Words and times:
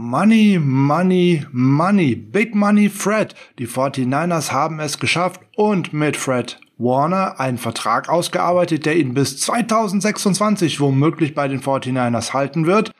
Money, 0.00 0.60
Money, 0.62 1.44
Money, 1.50 2.14
Big 2.14 2.54
Money 2.54 2.88
Fred. 2.88 3.34
Die 3.58 3.66
49ers 3.66 4.52
haben 4.52 4.78
es 4.78 5.00
geschafft 5.00 5.40
und 5.56 5.92
mit 5.92 6.16
Fred 6.16 6.60
Warner 6.78 7.40
einen 7.40 7.58
Vertrag 7.58 8.08
ausgearbeitet, 8.08 8.86
der 8.86 8.96
ihn 8.96 9.12
bis 9.12 9.40
2026 9.40 10.78
womöglich 10.78 11.34
bei 11.34 11.48
den 11.48 11.60
49ers 11.60 12.32
halten 12.32 12.64
wird. 12.64 12.92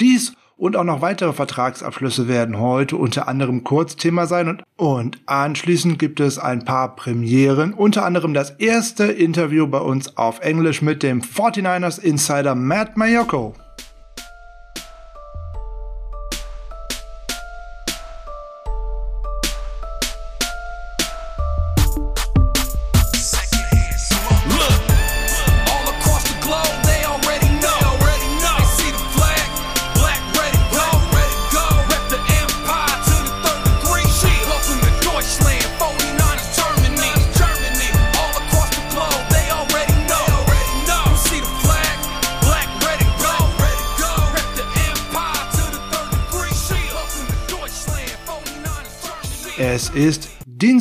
Dies 0.00 0.32
und 0.56 0.74
auch 0.74 0.82
noch 0.82 1.02
weitere 1.02 1.32
Vertragsabschlüsse 1.32 2.26
werden 2.26 2.58
heute 2.58 2.96
unter 2.96 3.28
anderem 3.28 3.62
Kurzthema 3.62 4.26
sein 4.26 4.48
und, 4.48 4.64
und 4.74 5.20
anschließend 5.26 6.00
gibt 6.00 6.18
es 6.18 6.40
ein 6.40 6.64
paar 6.64 6.96
Premieren, 6.96 7.72
unter 7.72 8.04
anderem 8.04 8.34
das 8.34 8.50
erste 8.50 9.04
Interview 9.04 9.68
bei 9.68 9.78
uns 9.78 10.16
auf 10.16 10.40
Englisch 10.40 10.82
mit 10.82 11.04
dem 11.04 11.20
49ers 11.20 12.00
Insider 12.00 12.56
Matt 12.56 12.96
Mayoko. 12.96 13.54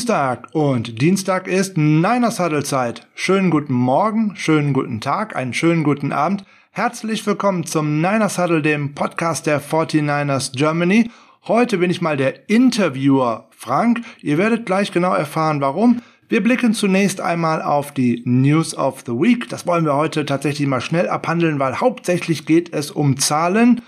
Dienstag 0.09 0.47
und 0.53 1.03
Dienstag 1.03 1.47
ist 1.47 1.77
Niners 1.77 2.39
Huddle 2.39 2.63
Zeit. 2.63 3.05
Schönen 3.13 3.51
guten 3.51 3.73
Morgen, 3.73 4.35
schönen 4.35 4.73
guten 4.73 5.01
Tag, 5.01 5.35
einen 5.35 5.53
schönen 5.53 5.83
guten 5.83 6.11
Abend. 6.11 6.45
Herzlich 6.71 7.27
willkommen 7.27 7.63
zum 7.63 8.01
Niners 8.01 8.39
Huddle, 8.39 8.63
dem 8.63 8.95
Podcast 8.95 9.45
der 9.45 9.61
49ers 9.61 10.57
Germany. 10.57 11.11
Heute 11.47 11.77
bin 11.77 11.91
ich 11.91 12.01
mal 12.01 12.17
der 12.17 12.49
Interviewer 12.49 13.49
Frank. 13.51 14.01
Ihr 14.23 14.39
werdet 14.39 14.65
gleich 14.65 14.91
genau 14.91 15.13
erfahren, 15.13 15.61
warum. 15.61 16.01
Wir 16.27 16.41
blicken 16.41 16.73
zunächst 16.73 17.21
einmal 17.21 17.61
auf 17.61 17.91
die 17.91 18.23
News 18.25 18.75
of 18.75 19.03
the 19.05 19.11
Week. 19.11 19.47
Das 19.49 19.67
wollen 19.67 19.85
wir 19.85 19.93
heute 19.93 20.25
tatsächlich 20.25 20.67
mal 20.67 20.81
schnell 20.81 21.07
abhandeln, 21.07 21.59
weil 21.59 21.79
hauptsächlich 21.79 22.47
geht 22.47 22.73
es 22.73 22.89
um 22.89 23.17
Zahlen. 23.17 23.83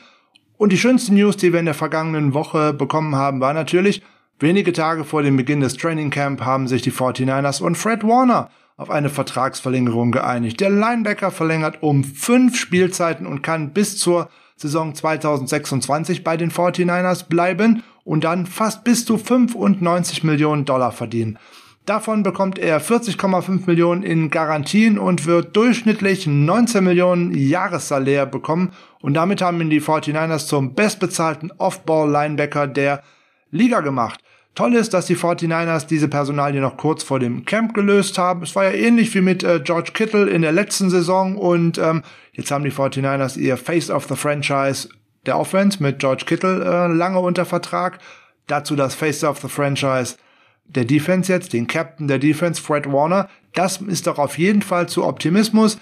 Und 0.56 0.72
die 0.72 0.78
schönste 0.78 1.16
News, 1.16 1.38
die 1.38 1.52
wir 1.52 1.60
in 1.60 1.66
der 1.66 1.74
vergangenen 1.74 2.36
Woche 2.36 2.74
bekommen 2.74 3.16
haben, 3.16 3.40
war 3.40 3.56
natürlich, 3.56 4.04
Wenige 4.42 4.74
Tage 4.74 5.04
vor 5.04 5.22
dem 5.22 5.38
Beginn 5.38 5.60
des 5.60 5.78
Training 5.78 6.10
Camp 6.10 6.42
haben 6.42 6.68
sich 6.68 6.82
die 6.82 6.92
49ers 6.92 7.62
und 7.62 7.78
Fred 7.78 8.04
Warner 8.04 8.50
auf 8.76 8.90
eine 8.90 9.10
Vertragsverlängerung 9.10 10.12
geeinigt. 10.12 10.60
Der 10.62 10.72
Linebacker 10.72 11.30
verlängert 11.30 11.84
um 11.84 12.04
fünf 12.04 12.58
Spielzeiten 12.58 13.28
und 13.28 13.44
kann 13.44 13.72
bis 13.72 14.00
zur 14.00 14.30
Saison 14.56 14.96
2026 14.96 16.24
bei 16.24 16.38
den 16.38 16.50
49ers 16.50 17.28
bleiben 17.30 17.84
und 18.04 18.24
dann 18.24 18.48
fast 18.48 18.84
bis 18.84 19.06
zu 19.06 19.20
95 19.20 20.24
Millionen 20.24 20.66
Dollar 20.66 20.92
verdienen. 20.92 21.38
Davon 21.86 22.24
bekommt 22.24 22.58
er 22.58 22.82
40,5 22.82 23.68
Millionen 23.68 24.02
in 24.02 24.32
Garantien 24.32 24.98
und 24.98 25.28
wird 25.28 25.56
durchschnittlich 25.56 26.26
19 26.26 26.84
Millionen 26.84 27.32
Jahressalär 27.38 28.26
bekommen. 28.26 28.72
Und 29.02 29.14
damit 29.14 29.44
haben 29.44 29.62
ihn 29.62 29.70
die 29.70 29.82
49ers 29.82 30.48
zum 30.48 30.74
bestbezahlten 30.74 31.52
Off-Ball-Linebacker 31.60 32.66
der 32.66 33.04
Liga 33.52 33.82
gemacht. 33.82 34.20
Toll 34.54 34.76
ist, 34.76 34.94
dass 34.94 35.06
die 35.06 35.16
49ers 35.16 35.88
diese 35.88 36.10
Personalie 36.10 36.60
noch 36.60 36.76
kurz 36.76 37.04
vor 37.04 37.20
dem 37.20 37.46
Camp 37.46 37.74
gelöst 37.74 38.18
haben. 38.18 38.44
Es 38.44 38.54
war 38.56 38.66
ja 38.66 38.72
ähnlich 38.72 39.14
wie 39.16 39.22
mit 39.22 39.44
äh, 39.44 39.62
George 39.64 39.92
Kittle 39.94 40.30
in 40.30 40.42
der 40.42 40.52
letzten 40.52 40.90
Saison 40.90 41.38
und 41.38 41.78
ähm, 41.78 42.04
jetzt 42.34 42.52
haben 42.52 42.66
die 42.66 42.72
49ers 42.72 43.38
ihr 43.38 43.56
Face 43.56 43.90
of 43.90 44.08
the 44.08 44.16
Franchise 44.16 44.90
der 45.26 45.40
Offense 45.40 45.82
mit 45.82 46.00
George 46.00 46.26
Kittle 46.26 46.64
äh, 46.66 46.94
lange 46.94 47.20
unter 47.20 47.46
Vertrag. 47.46 48.00
Dazu 48.48 48.76
das 48.76 48.94
Face 48.94 49.24
of 49.24 49.40
the 49.40 49.48
Franchise 49.48 50.18
der 50.66 50.86
Defense 50.86 51.32
jetzt, 51.32 51.54
den 51.54 51.68
Captain 51.68 52.08
der 52.08 52.20
Defense, 52.20 52.62
Fred 52.62 52.92
Warner. 52.92 53.30
Das 53.54 53.78
ist 53.78 54.08
doch 54.08 54.20
auf 54.20 54.38
jeden 54.38 54.62
Fall 54.62 54.88
zu 54.88 55.06
Optimismus. 55.06 55.78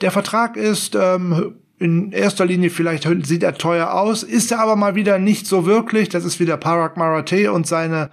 Der 0.00 0.10
Vertrag 0.10 0.56
ist 0.56 0.94
ähm, 0.94 1.56
in 1.82 2.12
erster 2.12 2.46
Linie 2.46 2.70
vielleicht 2.70 3.08
sieht 3.26 3.42
er 3.42 3.54
teuer 3.54 3.92
aus, 3.92 4.22
ist 4.22 4.52
er 4.52 4.60
aber 4.60 4.76
mal 4.76 4.94
wieder 4.94 5.18
nicht 5.18 5.46
so 5.46 5.66
wirklich. 5.66 6.08
Das 6.08 6.24
ist 6.24 6.38
wieder 6.38 6.56
Parag 6.56 6.96
Marate 6.96 7.52
und 7.52 7.66
seine 7.66 8.10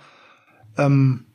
ähm, 0.77 1.25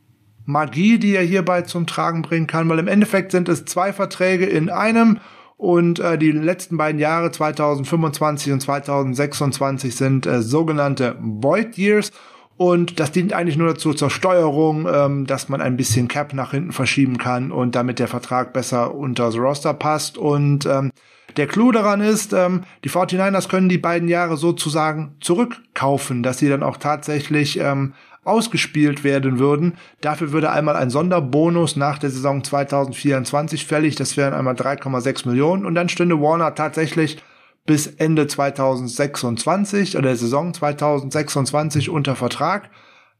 Magie, 0.44 0.98
die 0.98 1.14
er 1.14 1.22
hierbei 1.22 1.62
zum 1.62 1.86
Tragen 1.86 2.22
bringen 2.22 2.46
kann, 2.46 2.68
weil 2.68 2.80
im 2.80 2.88
Endeffekt 2.88 3.32
sind 3.32 3.48
es 3.48 3.64
zwei 3.64 3.92
Verträge 3.92 4.46
in 4.46 4.68
einem 4.68 5.20
und 5.56 6.00
äh, 6.00 6.18
die 6.18 6.32
letzten 6.32 6.76
beiden 6.76 7.00
Jahre 7.00 7.30
2025 7.30 8.52
und 8.52 8.60
2026 8.60 9.94
sind 9.94 10.26
äh, 10.26 10.42
sogenannte 10.42 11.16
Void 11.20 11.78
Years 11.78 12.10
und 12.56 13.00
das 13.00 13.12
dient 13.12 13.32
eigentlich 13.32 13.56
nur 13.56 13.68
dazu 13.68 13.94
zur 13.94 14.10
Steuerung, 14.10 14.86
ähm, 14.92 15.26
dass 15.26 15.48
man 15.48 15.60
ein 15.60 15.76
bisschen 15.76 16.08
Cap 16.08 16.34
nach 16.34 16.50
hinten 16.50 16.72
verschieben 16.72 17.16
kann 17.18 17.52
und 17.52 17.74
damit 17.74 17.98
der 17.98 18.08
Vertrag 18.08 18.52
besser 18.52 18.94
unter 18.94 19.26
das 19.26 19.36
Roster 19.36 19.72
passt 19.72 20.18
und 20.18 20.66
ähm, 20.66 20.90
der 21.36 21.46
Clou 21.46 21.72
daran 21.72 22.00
ist, 22.00 22.32
ähm, 22.32 22.64
die 22.84 22.90
49ers 22.90 23.48
können 23.48 23.68
die 23.68 23.78
beiden 23.78 24.08
Jahre 24.08 24.36
sozusagen 24.36 25.16
zurückkaufen, 25.20 26.22
dass 26.22 26.38
sie 26.38 26.48
dann 26.48 26.62
auch 26.62 26.76
tatsächlich 26.76 27.58
ähm, 27.58 27.94
ausgespielt 28.24 29.04
werden 29.04 29.38
würden. 29.38 29.74
Dafür 30.00 30.32
würde 30.32 30.50
einmal 30.50 30.76
ein 30.76 30.90
Sonderbonus 30.90 31.76
nach 31.76 31.98
der 31.98 32.10
Saison 32.10 32.42
2024 32.42 33.66
fällig. 33.66 33.96
Das 33.96 34.16
wären 34.16 34.34
einmal 34.34 34.54
3,6 34.54 35.28
Millionen. 35.28 35.66
Und 35.66 35.74
dann 35.74 35.88
stünde 35.88 36.20
Warner 36.20 36.54
tatsächlich 36.54 37.18
bis 37.66 37.86
Ende 37.86 38.26
2026 38.26 39.96
oder 39.96 40.08
der 40.08 40.16
Saison 40.16 40.52
2026 40.52 41.90
unter 41.90 42.16
Vertrag. 42.16 42.70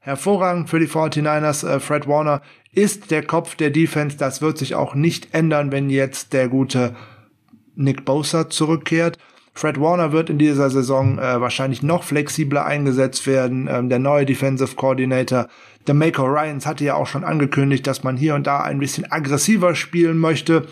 Hervorragend 0.01 0.69
für 0.69 0.81
die 0.81 0.89
49ers. 0.89 1.67
Äh, 1.67 1.81
Fred 1.81 2.07
Warner 2.07 2.43
ist 2.73 3.11
der 3.11 3.25
Kopf 3.25 3.57
der 3.57 3.71
Defense. 3.71 4.17
Das 4.17 4.43
wird 4.43 4.59
sich 4.59 4.75
auch 4.75 4.95
nicht 4.95 5.33
ändern, 5.33 5.73
wenn 5.73 5.89
jetzt 5.89 6.33
der 6.33 6.49
gute 6.49 6.95
Nick 7.77 8.05
Bosa 8.05 8.49
zurückkehrt. 8.51 9.19
Fred 9.57 9.81
Warner 9.81 10.11
wird 10.11 10.31
in 10.31 10.39
dieser 10.39 10.69
Saison 10.69 11.19
äh, 11.19 11.41
wahrscheinlich 11.41 11.83
noch 11.83 12.03
flexibler 12.03 12.67
eingesetzt 12.67 13.27
werden. 13.27 13.69
Ähm, 13.71 13.89
der 13.89 14.01
neue 14.01 14.27
Defensive 14.27 14.75
Coordinator, 14.75 15.47
der 15.87 15.95
Mako 15.95 16.25
Ryans, 16.25 16.67
hatte 16.67 16.84
ja 16.84 16.95
auch 16.97 17.07
schon 17.07 17.23
angekündigt, 17.23 17.87
dass 17.87 18.03
man 18.03 18.17
hier 18.17 18.34
und 18.34 18.49
da 18.49 18.61
ein 18.61 18.81
bisschen 18.81 19.11
aggressiver 19.11 19.77
spielen 19.77 20.19
möchte. 20.19 20.67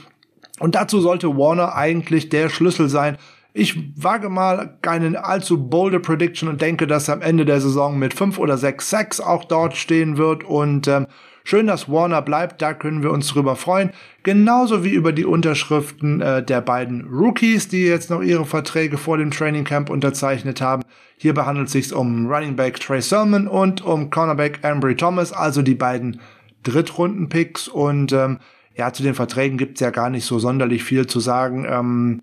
Und 0.59 0.75
dazu 0.75 1.01
sollte 1.01 1.37
Warner 1.37 1.77
eigentlich 1.77 2.29
der 2.29 2.49
Schlüssel 2.49 2.89
sein. 2.89 3.19
Ich 3.55 3.79
wage 4.03 4.29
mal 4.29 4.79
keine 4.83 5.25
allzu 5.25 5.69
bolde 5.69 6.01
Prediction 6.01 6.49
und 6.49 6.61
denke, 6.61 6.87
dass 6.87 7.09
er 7.09 7.15
am 7.15 7.23
Ende 7.23 7.45
der 7.45 7.61
Saison 7.61 7.99
mit 7.99 8.15
fünf 8.15 8.39
oder 8.39 8.59
sechs 8.59 8.91
Sacks 8.91 9.21
auch 9.21 9.45
dort 9.45 9.77
stehen 9.77 10.17
wird 10.17 10.43
und 10.43 10.89
ähm, 10.89 11.07
Schön, 11.45 11.67
dass 11.67 11.89
Warner 11.89 12.23
bleibt, 12.23 12.63
da 12.63 12.75
können 12.75 13.03
wir 13.03 13.11
uns 13.11 13.29
drüber 13.29 13.57
freuen. 13.57 13.91
Genauso 14.23 14.85
wie 14.85 14.93
über 14.93 15.13
die 15.13 15.25
Unterschriften 15.25 16.21
äh, 16.21 16.43
der 16.43 16.61
beiden 16.61 17.07
Rookies, 17.09 17.69
die 17.69 17.85
jetzt 17.85 18.11
noch 18.11 18.23
ihre 18.23 18.45
Verträge 18.45 18.99
vor 18.99 19.19
dem 19.19 19.31
Training 19.31 19.65
Camp 19.65 19.91
unterzeichnet 19.91 20.61
haben. 20.61 20.83
Hierbei 21.17 21.45
handelt 21.45 21.67
es 21.67 21.73
sich 21.73 21.93
um 21.93 22.27
Running 22.27 22.57
Back 22.57 22.81
Trey 22.81 23.01
Sermon 23.01 23.49
und 23.49 23.83
um 23.83 24.11
Cornerback 24.11 24.65
Ambry 24.65 24.97
Thomas, 24.97 25.33
also 25.33 25.63
die 25.63 25.75
beiden 25.75 26.21
Drittrunden-Picks. 26.63 27.69
Und 27.69 28.13
ähm, 28.13 28.39
ja, 28.77 28.93
zu 28.93 29.03
den 29.03 29.15
Verträgen 29.15 29.59
gibt's 29.59 29.81
ja 29.81 29.91
gar 29.91 30.11
nicht 30.11 30.25
so 30.25 30.39
sonderlich 30.39 30.85
viel 30.85 31.07
zu 31.07 31.21
sagen. 31.21 31.67
Ähm, 31.69 32.23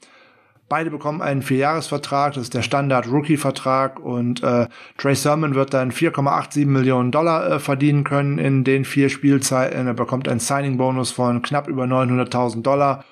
Beide 0.69 0.91
bekommen 0.91 1.23
einen 1.23 1.41
Vierjahresvertrag, 1.41 2.33
das 2.33 2.43
ist 2.43 2.53
der 2.53 2.61
Standard-Rookie-Vertrag 2.61 3.99
und 3.99 4.43
äh, 4.43 4.67
Trey 4.99 5.15
Sermon 5.15 5.55
wird 5.55 5.73
dann 5.73 5.91
4,87 5.91 6.67
Millionen 6.67 7.11
Dollar 7.11 7.49
äh, 7.49 7.59
verdienen 7.59 8.03
können 8.03 8.37
in 8.37 8.63
den 8.63 8.85
vier 8.85 9.09
Spielzeiten. 9.09 9.87
Er 9.87 9.95
bekommt 9.95 10.27
einen 10.27 10.39
Signing-Bonus 10.39 11.09
von 11.09 11.41
knapp 11.41 11.67
über 11.67 11.85
900.000 11.85 12.61
Dollar 12.61 13.03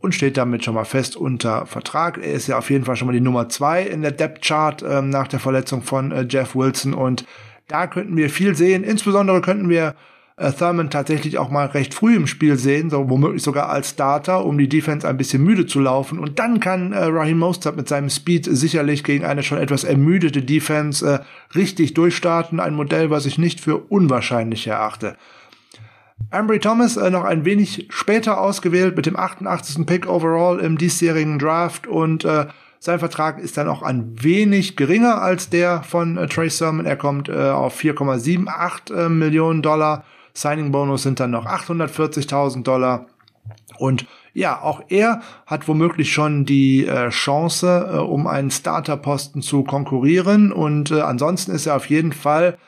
und 0.00 0.14
steht 0.14 0.36
damit 0.36 0.62
schon 0.66 0.74
mal 0.74 0.84
fest 0.84 1.16
unter 1.16 1.64
Vertrag. 1.64 2.18
Er 2.18 2.34
ist 2.34 2.46
ja 2.46 2.58
auf 2.58 2.68
jeden 2.68 2.84
Fall 2.84 2.96
schon 2.96 3.06
mal 3.06 3.14
die 3.14 3.20
Nummer 3.20 3.48
zwei 3.48 3.82
in 3.82 4.02
der 4.02 4.12
Depth-Chart 4.12 4.82
äh, 4.82 5.00
nach 5.00 5.28
der 5.28 5.40
Verletzung 5.40 5.80
von 5.80 6.12
äh, 6.12 6.26
Jeff 6.28 6.54
Wilson 6.54 6.92
und 6.92 7.24
da 7.68 7.86
könnten 7.86 8.18
wir 8.18 8.28
viel 8.28 8.54
sehen. 8.54 8.84
Insbesondere 8.84 9.40
könnten 9.40 9.70
wir 9.70 9.94
äh, 10.36 10.52
Thurman 10.52 10.90
tatsächlich 10.90 11.38
auch 11.38 11.50
mal 11.50 11.66
recht 11.66 11.94
früh 11.94 12.16
im 12.16 12.26
Spiel 12.26 12.56
sehen, 12.56 12.90
so 12.90 13.08
womöglich 13.08 13.42
sogar 13.42 13.68
als 13.68 13.90
Starter, 13.90 14.44
um 14.44 14.58
die 14.58 14.68
Defense 14.68 15.06
ein 15.06 15.16
bisschen 15.16 15.44
müde 15.44 15.66
zu 15.66 15.80
laufen. 15.80 16.18
Und 16.18 16.38
dann 16.38 16.60
kann 16.60 16.92
äh, 16.92 17.04
Raheem 17.04 17.38
Mostert 17.38 17.76
mit 17.76 17.88
seinem 17.88 18.10
Speed 18.10 18.46
sicherlich 18.50 19.04
gegen 19.04 19.24
eine 19.24 19.42
schon 19.42 19.58
etwas 19.58 19.84
ermüdete 19.84 20.42
Defense 20.42 21.06
äh, 21.06 21.56
richtig 21.56 21.94
durchstarten. 21.94 22.58
Ein 22.58 22.74
Modell, 22.74 23.10
was 23.10 23.26
ich 23.26 23.38
nicht 23.38 23.60
für 23.60 23.78
unwahrscheinlich 23.78 24.66
erachte. 24.66 25.16
Ambry 26.30 26.58
Thomas 26.58 26.96
äh, 26.96 27.10
noch 27.10 27.24
ein 27.24 27.44
wenig 27.44 27.86
später 27.90 28.40
ausgewählt 28.40 28.96
mit 28.96 29.06
dem 29.06 29.16
88. 29.16 29.86
Pick 29.86 30.08
overall 30.08 30.58
im 30.58 30.78
diesjährigen 30.78 31.38
Draft 31.38 31.86
und 31.86 32.24
äh, 32.24 32.46
Sein 32.80 32.98
Vertrag 32.98 33.38
ist 33.38 33.56
dann 33.56 33.68
auch 33.68 33.82
ein 33.82 34.22
wenig 34.22 34.76
geringer 34.76 35.22
als 35.22 35.48
der 35.48 35.82
von 35.84 36.18
äh, 36.18 36.26
Trey 36.26 36.50
Sermon. 36.50 36.84
Er 36.84 36.96
kommt 36.96 37.28
äh, 37.28 37.50
auf 37.50 37.80
4,78 37.80 38.94
äh, 38.94 39.08
Millionen 39.08 39.62
Dollar. 39.62 40.04
Signing 40.34 40.72
Bonus 40.72 41.04
sind 41.04 41.20
dann 41.20 41.30
noch 41.30 41.46
840.000 41.46 42.62
Dollar. 42.64 43.06
Und 43.78 44.06
ja, 44.32 44.60
auch 44.60 44.82
er 44.88 45.22
hat 45.46 45.68
womöglich 45.68 46.12
schon 46.12 46.44
die 46.44 46.86
äh, 46.86 47.10
Chance, 47.10 47.90
äh, 47.92 47.98
um 47.98 48.26
einen 48.26 48.50
Starterposten 48.50 49.42
zu 49.42 49.62
konkurrieren. 49.62 50.52
Und 50.52 50.90
äh, 50.90 51.00
ansonsten 51.00 51.52
ist 51.52 51.66
er 51.66 51.76
auf 51.76 51.88
jeden 51.88 52.12
Fall 52.12 52.58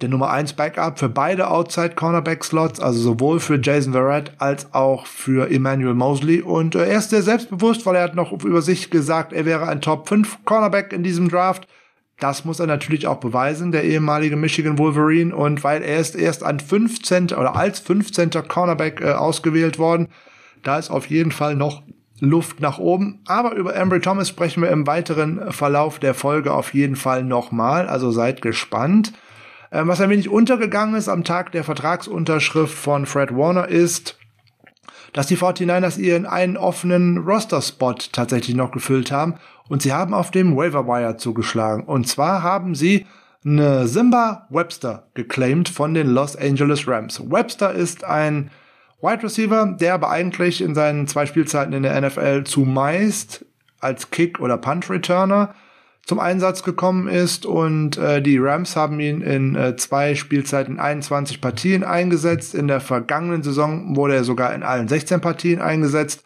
der 0.00 0.08
Nummer 0.10 0.30
1 0.30 0.54
Backup 0.54 0.98
für 0.98 1.08
beide 1.08 1.48
Outside 1.50 1.94
Cornerback 1.94 2.44
Slots, 2.44 2.80
also 2.80 3.00
sowohl 3.00 3.40
für 3.40 3.58
Jason 3.62 3.92
Verrett 3.92 4.32
als 4.38 4.74
auch 4.74 5.06
für 5.06 5.50
Emmanuel 5.50 5.94
Mosley. 5.94 6.42
Und 6.42 6.74
äh, 6.74 6.86
er 6.86 6.98
ist 6.98 7.10
sehr 7.10 7.22
selbstbewusst, 7.22 7.86
weil 7.86 7.96
er 7.96 8.02
hat 8.02 8.14
noch 8.14 8.32
über 8.32 8.60
sich 8.60 8.90
gesagt, 8.90 9.32
er 9.32 9.46
wäre 9.46 9.66
ein 9.68 9.80
Top 9.80 10.08
5 10.08 10.44
Cornerback 10.44 10.92
in 10.92 11.02
diesem 11.02 11.30
Draft. 11.30 11.66
Das 12.20 12.44
muss 12.44 12.60
er 12.60 12.66
natürlich 12.66 13.06
auch 13.06 13.18
beweisen, 13.18 13.72
der 13.72 13.84
ehemalige 13.84 14.36
Michigan 14.36 14.78
Wolverine. 14.78 15.34
Und 15.34 15.64
weil 15.64 15.82
er 15.82 15.98
ist 15.98 16.14
erst 16.14 16.42
an 16.44 16.60
15. 16.60 17.32
oder 17.32 17.56
als 17.56 17.80
15. 17.80 18.30
Cornerback 18.48 19.00
äh, 19.00 19.12
ausgewählt 19.12 19.78
worden, 19.78 20.08
da 20.62 20.78
ist 20.78 20.90
auf 20.90 21.06
jeden 21.06 21.32
Fall 21.32 21.56
noch 21.56 21.82
Luft 22.20 22.60
nach 22.60 22.78
oben. 22.78 23.20
Aber 23.26 23.54
über 23.54 23.74
Embry 23.74 24.00
Thomas 24.00 24.28
sprechen 24.28 24.62
wir 24.62 24.70
im 24.70 24.86
weiteren 24.86 25.52
Verlauf 25.52 25.98
der 25.98 26.14
Folge 26.14 26.52
auf 26.52 26.72
jeden 26.72 26.96
Fall 26.96 27.24
nochmal. 27.24 27.88
Also 27.88 28.10
seid 28.10 28.42
gespannt. 28.42 29.12
Ähm, 29.72 29.88
was 29.88 30.00
ein 30.00 30.10
wenig 30.10 30.28
untergegangen 30.28 30.94
ist 30.94 31.08
am 31.08 31.24
Tag 31.24 31.52
der 31.52 31.64
Vertragsunterschrift 31.64 32.74
von 32.74 33.06
Fred 33.06 33.34
Warner 33.34 33.68
ist, 33.68 34.18
dass 35.12 35.26
die 35.26 35.36
49ers 35.36 35.98
ihren 35.98 36.26
einen 36.26 36.56
offenen 36.56 37.18
Roster-Spot 37.18 37.94
tatsächlich 38.12 38.56
noch 38.56 38.72
gefüllt 38.72 39.10
haben. 39.10 39.34
Und 39.68 39.82
sie 39.82 39.92
haben 39.92 40.14
auf 40.14 40.30
dem 40.30 40.56
Waiver 40.56 40.86
Wire 40.86 41.16
zugeschlagen. 41.16 41.84
Und 41.84 42.06
zwar 42.06 42.42
haben 42.42 42.74
sie 42.74 43.06
eine 43.44 43.86
Simba 43.86 44.46
Webster 44.50 45.06
geclaimed 45.14 45.68
von 45.68 45.94
den 45.94 46.08
Los 46.08 46.36
Angeles 46.36 46.88
Rams. 46.88 47.20
Webster 47.30 47.72
ist 47.72 48.04
ein 48.04 48.50
Wide 49.00 49.22
Receiver, 49.22 49.76
der 49.78 49.94
aber 49.94 50.10
eigentlich 50.10 50.62
in 50.62 50.74
seinen 50.74 51.06
zwei 51.06 51.26
Spielzeiten 51.26 51.74
in 51.74 51.82
der 51.82 52.00
NFL 52.00 52.44
zumeist 52.44 53.44
als 53.80 54.10
Kick- 54.10 54.40
oder 54.40 54.56
Punt-Returner 54.56 55.54
zum 56.06 56.20
Einsatz 56.20 56.62
gekommen 56.62 57.08
ist 57.08 57.46
und 57.46 57.96
äh, 57.96 58.20
die 58.20 58.38
Rams 58.38 58.76
haben 58.76 59.00
ihn 59.00 59.22
in 59.22 59.56
äh, 59.56 59.76
zwei 59.76 60.14
Spielzeiten 60.14 60.78
21 60.78 61.40
Partien 61.40 61.82
eingesetzt. 61.82 62.54
In 62.54 62.68
der 62.68 62.80
vergangenen 62.80 63.42
Saison 63.42 63.96
wurde 63.96 64.14
er 64.14 64.24
sogar 64.24 64.54
in 64.54 64.62
allen 64.62 64.88
16 64.88 65.20
Partien 65.20 65.60
eingesetzt. 65.60 66.22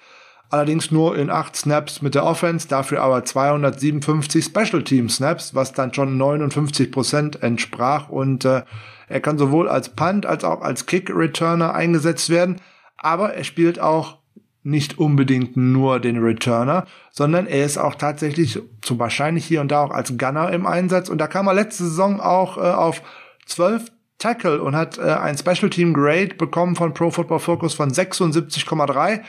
Allerdings 0.51 0.91
nur 0.91 1.17
in 1.17 1.29
acht 1.29 1.57
Snaps 1.57 2.01
mit 2.01 2.15
der 2.15 2.25
Offense, 2.25 2.69
dafür 2.69 3.03
aber 3.03 3.25
257 3.25 4.45
Special 4.45 4.83
Team 4.83 5.11
Snaps, 5.11 5.55
was 5.55 5.73
dann 5.73 5.93
schon 5.93 6.17
59 6.17 6.91
Prozent 6.91 7.43
entsprach 7.43 8.09
und 8.09 8.45
äh, 8.45 8.63
er 9.09 9.21
kann 9.21 9.39
sowohl 9.39 9.69
als 9.69 9.91
Punt 9.91 10.27
als 10.27 10.45
auch 10.45 10.61
als 10.63 10.87
Kick-Returner 10.87 11.75
eingesetzt 11.75 12.31
werden, 12.31 12.61
aber 12.97 13.35
er 13.35 13.45
spielt 13.45 13.81
auch 13.81 14.19
nicht 14.63 14.99
unbedingt 14.99 15.57
nur 15.57 15.99
den 16.01 16.19
Returner, 16.19 16.87
sondern 17.11 17.47
er 17.47 17.65
ist 17.65 17.79
auch 17.79 17.95
tatsächlich 17.95 18.61
zum 18.83 18.99
wahrscheinlich 18.99 19.45
hier 19.47 19.61
und 19.61 19.71
da 19.71 19.83
auch 19.83 19.91
als 19.91 20.19
Gunner 20.19 20.53
im 20.53 20.67
Einsatz. 20.67 21.09
Und 21.09 21.19
da 21.19 21.27
kam 21.27 21.47
er 21.47 21.55
letzte 21.55 21.85
Saison 21.85 22.21
auch 22.21 22.59
äh, 22.59 22.61
auf 22.61 23.03
12 23.47 23.91
Tackle 24.19 24.61
und 24.61 24.77
hat 24.77 24.99
äh, 24.99 25.03
ein 25.03 25.39
Special 25.39 25.71
Team 25.71 25.95
Grade 25.95 26.35
bekommen 26.35 26.77
von 26.77 26.93
Pro 26.93 27.11
Football 27.11 27.39
Focus 27.39 27.75
von 27.75 27.91
76,3. 27.91 29.21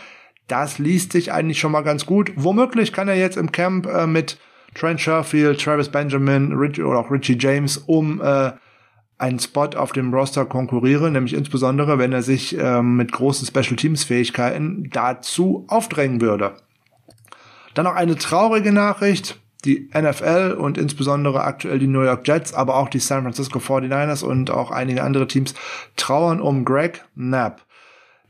Das 0.49 0.79
liest 0.79 1.13
sich 1.13 1.31
eigentlich 1.31 1.59
schon 1.59 1.71
mal 1.71 1.83
ganz 1.83 2.05
gut. 2.05 2.31
Womöglich 2.35 2.91
kann 2.91 3.07
er 3.07 3.15
jetzt 3.15 3.37
im 3.37 3.51
Camp 3.51 3.85
äh, 3.85 4.07
mit 4.07 4.37
Trent 4.73 4.99
Sherfield, 4.99 5.61
Travis 5.61 5.89
Benjamin 5.89 6.53
Rich, 6.53 6.81
oder 6.81 6.99
auch 6.99 7.11
Richie 7.11 7.37
James 7.39 7.77
um 7.77 8.19
äh, 8.19 8.51
einen 9.19 9.39
Spot 9.39 9.69
auf 9.75 9.91
dem 9.91 10.13
Roster 10.13 10.45
konkurrieren, 10.45 11.13
nämlich 11.13 11.35
insbesondere, 11.35 11.99
wenn 11.99 12.13
er 12.13 12.23
sich 12.23 12.57
ähm, 12.57 12.95
mit 12.95 13.11
großen 13.11 13.45
Special 13.45 13.75
Teams 13.75 14.03
Fähigkeiten 14.03 14.89
dazu 14.91 15.65
aufdrängen 15.67 16.19
würde. 16.19 16.53
Dann 17.75 17.85
noch 17.85 17.95
eine 17.95 18.15
traurige 18.15 18.71
Nachricht. 18.71 19.39
Die 19.65 19.89
NFL 19.93 20.55
und 20.57 20.77
insbesondere 20.77 21.43
aktuell 21.43 21.79
die 21.79 21.87
New 21.87 22.01
York 22.01 22.25
Jets, 22.25 22.53
aber 22.53 22.77
auch 22.77 22.87
die 22.87 22.99
San 22.99 23.23
Francisco 23.23 23.59
49ers 23.59 24.23
und 24.23 24.49
auch 24.51 24.71
einige 24.71 25.03
andere 25.03 25.27
Teams 25.27 25.53
trauern 25.97 26.39
um 26.39 26.63
Greg 26.63 27.03
Knapp. 27.15 27.65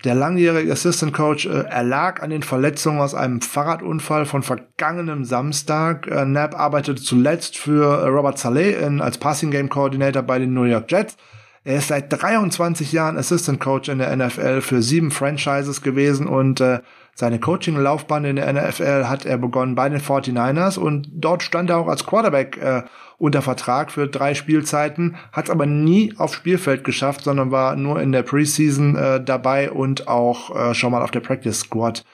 Der 0.06 0.16
langjährige 0.16 0.72
Assistant 0.72 1.14
Coach 1.14 1.46
äh, 1.46 1.66
erlag 1.66 2.22
an 2.24 2.30
den 2.30 2.42
Verletzungen 2.42 3.02
aus 3.02 3.14
einem 3.14 3.42
Fahrradunfall 3.42 4.26
von 4.26 4.44
vergangenem 4.44 5.26
Samstag. 5.26 6.08
Äh, 6.08 6.24
Knapp 6.24 6.58
arbeitete 6.58 7.02
zuletzt 7.02 7.58
für 7.58 8.02
äh, 8.02 8.08
Robert 8.08 8.38
Saleh 8.38 8.76
in, 8.76 9.02
als 9.02 9.18
Passing 9.18 9.52
Game 9.52 9.68
Coordinator 9.68 10.24
bei 10.24 10.40
den 10.40 10.54
New 10.54 10.64
York 10.64 10.90
Jets. 10.90 11.18
Er 11.66 11.80
ist 11.80 11.90
seit 11.90 12.12
23 12.12 12.94
Jahren 12.94 13.18
Assistant 13.18 13.60
Coach 13.60 13.90
in 13.90 13.98
der 13.98 14.16
NFL 14.16 14.62
für 14.62 14.82
sieben 14.82 15.12
Franchises 15.12 15.82
gewesen 15.82 16.28
und 16.28 16.62
äh, 16.62 16.80
seine 17.14 17.40
Coaching-Laufbahn 17.42 18.24
in 18.24 18.38
der 18.38 18.54
NFL 18.54 19.10
hat 19.10 19.26
er 19.26 19.38
begonnen 19.38 19.76
bei 19.76 19.90
den 19.90 20.00
49ers 20.00 20.80
und 20.80 21.10
dort 21.12 21.44
stand 21.44 21.70
er 21.70 21.78
auch 21.78 21.90
als 21.90 22.06
Quarterback 22.06 22.58
äh, 22.58 22.84
unter 23.20 23.42
Vertrag 23.42 23.92
für 23.92 24.08
drei 24.08 24.34
Spielzeiten, 24.34 25.18
hat 25.32 25.46
es 25.46 25.52
aber 25.52 25.66
nie 25.66 26.14
aufs 26.18 26.36
Spielfeld 26.36 26.84
geschafft, 26.84 27.26
sondern 27.26 27.52
war 27.52 27.76
nur 27.76 28.02
in 28.02 28.12
der 28.12 28.24
Preseason 28.24 28.96
äh, 28.96 29.24
dabei 29.24 29.70
und 29.72 30.08
auch 30.08 30.56
äh, 30.56 30.74
schon 30.74 30.92
mal 30.92 31.04
auf 31.04 31.12
der 31.12 31.20
Practice 31.20 31.60
Squad. 31.60 32.06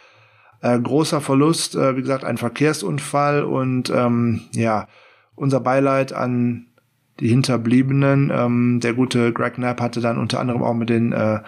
Äh, 0.61 0.79
großer 0.79 1.21
Verlust, 1.21 1.75
äh, 1.75 1.95
wie 1.95 2.01
gesagt, 2.01 2.23
ein 2.23 2.37
Verkehrsunfall 2.37 3.43
und 3.43 3.91
ähm, 3.91 4.41
ja, 4.53 4.87
unser 5.35 5.59
Beileid 5.59 6.11
an 6.11 6.65
die 7.19 7.29
Hinterbliebenen. 7.29 8.31
Ähm, 8.35 8.79
der 8.81 8.93
gute 8.93 9.31
Greg 9.31 9.55
Knapp 9.55 9.79
hatte 9.81 10.01
dann 10.01 10.17
unter 10.17 10.39
anderem 10.39 10.63
auch 10.63 10.73
mit 10.73 10.89
den 10.89 11.13
äh, 11.13 11.39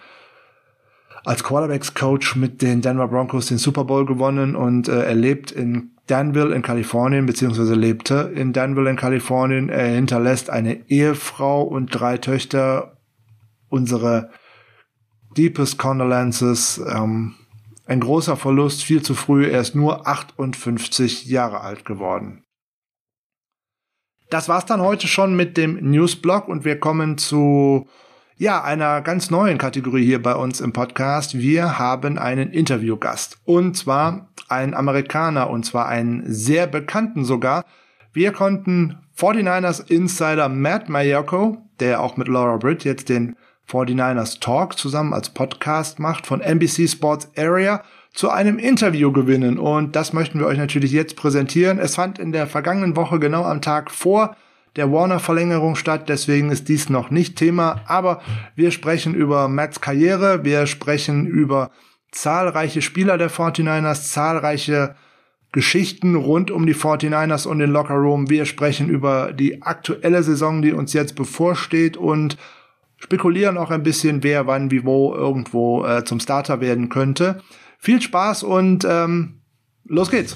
als 1.25 1.43
Quarterbacks-Coach 1.43 2.35
mit 2.35 2.61
den 2.61 2.81
Denver 2.81 3.07
Broncos 3.07 3.47
den 3.47 3.57
Super 3.57 3.85
Bowl 3.85 4.05
gewonnen 4.05 4.55
und 4.55 4.87
äh, 4.87 5.03
er 5.03 5.15
lebt 5.15 5.51
in 5.51 5.96
Danville 6.07 6.55
in 6.55 6.61
Kalifornien, 6.61 7.25
beziehungsweise 7.25 7.75
lebte 7.75 8.31
in 8.33 8.53
Danville 8.53 8.89
in 8.89 8.95
Kalifornien. 8.95 9.69
Er 9.69 9.87
hinterlässt 9.87 10.49
eine 10.49 10.89
Ehefrau 10.89 11.63
und 11.63 11.87
drei 11.87 12.17
Töchter. 12.17 12.97
Unsere 13.69 14.31
deepest 15.37 15.77
condolences. 15.77 16.81
Ähm, 16.89 17.35
ein 17.85 17.99
großer 17.99 18.35
Verlust, 18.35 18.83
viel 18.83 19.01
zu 19.01 19.15
früh. 19.15 19.47
Er 19.47 19.61
ist 19.61 19.75
nur 19.75 20.07
58 20.07 21.25
Jahre 21.25 21.61
alt 21.61 21.85
geworden. 21.85 22.43
Das 24.29 24.49
war's 24.49 24.65
dann 24.65 24.81
heute 24.81 25.07
schon 25.07 25.35
mit 25.35 25.55
dem 25.55 25.75
Newsblog 25.89 26.49
und 26.49 26.65
wir 26.65 26.79
kommen 26.79 27.17
zu 27.17 27.87
ja, 28.39 28.63
einer 28.63 29.01
ganz 29.01 29.31
neuen 29.31 29.57
Kategorie 29.57 30.05
hier 30.05 30.21
bei 30.21 30.35
uns 30.35 30.61
im 30.61 30.71
Podcast. 30.71 31.39
Wir 31.39 31.79
haben 31.79 32.19
einen 32.19 32.51
Interviewgast. 32.51 33.39
Und 33.45 33.75
zwar 33.75 34.27
einen 34.47 34.75
Amerikaner, 34.75 35.49
und 35.49 35.65
zwar 35.65 35.87
einen 35.87 36.21
sehr 36.31 36.67
bekannten 36.67 37.25
sogar. 37.25 37.65
Wir 38.13 38.31
konnten 38.31 38.99
49ers 39.17 39.89
Insider 39.89 40.49
Matt 40.49 40.87
Mayoko, 40.87 41.57
der 41.79 41.99
auch 41.99 42.15
mit 42.15 42.27
Laura 42.27 42.57
Britt 42.57 42.83
jetzt 42.83 43.09
den 43.09 43.35
49ers 43.67 44.39
Talk 44.39 44.77
zusammen 44.77 45.13
als 45.13 45.31
Podcast 45.31 45.97
macht 45.97 46.27
von 46.27 46.39
NBC 46.39 46.87
Sports 46.87 47.31
Area, 47.35 47.81
zu 48.13 48.29
einem 48.29 48.59
Interview 48.59 49.11
gewinnen. 49.11 49.57
Und 49.57 49.95
das 49.95 50.13
möchten 50.13 50.39
wir 50.39 50.45
euch 50.45 50.59
natürlich 50.59 50.91
jetzt 50.91 51.15
präsentieren. 51.15 51.79
Es 51.79 51.95
fand 51.95 52.19
in 52.19 52.31
der 52.31 52.45
vergangenen 52.45 52.95
Woche 52.95 53.17
genau 53.19 53.45
am 53.45 53.61
Tag 53.61 53.89
vor 53.89 54.35
der 54.77 54.91
Warner-Verlängerung 54.91 55.75
statt. 55.75 56.07
Deswegen 56.07 56.51
ist 56.51 56.69
dies 56.69 56.89
noch 56.89 57.09
nicht 57.09 57.35
Thema. 57.35 57.81
Aber 57.87 58.21
wir 58.55 58.71
sprechen 58.71 59.15
über 59.15 59.47
Matts 59.47 59.81
Karriere. 59.81 60.45
Wir 60.45 60.67
sprechen 60.67 61.25
über 61.25 61.71
zahlreiche 62.11 62.81
Spieler 62.81 63.17
der 63.17 63.29
49ers, 63.29 64.09
zahlreiche 64.11 64.95
Geschichten 65.51 66.15
rund 66.15 66.51
um 66.51 66.65
die 66.65 66.75
49ers 66.75 67.47
und 67.47 67.59
den 67.59 67.71
Locker 67.71 67.95
Room. 67.95 68.29
Wir 68.29 68.45
sprechen 68.45 68.89
über 68.89 69.33
die 69.33 69.61
aktuelle 69.61 70.21
Saison, 70.23 70.61
die 70.61 70.73
uns 70.73 70.93
jetzt 70.93 71.15
bevorsteht 71.15 71.97
und 71.97 72.37
spekulieren 72.97 73.57
auch 73.57 73.71
ein 73.71 73.83
bisschen, 73.83 74.23
wer 74.23 74.47
wann 74.47 74.71
wie 74.71 74.83
wo 74.83 75.13
irgendwo 75.13 75.85
äh, 75.85 76.03
zum 76.03 76.19
Starter 76.19 76.61
werden 76.61 76.89
könnte. 76.89 77.41
Viel 77.79 78.01
Spaß 78.01 78.43
und 78.43 78.85
ähm, 78.89 79.41
los 79.85 80.09
geht's. 80.09 80.35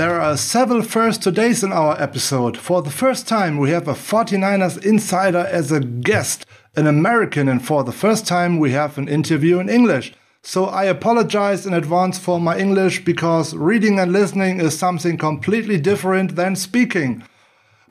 There 0.00 0.18
are 0.18 0.38
several 0.38 0.80
first 0.80 1.20
todays 1.20 1.62
in 1.62 1.74
our 1.74 1.94
episode. 2.00 2.56
For 2.56 2.80
the 2.80 2.90
first 2.90 3.28
time, 3.28 3.58
we 3.58 3.68
have 3.72 3.86
a 3.86 3.92
49ers 3.92 4.82
insider 4.82 5.46
as 5.52 5.70
a 5.70 5.80
guest, 5.80 6.46
an 6.74 6.86
American, 6.86 7.50
and 7.50 7.62
for 7.62 7.84
the 7.84 7.92
first 7.92 8.26
time, 8.26 8.58
we 8.58 8.70
have 8.70 8.96
an 8.96 9.08
interview 9.08 9.58
in 9.58 9.68
English. 9.68 10.14
So 10.42 10.64
I 10.64 10.84
apologize 10.84 11.66
in 11.66 11.74
advance 11.74 12.18
for 12.18 12.40
my 12.40 12.56
English 12.56 13.04
because 13.04 13.54
reading 13.54 13.98
and 13.98 14.10
listening 14.10 14.58
is 14.58 14.78
something 14.78 15.18
completely 15.18 15.78
different 15.78 16.34
than 16.34 16.56
speaking. 16.56 17.22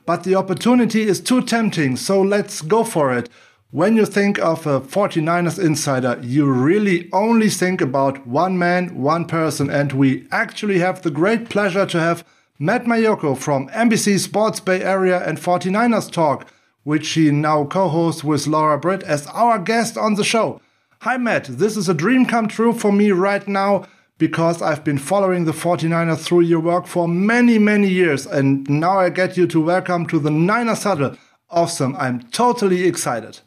But 0.04 0.24
the 0.24 0.34
opportunity 0.34 1.02
is 1.02 1.20
too 1.20 1.42
tempting, 1.42 1.94
so 1.94 2.20
let's 2.20 2.60
go 2.60 2.82
for 2.82 3.16
it. 3.16 3.28
When 3.72 3.94
you 3.94 4.04
think 4.04 4.40
of 4.40 4.66
a 4.66 4.80
49ers 4.80 5.64
insider, 5.64 6.18
you 6.24 6.50
really 6.50 7.08
only 7.12 7.48
think 7.48 7.80
about 7.80 8.26
one 8.26 8.58
man, 8.58 9.00
one 9.00 9.26
person, 9.26 9.70
and 9.70 9.92
we 9.92 10.26
actually 10.32 10.80
have 10.80 11.02
the 11.02 11.10
great 11.12 11.48
pleasure 11.48 11.86
to 11.86 12.00
have 12.00 12.24
Matt 12.58 12.86
Maiocco 12.86 13.38
from 13.38 13.68
NBC 13.68 14.18
Sports 14.18 14.58
Bay 14.58 14.82
Area 14.82 15.24
and 15.24 15.38
49ers 15.38 16.10
Talk, 16.10 16.48
which 16.82 17.10
he 17.10 17.30
now 17.30 17.64
co-hosts 17.64 18.24
with 18.24 18.48
Laura 18.48 18.76
Britt 18.76 19.04
as 19.04 19.28
our 19.28 19.56
guest 19.60 19.96
on 19.96 20.16
the 20.16 20.24
show. 20.24 20.60
Hi 21.02 21.16
Matt, 21.16 21.44
this 21.44 21.76
is 21.76 21.88
a 21.88 21.94
dream 21.94 22.26
come 22.26 22.48
true 22.48 22.72
for 22.72 22.90
me 22.90 23.12
right 23.12 23.46
now 23.46 23.86
because 24.18 24.60
I've 24.60 24.82
been 24.82 24.98
following 24.98 25.44
the 25.44 25.52
49ers 25.52 26.24
through 26.24 26.40
your 26.40 26.58
work 26.58 26.88
for 26.88 27.06
many, 27.06 27.56
many 27.56 27.88
years, 27.88 28.26
and 28.26 28.68
now 28.68 28.98
I 28.98 29.10
get 29.10 29.36
you 29.36 29.46
to 29.46 29.60
welcome 29.60 30.06
to 30.06 30.18
the 30.18 30.32
Niners 30.32 30.82
Huddle. 30.82 31.16
Awesome. 31.48 31.94
I'm 31.94 32.22
totally 32.30 32.88
excited. 32.88 33.38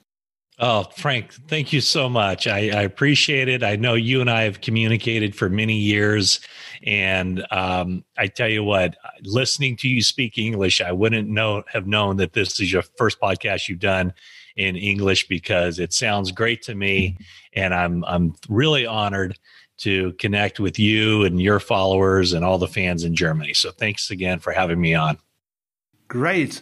Oh, 0.59 0.83
Frank, 0.95 1.33
thank 1.47 1.73
you 1.73 1.81
so 1.81 2.07
much. 2.07 2.45
I, 2.45 2.69
I, 2.69 2.83
appreciate 2.83 3.49
it. 3.49 3.63
I 3.63 3.75
know 3.75 3.95
you 3.95 4.21
and 4.21 4.29
I 4.29 4.43
have 4.43 4.61
communicated 4.61 5.35
for 5.35 5.49
many 5.49 5.73
years. 5.73 6.39
And 6.83 7.43
um, 7.49 8.05
I 8.17 8.27
tell 8.27 8.47
you 8.47 8.63
what, 8.63 8.95
listening 9.23 9.75
to 9.77 9.89
you 9.89 10.03
speak 10.03 10.37
English, 10.37 10.79
I 10.79 10.91
wouldn't 10.91 11.27
know 11.27 11.63
have 11.71 11.87
known 11.87 12.17
that 12.17 12.33
this 12.33 12.59
is 12.59 12.71
your 12.71 12.83
first 12.97 13.19
podcast 13.19 13.67
you've 13.67 13.79
done 13.79 14.13
in 14.55 14.75
English 14.75 15.27
because 15.27 15.79
it 15.79 15.91
sounds 15.91 16.31
great 16.31 16.61
to 16.63 16.75
me. 16.75 17.17
And 17.53 17.73
I'm 17.73 18.03
I'm 18.05 18.35
really 18.47 18.85
honored 18.85 19.37
to 19.77 20.13
connect 20.13 20.59
with 20.59 20.77
you 20.77 21.23
and 21.23 21.41
your 21.41 21.59
followers 21.59 22.33
and 22.33 22.45
all 22.45 22.59
the 22.59 22.67
fans 22.67 23.03
in 23.03 23.15
Germany. 23.15 23.53
So 23.53 23.71
thanks 23.71 24.11
again 24.11 24.39
for 24.39 24.53
having 24.53 24.79
me 24.79 24.93
on. 24.93 25.17
Great. 26.07 26.61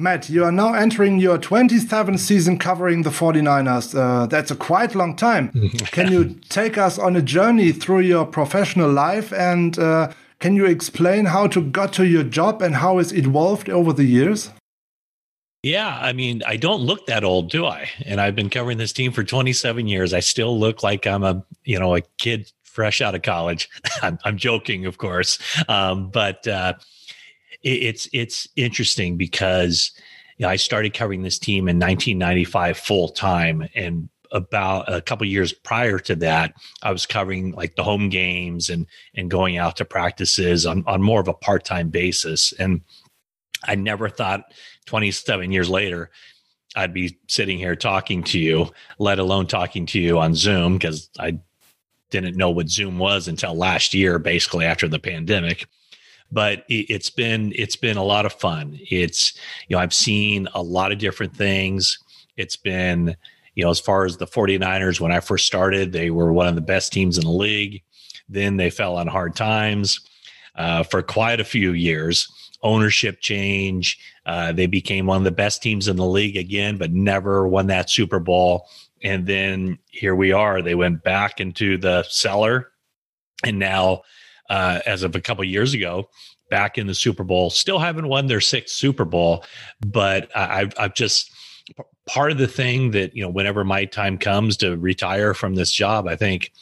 Matt, 0.00 0.30
you 0.30 0.44
are 0.46 0.52
now 0.52 0.72
entering 0.72 1.18
your 1.18 1.36
27th 1.36 2.20
season 2.20 2.58
covering 2.58 3.02
the 3.02 3.10
49ers. 3.10 3.94
Uh, 3.94 4.24
that's 4.24 4.50
a 4.50 4.56
quite 4.56 4.94
long 4.94 5.14
time. 5.14 5.50
can 5.92 6.10
you 6.10 6.36
take 6.48 6.78
us 6.78 6.98
on 6.98 7.16
a 7.16 7.22
journey 7.22 7.70
through 7.70 8.00
your 8.00 8.24
professional 8.24 8.90
life 8.90 9.30
and 9.30 9.78
uh, 9.78 10.10
can 10.38 10.56
you 10.56 10.64
explain 10.64 11.26
how 11.26 11.46
to 11.48 11.60
got 11.60 11.92
to 11.92 12.06
your 12.06 12.22
job 12.22 12.62
and 12.62 12.76
how 12.76 12.98
it's 12.98 13.12
evolved 13.12 13.68
over 13.68 13.92
the 13.92 14.04
years? 14.04 14.48
Yeah, 15.62 15.98
I 16.00 16.14
mean, 16.14 16.42
I 16.46 16.56
don't 16.56 16.80
look 16.80 17.04
that 17.04 17.22
old, 17.22 17.50
do 17.50 17.66
I? 17.66 17.90
And 18.06 18.22
I've 18.22 18.34
been 18.34 18.48
covering 18.48 18.78
this 18.78 18.94
team 18.94 19.12
for 19.12 19.22
27 19.22 19.86
years. 19.86 20.14
I 20.14 20.20
still 20.20 20.58
look 20.58 20.82
like 20.82 21.06
I'm 21.06 21.24
a, 21.24 21.44
you 21.64 21.78
know, 21.78 21.94
a 21.94 22.00
kid 22.16 22.50
fresh 22.62 23.02
out 23.02 23.14
of 23.14 23.20
college. 23.20 23.68
I'm, 24.02 24.18
I'm 24.24 24.38
joking, 24.38 24.86
of 24.86 24.96
course, 24.96 25.38
um, 25.68 26.08
but 26.08 26.48
uh, 26.48 26.72
it's 27.62 28.08
it's 28.12 28.48
interesting 28.56 29.16
because 29.16 29.92
you 30.38 30.46
know, 30.46 30.50
I 30.50 30.56
started 30.56 30.94
covering 30.94 31.22
this 31.22 31.38
team 31.38 31.68
in 31.68 31.78
1995 31.78 32.78
full 32.78 33.08
time, 33.10 33.68
and 33.74 34.08
about 34.32 34.92
a 34.92 35.02
couple 35.02 35.26
years 35.26 35.52
prior 35.52 35.98
to 35.98 36.14
that, 36.16 36.54
I 36.82 36.92
was 36.92 37.04
covering 37.04 37.52
like 37.52 37.76
the 37.76 37.84
home 37.84 38.08
games 38.08 38.70
and 38.70 38.86
and 39.14 39.30
going 39.30 39.58
out 39.58 39.76
to 39.76 39.84
practices 39.84 40.66
on 40.66 40.84
on 40.86 41.02
more 41.02 41.20
of 41.20 41.28
a 41.28 41.34
part 41.34 41.64
time 41.64 41.90
basis. 41.90 42.52
And 42.52 42.82
I 43.64 43.74
never 43.74 44.08
thought 44.08 44.44
27 44.86 45.52
years 45.52 45.68
later 45.68 46.10
I'd 46.76 46.94
be 46.94 47.18
sitting 47.26 47.58
here 47.58 47.76
talking 47.76 48.22
to 48.24 48.38
you, 48.38 48.70
let 48.98 49.18
alone 49.18 49.46
talking 49.46 49.86
to 49.86 50.00
you 50.00 50.18
on 50.18 50.34
Zoom 50.34 50.74
because 50.74 51.10
I 51.18 51.38
didn't 52.10 52.36
know 52.36 52.50
what 52.50 52.68
Zoom 52.68 52.98
was 52.98 53.28
until 53.28 53.54
last 53.54 53.92
year, 53.92 54.18
basically 54.18 54.64
after 54.64 54.88
the 54.88 54.98
pandemic 54.98 55.66
but 56.32 56.64
it's 56.68 57.10
been 57.10 57.52
it's 57.56 57.76
been 57.76 57.96
a 57.96 58.04
lot 58.04 58.26
of 58.26 58.32
fun. 58.32 58.78
It's 58.90 59.34
you 59.68 59.76
know 59.76 59.82
I've 59.82 59.94
seen 59.94 60.48
a 60.54 60.62
lot 60.62 60.92
of 60.92 60.98
different 60.98 61.36
things. 61.36 61.98
It's 62.36 62.56
been 62.56 63.16
you 63.54 63.64
know 63.64 63.70
as 63.70 63.80
far 63.80 64.04
as 64.04 64.16
the 64.16 64.26
49ers 64.26 65.00
when 65.00 65.12
I 65.12 65.20
first 65.20 65.46
started, 65.46 65.92
they 65.92 66.10
were 66.10 66.32
one 66.32 66.46
of 66.46 66.54
the 66.54 66.60
best 66.60 66.92
teams 66.92 67.18
in 67.18 67.24
the 67.24 67.30
league. 67.30 67.82
Then 68.28 68.56
they 68.56 68.70
fell 68.70 68.96
on 68.96 69.08
hard 69.08 69.34
times 69.34 70.00
uh, 70.54 70.84
for 70.84 71.02
quite 71.02 71.40
a 71.40 71.44
few 71.44 71.72
years. 71.72 72.28
Ownership 72.62 73.20
change. 73.20 73.98
Uh, 74.26 74.52
they 74.52 74.66
became 74.66 75.06
one 75.06 75.16
of 75.16 75.24
the 75.24 75.30
best 75.30 75.62
teams 75.62 75.88
in 75.88 75.96
the 75.96 76.06
league 76.06 76.36
again, 76.36 76.76
but 76.76 76.92
never 76.92 77.48
won 77.48 77.66
that 77.68 77.90
Super 77.90 78.20
Bowl. 78.20 78.68
And 79.02 79.26
then 79.26 79.78
here 79.88 80.14
we 80.14 80.30
are. 80.30 80.60
They 80.60 80.74
went 80.74 81.02
back 81.02 81.40
into 81.40 81.78
the 81.78 82.04
cellar, 82.04 82.70
and 83.44 83.58
now 83.58 84.02
uh, 84.50 84.80
as 84.84 85.02
of 85.02 85.14
a 85.14 85.20
couple 85.20 85.44
years 85.44 85.72
ago, 85.72 86.10
back 86.50 86.76
in 86.76 86.86
the 86.86 86.94
Super 86.94 87.24
Bowl. 87.24 87.48
Still 87.48 87.78
haven't 87.78 88.08
won 88.08 88.26
their 88.26 88.40
sixth 88.40 88.74
Super 88.74 89.06
Bowl, 89.06 89.44
but 89.80 90.28
I've 90.36 90.74
I've 90.78 90.94
just 90.94 91.32
part 92.06 92.32
of 92.32 92.38
the 92.38 92.48
thing 92.48 92.90
that 92.90 93.14
you 93.16 93.22
know 93.22 93.30
whenever 93.30 93.64
my 93.64 93.86
time 93.86 94.18
comes 94.18 94.56
to 94.58 94.76
retire 94.76 95.32
from 95.32 95.54
this 95.54 95.70
job, 95.70 96.06
I 96.06 96.16
think 96.16 96.52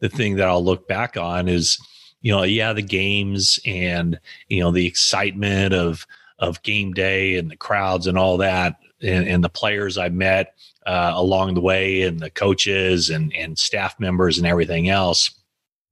the 0.00 0.08
thing 0.08 0.36
that 0.36 0.48
I'll 0.48 0.64
look 0.64 0.88
back 0.88 1.16
on 1.16 1.48
is 1.48 1.78
you 2.22 2.32
know 2.32 2.44
yeah 2.44 2.72
the 2.72 2.82
games 2.82 3.58
and 3.66 4.18
you 4.48 4.60
know 4.60 4.70
the 4.70 4.86
excitement 4.86 5.74
of 5.74 6.06
of 6.38 6.62
game 6.62 6.92
day 6.92 7.36
and 7.36 7.50
the 7.50 7.56
crowds 7.56 8.06
and 8.06 8.16
all 8.16 8.36
that 8.38 8.76
and, 9.00 9.28
and 9.28 9.44
the 9.44 9.48
players 9.48 9.98
I 9.98 10.08
met 10.08 10.54
uh, 10.86 11.12
along 11.14 11.54
the 11.54 11.60
way 11.60 12.02
and 12.02 12.20
the 12.20 12.30
coaches 12.30 13.10
and 13.10 13.34
and 13.34 13.58
staff 13.58 13.98
members 13.98 14.38
and 14.38 14.46
everything 14.46 14.88
else 14.88 15.30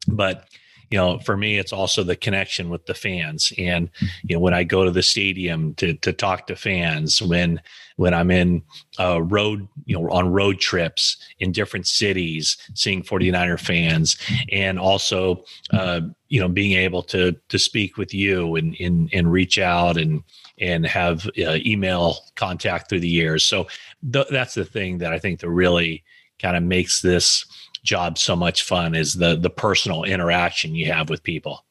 but 0.08 0.48
you 0.90 0.98
know, 0.98 1.20
for 1.20 1.36
me, 1.36 1.56
it's 1.56 1.72
also 1.72 2.02
the 2.02 2.16
connection 2.16 2.68
with 2.68 2.84
the 2.86 2.94
fans. 2.94 3.52
And, 3.56 3.90
you 4.24 4.34
know, 4.34 4.40
when 4.40 4.54
I 4.54 4.64
go 4.64 4.84
to 4.84 4.90
the 4.90 5.04
stadium 5.04 5.74
to, 5.74 5.94
to 5.94 6.12
talk 6.12 6.48
to 6.48 6.56
fans, 6.56 7.22
when, 7.22 7.60
when 7.96 8.12
I'm 8.12 8.32
in 8.32 8.62
uh, 8.98 9.22
road, 9.22 9.68
you 9.84 9.96
know, 9.96 10.10
on 10.10 10.32
road 10.32 10.58
trips 10.58 11.16
in 11.38 11.52
different 11.52 11.86
cities, 11.86 12.56
seeing 12.74 13.04
49er 13.04 13.60
fans, 13.60 14.16
and 14.50 14.80
also, 14.80 15.44
uh, 15.72 16.00
you 16.28 16.40
know, 16.40 16.48
being 16.48 16.72
able 16.72 17.02
to, 17.04 17.36
to 17.50 17.58
speak 17.58 17.96
with 17.96 18.12
you 18.12 18.56
and, 18.56 18.76
and, 18.80 19.10
and 19.12 19.30
reach 19.30 19.60
out 19.60 19.96
and, 19.96 20.24
and 20.58 20.84
have 20.86 21.24
uh, 21.38 21.58
email 21.64 22.16
contact 22.34 22.88
through 22.88 23.00
the 23.00 23.08
years. 23.08 23.46
So 23.46 23.68
th- 24.12 24.28
that's 24.28 24.54
the 24.54 24.64
thing 24.64 24.98
that 24.98 25.12
I 25.12 25.20
think 25.20 25.38
that 25.40 25.50
really 25.50 26.02
kind 26.40 26.56
of 26.56 26.64
makes 26.64 27.00
this, 27.00 27.46
job 27.90 28.16
so 28.18 28.36
much 28.36 28.62
fun 28.62 28.94
is 28.94 29.14
the 29.14 29.32
the 29.46 29.50
personal 29.50 30.04
interaction 30.04 30.76
you 30.80 30.86
have 30.92 31.10
with 31.10 31.22
people. 31.32 31.64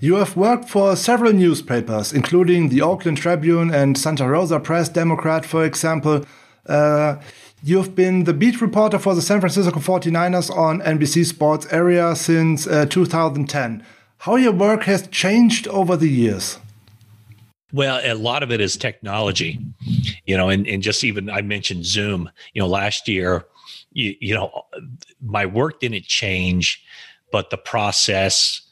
You 0.00 0.14
have 0.16 0.36
worked 0.36 0.68
for 0.68 0.96
several 0.96 1.32
newspapers, 1.32 2.12
including 2.12 2.70
the 2.70 2.82
Oakland 2.82 3.18
Tribune 3.18 3.68
and 3.72 3.96
Santa 3.96 4.26
Rosa 4.28 4.58
Press 4.58 4.88
Democrat, 4.88 5.46
for 5.46 5.64
example. 5.64 6.24
Uh, 6.66 7.20
you've 7.62 7.94
been 7.94 8.24
the 8.24 8.34
beat 8.34 8.60
reporter 8.60 8.98
for 8.98 9.14
the 9.14 9.22
San 9.22 9.38
Francisco 9.38 9.78
49ers 9.78 10.50
on 10.50 10.80
NBC 10.80 11.24
Sports 11.24 11.66
Area 11.70 12.16
since 12.16 12.66
uh, 12.66 12.86
2010. 12.86 13.84
How 14.18 14.34
your 14.34 14.56
work 14.66 14.82
has 14.84 15.06
changed 15.06 15.68
over 15.68 15.96
the 15.96 16.08
years? 16.08 16.58
Well, 17.72 18.00
a 18.02 18.14
lot 18.14 18.42
of 18.42 18.50
it 18.50 18.60
is 18.60 18.76
technology, 18.76 19.60
you 20.26 20.36
know, 20.36 20.48
and, 20.48 20.66
and 20.66 20.82
just 20.82 21.04
even 21.04 21.30
I 21.30 21.42
mentioned 21.42 21.86
Zoom. 21.86 22.28
You 22.54 22.62
know, 22.62 22.68
last 22.68 23.06
year 23.06 23.46
you, 23.92 24.14
you 24.20 24.34
know, 24.34 24.64
my 25.20 25.46
work 25.46 25.80
didn't 25.80 26.04
change, 26.04 26.84
but 27.30 27.50
the 27.50 27.56
process 27.56 28.62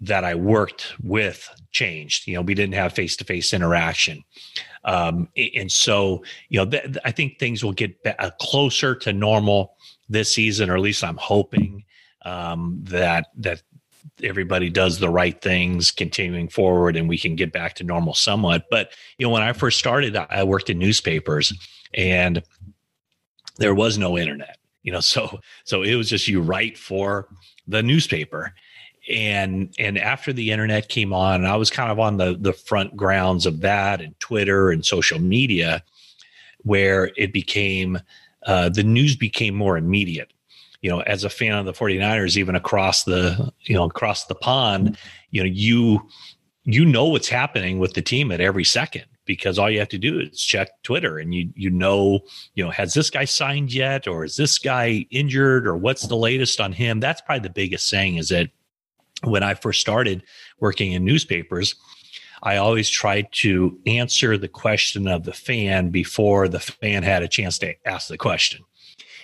that 0.00 0.24
I 0.24 0.34
worked 0.34 0.94
with 1.02 1.48
changed. 1.70 2.26
You 2.26 2.34
know, 2.34 2.42
we 2.42 2.54
didn't 2.54 2.74
have 2.74 2.92
face 2.92 3.16
to 3.16 3.24
face 3.24 3.52
interaction. 3.52 4.24
Um, 4.84 5.28
and 5.36 5.70
so, 5.70 6.24
you 6.48 6.58
know, 6.58 6.70
th- 6.70 6.96
I 7.04 7.10
think 7.10 7.38
things 7.38 7.64
will 7.64 7.72
get 7.72 8.02
be- 8.02 8.10
uh, 8.10 8.30
closer 8.40 8.94
to 8.96 9.12
normal 9.12 9.74
this 10.08 10.32
season, 10.32 10.70
or 10.70 10.76
at 10.76 10.82
least 10.82 11.04
I'm 11.04 11.16
hoping 11.16 11.84
um, 12.24 12.78
that 12.84 13.26
that 13.36 13.62
everybody 14.22 14.70
does 14.70 14.98
the 14.98 15.10
right 15.10 15.40
things 15.40 15.90
continuing 15.90 16.48
forward 16.48 16.96
and 16.96 17.08
we 17.08 17.18
can 17.18 17.36
get 17.36 17.52
back 17.52 17.74
to 17.74 17.84
normal 17.84 18.14
somewhat. 18.14 18.64
But 18.70 18.92
you 19.18 19.26
know, 19.26 19.30
when 19.30 19.42
I 19.42 19.52
first 19.52 19.78
started, 19.78 20.16
I 20.16 20.42
worked 20.44 20.70
in 20.70 20.78
newspapers 20.78 21.52
and 21.94 22.42
there 23.58 23.74
was 23.74 23.98
no 23.98 24.16
internet 24.16 24.58
you 24.82 24.92
know 24.92 25.00
so 25.14 25.40
so 25.64 25.82
it 25.82 25.94
was 25.94 26.08
just 26.08 26.28
you 26.28 26.40
write 26.40 26.78
for 26.78 27.28
the 27.66 27.82
newspaper. 27.82 28.54
And 29.10 29.74
and 29.78 29.96
after 29.96 30.34
the 30.34 30.50
internet 30.50 30.90
came 30.90 31.14
on 31.14 31.36
and 31.36 31.46
i 31.48 31.56
was 31.56 31.70
kind 31.70 31.90
of 31.90 31.98
on 31.98 32.18
the 32.18 32.36
the 32.38 32.52
front 32.52 32.94
grounds 32.94 33.46
of 33.46 33.60
that 33.60 34.02
and 34.02 34.18
twitter 34.20 34.70
and 34.70 34.84
social 34.84 35.18
media 35.18 35.82
where 36.58 37.10
it 37.16 37.32
became 37.32 37.98
uh, 38.46 38.68
the 38.68 38.82
news 38.82 39.16
became 39.16 39.54
more 39.54 39.78
immediate. 39.78 40.32
You 40.82 40.90
know 40.90 41.00
as 41.00 41.24
a 41.24 41.30
fan 41.30 41.54
of 41.54 41.64
the 41.64 41.72
49ers 41.72 42.36
even 42.36 42.54
across 42.54 43.04
the 43.04 43.50
you 43.62 43.74
know 43.74 43.84
across 43.84 44.26
the 44.26 44.34
pond 44.34 44.98
you 45.30 45.42
know 45.42 45.50
you 45.50 46.06
you 46.64 46.84
know 46.84 47.06
what's 47.06 47.28
happening 47.28 47.78
with 47.78 47.94
the 47.94 48.02
team 48.02 48.30
at 48.30 48.42
every 48.42 48.64
second 48.64 49.06
because 49.28 49.58
all 49.58 49.70
you 49.70 49.78
have 49.78 49.90
to 49.90 49.98
do 49.98 50.18
is 50.18 50.42
check 50.42 50.70
Twitter 50.82 51.18
and 51.18 51.32
you 51.32 51.52
you 51.54 51.70
know, 51.70 52.20
you 52.54 52.64
know, 52.64 52.70
has 52.70 52.94
this 52.94 53.10
guy 53.10 53.24
signed 53.24 53.72
yet 53.72 54.08
or 54.08 54.24
is 54.24 54.34
this 54.34 54.58
guy 54.58 55.06
injured 55.10 55.68
or 55.68 55.76
what's 55.76 56.08
the 56.08 56.16
latest 56.16 56.60
on 56.60 56.72
him? 56.72 56.98
That's 56.98 57.20
probably 57.20 57.46
the 57.46 57.54
biggest 57.54 57.88
thing 57.88 58.16
is 58.16 58.30
that 58.30 58.48
when 59.22 59.44
I 59.44 59.54
first 59.54 59.80
started 59.80 60.24
working 60.58 60.92
in 60.92 61.04
newspapers, 61.04 61.76
I 62.42 62.56
always 62.56 62.88
tried 62.88 63.28
to 63.32 63.78
answer 63.86 64.38
the 64.38 64.48
question 64.48 65.06
of 65.06 65.24
the 65.24 65.32
fan 65.32 65.90
before 65.90 66.48
the 66.48 66.60
fan 66.60 67.02
had 67.02 67.22
a 67.22 67.28
chance 67.28 67.58
to 67.58 67.74
ask 67.86 68.08
the 68.08 68.18
question. 68.18 68.64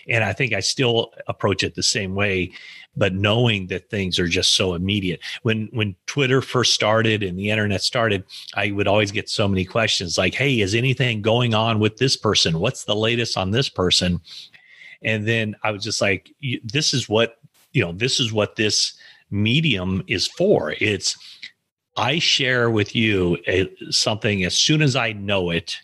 And 0.09 0.23
I 0.23 0.33
think 0.35 0.53
I 0.53 0.61
still 0.61 1.13
approach 1.29 1.63
it 1.63 1.75
the 1.75 1.83
same 1.83 2.15
way, 2.15 2.53
but 2.97 3.15
knowing 3.15 3.67
that 3.69 3.91
things 3.91 4.19
are 4.19 4.29
just 4.29 4.55
so 4.55 4.75
immediate. 4.75 5.21
When 5.43 5.69
when 5.73 5.97
Twitter 6.07 6.41
first 6.41 6.75
started 6.75 7.23
and 7.23 7.39
the 7.39 7.51
internet 7.51 7.83
started, 7.83 8.25
I 8.55 8.71
would 8.71 8.89
always 8.89 9.11
get 9.11 9.29
so 9.29 9.49
many 9.49 9.65
questions 9.65 10.19
like, 10.19 10.35
"Hey, 10.35 10.61
is 10.61 10.75
anything 10.75 11.23
going 11.23 11.55
on 11.55 11.79
with 11.79 11.97
this 11.97 12.17
person? 12.17 12.61
What's 12.61 12.85
the 12.85 12.97
latest 12.97 13.37
on 13.37 13.51
this 13.51 13.69
person?" 13.69 14.21
And 15.03 15.27
then 15.27 15.55
I 15.63 15.71
was 15.71 15.85
just 15.85 16.01
like, 16.01 16.31
"This 16.63 16.95
is 16.95 17.09
what 17.09 17.39
you 17.73 17.83
know. 17.83 17.93
This 17.93 18.21
is 18.21 18.33
what 18.33 18.57
this 18.57 18.95
medium 19.31 20.03
is 20.07 20.27
for. 20.27 20.75
It's 20.81 21.17
I 21.97 22.19
share 22.19 22.71
with 22.71 22.95
you 22.97 23.39
a, 23.47 23.71
something 23.91 24.45
as 24.45 24.57
soon 24.57 24.83
as 24.83 24.97
I 24.97 25.13
know 25.13 25.51
it, 25.51 25.77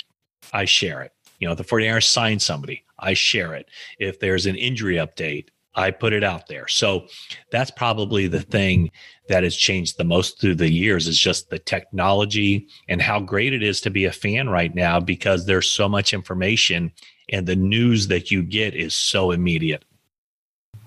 I 0.52 0.64
share 0.64 1.02
it. 1.02 1.12
You 1.38 1.48
know, 1.48 1.54
the 1.54 1.64
49ers 1.64 2.04
sign 2.04 2.38
somebody, 2.38 2.84
I 2.98 3.14
share 3.14 3.54
it. 3.54 3.68
If 3.98 4.20
there's 4.20 4.46
an 4.46 4.56
injury 4.56 4.96
update, 4.96 5.46
I 5.74 5.90
put 5.90 6.12
it 6.12 6.24
out 6.24 6.48
there. 6.48 6.66
So 6.68 7.06
that's 7.50 7.70
probably 7.70 8.26
the 8.26 8.40
thing 8.40 8.90
that 9.28 9.44
has 9.44 9.54
changed 9.54 9.96
the 9.96 10.04
most 10.04 10.40
through 10.40 10.56
the 10.56 10.70
years 10.70 11.06
is 11.06 11.18
just 11.18 11.50
the 11.50 11.58
technology 11.58 12.66
and 12.88 13.00
how 13.00 13.20
great 13.20 13.52
it 13.52 13.62
is 13.62 13.80
to 13.82 13.90
be 13.90 14.04
a 14.04 14.12
fan 14.12 14.48
right 14.48 14.74
now 14.74 14.98
because 14.98 15.46
there's 15.46 15.70
so 15.70 15.88
much 15.88 16.12
information 16.12 16.92
and 17.32 17.46
the 17.46 17.56
news 17.56 18.08
that 18.08 18.30
you 18.30 18.42
get 18.42 18.74
is 18.74 18.94
so 18.94 19.30
immediate. 19.30 19.84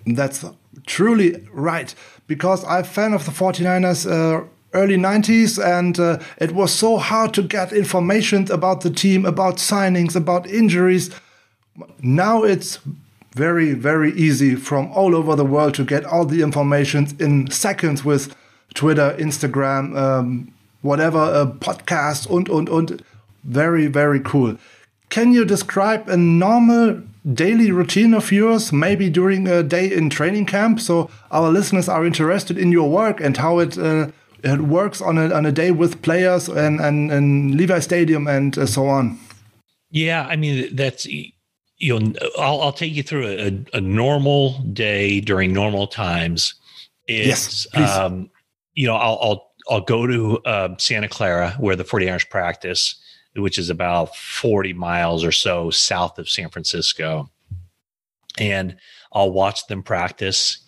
That's 0.05 0.43
truly 0.85 1.47
right 1.53 1.95
because 2.27 2.65
I'm 2.65 2.81
a 2.81 2.83
fan 2.83 3.13
of 3.13 3.25
the 3.25 3.31
49ers 3.31 4.09
uh, 4.11 4.45
early 4.73 4.97
90s 4.97 5.63
and 5.63 5.97
uh, 5.99 6.19
it 6.39 6.51
was 6.51 6.73
so 6.73 6.97
hard 6.97 7.33
to 7.35 7.43
get 7.43 7.71
information 7.71 8.51
about 8.51 8.81
the 8.81 8.89
team, 8.89 9.25
about 9.25 9.57
signings, 9.57 10.15
about 10.15 10.47
injuries. 10.47 11.09
Now 12.01 12.43
it's 12.43 12.79
very, 13.33 13.73
very 13.73 14.11
easy 14.13 14.55
from 14.55 14.91
all 14.91 15.15
over 15.15 15.35
the 15.35 15.45
world 15.45 15.73
to 15.75 15.83
get 15.83 16.05
all 16.05 16.25
the 16.25 16.41
information 16.41 17.07
in 17.19 17.49
seconds 17.49 18.05
with 18.05 18.35
Twitter, 18.73 19.15
Instagram, 19.19 19.97
um, 19.97 20.53
whatever, 20.81 21.19
a 21.19 21.45
podcast 21.45 22.29
und, 22.29 22.49
und, 22.49 22.69
und. 22.69 23.03
Very, 23.43 23.87
very 23.87 24.19
cool. 24.19 24.57
Can 25.09 25.33
you 25.33 25.45
describe 25.45 26.07
a 26.07 26.17
normal 26.17 27.01
daily 27.33 27.71
routine 27.71 28.13
of 28.13 28.31
yours, 28.31 28.71
maybe 28.71 29.09
during 29.09 29.47
a 29.47 29.61
day 29.63 29.91
in 29.91 30.09
training 30.09 30.45
camp? 30.45 30.79
So 30.79 31.09
our 31.31 31.51
listeners 31.51 31.89
are 31.89 32.05
interested 32.05 32.57
in 32.57 32.71
your 32.71 32.89
work 32.89 33.19
and 33.19 33.35
how 33.37 33.59
it, 33.59 33.77
uh, 33.77 34.07
it 34.43 34.61
works 34.61 35.01
on 35.01 35.17
a, 35.17 35.33
on 35.33 35.45
a 35.45 35.51
day 35.51 35.71
with 35.71 36.01
players 36.01 36.47
and, 36.47 36.79
and, 36.79 37.11
and 37.11 37.55
Levi 37.55 37.79
Stadium 37.79 38.27
and 38.27 38.57
uh, 38.57 38.65
so 38.65 38.87
on. 38.87 39.19
Yeah, 39.91 40.25
I 40.27 40.35
mean, 40.35 40.75
that's 40.75 41.05
you 41.83 41.99
know, 41.99 42.13
I'll, 42.39 42.61
I'll 42.61 42.71
take 42.71 42.93
you 42.93 43.03
through 43.03 43.27
a, 43.27 43.77
a, 43.77 43.81
normal 43.81 44.57
day 44.71 45.19
during 45.19 45.51
normal 45.51 45.85
times. 45.85 46.55
It's, 47.07 47.67
yes, 47.73 47.97
um, 47.99 48.29
you 48.73 48.87
know, 48.87 48.95
I'll, 48.95 49.19
I'll, 49.21 49.51
I'll 49.69 49.81
go 49.81 50.07
to 50.07 50.37
uh, 50.45 50.77
Santa 50.77 51.09
Clara 51.09 51.51
where 51.59 51.75
the 51.75 51.83
49ers 51.83 52.29
practice, 52.29 52.95
which 53.35 53.57
is 53.57 53.69
about 53.69 54.15
40 54.15 54.71
miles 54.71 55.25
or 55.25 55.33
so 55.33 55.71
south 55.71 56.17
of 56.19 56.29
San 56.29 56.47
Francisco. 56.47 57.29
And 58.39 58.77
I'll 59.11 59.31
watch 59.31 59.67
them 59.67 59.83
practice. 59.83 60.59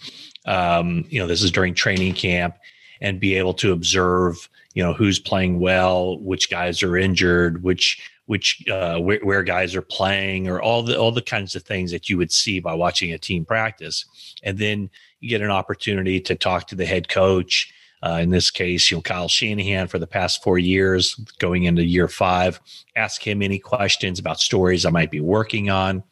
Um, 0.45 1.05
you 1.07 1.19
know, 1.19 1.27
this 1.27 1.41
is 1.41 1.49
during 1.49 1.73
training 1.75 2.15
camp 2.15 2.57
and 2.99 3.21
be 3.21 3.35
able 3.35 3.53
to 3.53 3.71
observe, 3.71 4.49
you 4.73 4.83
know, 4.83 4.91
who's 4.91 5.17
playing 5.17 5.61
well, 5.61 6.19
which 6.19 6.49
guys 6.49 6.83
are 6.83 6.97
injured, 6.97 7.63
which 7.63 8.01
which 8.25 8.63
uh, 8.69 8.97
where, 8.97 9.19
where, 9.19 9.43
guys 9.43 9.75
are 9.75 9.81
playing, 9.81 10.47
or 10.47 10.61
all 10.61 10.83
the 10.83 10.97
all 10.97 11.11
the 11.11 11.21
kinds 11.21 11.55
of 11.55 11.63
things 11.63 11.91
that 11.91 12.09
you 12.09 12.17
would 12.17 12.31
see 12.31 12.59
by 12.59 12.73
watching 12.73 13.13
a 13.13 13.17
team 13.17 13.45
practice, 13.45 14.05
and 14.43 14.57
then 14.57 14.89
you 15.19 15.29
get 15.29 15.41
an 15.41 15.51
opportunity 15.51 16.19
to 16.19 16.35
talk 16.35 16.67
to 16.67 16.75
the 16.75 16.85
head 16.85 17.09
coach. 17.09 17.71
Uh, 18.03 18.19
in 18.21 18.29
this 18.29 18.51
case, 18.51 18.91
you 18.91 18.97
know 18.97 19.01
Kyle 19.01 19.27
Shanahan 19.27 19.87
for 19.87 19.99
the 19.99 20.07
past 20.07 20.43
four 20.43 20.59
years, 20.59 21.15
going 21.39 21.63
into 21.63 21.83
year 21.83 22.07
five. 22.07 22.59
Ask 22.95 23.25
him 23.25 23.41
any 23.41 23.57
questions 23.57 24.19
about 24.19 24.39
stories 24.39 24.85
I 24.85 24.91
might 24.91 25.11
be 25.11 25.21
working 25.21 25.69
on, 25.69 26.03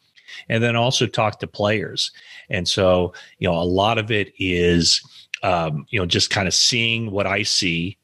and 0.48 0.62
then 0.62 0.76
also 0.76 1.06
talk 1.06 1.38
to 1.40 1.46
players. 1.46 2.10
And 2.50 2.68
so, 2.68 3.12
you 3.38 3.48
know, 3.48 3.56
a 3.56 3.64
lot 3.64 3.98
of 3.98 4.10
it 4.10 4.32
is, 4.38 5.02
um, 5.42 5.86
you 5.90 5.98
know, 5.98 6.06
just 6.06 6.30
kind 6.30 6.48
of 6.48 6.54
seeing 6.54 7.10
what 7.10 7.26
I 7.26 7.42
see. 7.42 7.98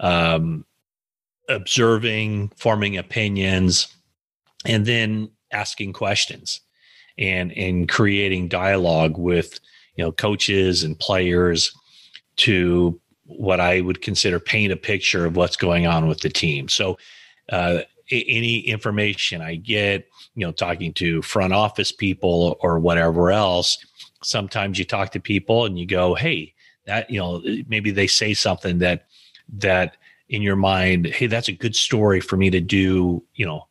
Um, 0.00 0.64
observing, 1.48 2.52
forming 2.56 2.96
opinions, 2.96 3.88
and 4.64 4.86
then 4.86 5.30
asking 5.52 5.92
questions 5.92 6.60
and 7.18 7.52
and 7.52 7.88
creating 7.88 8.48
dialogue 8.48 9.16
with 9.16 9.60
you 9.96 10.04
know 10.04 10.12
coaches 10.12 10.82
and 10.82 10.98
players 10.98 11.72
to 12.36 13.00
what 13.24 13.60
I 13.60 13.80
would 13.80 14.02
consider 14.02 14.38
paint 14.38 14.72
a 14.72 14.76
picture 14.76 15.24
of 15.26 15.36
what's 15.36 15.56
going 15.56 15.86
on 15.86 16.06
with 16.06 16.20
the 16.20 16.28
team. 16.28 16.68
So 16.68 16.96
uh, 17.50 17.80
any 18.10 18.60
information 18.60 19.42
I 19.42 19.56
get, 19.56 20.06
you 20.36 20.46
know, 20.46 20.52
talking 20.52 20.92
to 20.94 21.22
front 21.22 21.52
office 21.52 21.90
people 21.90 22.56
or 22.60 22.78
whatever 22.78 23.32
else, 23.32 23.78
sometimes 24.22 24.78
you 24.78 24.84
talk 24.84 25.10
to 25.12 25.20
people 25.20 25.64
and 25.64 25.78
you 25.78 25.86
go, 25.86 26.14
"Hey, 26.14 26.54
that 26.86 27.10
you 27.10 27.18
know, 27.18 27.42
maybe 27.68 27.90
they 27.90 28.06
say 28.06 28.32
something 28.34 28.78
that 28.78 29.06
that 29.58 29.96
in 30.28 30.42
your 30.42 30.56
mind, 30.56 31.06
hey, 31.06 31.26
that's 31.26 31.48
a 31.48 31.52
good 31.52 31.76
story 31.76 32.20
for 32.20 32.36
me 32.36 32.50
to 32.50 32.60
do, 32.60 33.22
you 33.34 33.46
know, 33.46 33.68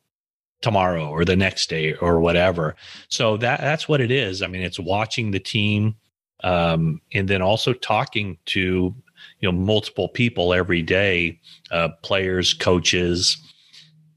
tomorrow 0.62 1.10
or 1.10 1.26
the 1.26 1.36
next 1.36 1.70
day 1.70 1.94
or 1.96 2.20
whatever. 2.20 2.76
So 3.10 3.38
that 3.38 3.60
that's 3.62 3.88
what 3.88 4.02
it 4.02 4.12
is. 4.12 4.42
I 4.42 4.48
mean, 4.48 4.62
it's 4.62 4.80
watching 4.80 5.32
the 5.32 5.40
team 5.40 5.96
um, 6.44 7.02
and 7.14 7.28
then 7.28 7.42
also 7.42 7.74
talking 7.74 8.38
to 8.46 8.96
you 9.40 9.52
know 9.52 9.52
multiple 9.52 10.10
people 10.10 10.54
every 10.54 10.82
day, 10.82 11.40
uh, 11.72 11.90
players, 12.04 12.54
coaches, 12.54 13.38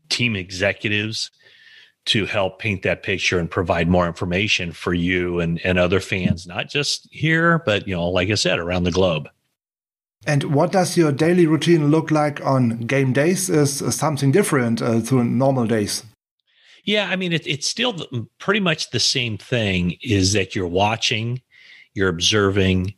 team 0.08 0.36
executives 0.36 1.30
to 2.06 2.24
help 2.24 2.58
paint 2.58 2.82
that 2.82 3.02
picture 3.02 3.38
and 3.38 3.50
provide 3.50 3.86
more 3.86 4.06
information 4.06 4.72
for 4.72 4.94
you 4.94 5.40
and, 5.40 5.60
and 5.62 5.78
other 5.78 6.00
fans, 6.00 6.46
not 6.46 6.70
just 6.70 7.06
here, 7.10 7.58
but 7.66 7.86
you 7.86 7.94
know, 7.94 8.08
like 8.08 8.30
I 8.30 8.34
said, 8.34 8.58
around 8.58 8.84
the 8.84 8.90
globe. 8.90 9.28
And 10.26 10.54
what 10.54 10.72
does 10.72 10.96
your 10.96 11.12
daily 11.12 11.46
routine 11.46 11.90
look 11.90 12.10
like 12.10 12.44
on 12.44 12.80
game 12.80 13.12
days? 13.12 13.48
Is 13.48 13.78
something 13.94 14.32
different 14.32 14.82
uh, 14.82 15.00
to 15.02 15.24
normal 15.24 15.66
days? 15.66 16.04
Yeah, 16.84 17.08
I 17.10 17.16
mean, 17.16 17.32
it, 17.32 17.46
it's 17.46 17.68
still 17.68 18.06
pretty 18.38 18.60
much 18.60 18.90
the 18.90 19.00
same 19.00 19.36
thing. 19.38 19.96
Is 20.02 20.32
that 20.32 20.54
you're 20.54 20.66
watching, 20.66 21.42
you're 21.94 22.08
observing, 22.08 22.94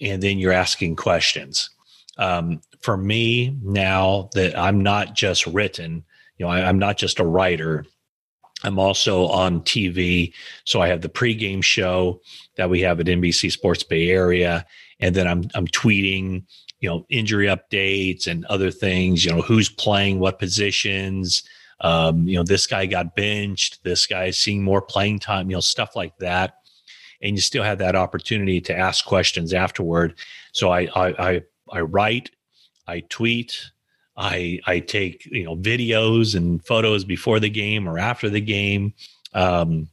and 0.00 0.22
then 0.22 0.38
you're 0.38 0.52
asking 0.52 0.96
questions. 0.96 1.70
Um, 2.18 2.60
for 2.80 2.96
me 2.96 3.56
now 3.62 4.28
that 4.34 4.58
I'm 4.58 4.82
not 4.82 5.14
just 5.14 5.46
written, 5.46 6.04
you 6.36 6.46
know, 6.46 6.52
I, 6.52 6.62
I'm 6.62 6.78
not 6.78 6.98
just 6.98 7.20
a 7.20 7.26
writer. 7.26 7.86
I'm 8.64 8.78
also 8.78 9.26
on 9.26 9.62
TV. 9.62 10.32
So 10.64 10.80
I 10.80 10.88
have 10.88 11.00
the 11.00 11.08
pregame 11.08 11.62
show 11.62 12.20
that 12.56 12.70
we 12.70 12.80
have 12.80 13.00
at 13.00 13.06
NBC 13.06 13.50
Sports 13.50 13.82
Bay 13.82 14.10
Area. 14.10 14.66
And 15.02 15.14
then 15.14 15.26
I'm 15.26 15.50
I'm 15.54 15.66
tweeting 15.66 16.44
you 16.80 16.88
know 16.88 17.04
injury 17.10 17.46
updates 17.48 18.26
and 18.26 18.44
other 18.46 18.70
things 18.70 19.24
you 19.24 19.32
know 19.32 19.42
who's 19.42 19.68
playing 19.68 20.20
what 20.20 20.38
positions. 20.38 21.42
Um, 21.80 22.28
you 22.28 22.36
know 22.36 22.44
this 22.44 22.66
guy 22.66 22.86
got 22.86 23.16
benched. 23.16 23.82
This 23.82 24.06
guy's 24.06 24.38
seeing 24.38 24.62
more 24.62 24.80
playing 24.80 25.18
time 25.18 25.50
you 25.50 25.56
know 25.56 25.60
stuff 25.60 25.94
like 25.96 26.16
that. 26.18 26.54
And 27.20 27.36
you 27.36 27.40
still 27.42 27.62
have 27.62 27.78
that 27.78 27.96
opportunity 27.96 28.60
to 28.62 28.76
ask 28.76 29.04
questions 29.04 29.52
afterward. 29.52 30.14
So 30.52 30.70
i 30.70 30.88
i 30.94 31.30
i, 31.30 31.42
I 31.70 31.80
write 31.80 32.30
i 32.86 33.00
tweet 33.00 33.70
i 34.16 34.60
i 34.66 34.78
take 34.78 35.26
you 35.26 35.44
know 35.44 35.56
videos 35.56 36.36
and 36.36 36.64
photos 36.64 37.04
before 37.04 37.40
the 37.40 37.50
game 37.50 37.88
or 37.88 37.98
after 37.98 38.30
the 38.30 38.40
game. 38.40 38.94
Um, 39.34 39.88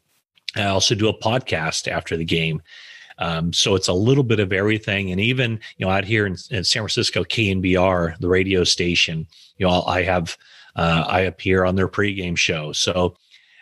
i 0.56 0.65
also 0.65 0.93
do 0.95 1.08
a 1.08 1.17
podcast 1.17 1.88
after 1.88 2.15
the 2.15 2.26
game 2.26 2.62
um, 3.19 3.53
so 3.53 3.75
it's 3.75 3.88
a 3.88 3.93
little 3.93 4.23
bit 4.23 4.39
of 4.39 4.51
everything. 4.51 5.12
And 5.12 5.19
even, 5.19 5.60
you 5.77 5.86
know, 5.86 5.91
out 5.91 6.05
here 6.05 6.25
in, 6.25 6.38
in 6.49 6.63
San 6.63 6.82
Francisco, 6.82 7.23
KNBR, 7.23 8.17
the 8.19 8.29
radio 8.29 8.63
station, 8.63 9.27
you 9.58 9.67
know, 9.67 9.84
I 9.84 10.03
have, 10.03 10.38
uh, 10.75 11.05
I 11.08 11.21
appear 11.21 11.65
on 11.65 11.75
their 11.75 11.89
pregame 11.89 12.38
show. 12.38 12.71
So 12.71 13.17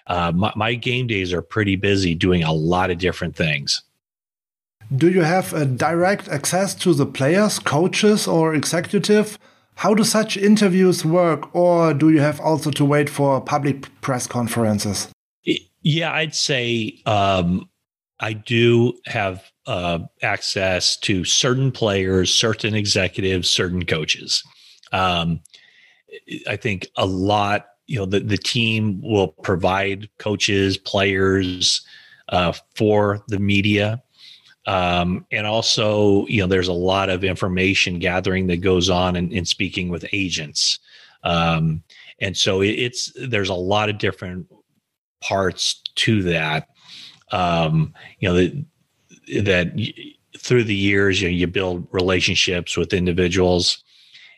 uh, 0.06 0.32
my, 0.34 0.54
my 0.56 0.76
game 0.76 1.08
days 1.08 1.34
are 1.34 1.42
pretty 1.42 1.76
busy 1.76 2.16
doing 2.16 2.44
a 2.44 2.54
lot 2.54 2.92
of 2.92 3.00
different 3.00 3.36
things. 3.36 3.84
Do 4.96 5.10
you 5.10 5.22
have 5.22 5.54
a 5.54 5.66
direct 5.66 6.30
access 6.30 6.74
to 6.76 6.94
the 6.94 7.06
players, 7.06 7.60
coaches, 7.60 8.28
or 8.28 8.56
executive? 8.56 9.38
How 9.76 9.94
do 9.94 10.04
such 10.04 10.38
interviews 10.38 11.04
work, 11.04 11.54
or 11.54 11.94
do 11.94 12.10
you 12.10 12.22
have 12.22 12.40
also 12.40 12.72
to 12.72 12.86
wait 12.86 13.10
for 13.10 13.42
public 13.42 14.02
press 14.02 14.28
conferences? 14.28 15.10
Yeah, 15.82 16.14
I'd 16.14 16.34
say 16.34 17.00
um, 17.06 17.70
I 18.20 18.34
do 18.34 18.94
have 19.06 19.44
uh, 19.66 20.00
access 20.22 20.98
to 20.98 21.24
certain 21.24 21.72
players, 21.72 22.34
certain 22.34 22.74
executives, 22.74 23.50
certain 23.50 23.86
coaches. 23.86 24.44
Um, 24.92 25.42
I 26.48 26.56
think 26.56 26.88
a 26.96 27.06
lot, 27.06 27.68
you 27.86 28.00
know, 28.00 28.06
the, 28.06 28.20
the 28.20 28.38
team 28.38 29.02
will 29.02 29.30
provide 29.30 30.10
coaches, 30.18 30.78
players 30.78 31.86
uh, 32.30 32.54
for 32.76 33.24
the 33.28 33.40
media. 33.40 34.02
Um, 34.66 35.26
and 35.32 35.48
also, 35.48 36.26
you 36.28 36.42
know, 36.42 36.48
there's 36.48 36.68
a 36.68 36.74
lot 36.74 37.10
of 37.10 37.24
information 37.24 38.00
gathering 38.00 38.48
that 38.48 38.58
goes 38.58 38.90
on 38.90 39.16
in, 39.16 39.32
in 39.32 39.46
speaking 39.46 39.90
with 39.90 40.06
agents. 40.12 40.80
Um, 41.24 41.84
and 42.20 42.36
so 42.36 42.62
it, 42.62 42.72
it's 42.72 43.12
there's 43.16 43.50
a 43.50 43.54
lot 43.54 43.90
of 43.90 43.98
different 43.98 44.48
parts 45.22 45.82
to 45.96 46.24
that. 46.24 46.68
Um, 47.32 47.94
you 48.20 48.30
know, 48.30 48.36
that, 48.36 48.66
that 49.44 49.94
through 50.38 50.64
the 50.64 50.76
years, 50.76 51.22
you 51.22 51.28
know, 51.28 51.34
you 51.34 51.48
build 51.48 51.88
relationships 51.92 52.78
with 52.78 52.94
individuals 52.94 53.84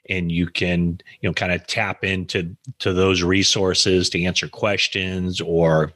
and 0.09 0.31
you 0.31 0.47
can 0.47 0.99
you 1.21 1.29
know 1.29 1.33
kind 1.33 1.51
of 1.51 1.65
tap 1.67 2.03
into 2.03 2.55
to 2.79 2.91
those 2.91 3.23
resources 3.23 4.09
to 4.09 4.23
answer 4.23 4.47
questions 4.47 5.39
or 5.39 5.93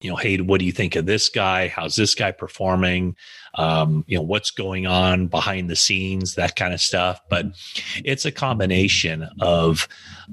you 0.00 0.10
know 0.10 0.16
hey 0.16 0.36
what 0.38 0.60
do 0.60 0.66
you 0.66 0.72
think 0.72 0.94
of 0.94 1.06
this 1.06 1.28
guy? 1.28 1.68
How's 1.68 1.96
this 1.96 2.14
guy 2.14 2.32
performing? 2.32 3.16
Um, 3.54 4.04
you 4.06 4.16
know 4.16 4.22
what's 4.22 4.50
going 4.50 4.86
on 4.86 5.26
behind 5.26 5.68
the 5.68 5.76
scenes? 5.76 6.34
That 6.34 6.56
kind 6.56 6.72
of 6.72 6.80
stuff. 6.80 7.20
But 7.28 7.46
it's 8.04 8.24
a 8.24 8.32
combination 8.32 9.28
of 9.40 9.88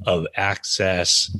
of 0.05 0.27
access 0.35 1.35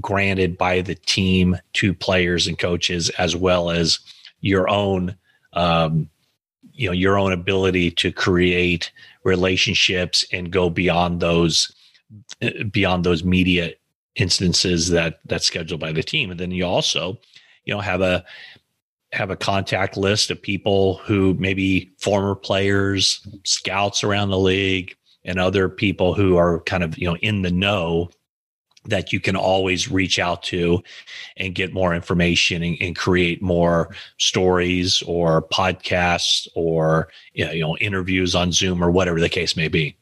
granted 0.00 0.58
by 0.58 0.80
the 0.80 0.94
team 0.94 1.56
to 1.74 1.94
players 1.94 2.46
and 2.46 2.58
coaches 2.58 3.10
as 3.10 3.36
well 3.36 3.70
as 3.70 3.98
your 4.40 4.68
own 4.68 5.16
um, 5.52 6.08
you 6.72 6.88
know 6.88 6.92
your 6.92 7.18
own 7.18 7.32
ability 7.32 7.90
to 7.90 8.10
create 8.10 8.90
relationships 9.22 10.24
and 10.32 10.50
go 10.50 10.68
beyond 10.68 11.20
those 11.20 11.74
beyond 12.70 13.04
those 13.04 13.24
media 13.24 13.72
instances 14.16 14.90
that 14.90 15.20
that's 15.26 15.46
scheduled 15.46 15.80
by 15.80 15.92
the 15.92 16.02
team. 16.02 16.30
And 16.30 16.38
then 16.38 16.50
you 16.50 16.64
also 16.64 17.18
you 17.64 17.74
know 17.74 17.80
have 17.80 18.00
a 18.00 18.24
have 19.12 19.30
a 19.30 19.36
contact 19.36 19.96
list 19.96 20.30
of 20.30 20.42
people 20.42 20.96
who 20.98 21.34
maybe 21.34 21.92
former 21.98 22.34
players 22.34 23.26
scouts 23.44 24.02
around 24.02 24.30
the 24.30 24.38
league 24.38 24.96
and 25.24 25.38
other 25.38 25.68
people 25.68 26.14
who 26.14 26.36
are 26.36 26.60
kind 26.60 26.82
of 26.82 26.98
you 26.98 27.06
know 27.08 27.16
in 27.18 27.42
the 27.42 27.50
know 27.52 28.10
that 28.86 29.12
you 29.12 29.20
can 29.20 29.36
always 29.36 29.90
reach 29.90 30.18
out 30.18 30.42
to 30.44 30.82
and 31.36 31.54
get 31.54 31.72
more 31.72 31.94
information 31.94 32.62
and, 32.62 32.76
and 32.80 32.96
create 32.96 33.42
more 33.42 33.94
stories 34.18 35.02
or 35.06 35.42
podcasts 35.42 36.46
or 36.54 37.08
you 37.32 37.44
know, 37.44 37.52
you 37.52 37.60
know 37.60 37.76
interviews 37.78 38.34
on 38.34 38.52
Zoom 38.52 38.82
or 38.82 38.90
whatever 38.90 39.20
the 39.20 39.28
case 39.28 39.56
may 39.56 39.68
be. 39.68 39.96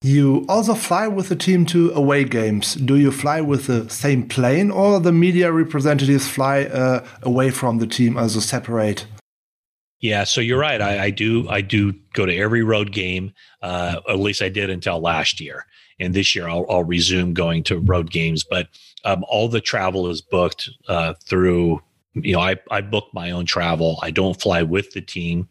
You 0.00 0.46
also 0.48 0.74
fly 0.74 1.08
with 1.08 1.28
the 1.28 1.34
team 1.34 1.66
to 1.66 1.90
away 1.90 2.22
games. 2.22 2.74
Do 2.74 2.96
you 2.96 3.10
fly 3.10 3.40
with 3.40 3.66
the 3.66 3.90
same 3.90 4.28
plane 4.28 4.70
or 4.70 5.00
the 5.00 5.10
media 5.10 5.50
representatives 5.50 6.28
fly 6.28 6.64
uh, 6.64 7.04
away 7.22 7.50
from 7.50 7.78
the 7.78 7.86
team 7.86 8.16
as 8.16 8.36
a 8.36 8.40
separate? 8.40 9.06
Yeah, 9.98 10.22
so 10.22 10.40
you're 10.40 10.60
right. 10.60 10.80
I, 10.80 11.06
I, 11.06 11.10
do. 11.10 11.48
I 11.48 11.60
do 11.60 11.92
go 12.12 12.24
to 12.24 12.36
every 12.36 12.62
road 12.62 12.92
game. 12.92 13.32
Uh, 13.60 14.00
at 14.08 14.20
least 14.20 14.40
I 14.40 14.48
did 14.48 14.70
until 14.70 15.00
last 15.00 15.40
year 15.40 15.66
and 16.00 16.14
this 16.14 16.34
year 16.34 16.48
I'll, 16.48 16.66
I'll 16.68 16.84
resume 16.84 17.34
going 17.34 17.62
to 17.64 17.78
road 17.78 18.10
games. 18.10 18.44
But 18.44 18.68
um, 19.04 19.24
all 19.28 19.48
the 19.48 19.60
travel 19.60 20.08
is 20.08 20.20
booked 20.20 20.70
uh, 20.88 21.14
through. 21.24 21.82
You 22.14 22.34
know, 22.34 22.40
I 22.40 22.56
I 22.70 22.80
book 22.80 23.08
my 23.12 23.30
own 23.30 23.46
travel. 23.46 23.98
I 24.02 24.10
don't 24.10 24.40
fly 24.40 24.62
with 24.62 24.92
the 24.92 25.00
team. 25.00 25.48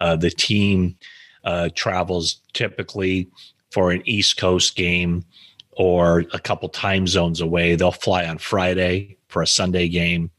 Uh, 0.00 0.16
the 0.16 0.30
team 0.30 0.96
uh, 1.44 1.68
travels 1.74 2.40
typically 2.52 3.28
for 3.70 3.90
an 3.92 4.02
East 4.04 4.36
Coast 4.36 4.76
game 4.76 5.24
or 5.72 6.24
a 6.32 6.38
couple 6.38 6.68
time 6.68 7.06
zones 7.06 7.40
away. 7.40 7.74
They'll 7.76 7.92
fly 7.92 8.26
on 8.26 8.38
Friday 8.38 9.16
for 9.28 9.42
a 9.42 9.46
Sunday 9.46 9.88
game 9.88 10.30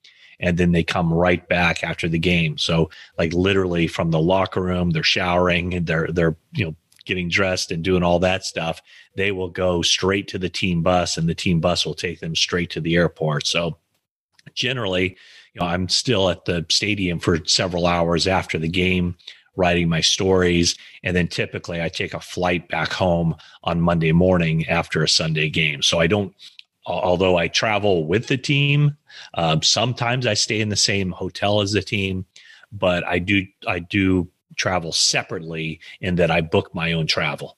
and 0.42 0.58
then 0.58 0.72
they 0.72 0.84
come 0.84 1.14
right 1.14 1.48
back 1.48 1.84
after 1.84 2.10
the 2.10 2.20
game. 2.20 2.58
So 2.58 2.90
like 3.18 3.32
literally 3.32 3.88
from 3.88 4.12
the 4.12 4.20
locker 4.20 4.62
room, 4.62 4.90
they're 4.90 5.04
showering 5.04 5.74
and 5.74 5.88
they're 5.88 6.08
they're 6.12 6.36
you 6.54 6.66
know 6.66 6.76
getting 7.06 7.30
dressed 7.30 7.72
and 7.72 7.84
doing 7.84 8.04
all 8.04 8.20
that 8.20 8.44
stuff, 8.44 8.82
they 9.16 9.32
will 9.32 9.50
go 9.50 9.82
straight 9.82 10.28
to 10.30 10.40
the 10.40 10.50
team 10.50 10.82
bus 10.82 11.18
and 11.18 11.28
the 11.28 11.36
team 11.36 11.60
bus 11.60 11.86
will 11.86 11.94
take 11.94 12.20
them 12.20 12.36
straight 12.36 12.70
to 12.72 12.82
the 12.82 12.96
airport. 12.96 13.48
So 13.48 13.78
generally, 14.54 15.18
you 15.54 15.62
know, 15.62 15.68
I'm 15.68 15.90
still 15.90 16.30
at 16.30 16.46
the 16.46 16.66
stadium 16.70 17.20
for 17.20 17.44
several 17.46 17.86
hours 17.86 18.28
after 18.28 18.58
the 18.58 18.70
game 18.70 19.18
writing 19.58 19.90
my 19.90 20.00
stories 20.00 20.78
and 21.04 21.16
then 21.16 21.28
typically 21.28 21.82
I 21.82 21.90
take 21.90 22.14
a 22.14 22.22
flight 22.22 22.70
back 22.70 22.94
home 22.94 23.36
on 23.64 23.82
Monday 23.82 24.14
morning 24.14 24.68
after 24.68 25.04
a 25.04 25.10
Sunday 25.10 25.50
game. 25.50 25.82
So 25.82 26.00
I 26.00 26.08
don't 26.08 26.34
although 26.86 27.38
I 27.38 27.48
travel 27.48 28.08
with 28.08 28.28
the 28.28 28.38
team, 28.38 28.98
um, 29.36 29.62
sometimes 29.62 30.26
I 30.26 30.34
stay 30.34 30.62
in 30.62 30.70
the 30.70 30.76
same 30.76 31.12
hotel 31.12 31.62
as 31.62 31.74
the 31.74 31.82
team, 31.82 32.26
but 32.72 33.06
I 33.06 33.20
do 33.20 33.46
I 33.68 33.80
do 33.80 34.30
travel 34.56 34.92
separately 34.92 35.80
in 36.00 36.16
that 36.16 36.32
I 36.32 36.42
book 36.42 36.74
my 36.74 36.94
own 36.94 37.08
travel. 37.08 37.58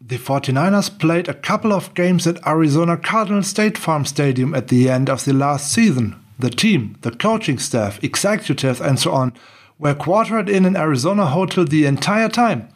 The 0.00 0.16
49ers 0.16 0.96
played 0.96 1.28
a 1.28 1.34
couple 1.34 1.72
of 1.72 1.92
games 1.94 2.24
at 2.28 2.46
Arizona 2.46 2.96
Cardinal 2.96 3.42
State 3.42 3.76
Farm 3.76 4.04
Stadium 4.04 4.54
at 4.54 4.68
the 4.68 4.88
end 4.88 5.10
of 5.10 5.24
the 5.24 5.32
last 5.32 5.72
season. 5.72 6.14
The 6.38 6.50
team, 6.50 6.96
the 7.00 7.10
coaching 7.10 7.58
staff, 7.58 8.02
executives, 8.02 8.80
and 8.80 8.96
so 8.96 9.10
on 9.10 9.32
were 9.76 9.96
quartered 9.96 10.48
in 10.48 10.64
an 10.64 10.76
Arizona 10.76 11.26
hotel 11.26 11.64
the 11.64 11.84
entire 11.84 12.28
time. 12.28 12.68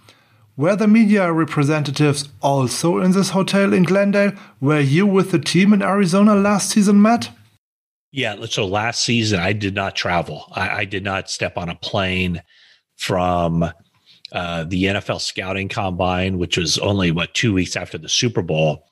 Were 0.57 0.75
the 0.75 0.89
media 0.89 1.33
representatives 1.33 2.29
also 2.43 2.99
in 2.99 3.13
this 3.13 3.31
hotel 3.31 3.73
in 3.73 3.85
Glendale 3.85 4.33
where 4.59 4.81
you 4.81 5.07
with 5.07 5.31
the 5.31 5.39
team 5.39 5.73
in 5.73 5.81
Arizona 5.81 6.35
last 6.35 6.71
season 6.71 7.01
met? 7.01 7.31
Yeah, 8.11 8.45
so 8.47 8.67
last 8.67 9.01
season 9.01 9.39
I 9.39 9.53
did 9.53 9.77
not 9.77 9.95
travel. 9.95 10.53
I, 10.55 10.81
I 10.81 10.85
did 10.85 11.05
not 11.05 11.31
step 11.31 11.57
on 11.57 11.69
a 11.69 11.77
plane 11.77 12.43
from 12.97 13.73
uh, 14.33 14.65
the 14.65 14.85
NFL 14.85 15.21
scouting 15.21 15.69
combine, 15.69 16.39
which 16.39 16.57
was 16.57 16.79
only 16.79 17.11
what 17.11 17.35
two 17.35 17.53
weeks 17.53 17.77
after 17.77 17.99
the 17.99 18.09
Super 18.09 18.43
Bowl, 18.43 18.87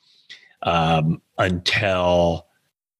um, 0.63 1.21
until 1.37 2.47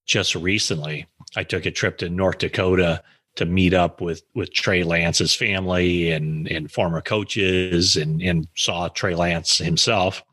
just 0.05 0.35
recently. 0.35 1.05
I 1.35 1.43
took 1.43 1.65
a 1.65 1.71
trip 1.71 1.99
to 1.99 2.09
North 2.09 2.39
Dakota 2.39 3.03
to 3.35 3.45
meet 3.45 3.73
up 3.73 4.01
with 4.01 4.23
with 4.33 4.51
Trey 4.53 4.83
Lance's 4.83 5.35
family 5.35 6.11
and 6.11 6.47
and 6.47 6.71
former 6.71 7.01
coaches 7.01 7.95
and 7.95 8.21
and 8.21 8.47
saw 8.55 8.87
Trey 8.89 9.15
Lance 9.15 9.57
himself. 9.57 10.23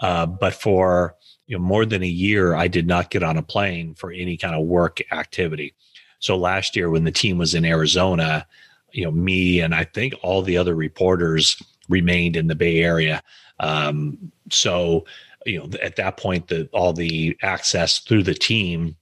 Uh, 0.00 0.26
but 0.26 0.54
for 0.54 1.14
you 1.46 1.56
know 1.56 1.62
more 1.62 1.86
than 1.86 2.02
a 2.02 2.06
year, 2.06 2.54
I 2.54 2.68
did 2.68 2.86
not 2.86 3.10
get 3.10 3.22
on 3.22 3.36
a 3.36 3.42
plane 3.42 3.94
for 3.94 4.10
any 4.10 4.36
kind 4.36 4.54
of 4.54 4.66
work 4.66 5.00
activity. 5.12 5.74
So 6.18 6.36
last 6.36 6.74
year, 6.74 6.90
when 6.90 7.04
the 7.04 7.12
team 7.12 7.38
was 7.38 7.54
in 7.54 7.64
Arizona, 7.64 8.46
you 8.92 9.04
know 9.04 9.10
me 9.10 9.60
and 9.60 9.74
I 9.74 9.84
think 9.84 10.14
all 10.22 10.42
the 10.42 10.56
other 10.56 10.74
reporters 10.74 11.60
remained 11.88 12.36
in 12.36 12.46
the 12.46 12.54
Bay 12.54 12.78
Area. 12.82 13.22
Um, 13.60 14.32
so 14.50 15.04
you 15.46 15.58
know 15.58 15.70
at 15.82 15.96
that 15.96 16.16
point, 16.16 16.48
the 16.48 16.68
all 16.72 16.92
the 16.92 17.36
access 17.42 17.98
through 18.00 18.24
the 18.24 18.34
team 18.34 18.96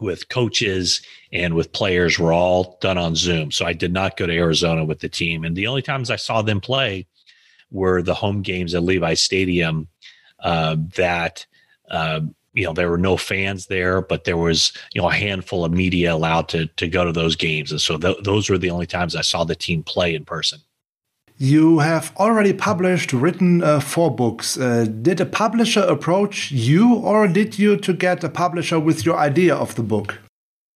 with 0.00 0.28
coaches 0.28 1.00
and 1.32 1.54
with 1.54 1.72
players 1.72 2.18
were 2.18 2.32
all 2.32 2.76
done 2.80 2.98
on 2.98 3.14
Zoom. 3.14 3.52
So 3.52 3.64
I 3.64 3.72
did 3.72 3.92
not 3.92 4.16
go 4.16 4.26
to 4.26 4.36
Arizona 4.36 4.84
with 4.84 5.00
the 5.00 5.08
team, 5.08 5.44
and 5.44 5.56
the 5.56 5.66
only 5.66 5.82
times 5.82 6.10
I 6.10 6.16
saw 6.16 6.42
them 6.42 6.60
play 6.60 7.06
were 7.70 8.02
the 8.02 8.14
home 8.14 8.42
games 8.42 8.74
at 8.74 8.82
Levi 8.82 9.14
Stadium. 9.14 9.88
Uh, 10.40 10.76
that 10.96 11.46
uh, 11.88 12.20
you 12.54 12.64
know 12.64 12.72
there 12.72 12.90
were 12.90 12.98
no 12.98 13.16
fans 13.16 13.66
there 13.66 14.00
but 14.00 14.24
there 14.24 14.36
was 14.36 14.72
you 14.92 15.00
know 15.00 15.08
a 15.08 15.14
handful 15.14 15.64
of 15.64 15.72
media 15.72 16.14
allowed 16.14 16.48
to 16.48 16.66
to 16.66 16.88
go 16.88 17.04
to 17.04 17.12
those 17.12 17.36
games. 17.36 17.70
And 17.70 17.80
so 17.80 17.98
th- 17.98 18.22
those 18.24 18.48
were 18.48 18.58
the 18.58 18.70
only 18.70 18.86
times 18.86 19.16
i 19.16 19.22
saw 19.22 19.44
the 19.44 19.54
team 19.54 19.82
play 19.82 20.14
in 20.14 20.24
person. 20.24 20.60
You 21.38 21.80
have 21.80 22.12
already 22.18 22.52
published 22.52 23.12
written 23.12 23.64
uh, 23.64 23.80
four 23.80 24.14
books. 24.14 24.56
Uh, 24.56 24.86
did 25.02 25.20
a 25.20 25.26
publisher 25.26 25.80
approach 25.80 26.52
you 26.52 26.94
or 26.94 27.26
did 27.26 27.58
you 27.58 27.76
to 27.78 27.92
get 27.92 28.22
a 28.22 28.28
publisher 28.28 28.78
with 28.78 29.04
your 29.04 29.16
idea 29.16 29.54
of 29.54 29.74
the 29.74 29.82
book? 29.82 30.20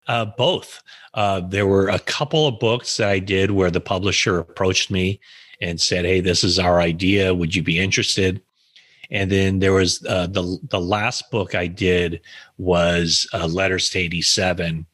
Uh, 0.09 0.25
both. 0.25 0.83
Uh, 1.15 1.41
there 1.41 1.67
were 1.67 1.89
a 1.89 1.99
couple 1.99 2.47
of 2.47 2.59
books 2.59 2.97
that 2.97 3.09
i 3.09 3.19
did 3.19 3.51
where 3.51 3.71
the 3.71 3.81
publisher 3.81 4.39
approached 4.39 4.91
me 4.91 5.21
and 5.61 5.81
said 5.81 6.05
hey 6.05 6.21
this 6.21 6.43
is 6.43 6.59
our 6.59 6.81
idea. 6.81 7.35
Would 7.35 7.55
you 7.55 7.62
be 7.62 7.79
interested 7.79 8.41
and 9.11 9.31
then 9.31 9.59
there 9.59 9.73
was 9.73 10.05
uh, 10.07 10.27
the 10.27 10.59
the 10.69 10.81
last 10.81 11.31
book 11.31 11.55
I 11.55 11.66
did 11.66 12.21
was 12.59 13.29
uh, 13.33 13.47
Letters 13.47 13.90
to 13.90 13.99
eighty 13.99 14.23
seven, 14.23 14.87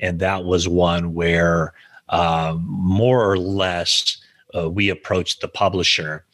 and 0.00 0.20
that 0.20 0.44
was 0.44 0.68
one 0.68 1.14
where 1.14 1.74
um, 2.08 2.64
more 2.68 3.28
or 3.28 3.38
less 3.38 4.18
uh, 4.56 4.70
we 4.70 4.88
approached 4.90 5.40
the 5.40 5.48
publisher, 5.48 6.24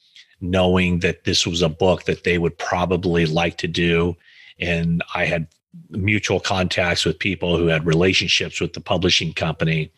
knowing 0.41 1.01
that 1.01 1.25
this 1.25 1.47
was 1.47 1.63
a 1.63 1.69
book 1.69 2.05
that 2.05 2.25
they 2.25 2.39
would 2.39 2.59
probably 2.59 3.27
like 3.27 3.57
to 3.59 3.69
do, 3.69 4.17
and 4.59 5.03
I 5.15 5.27
had 5.27 5.47
mutual 5.91 6.41
contacts 6.41 7.05
with 7.05 7.19
people 7.19 7.57
who 7.57 7.67
had 7.67 7.87
relationships 7.87 8.61
with 8.61 8.73
the 8.73 8.81
publishing 8.81 9.33
company. 9.33 9.93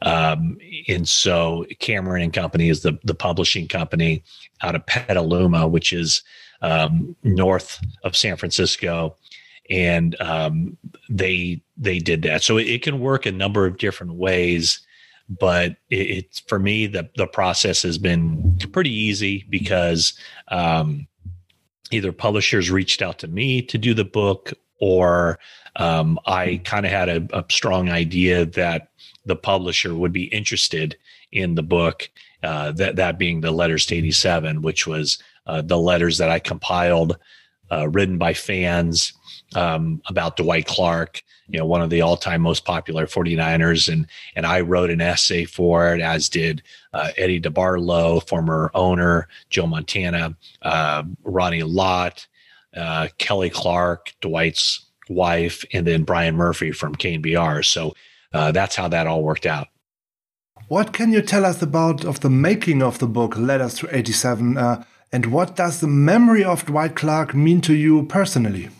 Um, 0.00 0.58
and 0.88 1.08
so 1.08 1.64
Cameron 1.78 2.22
and 2.22 2.32
Company 2.32 2.68
is 2.68 2.82
the 2.82 2.98
the 3.04 3.14
publishing 3.14 3.68
company 3.68 4.24
out 4.62 4.74
of 4.74 4.86
Petaluma, 4.86 5.68
which 5.68 5.92
is 5.92 6.22
um, 6.62 7.14
north 7.22 7.80
of 8.04 8.16
San 8.16 8.36
Francisco, 8.36 9.16
and 9.68 10.18
um, 10.20 10.76
they 11.10 11.60
they 11.76 11.98
did 11.98 12.22
that. 12.22 12.42
So 12.42 12.56
it, 12.56 12.68
it, 12.68 12.82
can 12.82 13.00
work 13.00 13.26
a 13.26 13.32
number 13.32 13.66
of 13.66 13.78
different 13.78 14.14
ways, 14.14 14.80
but 15.28 15.72
it, 15.90 16.10
it's 16.10 16.40
for 16.40 16.58
me 16.58 16.86
the 16.86 17.10
the 17.16 17.26
process 17.26 17.82
has 17.82 17.98
been 17.98 18.58
pretty 18.72 18.92
easy 18.92 19.44
because 19.50 20.14
um, 20.48 21.06
either 21.90 22.12
publishers 22.12 22.70
reached 22.70 23.02
out 23.02 23.18
to 23.18 23.28
me 23.28 23.60
to 23.62 23.78
do 23.78 23.92
the 23.94 24.04
book 24.04 24.52
or 24.80 25.38
um, 25.76 26.18
I 26.26 26.60
kind 26.64 26.84
of 26.84 26.92
had 26.92 27.08
a, 27.08 27.38
a, 27.38 27.44
strong 27.48 27.88
idea 27.88 28.44
that 28.44 28.88
the 29.24 29.36
publisher 29.36 29.94
would 29.94 30.12
be 30.12 30.24
interested 30.24 30.96
in 31.30 31.54
the 31.54 31.62
book. 31.62 32.10
Uh, 32.42 32.72
that 32.72 32.96
that 32.96 33.18
being 33.18 33.40
the 33.40 33.52
letters 33.52 33.86
to 33.86 33.94
87, 33.94 34.62
which 34.62 34.84
was 34.84 35.22
uh, 35.46 35.62
the 35.62 35.78
letters 35.78 36.18
that 36.18 36.30
I 36.30 36.38
compiled, 36.38 37.18
uh, 37.70 37.88
written 37.88 38.18
by 38.18 38.34
fans 38.34 39.12
um, 39.54 40.02
about 40.08 40.36
Dwight 40.36 40.66
Clark, 40.66 41.22
you 41.48 41.58
know, 41.58 41.66
one 41.66 41.82
of 41.82 41.90
the 41.90 42.00
all-time 42.00 42.40
most 42.40 42.64
popular 42.64 43.06
49ers, 43.06 43.92
and 43.92 44.06
and 44.36 44.46
I 44.46 44.60
wrote 44.60 44.90
an 44.90 45.00
essay 45.00 45.44
for 45.44 45.94
it, 45.94 46.00
as 46.00 46.28
did 46.28 46.62
uh, 46.92 47.10
Eddie 47.16 47.40
DeBartolo, 47.40 48.26
former 48.26 48.70
owner, 48.74 49.28
Joe 49.50 49.66
Montana, 49.66 50.36
uh, 50.62 51.02
Ronnie 51.24 51.62
Lott, 51.62 52.26
uh, 52.76 53.08
Kelly 53.18 53.50
Clark, 53.50 54.14
Dwight's 54.20 54.86
wife, 55.08 55.64
and 55.72 55.86
then 55.86 56.04
Brian 56.04 56.36
Murphy 56.36 56.72
from 56.72 56.94
KNBR. 56.94 57.64
So 57.64 57.94
uh, 58.32 58.52
that's 58.52 58.76
how 58.76 58.88
that 58.88 59.06
all 59.06 59.22
worked 59.22 59.46
out. 59.46 59.68
What 60.68 60.92
can 60.94 61.12
you 61.12 61.20
tell 61.20 61.44
us 61.44 61.60
about 61.60 62.04
of 62.04 62.20
the 62.20 62.30
making 62.30 62.82
of 62.82 62.98
the 62.98 63.06
book 63.06 63.36
Letters 63.36 63.74
to 63.74 63.94
87 63.94 64.56
uh, 64.56 64.84
and 65.12 65.26
what 65.26 65.56
does 65.56 65.80
the 65.80 65.86
memory 65.86 66.44
of 66.44 66.66
Dwight 66.66 66.96
Clark 66.96 67.34
mean 67.34 67.60
to 67.62 67.74
you 67.74 68.04
personally? 68.06 68.70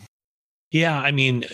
Yeah, 0.71 0.99
I 0.99 1.11
mean, 1.11 1.45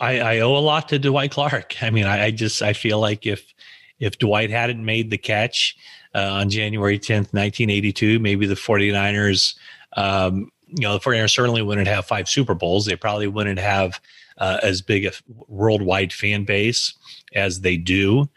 I, 0.00 0.20
I 0.20 0.40
owe 0.40 0.56
a 0.56 0.58
lot 0.58 0.88
to 0.88 0.98
Dwight 0.98 1.32
Clark. 1.32 1.82
I 1.82 1.90
mean, 1.90 2.06
I, 2.06 2.24
I, 2.24 2.30
just 2.30 2.62
I 2.62 2.72
feel 2.72 2.98
like 2.98 3.26
if 3.26 3.52
if 3.98 4.18
Dwight 4.18 4.50
hadn't 4.50 4.84
made 4.84 5.10
the 5.10 5.18
catch 5.18 5.76
uh, 6.14 6.30
on 6.32 6.48
January 6.48 6.98
10th, 6.98 7.32
1982, 7.34 8.18
maybe 8.18 8.46
the 8.46 8.54
49ers 8.54 9.54
um, 9.96 10.50
you 10.74 10.82
know, 10.82 10.94
the 10.94 11.00
49ers 11.00 11.30
certainly 11.30 11.62
wouldn't 11.62 11.86
have 11.86 12.06
five 12.06 12.28
Super 12.28 12.54
Bowls. 12.54 12.86
They 12.86 12.96
probably 12.96 13.26
wouldn't 13.26 13.58
have 13.58 14.00
uh, 14.38 14.58
as 14.62 14.80
big 14.80 15.04
a 15.04 15.12
worldwide 15.48 16.12
fan 16.12 16.44
base 16.44 16.94
as 17.34 17.60
they 17.60 17.76
do, 17.76 18.28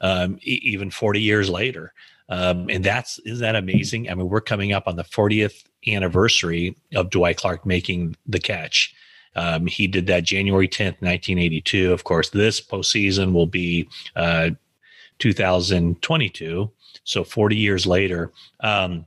um, 0.00 0.38
e- 0.42 0.60
even 0.62 0.90
40 0.90 1.20
years 1.20 1.48
later. 1.50 1.92
Um, 2.28 2.68
and 2.70 2.82
that's 2.82 3.18
isn't 3.20 3.40
that 3.40 3.56
amazing? 3.56 4.10
I 4.10 4.14
mean, 4.14 4.28
we're 4.28 4.40
coming 4.40 4.72
up 4.72 4.88
on 4.88 4.96
the 4.96 5.04
40th 5.04 5.64
anniversary 5.86 6.76
of 6.94 7.10
Dwight 7.10 7.36
Clark 7.36 7.66
making 7.66 8.16
the 8.26 8.38
catch. 8.38 8.94
Um, 9.36 9.66
he 9.66 9.86
did 9.86 10.06
that 10.06 10.24
January 10.24 10.68
10th, 10.68 11.02
1982. 11.02 11.92
Of 11.92 12.04
course, 12.04 12.30
this 12.30 12.60
postseason 12.60 13.32
will 13.32 13.46
be 13.46 13.88
uh, 14.16 14.50
2022. 15.18 16.70
So 17.04 17.24
40 17.24 17.56
years 17.56 17.86
later. 17.86 18.32
Um, 18.60 19.06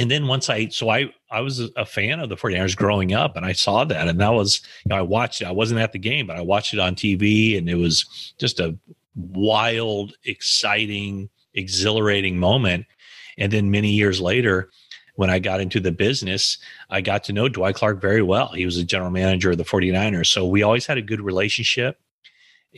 and 0.00 0.10
then 0.10 0.26
once 0.26 0.48
I, 0.48 0.68
so 0.68 0.88
I, 0.88 1.12
I 1.30 1.40
was 1.40 1.60
a 1.76 1.84
fan 1.84 2.20
of 2.20 2.28
the 2.28 2.36
49ers 2.36 2.76
growing 2.76 3.12
up 3.12 3.36
and 3.36 3.44
I 3.44 3.52
saw 3.52 3.84
that. 3.84 4.08
And 4.08 4.20
that 4.20 4.32
was, 4.32 4.62
you 4.84 4.90
know, 4.90 4.96
I 4.96 5.02
watched 5.02 5.42
it. 5.42 5.46
I 5.46 5.50
wasn't 5.52 5.80
at 5.80 5.92
the 5.92 5.98
game, 5.98 6.26
but 6.26 6.36
I 6.36 6.40
watched 6.40 6.72
it 6.72 6.80
on 6.80 6.94
TV 6.94 7.58
and 7.58 7.68
it 7.68 7.74
was 7.74 8.32
just 8.38 8.60
a 8.60 8.76
wild, 9.14 10.14
exciting, 10.24 11.28
exhilarating 11.54 12.38
moment. 12.38 12.86
And 13.36 13.52
then 13.52 13.70
many 13.70 13.90
years 13.90 14.20
later, 14.20 14.70
when 15.14 15.30
I 15.30 15.40
got 15.40 15.60
into 15.60 15.80
the 15.80 15.90
business, 15.90 16.58
I 16.90 17.00
got 17.00 17.24
to 17.24 17.32
know 17.32 17.48
Dwight 17.48 17.74
Clark 17.74 18.00
very 18.00 18.22
well. 18.22 18.48
He 18.48 18.64
was 18.64 18.76
a 18.76 18.84
general 18.84 19.10
manager 19.10 19.50
of 19.50 19.58
the 19.58 19.64
49ers. 19.64 20.26
So 20.26 20.46
we 20.46 20.62
always 20.62 20.86
had 20.86 20.98
a 20.98 21.02
good 21.02 21.20
relationship. 21.20 21.98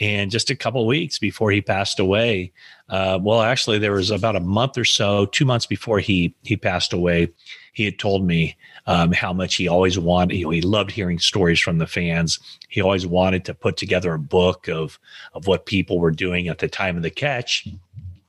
And 0.00 0.30
just 0.30 0.50
a 0.50 0.56
couple 0.56 0.86
weeks 0.86 1.18
before 1.18 1.50
he 1.50 1.60
passed 1.60 1.98
away, 1.98 2.52
uh, 2.88 3.18
well, 3.20 3.42
actually, 3.42 3.78
there 3.78 3.92
was 3.92 4.10
about 4.10 4.36
a 4.36 4.40
month 4.40 4.78
or 4.78 4.84
so, 4.84 5.26
two 5.26 5.44
months 5.44 5.66
before 5.66 5.98
he 5.98 6.34
he 6.42 6.56
passed 6.56 6.92
away, 6.92 7.28
he 7.74 7.84
had 7.84 7.98
told 7.98 8.24
me 8.24 8.56
um, 8.86 9.12
how 9.12 9.32
much 9.32 9.56
he 9.56 9.68
always 9.68 9.98
wanted. 9.98 10.36
You 10.36 10.44
know, 10.44 10.50
he 10.50 10.62
loved 10.62 10.90
hearing 10.90 11.18
stories 11.18 11.60
from 11.60 11.78
the 11.78 11.86
fans. 11.86 12.38
He 12.68 12.80
always 12.80 13.06
wanted 13.06 13.44
to 13.46 13.54
put 13.54 13.76
together 13.76 14.14
a 14.14 14.18
book 14.18 14.68
of 14.68 14.98
of 15.34 15.46
what 15.46 15.66
people 15.66 15.98
were 15.98 16.10
doing 16.10 16.48
at 16.48 16.58
the 16.58 16.68
time 16.68 16.96
of 16.96 17.02
the 17.02 17.10
catch 17.10 17.66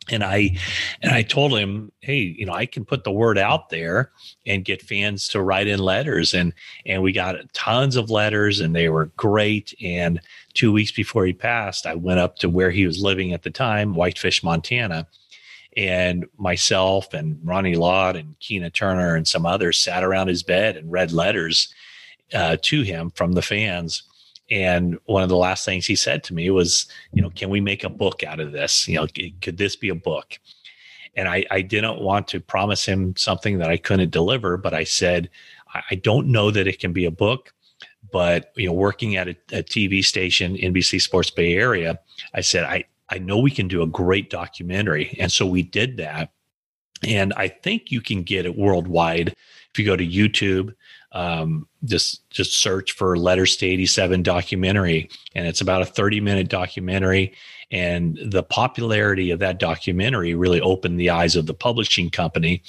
and 0.09 0.23
I 0.23 0.57
and 1.01 1.11
I 1.11 1.21
told 1.21 1.57
him, 1.57 1.91
hey, 1.99 2.17
you 2.19 2.45
know, 2.45 2.53
I 2.53 2.65
can 2.65 2.85
put 2.85 3.03
the 3.03 3.11
word 3.11 3.37
out 3.37 3.69
there 3.69 4.11
and 4.45 4.65
get 4.65 4.81
fans 4.81 5.27
to 5.29 5.41
write 5.41 5.67
in 5.67 5.79
letters, 5.79 6.33
and 6.33 6.53
and 6.85 7.03
we 7.03 7.11
got 7.11 7.35
tons 7.53 7.95
of 7.95 8.09
letters, 8.09 8.59
and 8.59 8.75
they 8.75 8.89
were 8.89 9.05
great. 9.17 9.73
And 9.81 10.19
two 10.53 10.71
weeks 10.71 10.91
before 10.91 11.25
he 11.25 11.33
passed, 11.33 11.85
I 11.85 11.95
went 11.95 12.19
up 12.19 12.37
to 12.37 12.49
where 12.49 12.71
he 12.71 12.85
was 12.85 13.01
living 13.01 13.33
at 13.33 13.43
the 13.43 13.51
time, 13.51 13.93
Whitefish, 13.93 14.43
Montana, 14.43 15.07
and 15.77 16.25
myself 16.37 17.13
and 17.13 17.39
Ronnie 17.43 17.75
Lott 17.75 18.15
and 18.15 18.37
Keena 18.39 18.69
Turner 18.69 19.15
and 19.15 19.27
some 19.27 19.45
others 19.45 19.79
sat 19.79 20.03
around 20.03 20.27
his 20.27 20.43
bed 20.43 20.75
and 20.75 20.91
read 20.91 21.11
letters 21.11 21.73
uh, 22.33 22.57
to 22.61 22.81
him 22.81 23.09
from 23.11 23.33
the 23.33 23.41
fans 23.41 24.03
and 24.51 24.99
one 25.05 25.23
of 25.23 25.29
the 25.29 25.37
last 25.37 25.63
things 25.63 25.85
he 25.85 25.95
said 25.95 26.25
to 26.25 26.33
me 26.33 26.49
was, 26.49 26.85
you 27.13 27.21
know, 27.21 27.29
can 27.29 27.49
we 27.49 27.61
make 27.61 27.85
a 27.85 27.89
book 27.89 28.21
out 28.21 28.41
of 28.41 28.51
this? 28.51 28.85
You 28.87 28.95
know, 28.95 29.07
could 29.41 29.57
this 29.57 29.77
be 29.77 29.89
a 29.89 29.95
book? 29.95 30.37
And 31.15 31.27
I, 31.27 31.45
I 31.49 31.61
didn't 31.61 32.01
want 32.01 32.27
to 32.29 32.41
promise 32.41 32.85
him 32.85 33.15
something 33.15 33.57
that 33.59 33.69
I 33.69 33.77
couldn't 33.77 34.11
deliver, 34.11 34.57
but 34.57 34.73
I 34.73 34.83
said, 34.83 35.29
I 35.89 35.95
don't 35.95 36.27
know 36.27 36.51
that 36.51 36.67
it 36.67 36.79
can 36.79 36.91
be 36.91 37.05
a 37.05 37.11
book, 37.11 37.53
but 38.11 38.51
you 38.57 38.67
know, 38.67 38.73
working 38.73 39.15
at 39.15 39.29
a, 39.29 39.37
a 39.53 39.63
TV 39.63 40.03
station, 40.03 40.57
NBC 40.57 41.01
Sports 41.01 41.29
Bay 41.29 41.53
Area, 41.53 41.97
I 42.33 42.41
said, 42.41 42.65
I, 42.65 42.83
I 43.11 43.19
know 43.19 43.37
we 43.37 43.51
can 43.51 43.67
do 43.67 43.83
a 43.83 43.87
great 43.87 44.29
documentary. 44.29 45.15
And 45.19 45.31
so 45.31 45.45
we 45.45 45.63
did 45.63 45.97
that. 45.97 46.31
And 47.05 47.33
I 47.35 47.47
think 47.47 47.91
you 47.91 48.01
can 48.01 48.23
get 48.23 48.45
it 48.45 48.57
worldwide 48.57 49.29
if 49.29 49.79
you 49.79 49.85
go 49.85 49.95
to 49.95 50.07
YouTube 50.07 50.73
um, 51.13 51.67
just 51.83 52.29
just 52.29 52.53
search 52.53 52.93
for 52.93 53.17
letters 53.17 53.57
to 53.57 53.65
87 53.65 54.23
documentary 54.23 55.09
and 55.35 55.45
it's 55.45 55.61
about 55.61 55.81
a 55.81 55.85
30 55.85 56.21
minute 56.21 56.47
documentary 56.47 57.33
and 57.71 58.17
the 58.23 58.43
popularity 58.43 59.31
of 59.31 59.39
that 59.39 59.59
documentary 59.59 60.35
really 60.35 60.61
opened 60.61 60.99
the 60.99 61.09
eyes 61.09 61.35
of 61.35 61.47
the 61.47 61.53
publishing 61.53 62.09
company 62.09 62.61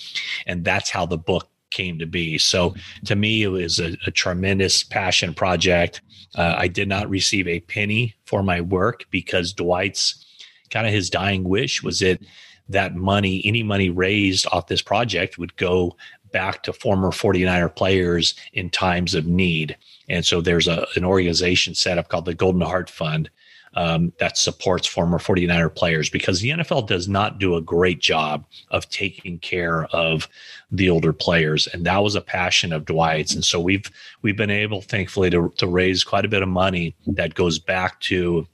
and 0.47 0.65
that's 0.65 0.91
how 0.91 1.07
the 1.07 1.19
book 1.19 1.49
came 1.71 1.99
to 1.99 2.07
be 2.07 2.37
so 2.37 2.75
to 3.05 3.15
me 3.15 3.43
it 3.43 3.49
was 3.49 3.79
a, 3.79 3.97
a 4.07 4.11
tremendous 4.11 4.83
passion 4.83 5.33
project 5.33 6.03
uh, 6.35 6.55
i 6.59 6.67
did 6.67 6.89
not 6.89 7.09
receive 7.09 7.47
a 7.47 7.61
penny 7.61 8.15
for 8.27 8.43
my 8.43 8.61
work 8.61 9.05
because 9.11 9.53
dwight's 9.53 10.27
kind 10.73 10.87
of 10.87 10.93
his 10.93 11.11
dying 11.11 11.45
wish 11.45 11.83
was 11.83 12.01
that 12.01 12.21
that 12.69 12.95
money 12.95 13.43
any 13.45 13.63
money 13.63 13.91
raised 13.91 14.47
off 14.51 14.67
this 14.67 14.83
project 14.83 15.39
would 15.39 15.55
go 15.57 15.97
back 16.33 16.63
to 16.63 16.73
former 16.73 17.09
49er 17.09 17.75
players 17.75 18.35
in 18.55 18.71
times 18.71 19.15
of 19.15 19.27
need. 19.27 19.77
And 20.09 20.25
so 20.25 20.41
there's 20.41 20.67
a, 20.67 20.87
an 20.97 21.05
organization 21.05 21.75
set 21.75 21.99
up 21.99 22.09
called 22.09 22.25
the 22.25 22.35
Golden 22.35 22.63
Heart 22.63 22.89
Fund 22.89 23.31
um, 23.75 24.13
that 24.19 24.37
supports 24.37 24.87
former 24.87 25.19
49er 25.19 25.75
players 25.75 26.11
because 26.11 26.41
the 26.41 26.51
NFL 26.51 26.87
does 26.87 27.09
not 27.09 27.39
do 27.39 27.57
a 27.57 27.61
great 27.61 28.01
job 28.01 28.45
of 28.71 28.89
taking 28.91 29.39
care 29.39 29.85
of 29.87 30.29
the 30.71 30.91
older 30.91 31.13
players. 31.13 31.67
And 31.69 31.85
that 31.87 32.03
was 32.03 32.15
a 32.15 32.21
passion 32.21 32.73
of 32.73 32.85
Dwight's. 32.85 33.35
And 33.35 33.45
so 33.45 33.61
we've 33.61 33.91
we've 34.23 34.37
been 34.37 34.51
able, 34.51 34.83
thankfully, 34.83 35.31
to, 35.31 35.53
to 35.57 35.67
raise 35.67 36.05
quite 36.05 36.25
a 36.25 36.29
bit 36.29 36.43
of 36.43 36.49
money 36.49 36.95
that 37.07 37.35
goes 37.35 37.59
back 37.59 38.01
to 38.01 38.47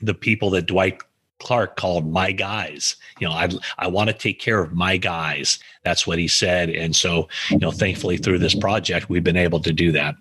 the 0.00 0.14
people 0.14 0.50
that 0.50 0.66
Dwight 0.66 1.00
Clark 1.42 1.76
called 1.76 2.10
my 2.10 2.32
guys. 2.32 2.96
You 3.20 3.28
know, 3.28 3.34
I 3.34 3.48
I 3.78 3.88
want 3.88 4.08
to 4.08 4.14
take 4.14 4.38
care 4.38 4.60
of 4.60 4.72
my 4.72 4.96
guys. 4.96 5.58
That's 5.84 6.06
what 6.06 6.18
he 6.18 6.28
said. 6.28 6.70
And 6.70 6.94
so, 6.94 7.28
you 7.50 7.58
know, 7.58 7.70
thankfully 7.70 8.16
through 8.16 8.38
this 8.38 8.54
project, 8.54 9.08
we've 9.08 9.24
been 9.24 9.36
able 9.36 9.60
to 9.60 9.72
do 9.72 9.92
that. 9.92 10.14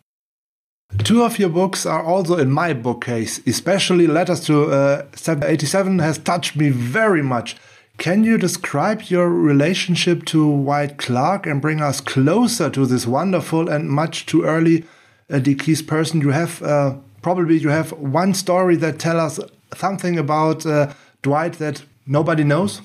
Two 1.03 1.23
of 1.23 1.39
your 1.39 1.49
books 1.49 1.85
are 1.85 2.03
also 2.03 2.37
in 2.37 2.51
my 2.51 2.73
bookcase, 2.73 3.39
especially 3.47 4.07
Letters 4.07 4.41
to 4.41 4.71
uh, 4.71 5.05
87 5.25 5.99
has 5.99 6.17
touched 6.17 6.55
me 6.55 6.69
very 6.69 7.23
much. 7.23 7.55
Can 7.97 8.23
you 8.23 8.37
describe 8.37 9.03
your 9.03 9.29
relationship 9.29 10.25
to 10.25 10.63
Dwight 10.63 10.97
Clark 10.97 11.45
and 11.45 11.61
bring 11.61 11.81
us 11.81 12.01
closer 12.01 12.69
to 12.69 12.85
this 12.85 13.07
wonderful 13.07 13.69
and 13.69 13.89
much 13.89 14.25
too 14.25 14.43
early 14.43 14.83
uh, 15.29 15.39
deceased 15.39 15.87
person? 15.87 16.19
You 16.21 16.31
have 16.31 16.61
uh, 16.61 16.95
probably 17.21 17.57
you 17.57 17.69
have 17.69 17.91
one 17.93 18.33
story 18.33 18.75
that 18.77 18.99
tell 18.99 19.19
us 19.19 19.39
something 19.75 20.17
about 20.17 20.65
uh, 20.65 20.93
Dwight 21.21 21.53
that 21.53 21.83
nobody 22.05 22.43
knows? 22.43 22.81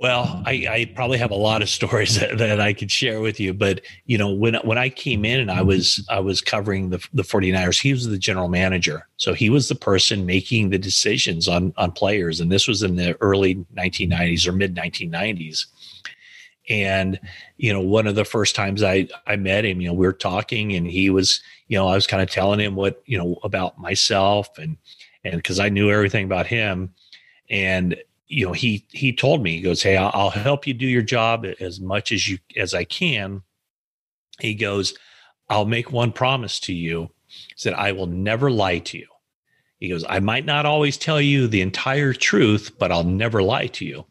Well, 0.00 0.44
I, 0.46 0.66
I, 0.70 0.92
probably 0.94 1.18
have 1.18 1.32
a 1.32 1.36
lot 1.36 1.60
of 1.60 1.68
stories 1.78 2.20
that, 2.20 2.38
that, 2.38 2.60
I 2.60 2.72
could 2.72 2.90
share 2.90 3.20
with 3.20 3.40
you, 3.40 3.52
but 3.52 3.80
you 4.06 4.16
know, 4.16 4.30
when 4.32 4.54
when 4.56 4.78
I 4.78 4.88
came 4.88 5.24
in 5.24 5.40
and 5.40 5.50
I 5.50 5.62
was 5.62 6.06
I 6.08 6.20
was 6.20 6.40
covering 6.40 6.90
the 6.90 7.04
the 7.12 7.24
49ers, 7.24 7.80
he 7.80 7.92
was 7.92 8.06
the 8.06 8.18
general 8.18 8.48
manager. 8.48 9.08
So 9.16 9.34
he 9.34 9.50
was 9.50 9.68
the 9.68 9.74
person 9.74 10.24
making 10.24 10.70
the 10.70 10.78
decisions 10.78 11.48
on 11.48 11.74
on 11.76 11.92
players 11.92 12.40
and 12.40 12.50
this 12.50 12.68
was 12.68 12.82
in 12.82 12.96
the 12.96 13.20
early 13.20 13.56
1990s 13.74 14.46
or 14.46 14.52
mid 14.52 14.76
1990s. 14.76 15.66
And, 16.68 17.18
you 17.56 17.72
know, 17.72 17.80
one 17.80 18.06
of 18.06 18.14
the 18.14 18.24
first 18.24 18.54
times 18.54 18.82
I, 18.82 19.08
I 19.26 19.36
met 19.36 19.64
him, 19.64 19.80
you 19.80 19.88
know, 19.88 19.94
we 19.94 20.06
were 20.06 20.12
talking 20.12 20.74
and 20.74 20.86
he 20.86 21.08
was, 21.08 21.40
you 21.68 21.78
know, 21.78 21.88
I 21.88 21.94
was 21.94 22.06
kind 22.06 22.22
of 22.22 22.30
telling 22.30 22.60
him 22.60 22.74
what, 22.74 23.02
you 23.06 23.16
know, 23.16 23.38
about 23.42 23.78
myself 23.78 24.58
and, 24.58 24.76
and 25.24 25.42
cause 25.42 25.58
I 25.58 25.70
knew 25.70 25.90
everything 25.90 26.26
about 26.26 26.46
him. 26.46 26.92
And, 27.50 27.96
you 28.26 28.46
know, 28.46 28.52
he, 28.52 28.86
he 28.90 29.12
told 29.12 29.42
me, 29.42 29.56
he 29.56 29.60
goes, 29.60 29.82
Hey, 29.82 29.96
I'll, 29.96 30.30
help 30.30 30.66
you 30.66 30.74
do 30.74 30.86
your 30.86 31.02
job 31.02 31.46
as 31.60 31.80
much 31.80 32.12
as 32.12 32.28
you, 32.28 32.38
as 32.56 32.74
I 32.74 32.84
can. 32.84 33.42
He 34.40 34.54
goes, 34.54 34.94
I'll 35.48 35.64
make 35.64 35.90
one 35.90 36.12
promise 36.12 36.60
to 36.60 36.72
you. 36.72 37.10
He 37.26 37.54
said, 37.56 37.74
I 37.74 37.92
will 37.92 38.06
never 38.06 38.50
lie 38.50 38.78
to 38.78 38.98
you. 38.98 39.06
He 39.80 39.88
goes, 39.88 40.04
I 40.08 40.20
might 40.20 40.44
not 40.44 40.66
always 40.66 40.96
tell 40.96 41.20
you 41.20 41.46
the 41.46 41.60
entire 41.60 42.12
truth, 42.12 42.72
but 42.78 42.90
I'll 42.90 43.04
never 43.04 43.42
lie 43.42 43.68
to 43.68 43.84
you. 43.84 44.04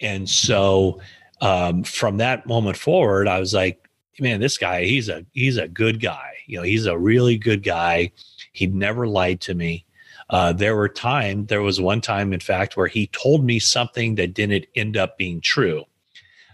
And 0.00 0.28
so 0.28 1.00
um, 1.40 1.82
from 1.84 2.18
that 2.18 2.46
moment 2.46 2.76
forward, 2.76 3.28
I 3.28 3.40
was 3.40 3.52
like, 3.52 3.88
man, 4.20 4.40
this 4.40 4.58
guy, 4.58 4.84
he's 4.84 5.08
a 5.08 5.24
he's 5.32 5.56
a 5.56 5.68
good 5.68 6.00
guy. 6.00 6.32
You 6.46 6.58
know, 6.58 6.62
he's 6.62 6.86
a 6.86 6.98
really 6.98 7.38
good 7.38 7.62
guy. 7.62 8.12
He 8.52 8.66
never 8.66 9.06
lied 9.06 9.40
to 9.42 9.54
me. 9.54 9.84
Uh, 10.30 10.52
there 10.52 10.76
were 10.76 10.88
time, 10.88 11.46
there 11.46 11.60
was 11.60 11.80
one 11.80 12.00
time, 12.00 12.32
in 12.32 12.40
fact, 12.40 12.76
where 12.76 12.86
he 12.86 13.08
told 13.08 13.44
me 13.44 13.58
something 13.58 14.14
that 14.14 14.32
didn't 14.32 14.66
end 14.76 14.96
up 14.96 15.18
being 15.18 15.40
true. 15.40 15.84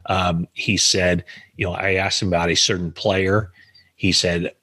Um, 0.07 0.49
he 0.55 0.77
said, 0.77 1.25
you 1.57 1.67
know, 1.67 1.73
I 1.73 1.95
asked 1.95 2.23
him 2.23 2.29
about 2.29 2.51
a 2.51 2.55
certain 2.55 2.91
player. 2.91 3.53
He 3.97 4.13
said, 4.13 4.55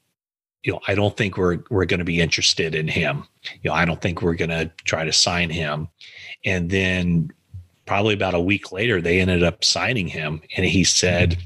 you 0.64 0.72
know, 0.72 0.80
I 0.88 0.96
don't 0.96 1.16
think 1.16 1.38
we're 1.38 1.60
we're 1.70 1.86
going 1.86 2.00
to 2.00 2.06
be 2.06 2.22
interested 2.22 2.74
in 2.74 2.88
him. 2.88 3.28
You 3.62 3.70
know, 3.70 3.76
I 3.76 3.86
don't 3.86 4.02
think 4.02 4.22
we're 4.22 4.34
going 4.36 4.50
to 4.50 4.72
try 4.86 5.04
to 5.04 5.12
sign 5.12 5.50
him. 5.50 5.90
And 6.46 6.70
then 6.70 7.32
probably 7.86 8.14
about 8.14 8.34
a 8.34 8.40
week 8.40 8.72
later, 8.72 9.02
they 9.02 9.20
ended 9.20 9.44
up 9.44 9.64
signing 9.64 10.08
him. 10.08 10.42
And 10.56 10.66
he 10.66 10.86
said, 10.86 11.38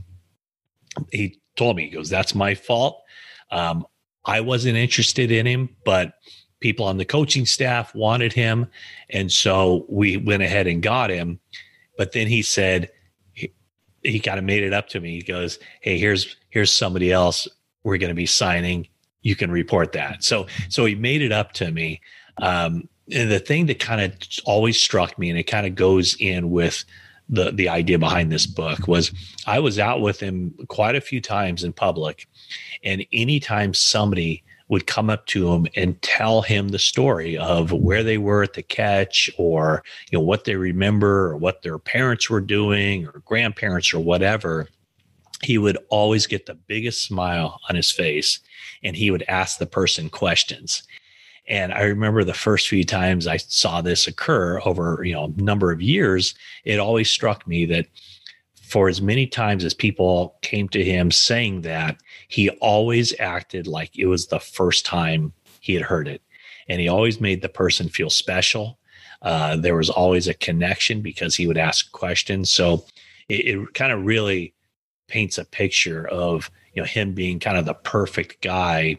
he 1.11 1.39
told 1.55 1.75
me, 1.75 1.85
he 1.85 1.89
goes, 1.89 2.09
"That's 2.09 2.35
my 2.35 2.53
fault. 2.53 3.01
Um, 3.51 3.85
I 4.25 4.41
wasn't 4.41 4.77
interested 4.77 5.31
in 5.31 5.45
him, 5.45 5.75
but 5.83 6.13
people 6.59 6.85
on 6.85 6.97
the 6.97 7.05
coaching 7.05 7.45
staff 7.45 7.93
wanted 7.95 8.33
him, 8.33 8.67
and 9.09 9.31
so 9.31 9.85
we 9.89 10.17
went 10.17 10.43
ahead 10.43 10.67
and 10.67 10.81
got 10.81 11.09
him." 11.09 11.39
But 11.97 12.11
then 12.11 12.27
he 12.27 12.43
said, 12.43 12.91
he, 13.33 13.51
he 14.03 14.19
kind 14.19 14.37
of 14.37 14.45
made 14.45 14.63
it 14.63 14.73
up 14.73 14.87
to 14.89 14.99
me. 14.99 15.11
He 15.11 15.21
goes, 15.21 15.59
"Hey, 15.81 15.97
here's 15.97 16.35
here's 16.49 16.71
somebody 16.71 17.11
else 17.11 17.47
we're 17.83 17.97
going 17.97 18.09
to 18.09 18.15
be 18.15 18.25
signing 18.25 18.87
you 19.27 19.35
can 19.35 19.51
report 19.51 19.91
that. 19.91 20.23
So 20.23 20.47
so 20.69 20.85
he 20.85 20.95
made 20.95 21.21
it 21.21 21.33
up 21.33 21.51
to 21.53 21.71
me. 21.71 21.99
Um, 22.41 22.87
and 23.11 23.29
the 23.29 23.39
thing 23.39 23.65
that 23.65 23.79
kind 23.79 24.01
of 24.01 24.13
always 24.45 24.79
struck 24.79 25.19
me, 25.19 25.29
and 25.29 25.37
it 25.37 25.43
kind 25.43 25.67
of 25.67 25.75
goes 25.75 26.15
in 26.19 26.49
with 26.49 26.85
the 27.27 27.51
the 27.51 27.67
idea 27.67 27.99
behind 27.99 28.31
this 28.31 28.45
book, 28.45 28.87
was 28.87 29.11
I 29.45 29.59
was 29.59 29.79
out 29.79 30.01
with 30.01 30.19
him 30.19 30.53
quite 30.69 30.95
a 30.95 31.01
few 31.01 31.19
times 31.19 31.63
in 31.63 31.73
public, 31.73 32.27
and 32.83 33.05
anytime 33.11 33.73
somebody 33.73 34.43
would 34.69 34.87
come 34.87 35.09
up 35.09 35.25
to 35.27 35.51
him 35.51 35.67
and 35.75 36.01
tell 36.01 36.41
him 36.41 36.69
the 36.69 36.79
story 36.79 37.37
of 37.37 37.71
where 37.71 38.03
they 38.03 38.17
were 38.17 38.43
at 38.43 38.53
the 38.53 38.63
catch 38.63 39.29
or 39.37 39.83
you 40.11 40.17
know 40.17 40.23
what 40.23 40.43
they 40.43 40.55
remember 40.55 41.27
or 41.29 41.37
what 41.37 41.61
their 41.61 41.79
parents 41.79 42.29
were 42.29 42.41
doing 42.41 43.07
or 43.07 43.21
grandparents 43.25 43.93
or 43.93 43.99
whatever 43.99 44.67
he 45.43 45.57
would 45.57 45.77
always 45.89 46.27
get 46.27 46.45
the 46.45 46.55
biggest 46.55 47.03
smile 47.03 47.59
on 47.69 47.75
his 47.75 47.91
face 47.91 48.39
and 48.83 48.95
he 48.95 49.11
would 49.11 49.23
ask 49.27 49.57
the 49.57 49.65
person 49.65 50.09
questions. 50.09 50.83
And 51.47 51.73
I 51.73 51.83
remember 51.83 52.23
the 52.23 52.33
first 52.33 52.67
few 52.67 52.83
times 52.83 53.27
I 53.27 53.37
saw 53.37 53.81
this 53.81 54.07
occur 54.07 54.59
over, 54.65 55.01
you 55.03 55.13
know, 55.13 55.33
a 55.37 55.41
number 55.41 55.71
of 55.71 55.81
years, 55.81 56.35
it 56.65 56.79
always 56.79 57.09
struck 57.09 57.47
me 57.47 57.65
that 57.65 57.85
for 58.67 58.89
as 58.89 59.01
many 59.01 59.25
times 59.25 59.63
as 59.63 59.73
people 59.73 60.35
came 60.41 60.67
to 60.69 60.83
him 60.83 61.09
saying 61.09 61.61
that, 61.61 61.97
he 62.27 62.49
always 62.49 63.17
acted 63.17 63.65
like 63.65 63.97
it 63.97 64.07
was 64.07 64.27
the 64.27 64.41
first 64.41 64.85
time 64.85 65.31
he 65.61 65.73
had 65.73 65.83
heard 65.83 66.07
it. 66.07 66.21
And 66.67 66.81
he 66.81 66.89
always 66.89 67.21
made 67.21 67.41
the 67.41 67.47
person 67.47 67.87
feel 67.87 68.09
special. 68.09 68.77
Uh, 69.21 69.55
there 69.55 69.77
was 69.77 69.89
always 69.89 70.27
a 70.27 70.33
connection 70.33 71.01
because 71.01 71.33
he 71.33 71.47
would 71.47 71.57
ask 71.57 71.93
questions. 71.93 72.51
So 72.51 72.85
it, 73.29 73.47
it 73.47 73.73
kind 73.73 73.93
of 73.93 74.05
really 74.05 74.53
paints 75.07 75.37
a 75.37 75.45
picture 75.45 76.05
of 76.09 76.51
you 76.73 76.81
know 76.81 76.85
him 76.85 77.13
being 77.13 77.39
kind 77.39 77.57
of 77.57 77.65
the 77.65 77.73
perfect 77.73 78.41
guy 78.41 78.97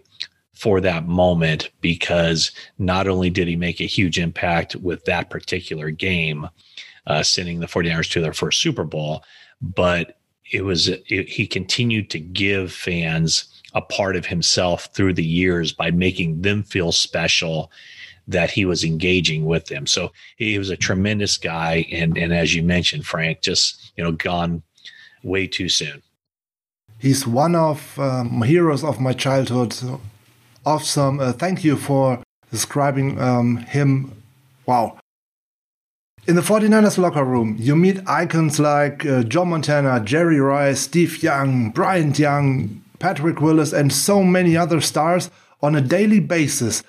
for 0.55 0.81
that 0.81 1.07
moment 1.07 1.71
because 1.83 2.53
not 2.79 3.07
only 3.07 3.29
did 3.29 3.47
he 3.47 3.55
make 3.55 3.81
a 3.81 3.85
huge 3.85 4.19
impact 4.19 4.75
with 4.77 5.05
that 5.05 5.29
particular 5.29 5.91
game, 5.91 6.49
uh, 7.07 7.23
sending 7.23 7.61
the 7.61 7.67
49ers 7.67 8.11
to 8.11 8.21
their 8.23 8.33
first 8.33 8.61
Super 8.61 8.85
Bowl, 8.85 9.23
but 9.61 10.19
it 10.51 10.65
was 10.65 10.89
it, 10.89 11.29
he 11.29 11.47
continued 11.47 12.11
to 12.11 12.19
give 12.19 12.73
fans 12.73 13.45
a 13.75 13.83
part 13.83 14.17
of 14.17 14.27
himself 14.27 14.89
through 14.95 15.13
the 15.15 15.25
years 15.25 15.73
by 15.73 15.91
making 15.91 16.41
them 16.43 16.63
feel 16.63 16.91
special 16.91 17.71
that 18.27 18.51
he 18.51 18.65
was 18.65 18.85
engaging 18.85 19.47
with 19.47 19.67
them. 19.67 19.87
So 19.87 20.13
he 20.37 20.59
was 20.59 20.71
a 20.71 20.77
tremendous 20.77 21.37
guy, 21.37 21.87
and 21.91 22.17
and 22.17 22.33
as 22.33 22.55
you 22.55 22.63
mentioned, 22.63 23.07
Frank, 23.07 23.41
just 23.43 23.93
you 23.97 24.05
know 24.05 24.13
gone 24.13 24.63
way 25.23 25.47
too 25.47 25.69
soon. 25.69 26.03
He's 26.99 27.27
one 27.27 27.55
of 27.55 27.99
um, 27.99 28.43
heroes 28.43 28.83
of 28.83 29.01
my 29.01 29.13
childhood. 29.13 29.75
Awesome. 30.67 31.21
Uh, 31.21 31.33
thank 31.33 31.65
you 31.65 31.77
for 31.77 32.23
describing 32.51 33.21
um, 33.21 33.59
him. 33.59 34.13
Wow. 34.67 34.99
In 36.29 36.37
the 36.37 36.43
49ers 36.43 36.99
locker 36.99 37.25
room, 37.25 37.57
you 37.59 37.75
meet 37.75 38.07
icons 38.07 38.61
like 38.61 39.07
uh, 39.07 39.23
Joe 39.23 39.47
Montana, 39.47 39.99
Jerry 40.05 40.39
Rice, 40.39 40.81
Steve 40.81 41.23
Young, 41.23 41.71
Bryant 41.71 42.19
Young, 42.19 42.83
Patrick 42.99 43.41
Willis, 43.41 43.73
and 43.73 43.91
so 43.91 44.23
many 44.23 44.55
other 44.55 44.83
stars 44.83 45.31
on 45.63 45.75
a 45.75 45.81
daily 45.81 46.21
basis. 46.21 46.83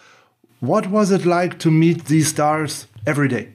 What 0.60 0.88
was 0.88 1.12
it 1.12 1.26
like 1.26 1.58
to 1.60 1.72
meet 1.72 2.04
these 2.04 2.28
stars 2.28 2.88
every 3.08 3.30
day? 3.30 3.54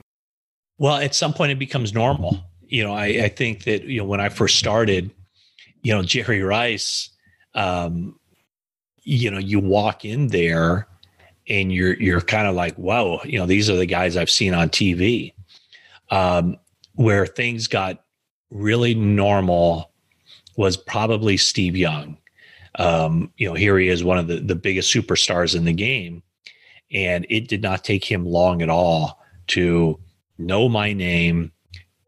Well, 0.78 0.96
at 0.96 1.14
some 1.14 1.34
point 1.34 1.52
it 1.52 1.58
becomes 1.58 1.92
normal. 1.92 2.42
You 2.62 2.84
know, 2.84 2.94
I, 2.94 3.04
I 3.24 3.28
think 3.28 3.64
that, 3.64 3.84
you 3.84 3.98
know, 3.98 4.06
when 4.06 4.22
I 4.22 4.30
first 4.30 4.58
started, 4.58 5.10
you 5.82 5.92
know, 5.92 6.02
Jerry 6.02 6.40
Rice, 6.40 7.10
um, 7.54 8.18
you 9.02 9.30
know, 9.30 9.36
you 9.38 9.60
walk 9.60 10.06
in 10.06 10.28
there 10.28 10.88
and 11.46 11.70
you're 11.70 11.92
you're 12.00 12.22
kind 12.22 12.48
of 12.48 12.54
like, 12.54 12.74
whoa, 12.76 13.20
you 13.24 13.38
know, 13.38 13.44
these 13.44 13.68
are 13.68 13.76
the 13.76 13.84
guys 13.84 14.16
I've 14.16 14.30
seen 14.30 14.54
on 14.54 14.70
TV. 14.70 15.34
Um, 16.10 16.56
where 16.94 17.26
things 17.26 17.66
got 17.66 18.04
really 18.50 18.94
normal 18.94 19.92
was 20.56 20.76
probably 20.76 21.36
Steve 21.36 21.76
Young. 21.76 22.16
Um, 22.76 23.32
you 23.36 23.48
know, 23.48 23.54
here 23.54 23.78
he 23.78 23.88
is, 23.88 24.04
one 24.04 24.18
of 24.18 24.28
the, 24.28 24.36
the 24.36 24.54
biggest 24.54 24.92
superstars 24.92 25.56
in 25.56 25.64
the 25.64 25.72
game. 25.72 26.22
And 26.92 27.26
it 27.28 27.48
did 27.48 27.62
not 27.62 27.84
take 27.84 28.04
him 28.04 28.24
long 28.24 28.62
at 28.62 28.68
all 28.68 29.20
to 29.48 29.98
know 30.38 30.68
my 30.68 30.92
name, 30.92 31.52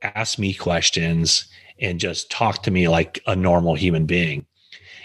ask 0.02 0.38
me 0.38 0.54
questions, 0.54 1.48
and 1.80 2.00
just 2.00 2.30
talk 2.30 2.62
to 2.62 2.70
me 2.70 2.88
like 2.88 3.20
a 3.26 3.34
normal 3.34 3.74
human 3.74 4.06
being. 4.06 4.46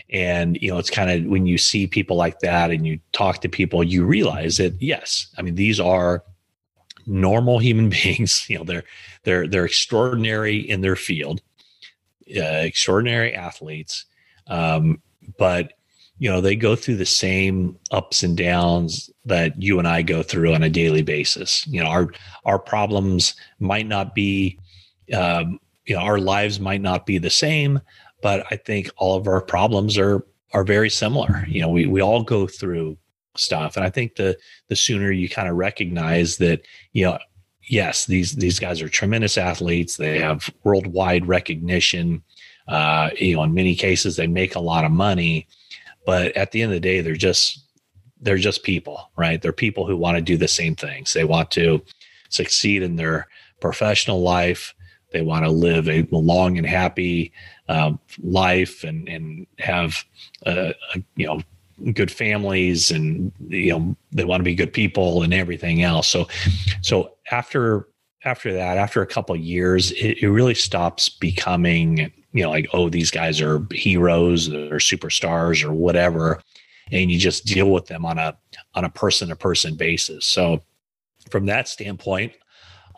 And, 0.09 0.57
you 0.61 0.71
know, 0.71 0.77
it's 0.77 0.89
kind 0.89 1.09
of 1.09 1.29
when 1.31 1.45
you 1.45 1.57
see 1.57 1.87
people 1.87 2.17
like 2.17 2.39
that 2.39 2.69
and 2.69 2.85
you 2.85 2.99
talk 3.13 3.41
to 3.41 3.49
people, 3.49 3.83
you 3.83 4.05
realize 4.05 4.57
that, 4.57 4.81
yes, 4.81 5.27
I 5.37 5.41
mean, 5.41 5.55
these 5.55 5.79
are 5.79 6.23
normal 7.05 7.59
human 7.59 7.89
beings. 8.03 8.49
You 8.49 8.59
know, 8.59 8.63
they're, 8.63 8.83
they're, 9.23 9.47
they're 9.47 9.65
extraordinary 9.65 10.57
in 10.57 10.81
their 10.81 10.95
field, 10.95 11.41
uh, 12.35 12.41
extraordinary 12.41 13.33
athletes. 13.33 14.05
Um, 14.47 15.01
but, 15.37 15.73
you 16.17 16.29
know, 16.29 16.41
they 16.41 16.55
go 16.55 16.75
through 16.75 16.97
the 16.97 17.05
same 17.05 17.77
ups 17.91 18.23
and 18.23 18.37
downs 18.37 19.09
that 19.25 19.59
you 19.61 19.79
and 19.79 19.87
I 19.87 20.01
go 20.01 20.21
through 20.23 20.53
on 20.53 20.63
a 20.63 20.69
daily 20.69 21.01
basis. 21.01 21.65
You 21.67 21.83
know, 21.83 21.89
our, 21.89 22.11
our 22.45 22.59
problems 22.59 23.35
might 23.59 23.87
not 23.87 24.13
be, 24.13 24.59
um, 25.13 25.59
you 25.85 25.95
know 25.95 26.01
our 26.01 26.19
lives 26.19 26.59
might 26.59 26.81
not 26.81 27.05
be 27.05 27.17
the 27.17 27.29
same 27.29 27.79
but 28.21 28.45
i 28.51 28.55
think 28.55 28.89
all 28.97 29.17
of 29.17 29.27
our 29.27 29.41
problems 29.41 29.97
are 29.97 30.25
are 30.53 30.63
very 30.63 30.89
similar 30.89 31.45
you 31.47 31.61
know 31.61 31.69
we 31.69 31.85
we 31.85 32.01
all 32.01 32.23
go 32.23 32.47
through 32.47 32.97
stuff. 33.35 33.75
And 33.75 33.85
i 33.85 33.89
think 33.89 34.15
the 34.15 34.37
the 34.67 34.75
sooner 34.75 35.11
you 35.11 35.29
kind 35.29 35.47
of 35.47 35.55
recognize 35.55 36.37
that 36.37 36.61
you 36.93 37.05
know 37.05 37.17
yes 37.69 38.05
these 38.05 38.33
these 38.33 38.59
guys 38.59 38.81
are 38.81 38.89
tremendous 38.89 39.37
athletes. 39.37 39.97
They 39.97 40.19
have 40.19 40.49
worldwide 40.63 41.27
recognition. 41.27 42.23
Uh 42.67 43.09
you 43.17 43.35
know 43.35 43.43
in 43.43 43.53
many 43.53 43.75
cases 43.75 44.15
they 44.15 44.27
make 44.27 44.55
a 44.55 44.59
lot 44.59 44.85
of 44.85 44.91
money. 44.91 45.47
But 46.05 46.35
at 46.35 46.51
the 46.51 46.61
end 46.61 46.71
of 46.71 46.75
the 46.75 46.79
day 46.79 47.01
they're 47.01 47.15
just 47.15 47.63
they're 48.19 48.37
just 48.37 48.63
people 48.63 49.11
right? 49.15 49.41
They're 49.41 49.53
people 49.53 49.87
who 49.87 49.97
want 49.97 50.17
to 50.17 50.21
do 50.21 50.37
the 50.37 50.47
same 50.47 50.75
things. 50.75 51.13
They 51.13 51.23
want 51.23 51.51
to 51.51 51.81
succeed 52.29 52.83
in 52.83 52.95
their 52.95 53.27
professional 53.59 54.21
life. 54.21 54.73
They 55.11 55.21
want 55.21 55.45
to 55.45 55.51
live 55.51 55.89
a 55.89 56.07
long 56.11 56.57
and 56.57 56.65
happy 56.65 57.33
uh, 57.67 57.93
life 58.21 58.83
and 58.83 59.07
and 59.07 59.47
have 59.59 60.03
uh, 60.45 60.73
a, 60.95 61.03
you 61.15 61.27
know 61.27 61.41
good 61.93 62.11
families 62.11 62.91
and 62.91 63.31
you 63.47 63.71
know 63.71 63.95
they 64.11 64.23
want 64.23 64.39
to 64.39 64.45
be 64.45 64.55
good 64.55 64.73
people 64.73 65.23
and 65.23 65.33
everything 65.33 65.83
else. 65.83 66.07
So 66.07 66.27
so 66.81 67.13
after 67.31 67.87
after 68.23 68.53
that, 68.53 68.77
after 68.77 69.01
a 69.01 69.07
couple 69.07 69.35
years, 69.35 69.91
it, 69.93 70.19
it 70.21 70.29
really 70.29 70.53
stops 70.53 71.09
becoming 71.09 72.11
you 72.33 72.43
know, 72.43 72.49
like, 72.49 72.67
oh, 72.73 72.89
these 72.89 73.11
guys 73.11 73.41
are 73.41 73.65
heroes 73.71 74.49
or 74.49 74.77
superstars 74.77 75.63
or 75.63 75.73
whatever. 75.73 76.41
And 76.91 77.11
you 77.11 77.17
just 77.17 77.45
deal 77.45 77.71
with 77.71 77.87
them 77.87 78.05
on 78.05 78.17
a 78.17 78.37
on 78.75 78.85
a 78.85 78.89
person 78.89 79.29
to 79.29 79.35
person 79.35 79.75
basis. 79.75 80.25
So 80.25 80.61
from 81.29 81.45
that 81.45 81.67
standpoint, 81.67 82.33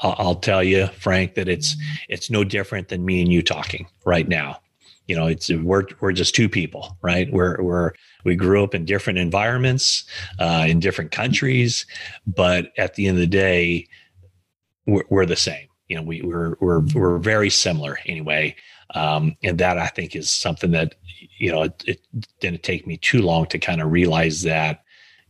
I'll, 0.02 0.16
I'll 0.18 0.36
tell 0.36 0.64
you, 0.64 0.88
Frank, 0.88 1.36
that 1.36 1.48
it's 1.48 1.76
it's 2.10 2.30
no 2.30 2.44
different 2.44 2.90
than 2.90 3.06
me 3.06 3.22
and 3.22 3.32
you 3.32 3.42
talking 3.42 3.88
right 4.06 4.28
now. 4.28 4.60
You 5.08 5.16
know, 5.16 5.28
it's 5.28 5.50
we're 5.50 5.86
we're 6.00 6.14
just 6.14 6.36
two 6.36 6.48
people, 6.48 6.98
right? 7.02 7.32
We're 7.32 7.62
we're 7.62 7.92
we 8.24 8.36
grew 8.36 8.64
up 8.64 8.74
in 8.74 8.86
different 8.86 9.20
environments, 9.20 10.06
uh, 10.40 10.66
in 10.68 10.80
different 10.80 11.12
countries, 11.12 11.86
but 12.26 12.72
at 12.78 12.96
the 12.96 13.08
end 13.08 13.18
of 13.18 13.22
the 13.22 13.28
day, 13.28 13.88
we're, 14.86 15.04
we're 15.10 15.26
the 15.26 15.36
same. 15.36 15.68
You 15.88 15.98
know, 15.98 16.04
we, 16.04 16.22
we're 16.22 16.56
we're 16.62 16.82
we're 16.94 17.18
very 17.18 17.50
similar 17.50 18.00
anyway, 18.06 18.56
um, 18.96 19.36
and 19.44 19.58
that 19.58 19.78
I 19.78 19.88
think 19.88 20.16
is 20.16 20.30
something 20.30 20.72
that 20.72 20.96
you 21.38 21.52
know 21.52 21.64
it, 21.64 21.84
it 21.86 22.00
didn't 22.40 22.64
take 22.64 22.88
me 22.88 22.98
too 22.98 23.22
long 23.22 23.46
to 23.48 23.60
kind 23.60 23.82
of 23.82 23.92
realize 23.92 24.44
that 24.44 24.84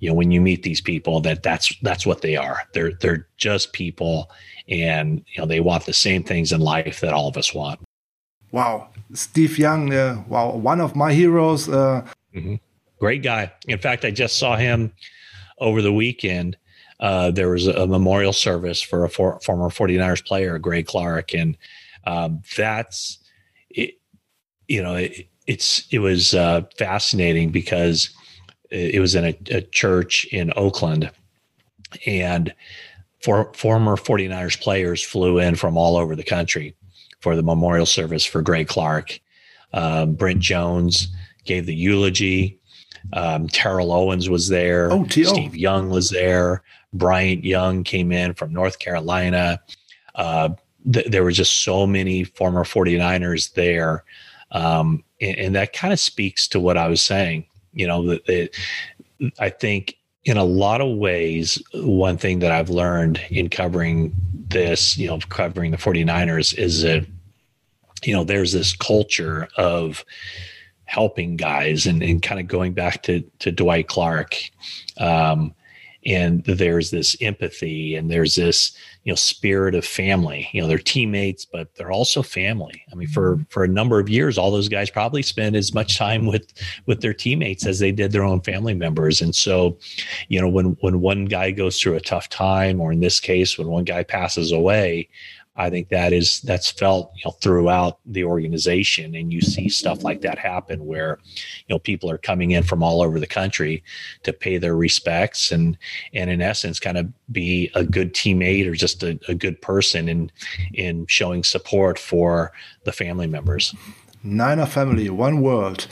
you 0.03 0.09
know 0.09 0.15
when 0.15 0.31
you 0.31 0.41
meet 0.41 0.63
these 0.63 0.81
people 0.81 1.21
that 1.21 1.43
that's 1.43 1.73
that's 1.81 2.05
what 2.05 2.21
they 2.21 2.35
are 2.35 2.63
they're 2.73 2.93
they're 2.99 3.27
just 3.37 3.73
people 3.73 4.29
and 4.67 5.23
you 5.33 5.41
know 5.41 5.45
they 5.45 5.59
want 5.59 5.85
the 5.85 5.93
same 5.93 6.23
things 6.23 6.51
in 6.51 6.59
life 6.59 6.99
that 6.99 7.13
all 7.13 7.27
of 7.27 7.37
us 7.37 7.53
want 7.53 7.79
wow 8.51 8.89
steve 9.13 9.57
young 9.57 9.93
uh, 9.93 10.23
wow 10.27 10.55
one 10.55 10.81
of 10.81 10.95
my 10.95 11.13
heroes 11.13 11.69
uh... 11.69 12.05
mm-hmm. 12.33 12.55
great 12.99 13.23
guy. 13.23 13.51
In 13.67 13.79
fact 13.79 14.05
i 14.05 14.11
just 14.11 14.37
saw 14.37 14.55
him 14.55 14.93
over 15.59 15.81
the 15.81 15.93
weekend. 15.93 16.57
Uh, 16.99 17.31
there 17.31 17.49
was 17.49 17.67
a 17.67 17.87
memorial 17.87 18.33
service 18.33 18.81
for 18.81 19.03
a 19.03 19.09
for, 19.09 19.39
former 19.41 19.69
49ers 19.69 20.25
player 20.25 20.57
greg 20.57 20.85
clark 20.85 21.33
and 21.33 21.57
um, 22.05 22.41
that's 22.55 23.19
it 23.69 23.99
you 24.67 24.81
know 24.81 24.95
it, 24.95 25.27
it's 25.47 25.85
it 25.91 25.99
was 25.99 26.33
uh, 26.33 26.61
fascinating 26.77 27.49
because 27.49 28.09
it 28.73 28.99
was 28.99 29.15
in 29.15 29.25
a, 29.25 29.37
a 29.51 29.61
church 29.61 30.25
in 30.31 30.51
Oakland, 30.55 31.11
and 32.07 32.53
for, 33.21 33.53
former 33.53 33.95
49ers 33.95 34.59
players 34.59 35.03
flew 35.03 35.37
in 35.37 35.55
from 35.55 35.77
all 35.77 35.95
over 35.95 36.15
the 36.15 36.23
country 36.23 36.75
for 37.23 37.35
the 37.35 37.41
memorial 37.43 37.85
service 37.85 38.25
for 38.25 38.41
Greg 38.41 38.67
Clark. 38.67 39.19
Um, 39.73 40.13
Brent 40.13 40.39
Jones 40.39 41.07
gave 41.45 41.65
the 41.65 41.73
eulogy. 41.73 42.59
Um, 43.13 43.47
Terrell 43.47 43.91
Owens 43.91 44.29
was 44.29 44.49
there. 44.49 44.91
Oh, 44.91 45.05
Steve 45.07 45.55
Young 45.55 45.89
was 45.89 46.09
there. 46.09 46.61
Bryant 46.93 47.43
Young 47.43 47.83
came 47.83 48.11
in 48.11 48.33
from 48.33 48.53
North 48.53 48.77
Carolina. 48.77 49.59
Uh, 50.13 50.49
th- 50.91 51.07
there 51.07 51.23
were 51.23 51.31
just 51.31 51.63
so 51.63 51.87
many 51.87 52.23
former 52.23 52.63
49ers 52.63 53.53
there. 53.53 54.03
Um, 54.51 55.03
and, 55.19 55.37
and, 55.37 55.55
that 55.55 55.73
kind 55.73 55.91
of 55.91 55.99
speaks 55.99 56.47
to 56.49 56.59
what 56.59 56.77
I 56.77 56.87
was 56.87 57.01
saying 57.01 57.47
you 57.73 57.87
know, 57.87 58.07
that 58.07 58.49
I 59.39 59.49
think 59.49 59.97
in 60.25 60.37
a 60.37 60.43
lot 60.43 60.81
of 60.81 60.97
ways, 60.97 61.61
one 61.73 62.17
thing 62.17 62.39
that 62.39 62.51
I've 62.51 62.69
learned 62.69 63.19
in 63.29 63.49
covering 63.49 64.13
this, 64.47 64.97
you 64.97 65.07
know, 65.07 65.19
covering 65.29 65.71
the 65.71 65.77
49ers 65.77 66.57
is 66.57 66.83
that, 66.83 67.05
you 68.03 68.13
know, 68.13 68.23
there's 68.23 68.51
this 68.51 68.75
culture 68.75 69.47
of 69.57 70.03
helping 70.85 71.37
guys 71.37 71.85
and, 71.85 72.03
and 72.03 72.21
kind 72.21 72.39
of 72.39 72.47
going 72.47 72.73
back 72.73 73.03
to, 73.03 73.21
to 73.39 73.51
Dwight 73.51 73.87
Clark. 73.87 74.37
Um, 74.97 75.55
and 76.05 76.43
there's 76.43 76.91
this 76.91 77.15
empathy 77.21 77.95
and 77.95 78.11
there's 78.11 78.35
this 78.35 78.75
you 79.03 79.11
know 79.11 79.15
spirit 79.15 79.75
of 79.75 79.85
family 79.85 80.49
you 80.51 80.61
know 80.61 80.67
they're 80.67 80.77
teammates 80.77 81.45
but 81.45 81.73
they're 81.75 81.91
also 81.91 82.21
family 82.21 82.83
i 82.91 82.95
mean 82.95 83.07
for 83.07 83.35
mm-hmm. 83.35 83.43
for 83.49 83.63
a 83.63 83.67
number 83.67 83.99
of 83.99 84.09
years 84.09 84.37
all 84.37 84.51
those 84.51 84.69
guys 84.69 84.89
probably 84.89 85.21
spent 85.21 85.55
as 85.55 85.73
much 85.73 85.97
time 85.97 86.25
with 86.25 86.53
with 86.85 87.01
their 87.01 87.13
teammates 87.13 87.65
as 87.65 87.79
they 87.79 87.91
did 87.91 88.11
their 88.11 88.23
own 88.23 88.41
family 88.41 88.73
members 88.73 89.21
and 89.21 89.35
so 89.35 89.77
you 90.27 90.39
know 90.39 90.49
when 90.49 90.77
when 90.81 90.99
one 91.01 91.25
guy 91.25 91.51
goes 91.51 91.79
through 91.79 91.95
a 91.95 92.01
tough 92.01 92.29
time 92.29 92.81
or 92.81 92.91
in 92.91 92.99
this 92.99 93.19
case 93.19 93.57
when 93.57 93.67
one 93.67 93.83
guy 93.83 94.03
passes 94.03 94.51
away 94.51 95.07
I 95.55 95.69
think 95.69 95.89
that 95.89 96.13
is 96.13 96.41
that's 96.41 96.71
felt 96.71 97.11
you 97.15 97.21
know 97.25 97.31
throughout 97.31 97.99
the 98.05 98.23
organization, 98.23 99.13
and 99.15 99.31
you 99.31 99.41
see 99.41 99.69
stuff 99.69 100.03
like 100.03 100.21
that 100.21 100.39
happen 100.39 100.85
where 100.85 101.19
you 101.67 101.75
know 101.75 101.79
people 101.79 102.09
are 102.09 102.17
coming 102.17 102.51
in 102.51 102.63
from 102.63 102.81
all 102.81 103.03
over 103.03 103.19
the 103.19 103.27
country 103.27 103.83
to 104.23 104.33
pay 104.33 104.57
their 104.57 104.75
respects 104.75 105.51
and 105.51 105.77
and 106.13 106.31
in 106.31 106.41
essence 106.41 106.79
kind 106.79 106.97
of 106.97 107.07
be 107.31 107.69
a 107.75 107.83
good 107.83 108.13
teammate 108.13 108.67
or 108.67 108.73
just 108.73 109.03
a, 109.03 109.19
a 109.27 109.35
good 109.35 109.61
person 109.61 110.09
in 110.09 110.31
in 110.73 111.05
showing 111.07 111.43
support 111.43 111.99
for 111.99 112.51
the 112.85 112.91
family 112.91 113.27
members. 113.27 113.75
Niner 114.23 114.65
family, 114.65 115.09
one 115.09 115.41
world. 115.41 115.87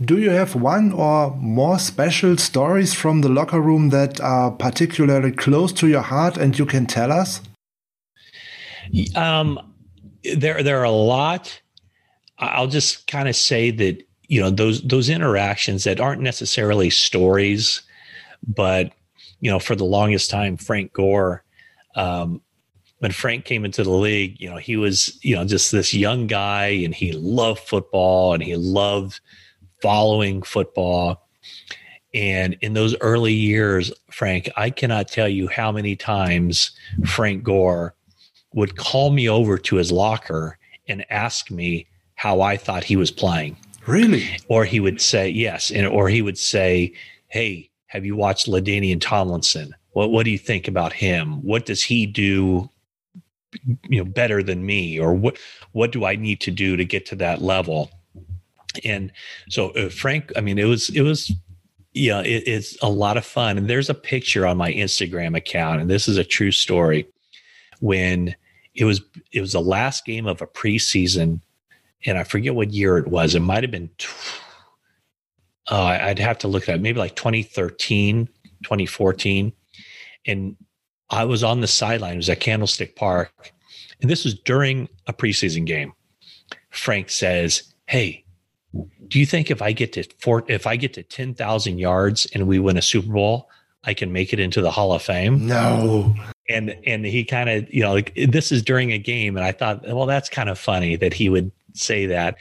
Do 0.00 0.18
you 0.18 0.30
have 0.30 0.54
one 0.54 0.92
or 0.92 1.36
more 1.36 1.78
special 1.78 2.36
stories 2.36 2.94
from 2.94 3.20
the 3.20 3.28
locker 3.28 3.60
room 3.60 3.90
that 3.90 4.20
are 4.20 4.50
particularly 4.50 5.30
close 5.30 5.72
to 5.74 5.88
your 5.88 6.02
heart 6.02 6.36
and 6.36 6.58
you 6.58 6.66
can 6.66 6.86
tell 6.86 7.12
us? 7.12 7.40
Um, 9.14 9.74
there, 10.36 10.62
there 10.62 10.80
are 10.80 10.84
a 10.84 10.90
lot. 10.90 11.60
I'll 12.38 12.66
just 12.66 13.06
kind 13.06 13.28
of 13.28 13.36
say 13.36 13.70
that 13.70 14.02
you 14.26 14.40
know 14.40 14.50
those 14.50 14.82
those 14.82 15.08
interactions 15.08 15.84
that 15.84 16.00
aren't 16.00 16.22
necessarily 16.22 16.90
stories, 16.90 17.82
but 18.46 18.92
you 19.40 19.50
know, 19.50 19.58
for 19.58 19.76
the 19.76 19.84
longest 19.84 20.30
time, 20.30 20.56
Frank 20.56 20.92
Gore. 20.92 21.44
Um, 21.96 22.40
when 22.98 23.12
Frank 23.12 23.44
came 23.44 23.66
into 23.66 23.84
the 23.84 23.90
league, 23.90 24.40
you 24.40 24.48
know, 24.48 24.56
he 24.56 24.78
was, 24.78 25.18
you 25.22 25.36
know, 25.36 25.44
just 25.44 25.70
this 25.70 25.92
young 25.92 26.26
guy 26.26 26.68
and 26.68 26.94
he 26.94 27.12
loved 27.12 27.60
football 27.60 28.32
and 28.32 28.42
he 28.42 28.56
loved 28.56 29.20
following 29.82 30.42
football. 30.42 31.28
And 32.14 32.56
in 32.62 32.72
those 32.72 32.96
early 33.02 33.34
years, 33.34 33.92
Frank, 34.10 34.48
I 34.56 34.70
cannot 34.70 35.08
tell 35.08 35.28
you 35.28 35.48
how 35.48 35.70
many 35.70 35.94
times 35.96 36.70
Frank 37.04 37.42
Gore 37.42 37.94
would 38.54 38.76
call 38.76 39.10
me 39.10 39.28
over 39.28 39.58
to 39.58 39.76
his 39.76 39.92
locker 39.92 40.58
and 40.88 41.04
ask 41.10 41.50
me 41.50 41.86
how 42.14 42.40
I 42.40 42.56
thought 42.56 42.84
he 42.84 42.96
was 42.96 43.10
playing. 43.10 43.56
Really? 43.86 44.24
Or 44.48 44.64
he 44.64 44.80
would 44.80 45.00
say, 45.00 45.28
yes. 45.28 45.70
And, 45.70 45.86
or 45.86 46.08
he 46.08 46.22
would 46.22 46.38
say, 46.38 46.92
Hey, 47.28 47.68
have 47.86 48.04
you 48.04 48.16
watched 48.16 48.46
LaDainian 48.46 49.00
Tomlinson? 49.00 49.74
What, 49.92 50.10
what 50.10 50.24
do 50.24 50.30
you 50.30 50.38
think 50.38 50.68
about 50.68 50.92
him? 50.92 51.42
What 51.42 51.66
does 51.66 51.82
he 51.82 52.06
do, 52.06 52.70
you 53.88 53.98
know, 53.98 54.04
better 54.04 54.42
than 54.42 54.64
me? 54.64 54.98
Or 54.98 55.14
what, 55.14 55.38
what 55.72 55.92
do 55.92 56.04
I 56.04 56.16
need 56.16 56.40
to 56.42 56.50
do 56.50 56.76
to 56.76 56.84
get 56.84 57.06
to 57.06 57.16
that 57.16 57.42
level? 57.42 57.90
And 58.84 59.12
so 59.48 59.70
uh, 59.70 59.88
Frank, 59.88 60.32
I 60.36 60.40
mean, 60.40 60.58
it 60.58 60.64
was, 60.64 60.88
it 60.90 61.02
was, 61.02 61.32
yeah, 61.92 62.20
it, 62.20 62.44
it's 62.46 62.76
a 62.82 62.88
lot 62.88 63.16
of 63.16 63.24
fun. 63.24 63.58
And 63.58 63.68
there's 63.68 63.90
a 63.90 63.94
picture 63.94 64.46
on 64.46 64.56
my 64.56 64.72
Instagram 64.72 65.36
account, 65.36 65.80
and 65.80 65.90
this 65.90 66.08
is 66.08 66.16
a 66.16 66.24
true 66.24 66.50
story 66.50 67.06
when 67.80 68.34
it 68.74 68.84
was 68.84 69.00
it 69.32 69.40
was 69.40 69.52
the 69.52 69.60
last 69.60 70.04
game 70.04 70.26
of 70.26 70.42
a 70.42 70.46
preseason, 70.46 71.40
and 72.04 72.18
I 72.18 72.24
forget 72.24 72.54
what 72.54 72.72
year 72.72 72.98
it 72.98 73.08
was. 73.08 73.34
It 73.34 73.40
might 73.40 73.62
have 73.62 73.70
been. 73.70 73.90
Uh, 75.70 75.98
I'd 76.02 76.18
have 76.18 76.38
to 76.38 76.48
look 76.48 76.68
at 76.68 76.74
it, 76.74 76.80
maybe 76.82 76.98
like 76.98 77.16
2013, 77.16 78.26
2014. 78.64 79.52
And 80.26 80.56
I 81.08 81.24
was 81.24 81.42
on 81.42 81.62
the 81.62 81.66
sideline. 81.66 82.14
It 82.14 82.18
was 82.18 82.28
at 82.28 82.40
Candlestick 82.40 82.96
Park. 82.96 83.52
And 84.02 84.10
this 84.10 84.24
was 84.24 84.34
during 84.34 84.90
a 85.06 85.14
preseason 85.14 85.64
game. 85.64 85.94
Frank 86.68 87.08
says, 87.08 87.72
Hey, 87.86 88.24
do 89.08 89.18
you 89.18 89.24
think 89.24 89.50
if 89.50 89.62
I 89.62 89.72
get 89.72 89.92
to 89.94 90.04
four, 90.18 90.44
if 90.48 90.66
I 90.66 90.76
get 90.76 90.92
to 90.94 91.02
10,000 91.02 91.78
yards 91.78 92.26
and 92.34 92.46
we 92.46 92.58
win 92.58 92.76
a 92.76 92.82
Super 92.82 93.12
Bowl, 93.12 93.48
I 93.86 93.94
can 93.94 94.12
make 94.12 94.32
it 94.32 94.40
into 94.40 94.60
the 94.60 94.70
Hall 94.70 94.92
of 94.92 95.02
Fame? 95.02 95.46
No. 95.46 96.14
And 96.48 96.76
and 96.86 97.04
he 97.04 97.24
kind 97.24 97.48
of 97.48 97.72
you 97.72 97.82
know 97.82 97.92
like 97.92 98.14
this 98.28 98.52
is 98.52 98.62
during 98.62 98.92
a 98.92 98.98
game 98.98 99.34
and 99.36 99.46
i 99.46 99.50
thought 99.50 99.82
well 99.82 100.04
that's 100.04 100.28
kind 100.28 100.50
of 100.50 100.58
funny 100.58 100.94
that 100.96 101.14
he 101.14 101.30
would 101.30 101.50
say 101.72 102.06
that. 102.06 102.36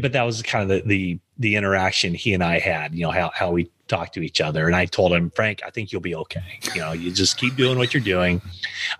But 0.00 0.12
that 0.12 0.22
was 0.22 0.42
kind 0.42 0.62
of 0.62 0.68
the 0.68 0.88
the, 0.88 1.20
the 1.38 1.56
interaction 1.56 2.14
he 2.14 2.34
and 2.34 2.44
i 2.44 2.58
had 2.58 2.94
you 2.94 3.02
know 3.02 3.10
how, 3.10 3.30
how 3.34 3.50
we 3.50 3.70
talked 3.88 4.14
to 4.14 4.22
each 4.22 4.40
other. 4.40 4.66
And 4.66 4.76
i 4.76 4.84
told 4.84 5.12
him 5.12 5.30
frank 5.30 5.60
i 5.66 5.70
think 5.70 5.90
you'll 5.90 6.00
be 6.00 6.14
okay. 6.14 6.60
You 6.74 6.82
know 6.82 6.92
you 6.92 7.10
just 7.10 7.36
keep 7.36 7.56
doing 7.56 7.78
what 7.78 7.92
you're 7.92 8.02
doing. 8.02 8.40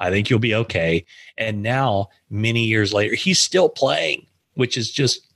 I 0.00 0.10
think 0.10 0.28
you'll 0.28 0.40
be 0.40 0.56
okay. 0.56 1.04
And 1.36 1.62
now 1.62 2.08
many 2.28 2.64
years 2.64 2.92
later 2.92 3.14
he's 3.14 3.40
still 3.40 3.68
playing 3.68 4.26
which 4.54 4.76
is 4.76 4.90
just 4.90 5.28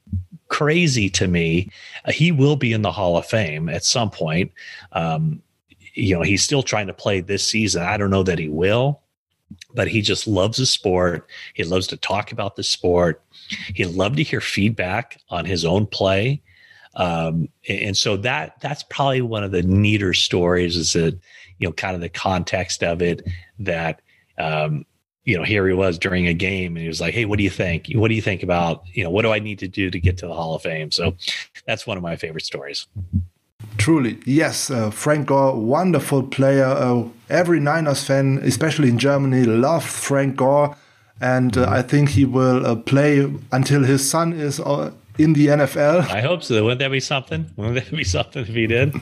crazy 0.49 1.09
to 1.09 1.29
me. 1.29 1.71
Uh, 2.05 2.13
he 2.13 2.33
will 2.33 2.57
be 2.57 2.73
in 2.73 2.83
the 2.83 2.93
hall 2.93 3.17
of 3.17 3.25
fame 3.25 3.69
at 3.69 3.85
some 3.85 4.11
point. 4.11 4.53
Um, 4.93 5.41
you 5.95 6.15
know 6.15 6.23
he's 6.23 6.43
still 6.43 6.63
trying 6.63 6.87
to 6.87 6.95
play 6.95 7.21
this 7.21 7.47
season 7.47 7.83
i 7.83 7.97
don't 7.97 8.11
know 8.11 8.23
that 8.23 8.39
he 8.39 8.49
will 8.49 9.01
but 9.75 9.89
he 9.89 10.01
just 10.01 10.27
loves 10.27 10.59
the 10.59 10.67
sport. 10.67 11.29
He 11.55 11.65
loves 11.65 11.87
to 11.89 11.97
talk 11.97 12.33
about 12.33 12.57
the 12.57 12.63
sport. 12.63 13.23
He 13.75 13.85
loved 13.85 14.17
to 14.17 14.23
hear 14.23 14.41
feedback 14.41 15.21
on 15.29 15.45
his 15.45 15.65
own 15.65 15.87
play. 15.87 16.43
Um, 16.95 17.49
and 17.69 17.97
so 17.97 18.17
that 18.19 18.61
that's 18.61 18.83
probably 18.83 19.23
one 19.23 19.45
of 19.45 19.51
the 19.51 19.63
neater 19.63 20.13
stories 20.13 20.77
is 20.77 20.93
that 20.93 21.19
you 21.59 21.69
know 21.69 21.73
kind 21.73 21.95
of 21.95 22.01
the 22.01 22.09
context 22.09 22.83
of 22.83 23.01
it 23.01 23.27
that 23.59 24.03
um, 24.39 24.85
you 25.25 25.37
know, 25.37 25.45
here 25.45 25.67
he 25.69 25.73
was 25.73 25.99
during 25.99 26.27
a 26.27 26.35
game 26.35 26.77
and 26.77 26.83
he 26.83 26.89
was 26.89 27.01
like, 27.01 27.15
Hey, 27.15 27.25
what 27.25 27.39
do 27.39 27.45
you 27.45 27.51
think? 27.51 27.89
What 27.95 28.09
do 28.09 28.15
you 28.15 28.23
think 28.23 28.43
about, 28.43 28.83
you 28.93 29.05
know, 29.05 29.11
what 29.11 29.23
do 29.23 29.33
I 29.33 29.39
need 29.39 29.59
to 29.61 29.69
do 29.69 29.91
to 29.91 30.01
get 30.01 30.19
to 30.19 30.27
the 30.27 30.35
Hall 30.35 30.55
of 30.55 30.63
Fame? 30.63 30.91
So 30.91 31.17
that's 31.67 31.87
one 31.87 31.97
of 31.97 32.03
my 32.03 32.17
favorite 32.17 32.45
stories. 32.45 32.89
Truly, 33.79 34.19
yes. 34.25 34.71
Uh, 34.71 34.91
Frank 34.91 35.27
Gore, 35.27 35.55
wonderful 35.59 36.23
player. 36.23 36.67
Uh, 36.67 37.09
every 37.29 37.61
Niners 37.61 38.05
fan, 38.05 38.39
especially 38.43 38.89
in 38.89 38.99
Germany, 38.99 39.45
loved 39.45 39.87
Frank 39.87 40.37
Gore. 40.37 40.77
And 41.21 41.57
uh, 41.57 41.69
I 41.69 41.83
think 41.83 42.11
he 42.11 42.25
will 42.25 42.67
uh, 42.67 42.77
play 42.77 43.33
until 43.53 43.85
his 43.85 44.09
son 44.09 44.33
is 44.33 44.59
uh, 44.61 44.93
in 45.19 45.35
the 45.35 45.47
NFL. 45.49 46.09
I 46.11 46.21
hope 46.21 46.43
so. 46.43 46.63
Wouldn't 46.63 46.81
that 46.81 46.91
be 46.91 47.01
something? 47.01 47.51
Wouldn't 47.57 47.77
that 47.77 47.97
be 47.97 48.05
something 48.05 48.43
if 48.43 48.49
he 48.49 48.67
did? 48.67 48.95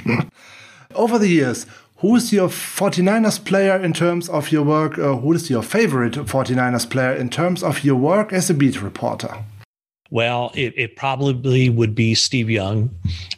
Over 0.94 1.18
the 1.18 1.28
years, 1.28 1.66
who 1.98 2.16
is 2.16 2.32
your 2.32 2.48
49ers 2.48 3.44
player 3.44 3.76
in 3.76 3.92
terms 3.92 4.28
of 4.28 4.50
your 4.50 4.62
work? 4.62 4.98
Uh, 4.98 5.16
who 5.16 5.32
is 5.32 5.50
your 5.50 5.62
favorite 5.62 6.14
49ers 6.14 6.88
player 6.88 7.12
in 7.12 7.28
terms 7.28 7.62
of 7.62 7.84
your 7.84 7.96
work 7.96 8.32
as 8.32 8.50
a 8.50 8.54
beat 8.54 8.82
reporter? 8.82 9.44
Well, 10.11 10.50
it, 10.54 10.74
it 10.76 10.96
probably 10.96 11.70
would 11.70 11.94
be 11.94 12.14
Steve 12.14 12.50
Young 12.50 12.90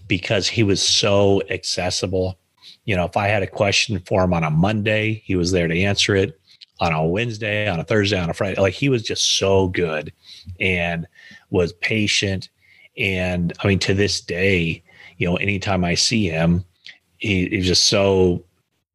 because 0.09 0.49
he 0.49 0.63
was 0.63 0.83
so 0.83 1.43
accessible. 1.51 2.39
You 2.85 2.97
know, 2.97 3.05
if 3.05 3.17
I 3.17 3.29
had 3.29 3.43
a 3.43 3.47
question 3.47 4.01
for 4.01 4.25
him 4.25 4.33
on 4.33 4.43
a 4.43 4.51
Monday, 4.51 5.23
he 5.25 5.37
was 5.37 5.53
there 5.53 5.69
to 5.69 5.81
answer 5.81 6.17
it. 6.17 6.39
On 6.81 6.93
a 6.93 7.07
Wednesday, 7.07 7.69
on 7.69 7.79
a 7.79 7.85
Thursday, 7.85 8.19
on 8.19 8.29
a 8.29 8.35
Friday, 8.35 8.61
like 8.61 8.75
he 8.75 8.89
was 8.89 9.05
just 9.05 9.39
so 9.39 9.69
good 9.69 10.13
and 10.59 11.07
was 11.51 11.73
patient. 11.75 12.49
And 12.97 13.53
I 13.61 13.69
mean, 13.69 13.79
to 13.81 13.95
this 13.95 14.21
day, 14.21 14.83
you 15.17 15.29
know, 15.29 15.37
anytime 15.37 15.85
I 15.85 15.95
see 15.95 16.29
him, 16.29 16.65
he, 17.19 17.47
he's 17.49 17.67
just 17.67 17.85
so 17.85 18.45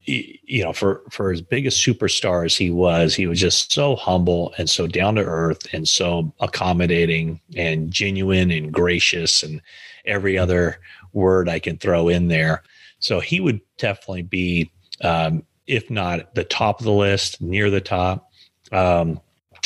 you 0.08 0.64
know, 0.64 0.72
for 0.72 1.03
for 1.10 1.32
as 1.32 1.41
big 1.41 1.68
a 1.68 1.70
superstar 1.70 2.45
as 2.45 2.55
he 2.55 2.72
was, 2.72 3.14
he 3.14 3.28
was 3.28 3.39
just 3.39 3.74
so 3.74 3.95
humble 3.95 4.53
and 4.58 4.70
so 4.70 4.88
down 4.88 5.16
to 5.16 5.24
earth 5.24 5.68
and 5.74 5.88
so 5.88 6.34
accommodating 6.39 7.41
and 7.58 7.91
genuine 7.91 8.49
and 8.49 8.72
gracious 8.72 9.43
and 9.43 9.62
every 10.05 10.38
other 10.38 10.80
word 11.12 11.49
I 11.49 11.60
can 11.60 11.78
throw 11.78 12.08
in 12.08 12.30
there. 12.30 12.64
So 12.99 13.20
he 13.20 13.41
would 13.41 13.60
definitely 13.78 14.24
be, 14.24 14.72
um, 15.01 15.43
if 15.68 15.89
not 15.89 16.34
the 16.36 16.45
top 16.45 16.80
of 16.80 16.86
the 16.86 16.91
list, 16.93 17.41
near 17.41 17.70
the 17.70 17.82
top. 17.82 18.32
Um, 18.72 19.20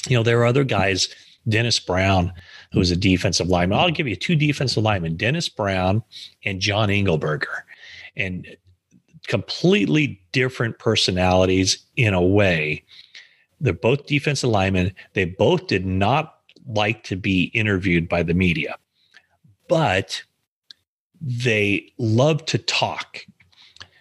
you 0.08 0.18
know, 0.18 0.24
there 0.24 0.40
are 0.40 0.46
other 0.46 0.64
guys, 0.64 1.08
Dennis 1.48 1.80
Brown, 1.80 2.34
who 2.72 2.80
was 2.80 2.90
a 2.90 2.96
defensive 2.96 3.48
lineman. 3.48 3.78
I'll 3.78 3.92
give 3.92 4.08
you 4.08 4.16
two 4.16 4.36
defensive 4.36 4.82
linemen, 4.82 5.18
Dennis 5.18 5.50
Brown 5.50 6.04
and 6.44 6.60
John 6.60 6.90
Engelberger. 6.90 7.62
And 8.16 8.48
completely 9.28 10.22
different 10.32 10.80
personalities 10.80 11.78
in 11.96 12.14
a 12.14 12.22
way. 12.22 12.84
They're 13.60 13.74
both 13.74 14.08
defensive 14.08 14.50
linemen. 14.50 14.94
They 15.14 15.26
both 15.26 15.68
did 15.68 15.86
not 15.86 16.38
like 16.68 17.04
to 17.06 17.16
be 17.16 17.46
interviewed 17.54 18.10
by 18.10 18.24
the 18.24 18.34
media, 18.34 18.76
but 19.68 20.24
they 21.22 21.92
love 21.98 22.46
to 22.46 22.58
talk. 22.58 23.26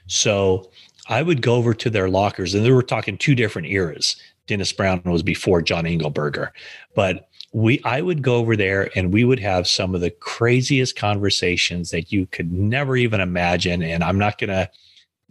So 0.07 0.71
I 1.09 1.23
would 1.23 1.43
go 1.43 1.57
over 1.57 1.75
to 1.75 1.91
their 1.91 2.09
lockers, 2.09 2.55
and 2.55 2.64
they 2.64 2.73
were 2.73 2.83
talking 2.83 3.18
two 3.18 3.35
different 3.35 3.68
eras. 3.68 4.16
Dennis 4.47 4.73
Brown 4.73 5.03
was 5.05 5.23
before 5.23 5.62
John 5.62 5.85
Engelberger, 5.85 6.51
but 6.95 7.29
we 7.53 7.81
I 7.85 8.01
would 8.01 8.23
go 8.23 8.37
over 8.37 8.57
there 8.57 8.91
and 8.97 9.12
we 9.12 9.25
would 9.25 9.41
have 9.41 9.66
some 9.66 9.95
of 9.95 10.01
the 10.01 10.11
craziest 10.11 10.97
conversations 10.97 11.91
that 11.91 12.12
you 12.12 12.27
could 12.27 12.53
never 12.53 12.97
even 12.97 13.21
imagine. 13.21 13.83
And 13.83 14.03
I'm 14.03 14.18
not 14.18 14.39
gonna 14.39 14.68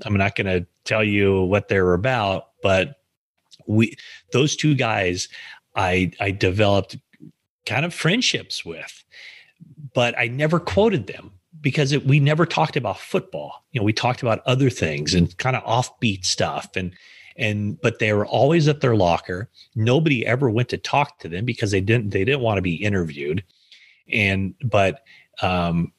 I'm 0.06 0.16
not 0.16 0.36
going 0.36 0.48
to 0.48 0.66
tell 0.86 1.04
you 1.04 1.44
what 1.44 1.68
they're 1.68 1.94
about, 1.94 2.50
but 2.62 2.96
we 3.68 3.96
those 4.32 4.56
two 4.56 4.76
guys 4.76 5.28
I 5.76 6.12
I 6.20 6.32
developed 6.32 6.98
kind 7.66 7.86
of 7.86 7.94
friendships 7.94 8.66
with, 8.66 9.04
but 9.94 10.18
I 10.18 10.28
never 10.28 10.60
quoted 10.60 11.08
them 11.08 11.32
because 11.62 11.92
it, 11.92 12.06
we 12.06 12.20
never 12.20 12.46
talked 12.46 12.78
about 12.78 13.00
football. 13.00 13.66
You 13.72 13.82
know, 13.82 13.86
we 13.86 13.94
talked 13.94 14.22
about 14.22 14.42
other 14.46 14.70
things 14.70 15.14
and 15.14 15.36
kind 15.38 15.56
of 15.56 15.64
offbeat 15.64 16.26
stuff 16.26 16.70
and 16.76 16.94
and 17.38 17.80
but 17.82 18.00
they 18.00 18.12
were 18.12 18.26
always 18.26 18.68
at 18.68 18.82
their 18.82 18.96
locker. 18.96 19.50
Nobody 19.76 20.26
ever 20.26 20.50
went 20.50 20.70
to 20.70 20.78
talk 20.78 21.20
to 21.20 21.30
them 21.30 21.46
because 21.46 21.72
they 21.72 21.82
didn't 21.82 22.10
they 22.10 22.26
didn't 22.26 22.42
want 22.42 22.58
to 22.58 22.62
be 22.62 22.76
interviewed. 22.76 23.44
And 24.12 24.56
but 24.64 25.04
um 25.42 25.94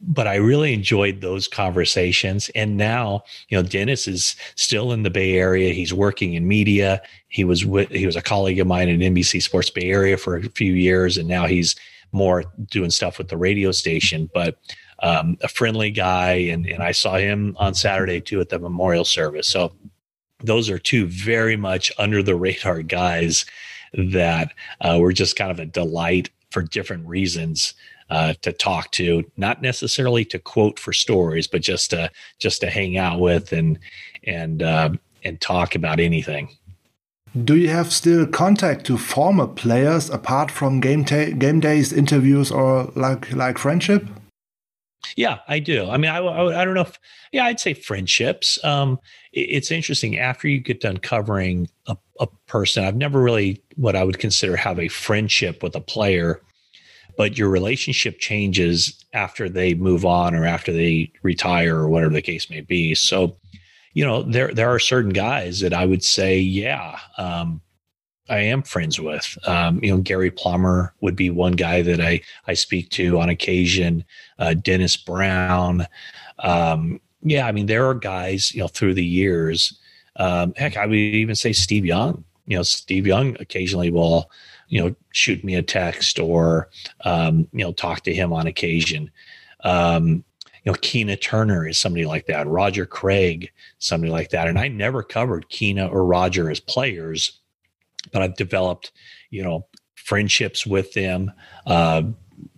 but 0.00 0.26
I 0.26 0.36
really 0.36 0.72
enjoyed 0.72 1.20
those 1.20 1.48
conversations. 1.48 2.50
And 2.54 2.76
now, 2.76 3.24
you 3.48 3.56
know, 3.56 3.66
Dennis 3.66 4.06
is 4.06 4.36
still 4.54 4.92
in 4.92 5.02
the 5.02 5.10
Bay 5.10 5.34
Area. 5.34 5.72
He's 5.72 5.94
working 5.94 6.34
in 6.34 6.46
media. 6.46 7.02
He 7.28 7.44
was 7.44 7.64
with, 7.64 7.90
he 7.90 8.06
was 8.06 8.16
a 8.16 8.22
colleague 8.22 8.60
of 8.60 8.66
mine 8.66 8.88
at 8.88 8.98
NBC 8.98 9.42
Sports 9.42 9.70
Bay 9.70 9.90
Area 9.90 10.16
for 10.16 10.36
a 10.36 10.42
few 10.50 10.72
years, 10.72 11.16
and 11.16 11.28
now 11.28 11.46
he's 11.46 11.74
more 12.12 12.44
doing 12.70 12.90
stuff 12.90 13.18
with 13.18 13.28
the 13.28 13.36
radio 13.36 13.72
station. 13.72 14.30
But 14.32 14.58
um, 15.00 15.36
a 15.42 15.48
friendly 15.48 15.90
guy, 15.90 16.32
and 16.32 16.66
and 16.66 16.82
I 16.82 16.92
saw 16.92 17.16
him 17.16 17.56
on 17.58 17.74
Saturday 17.74 18.20
too 18.20 18.40
at 18.40 18.48
the 18.48 18.58
memorial 18.58 19.04
service. 19.04 19.48
So 19.48 19.72
those 20.40 20.70
are 20.70 20.78
two 20.78 21.06
very 21.06 21.56
much 21.56 21.90
under 21.98 22.22
the 22.22 22.36
radar 22.36 22.82
guys 22.82 23.44
that 23.94 24.52
uh, 24.80 24.98
were 25.00 25.12
just 25.12 25.36
kind 25.36 25.50
of 25.50 25.58
a 25.58 25.66
delight 25.66 26.30
for 26.50 26.62
different 26.62 27.06
reasons 27.06 27.74
uh, 28.10 28.34
to 28.42 28.52
talk 28.52 28.90
to, 28.92 29.24
not 29.36 29.62
necessarily 29.62 30.24
to 30.26 30.38
quote 30.38 30.78
for 30.78 30.92
stories, 30.92 31.46
but 31.46 31.62
just 31.62 31.90
to 31.90 32.10
just 32.38 32.60
to 32.60 32.70
hang 32.70 32.96
out 32.96 33.20
with 33.20 33.52
and 33.52 33.78
and 34.24 34.62
uh, 34.62 34.90
and 35.24 35.40
talk 35.40 35.74
about 35.74 36.00
anything. 36.00 36.56
Do 37.44 37.56
you 37.56 37.68
have 37.68 37.92
still 37.92 38.26
contact 38.26 38.86
to 38.86 38.96
former 38.96 39.48
players 39.48 40.08
apart 40.10 40.50
from 40.50 40.80
game 40.80 41.02
game 41.02 41.60
days, 41.60 41.92
interviews, 41.92 42.50
or 42.50 42.92
like 42.94 43.32
like 43.32 43.58
friendship? 43.58 44.06
Yeah, 45.16 45.38
I 45.48 45.58
do. 45.58 45.88
I 45.90 45.96
mean, 45.96 46.10
I, 46.10 46.18
I, 46.18 46.62
I 46.62 46.64
don't 46.64 46.74
know 46.74 46.80
if, 46.82 46.98
yeah, 47.30 47.44
I'd 47.44 47.60
say 47.60 47.74
friendships. 47.74 48.62
Um, 48.64 48.98
it, 49.32 49.40
it's 49.40 49.70
interesting 49.70 50.18
after 50.18 50.48
you 50.48 50.60
get 50.60 50.80
done 50.80 50.96
covering 50.96 51.68
a, 51.86 51.96
a 52.20 52.26
person. 52.46 52.84
I've 52.84 52.96
never 52.96 53.20
really 53.20 53.62
what 53.76 53.96
I 53.96 54.04
would 54.04 54.18
consider 54.18 54.56
have 54.56 54.78
a 54.78 54.88
friendship 54.88 55.62
with 55.62 55.76
a 55.76 55.80
player 55.80 56.40
but 57.16 57.38
your 57.38 57.48
relationship 57.48 58.18
changes 58.18 59.04
after 59.12 59.48
they 59.48 59.74
move 59.74 60.04
on 60.04 60.34
or 60.34 60.44
after 60.44 60.72
they 60.72 61.12
retire 61.22 61.76
or 61.76 61.88
whatever 61.88 62.12
the 62.12 62.22
case 62.22 62.50
may 62.50 62.60
be. 62.60 62.94
So, 62.94 63.36
you 63.92 64.04
know, 64.04 64.22
there 64.22 64.52
there 64.52 64.70
are 64.70 64.78
certain 64.78 65.12
guys 65.12 65.60
that 65.60 65.72
I 65.72 65.86
would 65.86 66.02
say, 66.02 66.38
yeah, 66.38 66.98
um, 67.16 67.60
I 68.28 68.38
am 68.38 68.62
friends 68.62 68.98
with. 68.98 69.36
Um, 69.46 69.80
you 69.82 69.90
know, 69.90 70.00
Gary 70.00 70.30
Plummer 70.30 70.94
would 71.00 71.14
be 71.14 71.30
one 71.30 71.52
guy 71.52 71.82
that 71.82 72.00
I 72.00 72.20
I 72.46 72.54
speak 72.54 72.90
to 72.90 73.20
on 73.20 73.28
occasion. 73.28 74.04
Uh, 74.38 74.54
Dennis 74.54 74.96
Brown. 74.96 75.86
Um, 76.40 77.00
yeah, 77.22 77.46
I 77.46 77.52
mean, 77.52 77.66
there 77.66 77.88
are 77.88 77.94
guys, 77.94 78.54
you 78.54 78.60
know, 78.60 78.68
through 78.68 78.94
the 78.94 79.04
years. 79.04 79.78
Um, 80.16 80.52
heck, 80.56 80.76
I 80.76 80.86
would 80.86 80.94
even 80.94 81.34
say 81.34 81.52
Steve 81.52 81.84
Young. 81.84 82.24
You 82.46 82.58
know, 82.58 82.62
Steve 82.62 83.06
Young 83.06 83.36
occasionally 83.40 83.90
will 83.90 84.30
you 84.68 84.80
know, 84.80 84.94
shoot 85.12 85.44
me 85.44 85.54
a 85.54 85.62
text 85.62 86.18
or, 86.18 86.68
um, 87.04 87.48
you 87.52 87.64
know, 87.64 87.72
talk 87.72 88.02
to 88.02 88.14
him 88.14 88.32
on 88.32 88.46
occasion. 88.46 89.10
Um, 89.62 90.24
you 90.64 90.72
know, 90.72 90.78
Keena 90.80 91.16
Turner 91.16 91.66
is 91.68 91.78
somebody 91.78 92.06
like 92.06 92.26
that. 92.26 92.46
Roger 92.46 92.86
Craig, 92.86 93.50
somebody 93.78 94.10
like 94.10 94.30
that. 94.30 94.48
And 94.48 94.58
I 94.58 94.68
never 94.68 95.02
covered 95.02 95.48
Keena 95.50 95.88
or 95.88 96.06
Roger 96.06 96.50
as 96.50 96.60
players, 96.60 97.40
but 98.12 98.22
I've 98.22 98.36
developed, 98.36 98.92
you 99.30 99.42
know, 99.42 99.66
friendships 99.94 100.66
with 100.66 100.92
them, 100.94 101.32
uh, 101.66 102.02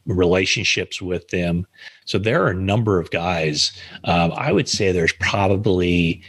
relationships 0.04 1.02
with 1.02 1.28
them. 1.28 1.66
So 2.04 2.18
there 2.18 2.44
are 2.44 2.50
a 2.50 2.54
number 2.54 3.00
of 3.00 3.10
guys. 3.10 3.72
Um, 4.04 4.32
I 4.36 4.52
would 4.52 4.68
say 4.68 4.92
there's 4.92 5.12
probably, 5.14 6.22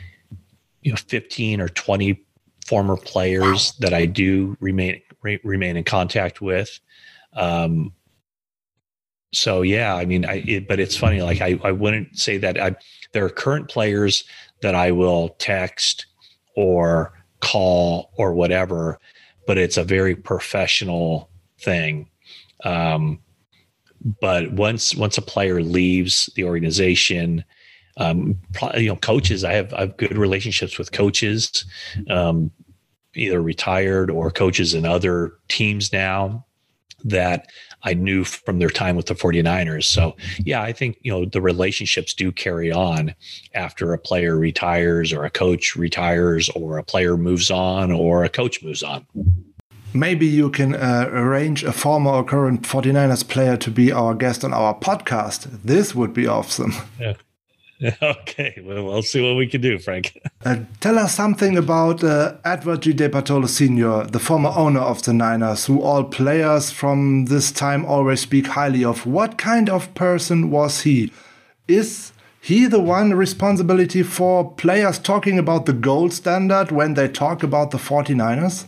you 0.81 0.91
know, 0.91 0.97
15 0.97 1.61
or 1.61 1.69
20 1.69 2.23
former 2.65 2.97
players 2.97 3.73
that 3.79 3.93
I 3.93 4.05
do 4.05 4.57
remain 4.59 5.01
re- 5.27 5.41
remain 5.43 5.77
in 5.77 5.83
contact 5.83 6.41
with. 6.41 6.79
Um, 7.33 7.93
so 9.33 9.61
yeah, 9.61 9.93
I 9.95 10.05
mean, 10.05 10.25
I, 10.25 10.43
it, 10.47 10.67
but 10.67 10.79
it's 10.79 10.95
funny. 10.95 11.21
Like 11.21 11.41
I, 11.41 11.59
I 11.63 11.71
wouldn't 11.71 12.17
say 12.17 12.37
that 12.37 12.59
I, 12.59 12.75
there 13.11 13.25
are 13.25 13.29
current 13.29 13.69
players 13.69 14.23
that 14.61 14.73
I 14.73 14.91
will 14.91 15.29
text 15.39 16.05
or 16.55 17.13
call 17.41 18.11
or 18.17 18.33
whatever, 18.33 18.99
but 19.45 19.57
it's 19.57 19.77
a 19.77 19.83
very 19.83 20.15
professional 20.15 21.29
thing. 21.59 22.09
Um, 22.63 23.19
but 24.21 24.51
once 24.53 24.95
once 24.95 25.17
a 25.17 25.21
player 25.21 25.61
leaves 25.61 26.29
the 26.35 26.43
organization, 26.43 27.43
um, 27.97 28.39
you 28.75 28.87
know, 28.87 28.95
coaches, 28.95 29.43
I 29.43 29.53
have 29.53 29.73
I 29.73 29.81
have 29.81 29.97
good 29.97 30.17
relationships 30.17 30.77
with 30.77 30.91
coaches. 30.91 31.65
Um, 32.09 32.51
either 33.17 33.41
retired 33.41 34.09
or 34.11 34.31
coaches 34.31 34.73
in 34.73 34.85
other 34.85 35.33
teams 35.47 35.91
now. 35.91 36.45
that 37.03 37.47
I 37.83 37.93
knew 37.93 38.23
from 38.23 38.59
their 38.59 38.69
time 38.69 38.95
with 38.95 39.05
the 39.05 39.13
49ers. 39.13 39.83
So, 39.83 40.15
yeah, 40.39 40.61
I 40.61 40.73
think, 40.73 40.97
you 41.01 41.11
know, 41.11 41.25
the 41.25 41.41
relationships 41.41 42.13
do 42.13 42.31
carry 42.31 42.71
on 42.71 43.13
after 43.53 43.93
a 43.93 43.99
player 43.99 44.35
retires 44.35 45.13
or 45.13 45.23
a 45.23 45.29
coach 45.29 45.75
retires 45.75 46.49
or 46.49 46.77
a 46.77 46.83
player 46.83 47.15
moves 47.17 47.51
on 47.51 47.91
or 47.91 48.23
a 48.23 48.29
coach 48.29 48.63
moves 48.63 48.83
on. 48.83 49.05
Maybe 49.93 50.25
you 50.25 50.49
can 50.49 50.75
uh, 50.75 51.09
arrange 51.11 51.63
a 51.63 51.71
former 51.71 52.11
or 52.11 52.23
current 52.23 52.63
49ers 52.63 53.27
player 53.27 53.57
to 53.57 53.71
be 53.71 53.91
our 53.91 54.13
guest 54.15 54.43
on 54.43 54.53
our 54.53 54.77
podcast. 54.77 55.47
This 55.63 55.95
would 55.95 56.13
be 56.13 56.27
awesome. 56.27 56.73
Yeah. 56.99 57.13
Okay, 58.01 58.61
well, 58.63 58.83
we'll 58.85 59.01
see 59.03 59.21
what 59.21 59.37
we 59.37 59.47
can 59.47 59.61
do, 59.61 59.77
Frank. 59.77 60.19
uh, 60.45 60.57
tell 60.79 60.97
us 60.97 61.15
something 61.15 61.57
about 61.57 62.03
uh, 62.03 62.35
Edward 62.43 62.81
G. 62.81 62.93
DeBartolo 62.93 63.47
Sr., 63.47 64.09
the 64.09 64.19
former 64.19 64.49
owner 64.55 64.79
of 64.79 65.03
the 65.03 65.13
Niners, 65.13 65.65
who 65.65 65.81
all 65.81 66.03
players 66.03 66.71
from 66.71 67.25
this 67.25 67.51
time 67.51 67.85
always 67.85 68.21
speak 68.21 68.47
highly 68.47 68.83
of. 68.83 69.05
What 69.05 69.37
kind 69.37 69.69
of 69.69 69.93
person 69.93 70.49
was 70.49 70.81
he? 70.81 71.11
Is 71.67 72.13
he 72.41 72.65
the 72.65 72.79
one 72.79 73.13
responsibility 73.13 74.03
for 74.03 74.51
players 74.53 74.99
talking 74.99 75.37
about 75.37 75.65
the 75.65 75.73
gold 75.73 76.13
standard 76.13 76.71
when 76.71 76.93
they 76.95 77.07
talk 77.07 77.43
about 77.43 77.71
the 77.71 77.77
49ers? 77.77 78.65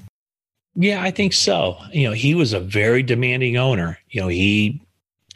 Yeah, 0.76 1.01
I 1.01 1.12
think 1.12 1.34
so. 1.34 1.78
You 1.91 2.10
know, 2.10 2.14
he 2.14 2.36
was 2.36 2.53
a 2.53 2.60
very 2.60 3.03
demanding 3.03 3.57
owner. 3.57 3.97
You 4.10 4.22
know, 4.22 4.28
he 4.28 4.82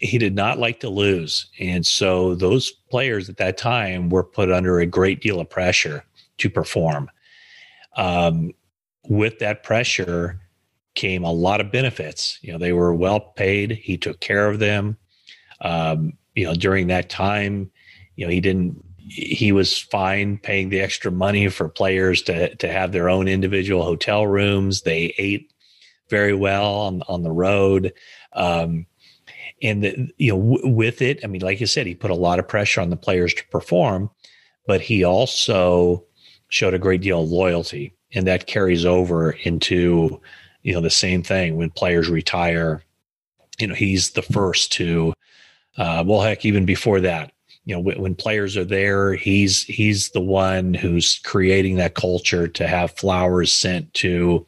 he 0.03 0.17
did 0.17 0.35
not 0.35 0.59
like 0.59 0.81
to 0.81 0.89
lose. 0.89 1.47
And 1.59 1.85
so 1.85 2.35
those 2.35 2.71
players 2.71 3.29
at 3.29 3.37
that 3.37 3.57
time 3.57 4.09
were 4.09 4.23
put 4.23 4.51
under 4.51 4.79
a 4.79 4.85
great 4.85 5.21
deal 5.21 5.39
of 5.39 5.49
pressure 5.49 6.03
to 6.39 6.49
perform. 6.49 7.09
Um, 7.95 8.51
with 9.07 9.39
that 9.39 9.63
pressure 9.63 10.41
came 10.95 11.23
a 11.23 11.31
lot 11.31 11.61
of 11.61 11.71
benefits. 11.71 12.37
You 12.41 12.51
know, 12.51 12.59
they 12.59 12.73
were 12.73 12.93
well 12.93 13.19
paid. 13.19 13.71
He 13.71 13.97
took 13.97 14.19
care 14.19 14.49
of 14.49 14.59
them. 14.59 14.97
Um, 15.61 16.13
you 16.35 16.45
know, 16.45 16.53
during 16.53 16.87
that 16.87 17.09
time, 17.09 17.71
you 18.15 18.25
know, 18.25 18.31
he 18.31 18.41
didn't, 18.41 18.83
he 19.07 19.51
was 19.51 19.79
fine 19.79 20.37
paying 20.37 20.69
the 20.69 20.81
extra 20.81 21.11
money 21.11 21.47
for 21.47 21.69
players 21.69 22.21
to, 22.23 22.55
to 22.55 22.67
have 22.67 22.91
their 22.91 23.09
own 23.09 23.27
individual 23.27 23.83
hotel 23.83 24.27
rooms. 24.27 24.81
They 24.81 25.13
ate 25.17 25.51
very 26.09 26.33
well 26.33 26.73
on, 26.75 27.03
on 27.07 27.23
the 27.23 27.31
road. 27.31 27.93
Um, 28.33 28.85
and 29.64 29.84
the, 29.84 30.11
you 30.18 30.32
know 30.32 30.39
w- 30.39 30.68
with 30.68 31.01
it 31.01 31.20
i 31.24 31.28
mean 31.28 31.41
like 31.41 31.59
you 31.59 31.66
said 31.66 31.88
he 31.88 31.95
put 31.95 32.11
a 32.11 32.16
lot 32.16 32.38
of 32.38 32.47
pressure 32.47 32.82
on 32.82 32.89
the 32.89 32.97
players 32.97 33.34
to 33.34 33.47
perform 33.47 34.09
but 34.66 34.82
he 34.82 35.03
also 35.03 36.03
showed 36.53 36.74
a 36.74 36.80
great 36.80 37.01
deal 37.01 37.24
of 37.24 37.32
loyalty. 37.32 37.93
And 38.14 38.28
that 38.28 38.47
carries 38.47 38.86
over 38.86 39.32
into 39.32 40.22
you 40.61 40.74
know 40.74 40.82
the 40.82 40.89
same 40.89 41.24
thing 41.24 41.57
when 41.57 41.72
players 41.72 42.09
retire. 42.09 42.84
You 43.59 43.68
know 43.68 43.76
he's 43.76 44.11
the 44.11 44.22
first 44.22 44.72
to 44.74 45.14
uh, 45.78 46.03
well 46.05 46.22
heck 46.22 46.45
even 46.45 46.66
before 46.66 47.01
that 47.01 47.32
you 47.66 47.74
know 47.74 47.80
when, 47.80 47.99
when 47.99 48.16
players 48.16 48.55
are 48.57 48.66
there 48.66 49.14
he's 49.14 49.64
he's 49.64 50.09
the 50.09 50.22
one 50.22 50.74
who's 50.74 51.20
creating 51.24 51.76
that 51.76 51.95
culture 51.95 52.47
to 52.47 52.68
have 52.68 52.97
flowers 52.97 53.51
sent 53.51 53.91
to 53.95 54.45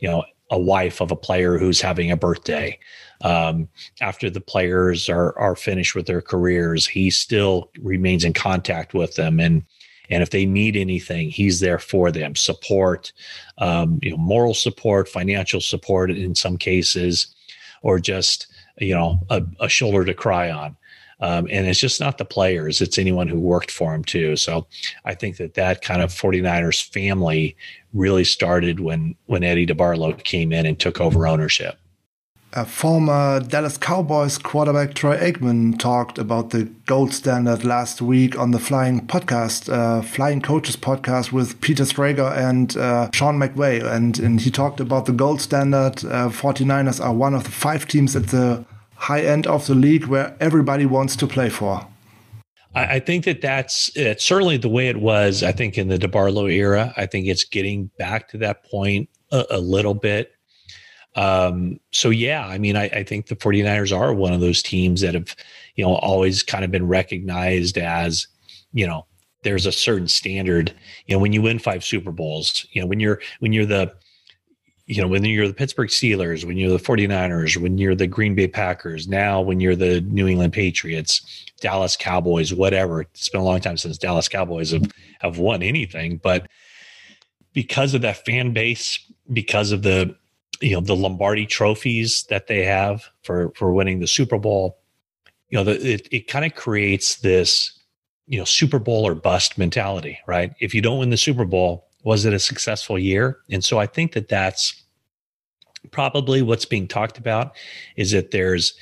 you 0.00 0.08
know 0.08 0.24
a 0.50 0.58
wife 0.58 1.00
of 1.00 1.10
a 1.10 1.16
player 1.16 1.58
who's 1.58 1.80
having 1.80 2.10
a 2.10 2.16
birthday 2.16 2.78
um, 3.22 3.68
after 4.00 4.30
the 4.30 4.40
players 4.40 5.08
are 5.08 5.38
are 5.38 5.56
finished 5.56 5.94
with 5.94 6.06
their 6.06 6.22
careers, 6.22 6.86
he 6.86 7.10
still 7.10 7.70
remains 7.80 8.24
in 8.24 8.32
contact 8.32 8.94
with 8.94 9.14
them 9.14 9.40
and 9.40 9.64
and 10.10 10.22
if 10.22 10.30
they 10.30 10.46
need 10.46 10.76
anything, 10.76 11.30
he's 11.30 11.60
there 11.60 11.78
for 11.78 12.10
them. 12.10 12.34
Support, 12.34 13.12
um, 13.58 13.98
you 14.02 14.10
know, 14.10 14.16
moral 14.16 14.54
support, 14.54 15.08
financial 15.08 15.60
support 15.60 16.10
in 16.10 16.34
some 16.34 16.56
cases, 16.56 17.34
or 17.82 17.98
just 17.98 18.46
you 18.78 18.94
know 18.94 19.20
a, 19.30 19.42
a 19.60 19.68
shoulder 19.68 20.04
to 20.04 20.14
cry 20.14 20.50
on. 20.50 20.76
Um, 21.20 21.48
and 21.50 21.66
it's 21.66 21.80
just 21.80 22.00
not 22.00 22.18
the 22.18 22.24
players; 22.24 22.80
it's 22.80 22.98
anyone 22.98 23.28
who 23.28 23.40
worked 23.40 23.70
for 23.70 23.94
him 23.94 24.04
too. 24.04 24.36
So 24.36 24.66
I 25.04 25.14
think 25.14 25.36
that 25.38 25.54
that 25.54 25.82
kind 25.82 26.00
of 26.00 26.12
49ers 26.12 26.82
family 26.82 27.56
really 27.92 28.24
started 28.24 28.80
when 28.80 29.14
when 29.26 29.44
Eddie 29.44 29.66
DeBartolo 29.66 30.22
came 30.22 30.52
in 30.52 30.64
and 30.64 30.78
took 30.78 31.00
over 31.00 31.26
ownership. 31.26 31.78
A 32.54 32.64
former 32.64 33.40
Dallas 33.40 33.76
Cowboys 33.76 34.38
quarterback 34.38 34.94
Troy 34.94 35.18
Aikman 35.18 35.78
talked 35.78 36.16
about 36.16 36.48
the 36.48 36.64
gold 36.86 37.12
standard 37.12 37.62
last 37.62 38.00
week 38.00 38.38
on 38.38 38.52
the 38.52 38.58
Flying 38.58 39.06
Podcast, 39.06 39.70
uh, 39.70 40.00
Flying 40.00 40.40
Coaches 40.40 40.74
podcast 40.74 41.30
with 41.30 41.60
Peter 41.60 41.82
Schrager 41.82 42.34
and 42.34 42.74
uh, 42.78 43.10
Sean 43.12 43.38
McVay. 43.38 43.84
And, 43.84 44.18
and 44.18 44.40
he 44.40 44.50
talked 44.50 44.80
about 44.80 45.04
the 45.04 45.12
gold 45.12 45.42
standard. 45.42 46.02
Uh, 46.06 46.30
49ers 46.30 47.04
are 47.04 47.12
one 47.12 47.34
of 47.34 47.44
the 47.44 47.50
five 47.50 47.86
teams 47.86 48.16
at 48.16 48.28
the 48.28 48.64
high 48.94 49.20
end 49.20 49.46
of 49.46 49.66
the 49.66 49.74
league 49.74 50.06
where 50.06 50.34
everybody 50.40 50.86
wants 50.86 51.16
to 51.16 51.26
play 51.26 51.50
for. 51.50 51.86
I 52.74 53.00
think 53.00 53.24
that 53.24 53.40
that's 53.40 53.90
certainly 54.22 54.56
the 54.56 54.68
way 54.68 54.88
it 54.88 54.98
was. 54.98 55.42
I 55.42 55.52
think 55.52 55.76
in 55.76 55.88
the 55.88 55.98
DeBartolo 55.98 56.50
era, 56.52 56.94
I 56.96 57.06
think 57.06 57.26
it's 57.26 57.44
getting 57.44 57.90
back 57.98 58.28
to 58.28 58.38
that 58.38 58.64
point 58.64 59.08
a, 59.32 59.44
a 59.50 59.58
little 59.58 59.94
bit. 59.94 60.32
Um, 61.14 61.80
so 61.90 62.10
yeah, 62.10 62.46
I 62.46 62.58
mean, 62.58 62.76
I, 62.76 62.84
I, 62.84 63.02
think 63.02 63.26
the 63.26 63.34
49ers 63.34 63.96
are 63.96 64.12
one 64.12 64.32
of 64.32 64.40
those 64.40 64.62
teams 64.62 65.00
that 65.00 65.14
have, 65.14 65.34
you 65.74 65.84
know, 65.84 65.94
always 65.96 66.42
kind 66.42 66.64
of 66.64 66.70
been 66.70 66.86
recognized 66.86 67.78
as, 67.78 68.26
you 68.72 68.86
know, 68.86 69.06
there's 69.42 69.66
a 69.66 69.72
certain 69.72 70.06
standard, 70.06 70.72
you 71.06 71.14
know, 71.14 71.18
when 71.18 71.32
you 71.32 71.42
win 71.42 71.58
five 71.58 71.82
Super 71.84 72.12
Bowls, 72.12 72.66
you 72.72 72.80
know, 72.80 72.86
when 72.86 73.00
you're, 73.00 73.20
when 73.40 73.52
you're 73.52 73.66
the, 73.66 73.92
you 74.86 75.02
know, 75.02 75.08
when 75.08 75.24
you're 75.24 75.48
the 75.48 75.54
Pittsburgh 75.54 75.90
Steelers, 75.90 76.44
when 76.44 76.56
you're 76.56 76.70
the 76.70 76.78
49ers, 76.78 77.56
when 77.56 77.78
you're 77.78 77.94
the 77.94 78.06
Green 78.06 78.34
Bay 78.34 78.48
Packers, 78.48 79.06
now 79.06 79.40
when 79.40 79.60
you're 79.60 79.76
the 79.76 80.00
New 80.02 80.26
England 80.26 80.52
Patriots, 80.52 81.44
Dallas 81.60 81.96
Cowboys, 81.96 82.54
whatever. 82.54 83.02
It's 83.02 83.28
been 83.28 83.40
a 83.40 83.44
long 83.44 83.60
time 83.60 83.76
since 83.76 83.98
Dallas 83.98 84.28
Cowboys 84.28 84.70
have, 84.70 84.90
have 85.20 85.38
won 85.38 85.62
anything, 85.62 86.18
but 86.22 86.48
because 87.52 87.92
of 87.92 88.02
that 88.02 88.24
fan 88.24 88.52
base, 88.52 88.98
because 89.32 89.72
of 89.72 89.82
the 89.82 90.16
you 90.60 90.72
know 90.72 90.80
the 90.80 90.96
Lombardi 90.96 91.46
trophies 91.46 92.24
that 92.24 92.46
they 92.46 92.64
have 92.64 93.04
for 93.22 93.52
for 93.54 93.72
winning 93.72 94.00
the 94.00 94.06
Super 94.06 94.38
Bowl. 94.38 94.78
You 95.50 95.58
know, 95.58 95.64
the, 95.64 95.94
it 95.94 96.08
it 96.10 96.28
kind 96.28 96.44
of 96.44 96.54
creates 96.54 97.16
this 97.16 97.78
you 98.26 98.38
know 98.38 98.44
Super 98.44 98.78
Bowl 98.78 99.06
or 99.06 99.14
bust 99.14 99.58
mentality, 99.58 100.18
right? 100.26 100.52
If 100.60 100.74
you 100.74 100.82
don't 100.82 100.98
win 100.98 101.10
the 101.10 101.16
Super 101.16 101.44
Bowl, 101.44 101.88
was 102.04 102.24
it 102.24 102.34
a 102.34 102.38
successful 102.38 102.98
year? 102.98 103.38
And 103.50 103.64
so 103.64 103.78
I 103.78 103.86
think 103.86 104.12
that 104.12 104.28
that's 104.28 104.84
probably 105.90 106.42
what's 106.42 106.64
being 106.64 106.88
talked 106.88 107.18
about 107.18 107.52
is 107.96 108.10
that 108.12 108.30
there's 108.30 108.74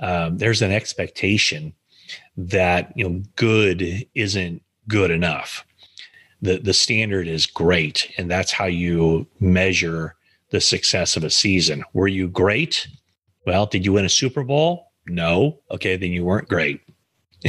um, 0.00 0.38
there's 0.38 0.62
an 0.62 0.72
expectation 0.72 1.74
that 2.36 2.92
you 2.96 3.08
know 3.08 3.22
good 3.36 4.06
isn't 4.14 4.62
good 4.88 5.10
enough. 5.10 5.64
The 6.42 6.58
the 6.58 6.74
standard 6.74 7.26
is 7.26 7.46
great, 7.46 8.12
and 8.18 8.30
that's 8.30 8.52
how 8.52 8.66
you 8.66 9.26
measure 9.40 10.16
the 10.56 10.60
success 10.62 11.18
of 11.18 11.22
a 11.22 11.28
season. 11.28 11.84
Were 11.92 12.08
you 12.08 12.28
great? 12.28 12.88
Well, 13.46 13.66
did 13.66 13.84
you 13.84 13.92
win 13.92 14.06
a 14.06 14.08
Super 14.08 14.42
Bowl? 14.42 14.90
No. 15.06 15.60
Okay, 15.70 15.96
then 15.98 16.12
you 16.12 16.24
weren't 16.24 16.48
great. 16.48 16.80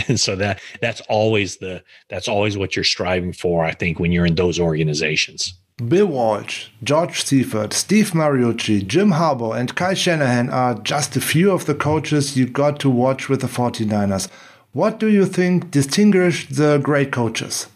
And 0.09 0.19
so 0.19 0.35
that 0.35 0.61
that's 0.81 1.01
always 1.09 1.57
the 1.57 1.81
that's 2.09 2.27
always 2.27 2.55
what 2.57 2.75
you're 2.75 2.93
striving 2.95 3.33
for, 3.33 3.63
I 3.63 3.71
think, 3.71 3.99
when 3.99 4.11
you're 4.11 4.27
in 4.27 4.35
those 4.35 4.59
organizations. 4.59 5.53
Bill 5.87 6.05
Walsh, 6.07 6.67
George 6.83 7.23
Seifert, 7.23 7.73
Steve 7.73 8.11
Mariucci, 8.11 8.85
Jim 8.85 9.11
Harbaugh, 9.13 9.57
and 9.57 9.73
Kyle 9.75 9.95
Shanahan 9.95 10.49
are 10.49 10.75
just 10.75 11.15
a 11.15 11.21
few 11.21 11.51
of 11.51 11.65
the 11.65 11.73
coaches 11.73 12.37
you 12.37 12.45
got 12.45 12.79
to 12.81 12.89
watch 12.89 13.29
with 13.29 13.41
the 13.41 13.47
49ers. 13.47 14.27
What 14.73 14.99
do 14.99 15.07
you 15.07 15.25
think 15.25 15.71
distinguish 15.71 16.47
the 16.49 16.79
great 16.79 17.11
coaches? 17.11 17.67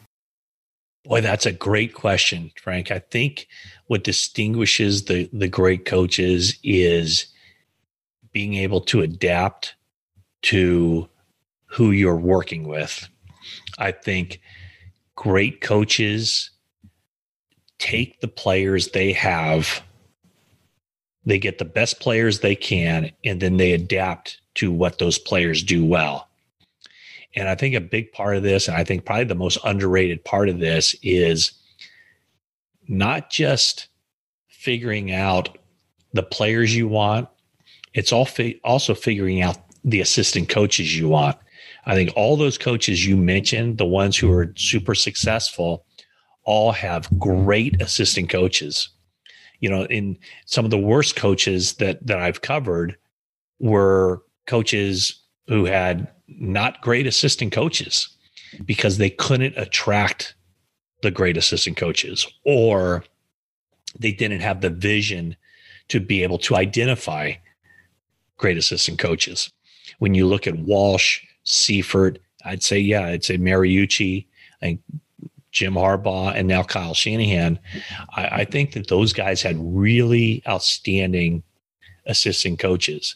Boy, 1.06 1.22
that's 1.22 1.48
a 1.48 1.52
great 1.52 1.94
question, 1.94 2.52
Frank. 2.62 2.92
I 2.92 3.00
think 3.00 3.48
what 3.92 4.06
distinguishes 4.06 5.04
the 5.04 5.30
the 5.34 5.50
great 5.50 5.84
coaches 5.84 6.58
is 6.64 7.26
being 8.32 8.54
able 8.54 8.80
to 8.80 9.02
adapt 9.02 9.76
to 10.42 11.10
who 11.66 11.92
you're 11.92 12.16
working 12.16 12.70
with. 12.70 13.10
I 13.80 13.92
think 13.92 14.40
great 15.16 15.60
coaches 15.60 16.52
take 17.80 18.22
the 18.22 18.30
players 18.30 18.92
they 18.92 19.12
have, 19.12 19.84
they 21.26 21.38
get 21.38 21.58
the 21.58 21.66
best 21.66 22.00
players 22.00 22.40
they 22.40 22.56
can, 22.56 23.12
and 23.26 23.42
then 23.42 23.58
they 23.58 23.74
adapt 23.74 24.40
to 24.56 24.72
what 24.72 25.00
those 25.00 25.20
players 25.20 25.64
do 25.64 25.86
well. 25.86 26.30
And 27.36 27.50
I 27.50 27.56
think 27.56 27.76
a 27.76 27.82
big 27.82 28.14
part 28.14 28.38
of 28.38 28.44
this, 28.44 28.70
and 28.70 28.78
I 28.78 28.86
think 28.86 29.04
probably 29.04 29.26
the 29.26 29.36
most 29.36 29.58
underrated 29.66 30.24
part 30.24 30.48
of 30.48 30.60
this, 30.60 30.96
is 31.04 31.52
not 32.92 33.30
just 33.30 33.88
figuring 34.50 35.14
out 35.14 35.58
the 36.14 36.22
players 36.22 36.76
you 36.76 36.90
want, 36.90 37.30
it's 37.94 38.12
all 38.12 38.26
fi- 38.26 38.60
also 38.66 38.94
figuring 38.94 39.42
out 39.42 39.58
the 39.86 40.02
assistant 40.02 40.50
coaches 40.50 40.98
you 40.98 41.08
want. 41.08 41.38
I 41.86 41.96
think 41.96 42.12
all 42.16 42.36
those 42.36 42.58
coaches 42.58 43.08
you 43.08 43.16
mentioned, 43.16 43.78
the 43.78 43.86
ones 43.86 44.18
who 44.18 44.30
are 44.32 44.54
super 44.58 44.94
successful, 44.94 45.86
all 46.44 46.74
have 46.74 47.10
great 47.18 47.82
assistant 47.82 48.30
coaches. 48.30 48.90
You 49.62 49.70
know, 49.70 49.86
in 49.86 50.18
some 50.46 50.66
of 50.66 50.72
the 50.72 50.78
worst 50.78 51.16
coaches 51.16 51.76
that 51.76 52.06
that 52.06 52.20
I've 52.20 52.42
covered 52.42 52.98
were 53.60 54.22
coaches 54.48 55.18
who 55.48 55.64
had 55.66 56.10
not 56.28 56.82
great 56.82 57.08
assistant 57.08 57.54
coaches 57.54 58.10
because 58.66 58.98
they 58.98 59.10
couldn't 59.10 59.58
attract 59.58 60.36
the 61.02 61.12
great 61.12 61.38
assistant 61.38 61.78
coaches 61.78 62.28
or 62.46 63.04
they 64.00 64.12
didn't 64.12 64.42
have 64.42 64.62
the 64.62 64.70
vision 64.70 65.36
to 65.90 66.00
be 66.00 66.24
able 66.24 66.38
to 66.38 66.56
identify 66.56 67.34
great 68.38 68.58
assistant 68.58 69.00
coaches. 69.00 69.52
When 70.00 70.14
you 70.14 70.26
look 70.26 70.48
at 70.48 70.58
Walsh, 70.58 71.22
Seifert, 71.44 72.20
I'd 72.46 72.64
say, 72.64 72.80
yeah, 72.80 73.06
I'd 73.08 73.24
say 73.24 73.38
Mariucci, 73.38 74.26
and 74.62 74.80
Jim 75.52 75.74
Harbaugh, 75.74 76.34
and 76.34 76.48
now 76.48 76.64
Kyle 76.64 76.94
Shanahan. 76.94 77.60
I, 78.16 78.28
I 78.28 78.46
think 78.46 78.74
that 78.74 78.88
those 78.88 79.12
guys 79.12 79.42
had 79.42 79.58
really 79.60 80.42
outstanding 80.48 81.44
assistant 82.06 82.60
coaches. 82.60 83.16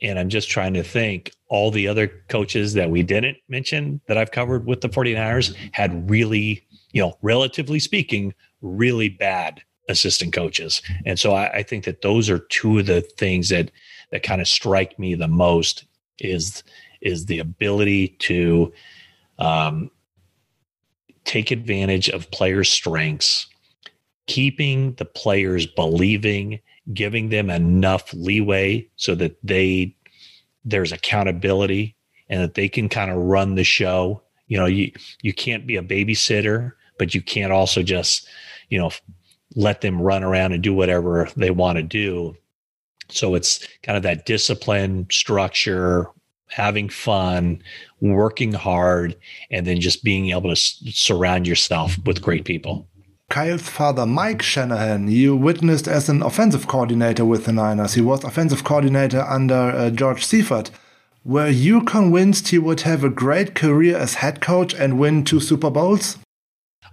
And 0.00 0.18
I'm 0.18 0.28
just 0.28 0.48
trying 0.48 0.74
to 0.74 0.84
think 0.84 1.32
all 1.48 1.70
the 1.70 1.88
other 1.88 2.06
coaches 2.28 2.74
that 2.74 2.90
we 2.90 3.02
didn't 3.02 3.38
mention 3.48 4.00
that 4.06 4.16
I've 4.16 4.30
covered 4.30 4.66
with 4.66 4.80
the 4.80 4.88
49ers 4.88 5.54
had 5.72 6.08
really, 6.08 6.64
you 6.92 7.02
know, 7.02 7.16
relatively 7.22 7.78
speaking, 7.78 8.34
really 8.62 9.08
bad 9.08 9.62
assistant 9.88 10.32
coaches. 10.32 10.82
And 11.06 11.18
so 11.18 11.32
I, 11.32 11.48
I 11.58 11.62
think 11.62 11.84
that 11.84 12.02
those 12.02 12.28
are 12.28 12.38
two 12.38 12.78
of 12.78 12.86
the 12.86 13.00
things 13.00 13.48
that 13.48 13.70
that 14.10 14.22
kind 14.22 14.40
of 14.40 14.48
strike 14.48 14.98
me 14.98 15.14
the 15.14 15.28
most 15.28 15.84
is 16.18 16.62
is 17.00 17.26
the 17.26 17.38
ability 17.38 18.08
to 18.18 18.72
um, 19.38 19.90
take 21.24 21.50
advantage 21.50 22.08
of 22.08 22.30
players' 22.30 22.70
strengths, 22.70 23.46
keeping 24.26 24.94
the 24.94 25.04
players 25.04 25.66
believing, 25.66 26.58
giving 26.92 27.28
them 27.28 27.50
enough 27.50 28.12
leeway 28.14 28.88
so 28.96 29.14
that 29.14 29.36
they 29.42 29.94
there's 30.64 30.92
accountability 30.92 31.94
and 32.28 32.42
that 32.42 32.54
they 32.54 32.68
can 32.68 32.88
kind 32.88 33.10
of 33.10 33.16
run 33.16 33.54
the 33.54 33.64
show. 33.64 34.22
You 34.48 34.58
know, 34.58 34.66
you 34.66 34.92
you 35.22 35.32
can't 35.32 35.66
be 35.66 35.76
a 35.76 35.82
babysitter, 35.82 36.72
but 36.98 37.14
you 37.14 37.22
can't 37.22 37.52
also 37.52 37.82
just, 37.82 38.28
you 38.68 38.78
know, 38.78 38.90
let 39.54 39.80
them 39.80 40.00
run 40.00 40.22
around 40.22 40.52
and 40.52 40.62
do 40.62 40.74
whatever 40.74 41.28
they 41.36 41.50
want 41.50 41.76
to 41.76 41.82
do. 41.82 42.36
So 43.08 43.34
it's 43.34 43.66
kind 43.82 43.96
of 43.96 44.02
that 44.02 44.26
discipline, 44.26 45.06
structure, 45.10 46.10
having 46.48 46.88
fun, 46.88 47.62
working 48.00 48.52
hard, 48.52 49.16
and 49.50 49.66
then 49.66 49.80
just 49.80 50.04
being 50.04 50.30
able 50.30 50.42
to 50.42 50.50
s- 50.50 50.82
surround 50.90 51.46
yourself 51.46 51.96
with 52.04 52.22
great 52.22 52.44
people. 52.44 52.86
Kyle's 53.30 53.68
father, 53.68 54.06
Mike 54.06 54.40
Shanahan, 54.40 55.08
you 55.08 55.36
witnessed 55.36 55.86
as 55.86 56.08
an 56.08 56.22
offensive 56.22 56.66
coordinator 56.66 57.26
with 57.26 57.44
the 57.44 57.52
Niners. 57.52 57.94
He 57.94 58.00
was 58.00 58.24
offensive 58.24 58.64
coordinator 58.64 59.20
under 59.20 59.54
uh, 59.54 59.90
George 59.90 60.24
Seifert. 60.24 60.70
Were 61.24 61.50
you 61.50 61.82
convinced 61.82 62.48
he 62.48 62.58
would 62.58 62.82
have 62.82 63.04
a 63.04 63.10
great 63.10 63.54
career 63.54 63.98
as 63.98 64.14
head 64.14 64.40
coach 64.40 64.72
and 64.72 64.98
win 64.98 65.24
two 65.24 65.40
Super 65.40 65.68
Bowls? 65.68 66.16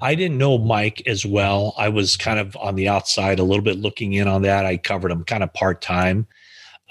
I 0.02 0.16
didn't 0.16 0.38
know 0.38 0.58
Mike 0.58 1.04
as 1.08 1.26
well. 1.26 1.74
I 1.78 1.90
was 1.90 2.18
kind 2.18 2.40
of 2.40 2.56
on 2.58 2.76
the 2.76 2.88
outside, 2.88 3.40
a 3.40 3.44
little 3.44 3.64
bit 3.64 3.78
looking 3.78 4.14
in 4.14 4.28
on 4.28 4.42
that. 4.44 4.66
I 4.66 4.78
covered 4.78 5.12
him 5.12 5.24
kind 5.24 5.44
of 5.44 5.54
part 5.54 5.82
time. 5.82 6.28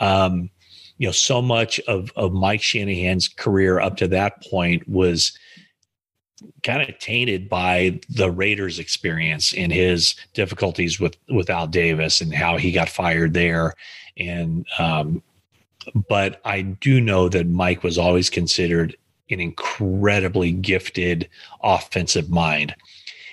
Um, 0.00 0.50
you 0.98 1.08
know, 1.08 1.12
so 1.12 1.42
much 1.42 1.80
of 1.80 2.12
of 2.16 2.32
Mike 2.32 2.62
Shanahan's 2.62 3.28
career 3.28 3.80
up 3.80 3.96
to 3.98 4.08
that 4.08 4.42
point 4.44 4.88
was 4.88 5.36
kind 6.62 6.88
of 6.88 6.98
tainted 6.98 7.48
by 7.48 8.00
the 8.08 8.30
Raiders 8.30 8.78
experience 8.78 9.54
and 9.54 9.72
his 9.72 10.14
difficulties 10.34 11.00
with 11.00 11.16
with 11.28 11.50
Al 11.50 11.66
Davis 11.66 12.20
and 12.20 12.34
how 12.34 12.56
he 12.56 12.72
got 12.72 12.88
fired 12.88 13.34
there. 13.34 13.74
And 14.16 14.66
um, 14.78 15.22
but 16.08 16.40
I 16.44 16.62
do 16.62 17.00
know 17.00 17.28
that 17.28 17.46
Mike 17.46 17.82
was 17.82 17.98
always 17.98 18.30
considered 18.30 18.96
an 19.30 19.40
incredibly 19.40 20.52
gifted 20.52 21.28
offensive 21.62 22.30
mind. 22.30 22.74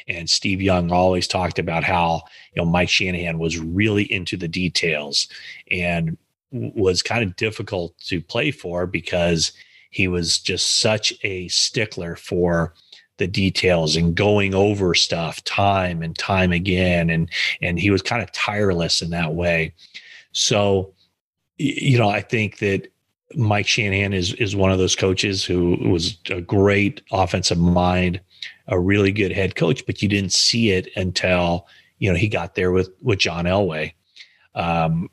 And 0.07 0.29
Steve 0.29 0.61
Young 0.61 0.91
always 0.91 1.27
talked 1.27 1.59
about 1.59 1.83
how 1.83 2.23
you 2.53 2.61
know 2.61 2.69
Mike 2.69 2.89
Shanahan 2.89 3.39
was 3.39 3.59
really 3.59 4.11
into 4.11 4.37
the 4.37 4.47
details 4.47 5.27
and 5.69 6.17
was 6.51 7.01
kind 7.01 7.23
of 7.23 7.35
difficult 7.35 7.97
to 7.99 8.21
play 8.21 8.51
for 8.51 8.85
because 8.85 9.51
he 9.89 10.07
was 10.07 10.39
just 10.39 10.79
such 10.79 11.13
a 11.23 11.47
stickler 11.47 12.15
for 12.15 12.73
the 13.17 13.27
details 13.27 13.95
and 13.95 14.15
going 14.15 14.53
over 14.53 14.95
stuff 14.95 15.43
time 15.43 16.01
and 16.01 16.17
time 16.17 16.51
again. 16.51 17.09
And 17.09 17.29
and 17.61 17.79
he 17.79 17.91
was 17.91 18.01
kind 18.01 18.21
of 18.21 18.31
tireless 18.31 19.01
in 19.01 19.11
that 19.11 19.33
way. 19.33 19.73
So 20.31 20.93
you 21.61 21.97
know 21.97 22.09
i 22.09 22.21
think 22.21 22.57
that 22.57 22.91
mike 23.35 23.67
shanahan 23.67 24.13
is 24.13 24.33
is 24.33 24.55
one 24.55 24.71
of 24.71 24.79
those 24.79 24.95
coaches 24.95 25.45
who 25.45 25.77
was 25.89 26.17
a 26.29 26.41
great 26.41 27.01
offensive 27.11 27.57
mind 27.57 28.19
a 28.71 28.79
really 28.79 29.11
good 29.11 29.31
head 29.31 29.55
coach 29.55 29.85
but 29.85 30.01
you 30.01 30.09
didn't 30.09 30.33
see 30.33 30.71
it 30.71 30.89
until 30.95 31.67
you 31.99 32.09
know 32.09 32.17
he 32.17 32.27
got 32.27 32.55
there 32.55 32.71
with 32.71 32.89
with 33.01 33.19
john 33.19 33.45
elway. 33.45 33.93
Um, 34.55 35.09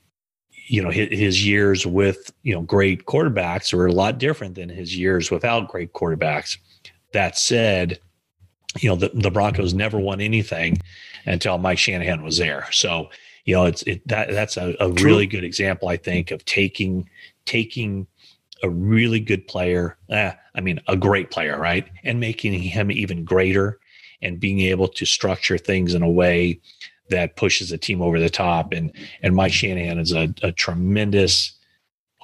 you 0.69 0.83
know 0.83 0.91
his, 0.91 1.09
his, 1.11 1.47
years 1.47 1.87
with 1.87 2.33
you 2.43 2.55
know 2.55 2.61
great 2.63 3.07
quarterbacks 3.07 3.73
were 3.73 3.87
a 3.87 3.93
lot 3.93 4.19
different 4.19 4.55
than 4.55 4.69
his 4.69 4.97
years 4.97 5.31
without 5.31 5.69
great 5.69 5.93
quarterbacks. 5.93 6.59
That 7.13 7.39
said, 7.39 7.99
you 8.79 8.91
know, 8.91 8.97
the, 8.97 9.11
the 9.15 9.31
Broncos 9.31 9.73
never 9.73 9.99
won 9.99 10.21
anything 10.21 10.79
until 11.25 11.59
Mike 11.59 11.79
Shanahan 11.79 12.23
was 12.23 12.37
there. 12.37 12.67
So, 12.71 13.09
you 13.45 13.55
know, 13.55 13.65
it's 13.65 13.83
it, 13.85 14.07
that 14.09 14.31
that's 14.31 14.57
a, 14.57 14.77
a 14.79 14.91
really 14.91 15.27
good 15.27 15.45
example, 15.45 15.89
I 15.89 15.97
think, 15.97 16.31
of 16.31 16.45
taking 16.45 17.09
taking 17.47 18.07
a 18.63 18.71
really 18.71 19.21
good 19.21 19.47
player, 19.47 19.97
eh, 20.11 20.33
I 20.55 20.61
mean, 20.61 20.81
a 20.89 20.97
great 20.97 21.31
player, 21.31 21.59
right, 21.59 21.89
and 22.05 22.21
making 22.21 22.55
him 22.55 22.91
even 22.91 23.25
greater, 23.25 23.79
and 24.23 24.41
being 24.41 24.61
able 24.61 24.89
to 24.89 25.07
structure 25.07 25.59
things 25.59 25.95
in 25.95 26.03
a 26.03 26.11
way 26.11 26.61
that 27.11 27.37
pushes 27.37 27.71
the 27.71 27.79
team 27.79 28.03
over 28.03 28.19
the 28.19 28.31
top. 28.31 28.73
And 28.73 28.93
and 29.23 29.35
Mike 29.35 29.53
Shanahan 29.53 29.99
is 29.99 30.13
a, 30.13 30.35
a 30.43 30.53
tremendous 30.53 31.55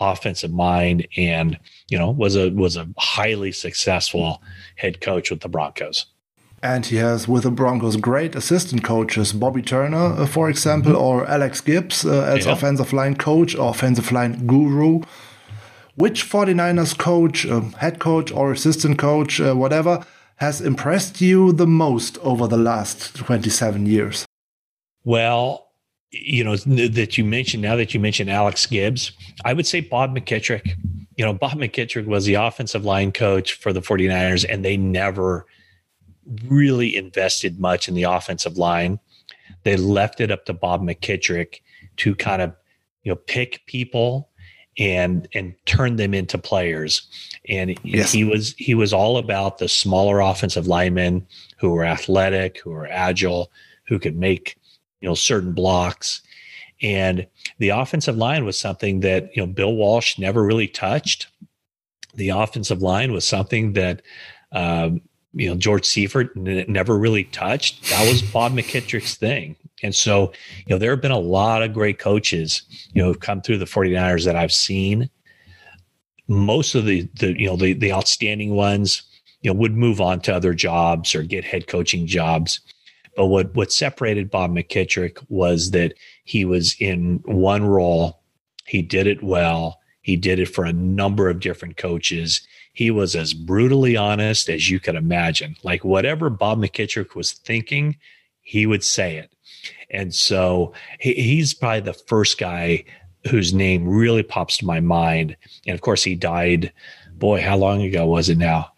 offensive 0.01 0.51
mind 0.51 1.07
and 1.17 1.57
you 1.89 1.97
know 1.97 2.11
was 2.11 2.37
a 2.37 2.51
was 2.51 2.77
a 2.77 2.89
highly 2.99 3.53
successful 3.53 4.43
head 4.77 5.01
coach 5.01 5.31
with 5.31 5.41
the 5.41 5.49
Broncos. 5.49 6.07
And 6.63 6.87
he 6.87 6.97
has 6.97 7.29
with 7.29 7.43
the 7.43 7.51
Broncos 7.51 7.97
great 7.97 8.35
assistant 8.35 8.83
coaches, 8.83 9.35
Bobby 9.35 9.61
Turner, 9.61 10.15
uh, 10.15 10.27
for 10.27 10.49
example, 10.49 10.93
mm-hmm. 10.93 11.03
or 11.03 11.27
Alex 11.27 11.61
Gibbs 11.61 12.07
uh, 12.07 12.23
as 12.23 12.47
yeah. 12.47 12.53
offensive 12.53 12.95
line 12.95 13.17
coach 13.17 13.55
or 13.55 13.69
offensive 13.69 14.11
line 14.11 14.47
guru. 14.47 15.03
Which 15.97 16.29
49ers 16.29 16.99
coach, 16.99 17.47
uh, 17.47 17.61
head 17.79 18.01
coach, 18.01 18.33
or 18.33 18.53
assistant 18.53 18.99
coach, 18.99 19.41
uh, 19.41 19.55
whatever, 19.55 20.05
has 20.37 20.61
impressed 20.61 21.21
you 21.21 21.53
the 21.53 21.67
most 21.67 22.19
over 22.19 22.49
the 22.49 22.57
last 22.57 23.15
27 23.15 23.87
years? 23.87 24.27
Well, 25.05 25.69
you 26.11 26.45
know 26.45 26.57
that 26.57 27.19
you 27.19 27.25
mentioned 27.25 27.63
now 27.63 27.77
that 27.77 27.93
you 27.95 28.01
mentioned 28.01 28.31
Alex 28.31 28.67
Gibbs, 28.67 29.13
I 29.45 29.53
would 29.53 29.67
say 29.67 29.81
Bob 29.81 30.17
McKittrick. 30.17 30.77
You 31.17 31.25
know, 31.25 31.33
Bob 31.33 31.53
McKittrick 31.53 32.07
was 32.07 32.25
the 32.25 32.35
offensive 32.35 32.85
line 32.85 33.13
coach 33.13 33.55
for 33.55 33.73
the 33.73 33.81
49ers, 33.81 34.45
and 34.49 34.65
they 34.65 34.77
never 34.77 35.47
really 36.47 36.97
invested 36.97 37.61
much 37.61 37.89
in 37.89 37.95
the 37.95 38.05
offensive 38.05 38.57
line. 38.57 38.99
They 39.63 39.77
left 39.77 40.21
it 40.21 40.31
up 40.31 40.45
to 40.47 40.53
Bob 40.53 40.83
McKittrick 40.83 41.61
to 41.99 42.15
kind 42.15 42.43
of, 42.43 42.55
you 43.03 43.13
know, 43.13 43.17
pick 43.17 43.65
people 43.67 44.31
and 44.79 45.29
and 45.35 45.55
turn 45.67 45.97
them 45.97 46.15
into 46.15 46.39
players. 46.39 47.03
And 47.49 47.79
yes. 47.83 48.13
he 48.13 48.25
was 48.25 48.55
he 48.59 48.75
was 48.75 48.93
all 48.93 49.19
about 49.19 49.59
the 49.59 49.69
smaller 49.69 50.21
offensive 50.21 50.67
linemen 50.67 51.27
who 51.59 51.71
were 51.71 51.85
athletic, 51.85 52.59
who 52.59 52.71
were 52.71 52.89
agile, 52.89 53.51
who 53.87 53.99
could 53.99 54.17
make 54.17 54.57
you 55.01 55.09
know 55.09 55.15
certain 55.15 55.53
blocks 55.53 56.23
and 56.83 57.27
the 57.59 57.69
offensive 57.69 58.17
line 58.17 58.45
was 58.45 58.59
something 58.59 59.01
that 59.01 59.35
you 59.37 59.43
know 59.43 59.47
bill 59.47 59.75
walsh 59.75 60.19
never 60.19 60.43
really 60.43 60.67
touched 60.67 61.29
the 62.15 62.31
offensive 62.31 62.81
line 62.81 63.13
was 63.13 63.27
something 63.27 63.75
that 63.75 64.03
um, 64.53 65.01
you 65.33 65.49
know 65.49 65.57
george 65.57 65.85
seifert 65.85 66.31
n- 66.37 66.65
never 66.69 66.97
really 66.97 67.25
touched 67.25 67.91
that 67.91 68.09
was 68.09 68.23
bob 68.23 68.53
McKittrick's 68.53 69.15
thing 69.15 69.57
and 69.85 69.95
so 69.95 70.33
you 70.67 70.75
know 70.75 70.79
there 70.79 70.91
have 70.91 71.01
been 71.01 71.11
a 71.13 71.19
lot 71.19 71.63
of 71.63 71.73
great 71.73 71.99
coaches 71.99 72.63
you 72.93 73.01
know 73.01 73.09
who've 73.09 73.21
come 73.21 73.41
through 73.41 73.59
the 73.59 73.65
49ers 73.65 74.25
that 74.25 74.37
i've 74.37 74.53
seen 74.53 75.09
most 76.27 76.75
of 76.75 76.85
the 76.85 77.09
the 77.21 77.39
you 77.39 77.47
know 77.47 77.57
the, 77.57 77.75
the 77.75 77.93
outstanding 77.93 78.55
ones 78.55 79.03
you 79.43 79.53
know 79.53 79.59
would 79.59 79.77
move 79.77 80.01
on 80.01 80.21
to 80.21 80.35
other 80.35 80.55
jobs 80.55 81.15
or 81.15 81.23
get 81.23 81.45
head 81.45 81.69
coaching 81.69 82.07
jobs 82.07 82.61
but 83.17 83.27
what 83.27 83.55
what 83.55 83.73
separated 83.73 84.31
Bob 84.31 84.51
McKittrick 84.53 85.25
was 85.29 85.71
that 85.71 85.95
he 86.25 86.45
was 86.45 86.77
in 86.81 87.23
one 87.25 87.65
role. 87.65 88.21
He 88.67 88.83
did 88.83 89.07
it 89.07 89.23
well. 89.23 89.81
He 90.03 90.17
did 90.17 90.39
it 90.39 90.47
for 90.47 90.65
a 90.65 90.73
number 90.73 91.29
of 91.29 91.41
different 91.41 91.77
coaches. 91.77 92.47
He 92.73 92.91
was 92.91 93.15
as 93.15 93.33
brutally 93.33 93.97
honest 93.97 94.49
as 94.49 94.69
you 94.69 94.81
could 94.81 94.97
imagine. 94.97 95.57
Like 95.63 95.85
whatever 95.85 96.29
Bob 96.29 96.59
McKittrick 96.59 97.15
was 97.15 97.33
thinking, 97.33 97.97
he 98.43 98.67
would 98.67 98.85
say 98.85 99.17
it. 99.17 99.34
And 99.95 100.15
so 100.15 100.73
he, 100.99 101.15
he's 101.15 101.55
probably 101.55 101.81
the 101.81 101.95
first 101.95 102.39
guy 102.39 102.85
whose 103.31 103.55
name 103.55 103.89
really 103.89 104.23
pops 104.23 104.59
to 104.59 104.67
my 104.67 104.81
mind, 104.81 105.37
and 105.67 105.75
of 105.75 105.81
course 105.81 106.05
he 106.05 106.15
died. 106.15 106.73
Boy, 107.15 107.41
how 107.41 107.57
long 107.57 107.83
ago 107.83 108.07
was 108.07 108.29
it 108.29 108.39
now? 108.39 108.71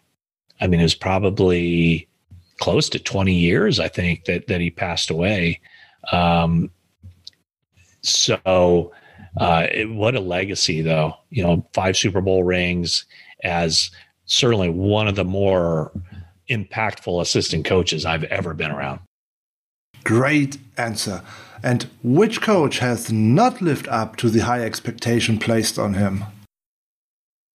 I 0.61 0.67
mean, 0.67 0.79
it 0.79 0.83
was 0.83 0.95
probably 0.95 2.07
close 2.59 2.89
to 2.89 2.99
20 2.99 3.33
years, 3.33 3.79
I 3.79 3.87
think, 3.87 4.25
that 4.25 4.47
that 4.47 4.61
he 4.61 4.69
passed 4.69 5.09
away. 5.09 5.59
Um, 6.11 6.71
so, 8.01 8.93
uh, 9.37 9.67
it, 9.71 9.89
what 9.89 10.15
a 10.15 10.19
legacy, 10.19 10.81
though. 10.81 11.13
You 11.29 11.43
know, 11.43 11.67
five 11.73 11.97
Super 11.97 12.21
Bowl 12.21 12.43
rings 12.43 13.05
as 13.43 13.91
certainly 14.25 14.69
one 14.69 15.07
of 15.07 15.15
the 15.15 15.25
more 15.25 15.91
impactful 16.49 17.21
assistant 17.21 17.65
coaches 17.65 18.05
I've 18.05 18.23
ever 18.25 18.53
been 18.53 18.71
around. 18.71 18.99
Great 20.07 20.57
answer. 20.77 21.21
And 21.61 21.89
which 22.01 22.41
coach 22.41 22.79
has 22.79 23.11
not 23.11 23.61
lived 23.61 23.89
up 23.89 24.15
to 24.17 24.29
the 24.29 24.39
high 24.39 24.63
expectation 24.63 25.37
placed 25.37 25.77
on 25.77 25.95
him? 25.95 26.23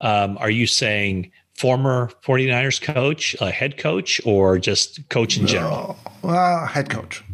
Um, 0.03 0.37
are 0.37 0.51
you 0.51 0.67
saying 0.67 1.31
former 1.55 2.11
49ers 2.23 2.83
coach, 2.83 3.35
a 3.41 3.51
head 3.51 3.79
coach, 3.79 4.21
or 4.27 4.59
just 4.59 5.09
coach 5.09 5.39
in 5.39 5.47
general? 5.47 5.97
Uh, 6.23 6.67
head 6.67 6.91
coach. 6.91 7.25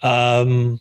Um, 0.00 0.80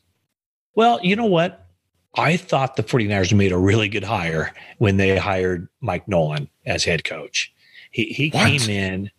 well, 0.76 0.99
you 1.01 1.16
know 1.16 1.26
what? 1.26 1.66
I 2.13 2.38
thought 2.38 2.76
the 2.76 2.84
49ers 2.84 3.34
made 3.34 3.51
a 3.51 3.57
really 3.57 3.89
good 3.89 4.03
hire 4.03 4.53
when 4.78 4.97
they 4.97 5.18
hired 5.18 5.68
Mike 5.82 6.07
Nolan 6.07 6.49
as 6.68 6.84
head 6.84 7.03
coach. 7.03 7.51
He 7.89 8.05
he 8.05 8.30
what? 8.30 8.45
came 8.45 8.70
in, 8.70 9.11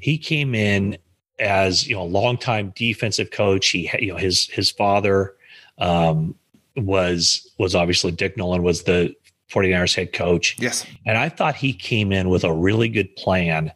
he 0.00 0.16
came 0.16 0.54
in 0.54 0.96
as 1.40 1.88
you 1.88 1.96
know 1.96 2.02
a 2.02 2.04
longtime 2.04 2.72
defensive 2.76 3.30
coach. 3.30 3.68
He 3.68 3.90
you 3.98 4.12
know 4.12 4.18
his 4.18 4.46
his 4.48 4.70
father 4.70 5.34
um, 5.78 6.34
was 6.76 7.50
was 7.58 7.74
obviously 7.74 8.12
Dick 8.12 8.36
Nolan 8.36 8.62
was 8.62 8.84
the 8.84 9.14
49ers 9.50 9.96
head 9.96 10.12
coach. 10.12 10.56
Yes. 10.60 10.86
And 11.04 11.18
I 11.18 11.28
thought 11.28 11.56
he 11.56 11.72
came 11.72 12.12
in 12.12 12.28
with 12.28 12.44
a 12.44 12.52
really 12.52 12.88
good 12.88 13.14
plan 13.16 13.72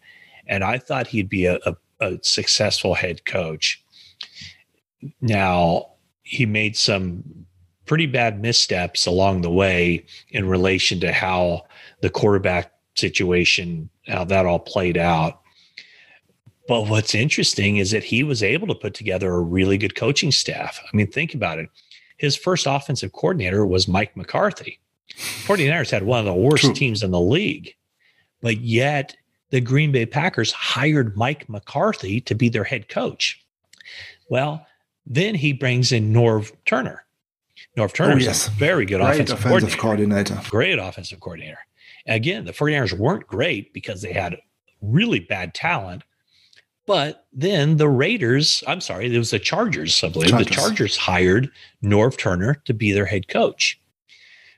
and 0.47 0.63
I 0.63 0.79
thought 0.79 1.07
he'd 1.07 1.29
be 1.29 1.47
a, 1.47 1.59
a, 1.67 1.77
a 2.01 2.19
successful 2.23 2.95
head 2.95 3.25
coach. 3.25 3.83
Now, 5.21 5.91
he 6.23 6.47
made 6.47 6.77
some 6.77 7.47
pretty 7.87 8.07
bad 8.07 8.41
missteps 8.41 9.07
along 9.07 9.43
the 9.43 9.51
way 9.51 10.07
in 10.31 10.49
relation 10.49 11.01
to 11.01 11.13
how 11.13 11.67
the 12.01 12.11
quarterback 12.11 12.73
situation, 12.97 13.91
how 14.07 14.25
that 14.25 14.47
all 14.47 14.59
played 14.59 14.97
out. 14.97 15.41
But 16.67 16.89
what's 16.89 17.15
interesting 17.15 17.77
is 17.77 17.91
that 17.91 18.05
he 18.05 18.23
was 18.23 18.43
able 18.43 18.67
to 18.69 18.75
put 18.75 18.95
together 18.95 19.33
a 19.33 19.41
really 19.41 19.77
good 19.77 19.95
coaching 19.95 20.33
staff. 20.33 20.81
I 20.83 20.97
mean, 20.97 21.11
think 21.11 21.35
about 21.35 21.59
it. 21.59 21.69
His 22.17 22.37
first 22.37 22.67
offensive 22.67 23.13
coordinator 23.13 23.67
was 23.67 23.87
Mike 23.87 24.17
McCarthy. 24.17 24.81
49ers 25.45 25.91
had 25.91 26.05
one 26.05 26.21
of 26.21 26.25
the 26.25 26.35
worst 26.35 26.65
True. 26.65 26.75
teams 26.75 27.03
in 27.03 27.11
the 27.11 27.21
league, 27.21 27.75
but 28.41 28.59
yet 28.59 29.15
the 29.51 29.61
Green 29.61 29.93
Bay 29.93 30.07
Packers 30.07 30.51
hired 30.53 31.17
Mike 31.17 31.49
McCarthy 31.49 32.21
to 32.23 32.35
be 32.35 32.49
their 32.49 32.65
head 32.65 32.89
coach. 32.89 33.45
Well, 34.29 34.67
then 35.07 35.35
he 35.35 35.53
brings 35.53 35.93
in 35.93 36.13
Norv 36.13 36.53
Turner. 36.65 37.05
Norv 37.77 37.93
Turner 37.93 38.15
oh, 38.15 38.17
yes. 38.17 38.49
a 38.49 38.51
very 38.53 38.87
good 38.87 39.01
great 39.01 39.21
offensive, 39.21 39.45
offensive 39.45 39.79
coordinator. 39.79 40.25
coordinator. 40.25 40.51
Great 40.51 40.79
offensive 40.79 41.21
coordinator. 41.21 41.59
Again, 42.07 42.45
the 42.45 42.53
49ers 42.53 42.99
weren't 42.99 43.27
great 43.27 43.73
because 43.73 44.03
they 44.03 44.13
had 44.13 44.37
really 44.81 45.21
bad 45.21 45.55
talent. 45.55 46.03
But 46.87 47.27
then 47.33 47.79
the 47.79 47.89
Raiders, 47.89 48.63
I'm 48.67 48.81
sorry, 48.81 49.15
it 49.15 49.19
was 49.19 49.31
the 49.31 49.39
Chargers, 49.39 50.03
I 50.05 50.09
believe. 50.09 50.31
Chargers. 50.31 50.49
The 50.49 50.55
Chargers 50.55 50.97
hired 50.97 51.51
Norv 51.83 52.19
Turner 52.19 52.61
to 52.67 52.75
be 52.75 52.93
their 52.93 53.07
head 53.07 53.29
coach. 53.29 53.81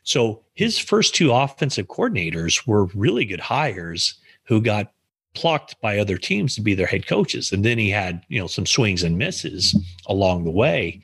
So 0.02 0.42
his 0.54 0.78
first 0.78 1.14
two 1.14 1.32
offensive 1.32 1.86
coordinators 1.86 2.66
were 2.66 2.86
really 2.86 3.24
good 3.24 3.40
hires 3.40 4.14
who 4.44 4.60
got 4.60 4.92
plucked 5.34 5.80
by 5.80 5.98
other 5.98 6.16
teams 6.16 6.54
to 6.54 6.60
be 6.60 6.74
their 6.74 6.86
head 6.86 7.06
coaches. 7.06 7.52
And 7.52 7.64
then 7.64 7.78
he 7.78 7.90
had, 7.90 8.24
you 8.28 8.40
know, 8.40 8.46
some 8.46 8.66
swings 8.66 9.02
and 9.02 9.18
misses 9.18 9.76
along 10.06 10.44
the 10.44 10.50
way. 10.50 11.02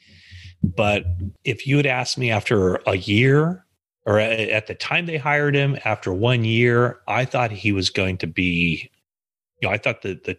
But 0.63 1.05
if 1.45 1.67
you 1.67 1.77
had 1.77 1.87
asked 1.87 2.17
me 2.17 2.31
after 2.31 2.77
a 2.87 2.97
year 2.97 3.65
or 4.07 4.19
at 4.19 4.67
the 4.67 4.75
time 4.75 5.07
they 5.07 5.19
hired 5.19 5.55
him, 5.55 5.77
after 5.85 6.13
one 6.13 6.45
year, 6.45 7.01
I 7.07 7.25
thought 7.25 7.51
he 7.51 7.73
was 7.73 7.91
going 7.91 8.19
to 8.19 8.27
be, 8.27 8.91
you 9.61 9.69
know, 9.69 9.75
I 9.75 9.79
thought 9.79 10.03
that 10.03 10.25
the 10.25 10.39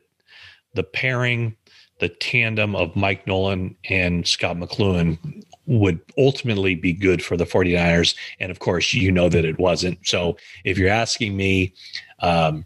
the 0.74 0.84
pairing, 0.84 1.56
the 2.00 2.10
tandem 2.10 2.76
of 2.76 2.96
Mike 2.96 3.26
Nolan 3.28 3.76
and 3.90 4.28
Scot 4.28 4.58
McCloughan 4.58 5.44
would 5.66 6.00
ultimately 6.18 6.76
be 6.76 6.94
good 6.94 7.24
for 7.24 7.38
the 7.38 7.46
49ers. 7.46 8.16
And 8.40 8.52
of 8.52 8.60
course, 8.60 8.94
you 8.94 9.12
know 9.12 9.30
that 9.30 9.46
it 9.46 9.60
wasn't. 9.60 10.06
So 10.06 10.38
if 10.66 10.78
you're 10.78 10.90
asking 10.90 11.38
me, 11.38 11.74
um, 12.20 12.66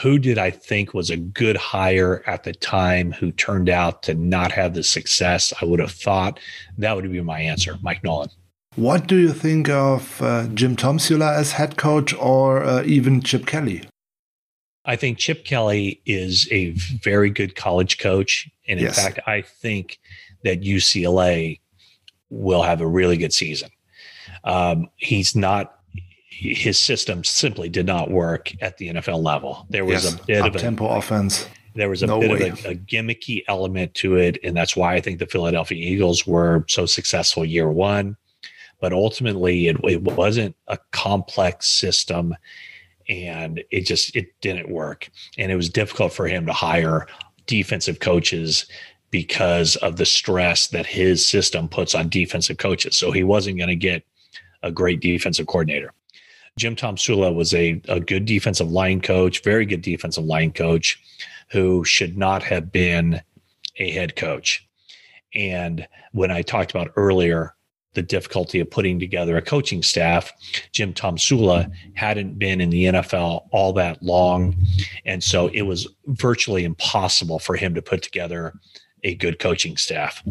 who 0.00 0.18
did 0.18 0.38
I 0.38 0.50
think 0.50 0.92
was 0.92 1.10
a 1.10 1.16
good 1.16 1.56
hire 1.56 2.22
at 2.26 2.42
the 2.42 2.52
time 2.52 3.12
who 3.12 3.30
turned 3.32 3.68
out 3.68 4.02
to 4.04 4.14
not 4.14 4.50
have 4.52 4.74
the 4.74 4.82
success 4.82 5.52
I 5.60 5.66
would 5.66 5.78
have 5.78 5.92
thought? 5.92 6.40
That 6.78 6.96
would 6.96 7.10
be 7.10 7.20
my 7.20 7.40
answer, 7.40 7.78
Mike 7.82 8.02
Nolan. 8.02 8.30
What 8.76 9.06
do 9.06 9.16
you 9.16 9.32
think 9.32 9.68
of 9.68 10.20
uh, 10.20 10.48
Jim 10.48 10.74
Tomsula 10.74 11.36
as 11.36 11.52
head 11.52 11.76
coach 11.76 12.12
or 12.14 12.64
uh, 12.64 12.82
even 12.84 13.22
Chip 13.22 13.46
Kelly? 13.46 13.84
I 14.84 14.96
think 14.96 15.18
Chip 15.18 15.44
Kelly 15.44 16.00
is 16.04 16.48
a 16.50 16.70
very 16.70 17.30
good 17.30 17.56
college 17.56 17.98
coach. 17.98 18.50
And 18.68 18.78
in 18.78 18.86
yes. 18.86 19.02
fact, 19.02 19.18
I 19.26 19.42
think 19.42 19.98
that 20.44 20.60
UCLA 20.60 21.60
will 22.30 22.62
have 22.62 22.80
a 22.80 22.86
really 22.86 23.16
good 23.16 23.32
season. 23.32 23.70
Um, 24.44 24.88
he's 24.96 25.34
not 25.34 25.78
his 26.28 26.78
system 26.78 27.22
simply 27.22 27.68
did 27.68 27.86
not 27.86 28.10
work 28.10 28.50
at 28.60 28.76
the 28.76 28.88
NFL 28.88 29.22
level. 29.22 29.66
There 29.70 29.84
was 29.84 30.04
yes, 30.04 30.14
a 30.14 30.24
bit 30.24 30.46
of 30.46 30.54
a 30.54 30.58
tempo 30.58 30.88
offense. 30.88 31.48
There 31.74 31.88
was 31.88 32.02
a 32.02 32.06
no 32.06 32.20
bit 32.20 32.30
way. 32.30 32.48
of 32.48 32.64
a, 32.64 32.70
a, 32.70 32.74
gimmicky 32.74 33.42
element 33.48 33.94
to 33.94 34.16
it, 34.16 34.38
and 34.44 34.56
that's 34.56 34.76
why 34.76 34.94
I 34.94 35.00
think 35.00 35.18
the 35.18 35.26
Philadelphia 35.26 35.78
Eagles 35.78 36.26
were 36.26 36.64
so 36.68 36.86
successful 36.86 37.44
year 37.44 37.70
one. 37.70 38.16
But 38.80 38.92
ultimately, 38.92 39.68
it, 39.68 39.76
it 39.84 40.02
wasn't 40.02 40.56
a 40.68 40.78
complex 40.90 41.68
system, 41.68 42.36
and 43.08 43.62
it 43.70 43.82
just 43.82 44.14
it 44.16 44.28
didn't 44.40 44.70
work. 44.70 45.10
And 45.38 45.50
it 45.50 45.56
was 45.56 45.68
difficult 45.68 46.12
for 46.12 46.26
him 46.26 46.46
to 46.46 46.52
hire 46.52 47.06
defensive 47.46 48.00
coaches 48.00 48.66
because 49.10 49.76
of 49.76 49.96
the 49.96 50.06
stress 50.06 50.66
that 50.68 50.86
his 50.86 51.26
system 51.26 51.68
puts 51.68 51.94
on 51.94 52.08
defensive 52.08 52.58
coaches. 52.58 52.96
So 52.96 53.12
he 53.12 53.22
wasn't 53.22 53.58
going 53.58 53.68
to 53.68 53.76
get 53.76 54.04
a 54.62 54.72
great 54.72 55.00
defensive 55.00 55.46
coordinator. 55.46 55.92
Jim 56.58 56.74
Tomsula 56.74 57.34
was 57.34 57.52
a, 57.54 57.80
a 57.88 58.00
good 58.00 58.24
defensive 58.24 58.70
line 58.70 59.00
coach, 59.00 59.42
very 59.42 59.66
good 59.66 59.82
defensive 59.82 60.24
line 60.24 60.52
coach, 60.52 61.00
who 61.50 61.84
should 61.84 62.16
not 62.16 62.42
have 62.42 62.72
been 62.72 63.20
a 63.76 63.90
head 63.90 64.16
coach. 64.16 64.66
And 65.34 65.86
when 66.12 66.30
I 66.30 66.42
talked 66.42 66.70
about 66.70 66.92
earlier 66.96 67.54
the 67.94 68.02
difficulty 68.02 68.60
of 68.60 68.70
putting 68.70 68.98
together 68.98 69.36
a 69.36 69.42
coaching 69.42 69.82
staff, 69.82 70.32
Jim 70.72 70.92
Tomsula 70.92 71.70
hadn't 71.94 72.38
been 72.38 72.60
in 72.60 72.70
the 72.70 72.84
NFL 72.86 73.48
all 73.50 73.72
that 73.74 74.02
long. 74.02 74.56
And 75.04 75.22
so 75.22 75.48
it 75.48 75.62
was 75.62 75.88
virtually 76.06 76.64
impossible 76.64 77.38
for 77.38 77.56
him 77.56 77.74
to 77.74 77.82
put 77.82 78.02
together 78.02 78.52
a 79.04 79.14
good 79.14 79.38
coaching 79.38 79.76
staff, 79.76 80.22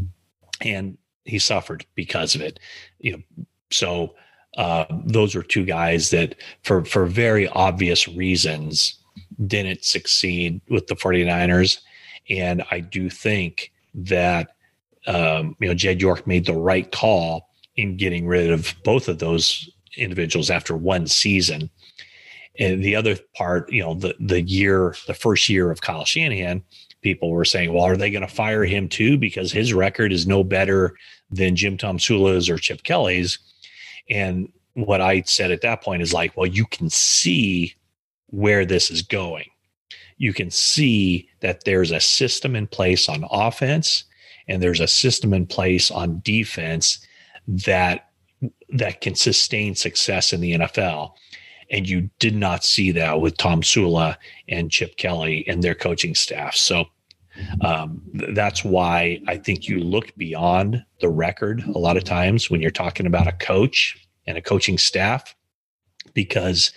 and 0.62 0.98
he 1.26 1.40
suffered 1.40 1.86
because 1.96 2.36
of 2.36 2.42
it. 2.42 2.60
You 3.00 3.14
know, 3.14 3.46
so 3.72 4.16
uh, 4.58 4.86
those 5.06 5.36
are 5.36 5.44
two 5.44 5.64
guys 5.64 6.10
that, 6.10 6.36
for 6.64 6.84
for 6.84 7.06
very 7.06 7.48
obvious 7.50 8.08
reasons, 8.08 9.00
didn't 9.48 9.86
succeed 9.86 10.60
with 10.70 10.88
the 10.88 10.96
49ers. 10.96 11.80
And 12.30 12.64
I 12.72 12.80
do 12.80 13.10
think 13.10 13.72
that 13.94 14.56
um, 15.08 15.56
you 15.60 15.68
know 15.68 15.74
Jed 15.74 16.02
York 16.02 16.28
made 16.28 16.46
the 16.46 16.54
right 16.54 16.92
call 16.92 17.50
in 17.76 17.98
getting 17.98 18.28
rid 18.28 18.52
of 18.52 18.76
both 18.84 19.08
of 19.08 19.20
those 19.20 19.70
individuals 19.98 20.50
after 20.50 20.76
one 20.76 21.08
season. 21.08 21.70
And 22.60 22.84
the 22.84 22.96
other 22.96 23.18
part, 23.36 23.72
you 23.72 23.82
know, 23.82 23.96
the 23.96 24.16
the 24.20 24.42
year, 24.42 24.96
the 25.08 25.14
first 25.14 25.50
year 25.50 25.72
of 25.72 25.82
Kyle 25.82 26.06
Shanahan, 26.06 26.64
people 27.02 27.32
were 27.32 27.46
saying, 27.46 27.74
well, 27.74 27.84
are 27.84 27.98
they 27.98 28.12
going 28.12 28.26
to 28.26 28.34
fire 28.34 28.64
him 28.64 28.88
too? 28.88 29.18
Because 29.18 29.52
his 29.52 29.74
record 29.74 30.14
is 30.14 30.28
no 30.28 30.44
better 30.44 30.96
than 31.32 31.56
Jim 31.56 31.78
Tomsula's 31.78 32.50
or 32.50 32.58
Chip 32.58 32.84
Kelly's. 32.84 33.40
And 34.10 34.50
what 34.74 35.02
I 35.02 35.22
said 35.22 35.52
at 35.52 35.62
that 35.62 35.84
point 35.84 36.02
is 36.02 36.14
like, 36.14 36.36
well, 36.36 36.48
you 36.48 36.66
can 36.66 36.90
see 36.90 37.74
where 38.28 38.66
this 38.66 38.90
is 38.90 39.02
going. 39.02 39.50
You 40.18 40.34
can 40.34 40.50
see 40.50 41.30
that 41.42 41.64
there's 41.66 41.92
a 41.92 42.00
system 42.00 42.56
in 42.56 42.68
place 42.68 43.10
on 43.10 43.26
offense 43.30 44.06
and 44.48 44.62
there's 44.62 44.80
a 44.80 44.88
system 44.88 45.34
in 45.34 45.46
place 45.46 45.92
on 45.92 46.22
defense 46.24 47.06
that 47.48 48.10
that 48.70 49.02
can 49.02 49.16
sustain 49.16 49.76
success 49.76 50.34
in 50.34 50.42
the 50.42 50.54
NFL. 50.54 51.14
And 51.72 51.88
you 51.88 52.10
did 52.20 52.36
not 52.36 52.64
see 52.64 52.92
that 52.92 53.22
with 53.22 53.38
Tomsula 53.38 54.18
and 54.48 54.70
Chip 54.70 54.98
Kelly 54.98 55.46
and 55.48 55.64
their 55.64 55.76
coaching 55.76 56.14
staff. 56.14 56.56
So 56.56 56.86
um, 57.62 58.02
that's 58.14 58.64
why 58.64 59.22
I 59.28 59.38
think 59.38 59.68
you 59.68 59.80
look 59.80 60.16
beyond 60.16 60.84
the 61.00 61.10
record 61.10 61.64
a 61.64 61.80
lot 61.80 61.98
of 61.98 62.04
times 62.04 62.50
when 62.50 62.62
you're 62.62 62.72
talking 62.72 63.06
about 63.06 63.28
a 63.28 63.32
coach 63.32 63.98
and 64.28 64.38
a 64.38 64.42
coaching 64.42 64.78
staff 64.78 65.36
because 66.14 66.72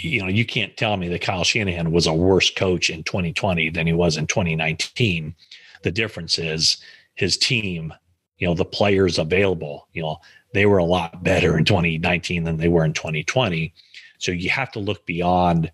you 0.00 0.20
know 0.20 0.28
you 0.28 0.44
can't 0.44 0.76
tell 0.76 0.96
me 0.96 1.08
that 1.08 1.20
Kyle 1.20 1.44
Shanahan 1.44 1.92
was 1.92 2.06
a 2.06 2.14
worse 2.14 2.50
coach 2.50 2.90
in 2.90 3.04
2020 3.04 3.70
than 3.70 3.86
he 3.86 3.92
was 3.92 4.16
in 4.16 4.26
2019. 4.26 5.34
The 5.82 5.90
difference 5.90 6.38
is 6.38 6.78
his 7.14 7.36
team, 7.36 7.92
you 8.38 8.46
know, 8.46 8.54
the 8.54 8.64
players 8.64 9.18
available, 9.18 9.88
you 9.92 10.02
know, 10.02 10.18
they 10.52 10.66
were 10.66 10.78
a 10.78 10.84
lot 10.84 11.22
better 11.22 11.58
in 11.58 11.64
2019 11.64 12.44
than 12.44 12.56
they 12.56 12.68
were 12.68 12.84
in 12.84 12.92
2020. 12.92 13.72
So 14.18 14.32
you 14.32 14.50
have 14.50 14.70
to 14.72 14.80
look 14.80 15.04
beyond 15.06 15.70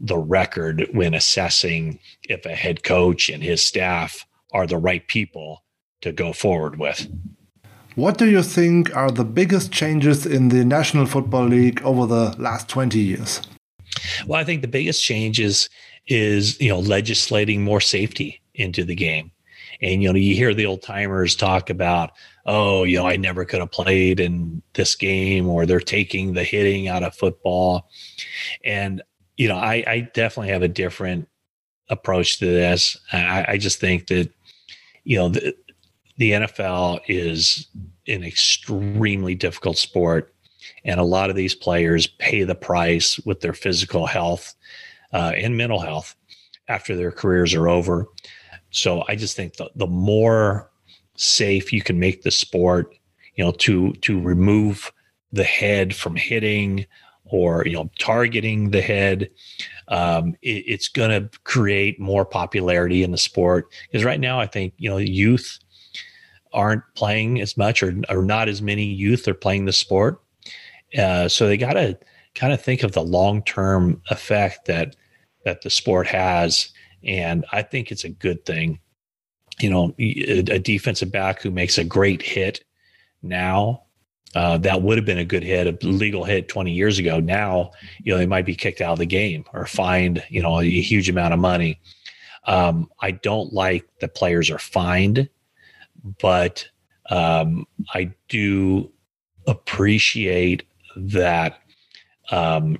the 0.00 0.18
record 0.18 0.88
when 0.92 1.14
assessing 1.14 1.98
if 2.22 2.46
a 2.46 2.54
head 2.54 2.82
coach 2.82 3.28
and 3.28 3.42
his 3.42 3.62
staff 3.62 4.26
are 4.52 4.66
the 4.66 4.78
right 4.78 5.06
people 5.08 5.64
to 6.00 6.12
go 6.12 6.32
forward 6.32 6.78
with. 6.78 7.06
What 7.96 8.16
do 8.16 8.30
you 8.30 8.42
think 8.42 8.94
are 8.96 9.10
the 9.10 9.24
biggest 9.24 9.72
changes 9.72 10.24
in 10.24 10.50
the 10.50 10.64
National 10.64 11.04
Football 11.04 11.48
League 11.48 11.82
over 11.82 12.06
the 12.06 12.34
last 12.38 12.68
20 12.68 12.98
years? 12.98 13.42
Well, 14.26 14.40
I 14.40 14.44
think 14.44 14.62
the 14.62 14.68
biggest 14.68 15.02
changes 15.02 15.68
is, 16.06 16.60
you 16.60 16.68
know, 16.68 16.78
legislating 16.78 17.64
more 17.64 17.80
safety 17.80 18.40
into 18.54 18.84
the 18.84 18.94
game. 18.94 19.32
And, 19.80 20.02
you 20.02 20.12
know, 20.12 20.18
you 20.18 20.34
hear 20.34 20.54
the 20.54 20.66
old 20.66 20.82
timers 20.82 21.36
talk 21.36 21.70
about, 21.70 22.12
oh, 22.46 22.84
you 22.84 22.96
know, 22.96 23.06
I 23.06 23.16
never 23.16 23.44
could 23.44 23.60
have 23.60 23.70
played 23.70 24.20
in 24.20 24.62
this 24.74 24.94
game, 24.94 25.48
or 25.48 25.66
they're 25.66 25.80
taking 25.80 26.32
the 26.32 26.44
hitting 26.44 26.88
out 26.88 27.02
of 27.02 27.14
football. 27.14 27.88
And, 28.64 29.02
you 29.36 29.48
know, 29.48 29.56
I, 29.56 29.84
I 29.86 30.00
definitely 30.14 30.52
have 30.52 30.62
a 30.62 30.68
different 30.68 31.28
approach 31.88 32.38
to 32.38 32.46
this. 32.46 32.98
I, 33.12 33.44
I 33.48 33.56
just 33.58 33.80
think 33.80 34.08
that, 34.08 34.30
you 35.04 35.16
know, 35.18 35.28
the, 35.28 35.54
the 36.16 36.32
NFL 36.32 37.00
is 37.06 37.68
an 38.08 38.24
extremely 38.24 39.34
difficult 39.34 39.78
sport, 39.78 40.34
and 40.84 40.98
a 40.98 41.04
lot 41.04 41.30
of 41.30 41.36
these 41.36 41.54
players 41.54 42.06
pay 42.06 42.42
the 42.42 42.54
price 42.54 43.18
with 43.20 43.40
their 43.40 43.52
physical 43.52 44.06
health 44.06 44.54
uh, 45.12 45.32
and 45.36 45.56
mental 45.56 45.80
health 45.80 46.16
after 46.68 46.96
their 46.96 47.12
careers 47.12 47.54
are 47.54 47.68
over. 47.68 48.06
So 48.70 49.04
I 49.08 49.16
just 49.16 49.36
think 49.36 49.56
the, 49.56 49.70
the 49.74 49.86
more 49.86 50.70
safe 51.16 51.72
you 51.72 51.82
can 51.82 51.98
make 51.98 52.22
the 52.22 52.30
sport, 52.30 52.94
you 53.34 53.44
know, 53.44 53.52
to 53.52 53.92
to 53.92 54.20
remove 54.20 54.92
the 55.32 55.44
head 55.44 55.94
from 55.94 56.16
hitting 56.16 56.86
or 57.24 57.64
you 57.66 57.74
know 57.74 57.90
targeting 57.98 58.70
the 58.70 58.80
head 58.80 59.28
um, 59.88 60.34
it, 60.40 60.64
it's 60.66 60.88
going 60.88 61.10
to 61.10 61.38
create 61.44 62.00
more 62.00 62.24
popularity 62.24 63.02
in 63.02 63.10
the 63.10 63.18
sport 63.18 63.70
because 63.82 64.02
right 64.02 64.20
now 64.20 64.40
i 64.40 64.46
think 64.46 64.72
you 64.78 64.88
know 64.88 64.96
youth 64.96 65.58
aren't 66.52 66.82
playing 66.94 67.40
as 67.40 67.56
much 67.56 67.82
or, 67.82 67.94
or 68.08 68.22
not 68.22 68.48
as 68.48 68.62
many 68.62 68.84
youth 68.84 69.28
are 69.28 69.34
playing 69.34 69.64
the 69.64 69.72
sport. 69.72 70.20
Uh, 70.96 71.28
so 71.28 71.46
they 71.46 71.56
got 71.56 71.74
to 71.74 71.98
kind 72.34 72.52
of 72.52 72.62
think 72.62 72.82
of 72.82 72.92
the 72.92 73.02
long 73.02 73.42
term 73.42 74.00
effect 74.10 74.66
that 74.66 74.96
that 75.44 75.62
the 75.62 75.70
sport 75.70 76.06
has, 76.06 76.70
and 77.04 77.44
I 77.52 77.62
think 77.62 77.90
it's 77.90 78.04
a 78.04 78.08
good 78.08 78.44
thing. 78.44 78.80
You 79.60 79.70
know, 79.70 79.94
a, 79.98 80.58
defensive 80.58 81.10
back 81.10 81.42
who 81.42 81.50
makes 81.50 81.78
a 81.78 81.84
great 81.84 82.22
hit 82.22 82.64
now 83.22 83.82
uh, 84.36 84.58
that 84.58 84.82
would 84.82 84.98
have 84.98 85.06
been 85.06 85.18
a 85.18 85.24
good 85.24 85.42
hit, 85.42 85.66
a 85.66 85.86
legal 85.86 86.22
hit 86.22 86.48
20 86.48 86.70
years 86.70 86.98
ago. 86.98 87.18
Now, 87.18 87.72
you 87.98 88.12
know, 88.12 88.18
they 88.18 88.26
might 88.26 88.46
be 88.46 88.54
kicked 88.54 88.80
out 88.80 88.92
of 88.92 88.98
the 88.98 89.06
game 89.06 89.44
or 89.52 89.66
fined, 89.66 90.22
you 90.28 90.42
know, 90.42 90.60
a 90.60 90.64
huge 90.64 91.08
amount 91.08 91.34
of 91.34 91.40
money. 91.40 91.80
Um, 92.46 92.88
I 93.00 93.10
don't 93.10 93.52
like 93.52 93.88
that 94.00 94.14
players 94.14 94.48
are 94.50 94.60
fined 94.60 95.28
but 96.20 96.68
um, 97.10 97.66
I 97.94 98.12
do 98.28 98.90
appreciate 99.46 100.64
that 100.96 101.60
um, 102.30 102.78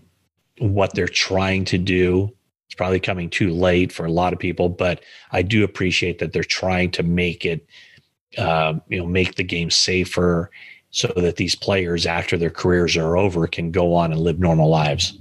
what 0.58 0.94
they're 0.94 1.08
trying 1.08 1.64
to 1.66 1.78
do. 1.78 2.34
It's 2.68 2.74
probably 2.74 3.00
coming 3.00 3.30
too 3.30 3.50
late 3.50 3.90
for 3.92 4.04
a 4.04 4.12
lot 4.12 4.34
of 4.34 4.38
people, 4.38 4.68
but 4.68 5.02
I 5.32 5.40
do 5.40 5.64
appreciate 5.64 6.18
that 6.18 6.34
they're 6.34 6.44
trying 6.44 6.90
to 6.92 7.02
make 7.02 7.46
it, 7.46 7.66
uh, 8.36 8.74
you 8.88 8.98
know, 8.98 9.06
make 9.06 9.36
the 9.36 9.42
game 9.42 9.70
safer 9.70 10.50
so 10.90 11.08
that 11.16 11.36
these 11.36 11.54
players, 11.54 12.04
after 12.04 12.36
their 12.36 12.50
careers 12.50 12.94
are 12.94 13.16
over, 13.16 13.46
can 13.46 13.70
go 13.70 13.94
on 13.94 14.12
and 14.12 14.20
live 14.20 14.38
normal 14.38 14.68
lives. 14.68 15.16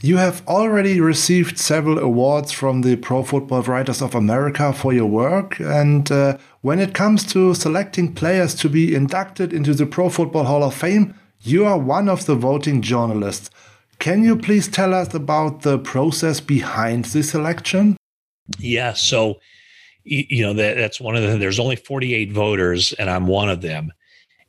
You 0.00 0.18
have 0.18 0.46
already 0.46 1.00
received 1.00 1.58
several 1.58 1.98
awards 1.98 2.52
from 2.52 2.82
the 2.82 2.94
Pro 2.94 3.24
Football 3.24 3.62
Writers 3.62 4.00
of 4.00 4.14
America 4.14 4.72
for 4.72 4.92
your 4.92 5.06
work. 5.06 5.58
And 5.58 6.08
uh, 6.12 6.38
when 6.60 6.78
it 6.78 6.94
comes 6.94 7.24
to 7.32 7.52
selecting 7.54 8.14
players 8.14 8.54
to 8.56 8.68
be 8.68 8.94
inducted 8.94 9.52
into 9.52 9.74
the 9.74 9.86
Pro 9.86 10.08
Football 10.08 10.44
Hall 10.44 10.62
of 10.62 10.74
Fame, 10.74 11.14
you 11.40 11.64
are 11.64 11.78
one 11.78 12.08
of 12.08 12.26
the 12.26 12.36
voting 12.36 12.80
journalists. 12.80 13.50
Can 13.98 14.22
you 14.22 14.36
please 14.36 14.68
tell 14.68 14.94
us 14.94 15.14
about 15.14 15.62
the 15.62 15.78
process 15.78 16.40
behind 16.40 17.06
this 17.06 17.34
election? 17.34 17.96
Yeah. 18.58 18.92
So, 18.92 19.40
you 20.04 20.42
know, 20.42 20.54
that, 20.54 20.76
that's 20.76 21.00
one 21.00 21.16
of 21.16 21.22
the, 21.22 21.38
there's 21.38 21.58
only 21.58 21.76
48 21.76 22.32
voters, 22.32 22.92
and 22.94 23.10
I'm 23.10 23.26
one 23.26 23.48
of 23.48 23.62
them. 23.62 23.92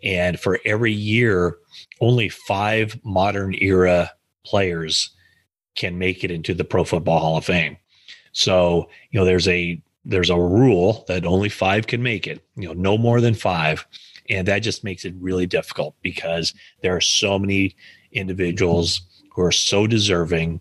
And 0.04 0.40
for 0.40 0.60
every 0.66 0.92
year, 0.92 1.58
only 2.02 2.30
five 2.30 3.00
modern 3.04 3.56
era 3.56 4.12
players 4.46 5.10
can 5.76 5.98
make 5.98 6.24
it 6.24 6.32
into 6.32 6.54
the 6.54 6.64
Pro 6.64 6.84
Football 6.84 7.20
Hall 7.20 7.38
of 7.38 7.46
Fame. 7.46 7.78
So, 8.34 8.90
you 9.12 9.20
know, 9.20 9.26
there's 9.26 9.48
a 9.48 9.82
there's 10.06 10.30
a 10.30 10.40
rule 10.40 11.04
that 11.08 11.26
only 11.26 11.50
five 11.50 11.88
can 11.88 12.02
make 12.02 12.28
it, 12.28 12.42
you 12.56 12.68
know, 12.68 12.74
no 12.74 12.98
more 12.98 13.20
than 13.20 13.34
five. 13.34 13.86
And 14.30 14.48
that 14.48 14.60
just 14.60 14.84
makes 14.84 15.04
it 15.04 15.14
really 15.20 15.46
difficult 15.46 15.96
because 16.02 16.54
there 16.82 16.96
are 16.96 17.02
so 17.02 17.38
many 17.38 17.76
individuals 18.14 19.02
who 19.38 19.44
are 19.44 19.52
so 19.52 19.86
deserving. 19.86 20.60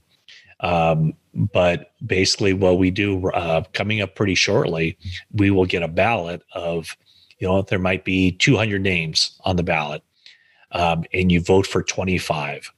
Um, 0.60 1.14
but 1.34 1.92
basically, 2.06 2.52
what 2.52 2.78
we 2.78 2.90
do 2.90 3.28
uh, 3.30 3.64
coming 3.72 4.02
up 4.02 4.14
pretty 4.14 4.34
shortly, 4.34 4.98
we 5.32 5.50
will 5.50 5.64
get 5.64 5.82
a 5.82 5.88
ballot 5.88 6.42
of, 6.52 6.94
you 7.38 7.48
know, 7.48 7.62
there 7.62 7.78
might 7.78 8.04
be 8.04 8.32
200 8.32 8.80
names 8.80 9.40
on 9.44 9.56
the 9.56 9.62
ballot, 9.62 10.02
um, 10.72 11.04
and 11.12 11.32
you 11.32 11.40
vote 11.40 11.66
for 11.66 11.82
25. 11.82 12.70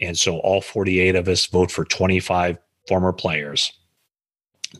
And 0.00 0.18
so 0.18 0.38
all 0.38 0.60
48 0.60 1.14
of 1.14 1.28
us 1.28 1.46
vote 1.46 1.70
for 1.70 1.84
25 1.84 2.58
former 2.88 3.12
players. 3.12 3.72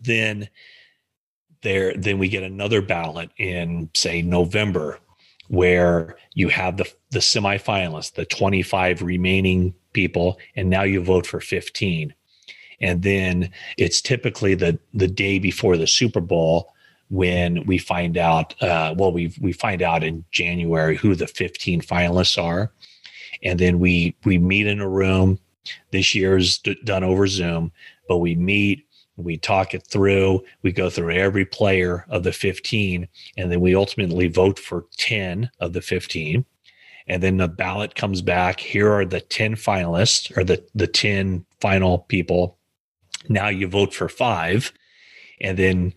Then 0.03 0.49
there 1.63 1.95
then 1.95 2.19
we 2.19 2.29
get 2.29 2.43
another 2.43 2.83
ballot 2.83 3.31
in 3.37 3.91
say 3.95 4.23
November 4.23 4.99
where 5.49 6.17
you 6.35 6.49
have 6.49 6.77
the 6.77 6.91
the 7.11 7.19
semifinalists, 7.19 8.15
the 8.15 8.27
25 8.27 9.03
remaining 9.03 9.75
people 9.93 10.39
and 10.57 10.69
now 10.69 10.83
you 10.83 11.03
vote 11.03 11.27
for 11.27 11.41
15. 11.41 12.15
And 12.81 13.03
then 13.03 13.51
it's 13.77 14.01
typically 14.01 14.55
the 14.55 14.79
the 14.95 15.09
day 15.09 15.39
before 15.39 15.77
the 15.77 15.87
Super 15.87 16.21
Bowl 16.21 16.73
when 17.11 17.65
we 17.65 17.79
find 17.79 18.17
out 18.19 18.61
uh, 18.63 18.95
well 18.97 19.13
we 19.13 19.35
we 19.41 19.53
find 19.53 19.83
out 19.83 20.05
in 20.05 20.25
January 20.31 20.97
who 20.97 21.15
the 21.15 21.27
15 21.27 21.81
finalists 21.81 22.41
are 22.41 22.71
and 23.43 23.59
then 23.59 23.79
we 23.79 24.15
we 24.25 24.39
meet 24.39 24.67
in 24.67 24.81
a 24.81 24.89
room. 24.89 25.39
This 25.91 26.15
year 26.15 26.37
is 26.37 26.59
d- 26.59 26.79
done 26.85 27.05
over 27.05 27.27
Zoom, 27.27 27.73
but 28.09 28.19
we 28.19 28.35
meet, 28.35 28.87
we 29.19 29.37
talk 29.37 29.75
it 29.75 29.87
through, 29.87 30.43
we 30.63 30.73
go 30.73 30.89
through 30.89 31.13
every 31.13 31.45
player 31.45 32.07
of 32.09 32.23
the 32.23 32.33
15, 32.33 33.09
and 33.37 33.53
then 33.53 33.61
we 33.61 33.75
ultimately 33.75 34.29
vote 34.29 34.59
for 34.59 34.87
10 34.97 35.51
of 35.61 35.73
the 35.73 35.83
15. 35.83 36.45
And 37.09 37.23
then 37.23 37.39
the 37.39 37.49
ballot 37.49 37.95
comes 37.95 38.23
back. 38.23 38.61
Here 38.61 38.93
are 38.93 39.05
the 39.05 39.21
10 39.21 39.57
finalists 39.57 40.37
or 40.37 40.45
the, 40.45 40.65
the 40.75 40.87
10 40.87 41.45
final 41.61 42.01
people. 42.01 42.59
Now 43.29 43.49
you 43.49 43.67
vote 43.67 43.95
for 43.95 44.09
five. 44.09 44.73
And 45.41 45.59
then 45.59 45.95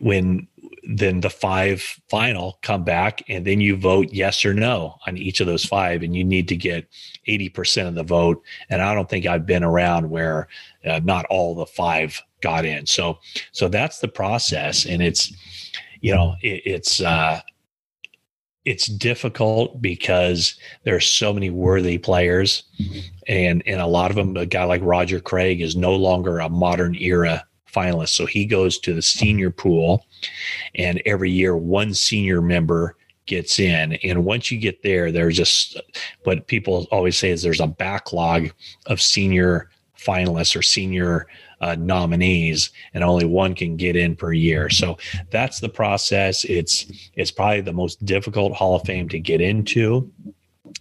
when 0.00 0.48
then 0.88 1.20
the 1.20 1.30
five 1.30 1.80
final 2.08 2.58
come 2.62 2.84
back 2.84 3.22
and 3.28 3.46
then 3.46 3.60
you 3.60 3.76
vote 3.76 4.08
yes 4.12 4.44
or 4.44 4.54
no 4.54 4.96
on 5.06 5.16
each 5.16 5.40
of 5.40 5.46
those 5.46 5.64
five 5.64 6.02
and 6.02 6.14
you 6.14 6.24
need 6.24 6.48
to 6.48 6.56
get 6.56 6.88
80% 7.28 7.88
of 7.88 7.94
the 7.94 8.02
vote 8.02 8.42
and 8.68 8.82
i 8.82 8.94
don't 8.94 9.08
think 9.08 9.26
i've 9.26 9.46
been 9.46 9.64
around 9.64 10.10
where 10.10 10.48
uh, 10.84 11.00
not 11.04 11.26
all 11.26 11.54
the 11.54 11.66
five 11.66 12.20
got 12.46 12.64
in 12.64 12.86
so 12.86 13.18
so 13.52 13.68
that's 13.68 13.98
the 14.00 14.08
process 14.08 14.86
and 14.86 15.02
it's 15.02 15.32
you 16.00 16.14
know 16.14 16.34
it, 16.42 16.62
it's 16.64 17.00
uh 17.00 17.40
it's 18.64 18.86
difficult 18.86 19.80
because 19.80 20.58
there 20.82 20.96
are 20.96 21.00
so 21.00 21.32
many 21.32 21.50
worthy 21.50 21.98
players 21.98 22.64
and 23.28 23.62
and 23.66 23.80
a 23.80 23.86
lot 23.86 24.10
of 24.10 24.16
them 24.16 24.36
a 24.36 24.46
guy 24.46 24.64
like 24.64 24.82
roger 24.82 25.20
craig 25.20 25.60
is 25.60 25.76
no 25.76 25.94
longer 25.94 26.38
a 26.38 26.48
modern 26.48 26.94
era 26.96 27.44
finalist. 27.76 28.10
So 28.10 28.26
he 28.26 28.46
goes 28.46 28.78
to 28.80 28.94
the 28.94 29.02
senior 29.02 29.50
pool, 29.50 30.06
and 30.74 31.02
every 31.04 31.30
year 31.30 31.56
one 31.56 31.94
senior 31.94 32.40
member 32.40 32.96
gets 33.26 33.58
in. 33.58 33.94
And 34.04 34.24
once 34.24 34.50
you 34.50 34.58
get 34.58 34.82
there, 34.82 35.12
there's 35.12 35.36
just 35.36 35.80
what 36.24 36.46
people 36.46 36.86
always 36.90 37.18
say 37.18 37.30
is 37.30 37.42
there's 37.42 37.60
a 37.60 37.66
backlog 37.66 38.50
of 38.86 39.02
senior 39.02 39.70
finalists 39.98 40.56
or 40.56 40.62
senior 40.62 41.26
uh, 41.60 41.74
nominees, 41.78 42.70
and 42.94 43.02
only 43.02 43.26
one 43.26 43.54
can 43.54 43.76
get 43.76 43.96
in 43.96 44.16
per 44.16 44.32
year. 44.32 44.68
So 44.70 44.98
that's 45.30 45.60
the 45.60 45.68
process. 45.68 46.44
It's 46.44 46.86
it's 47.14 47.30
probably 47.30 47.62
the 47.62 47.72
most 47.72 48.04
difficult 48.04 48.52
Hall 48.54 48.76
of 48.76 48.82
Fame 48.82 49.08
to 49.10 49.18
get 49.18 49.40
into. 49.40 50.10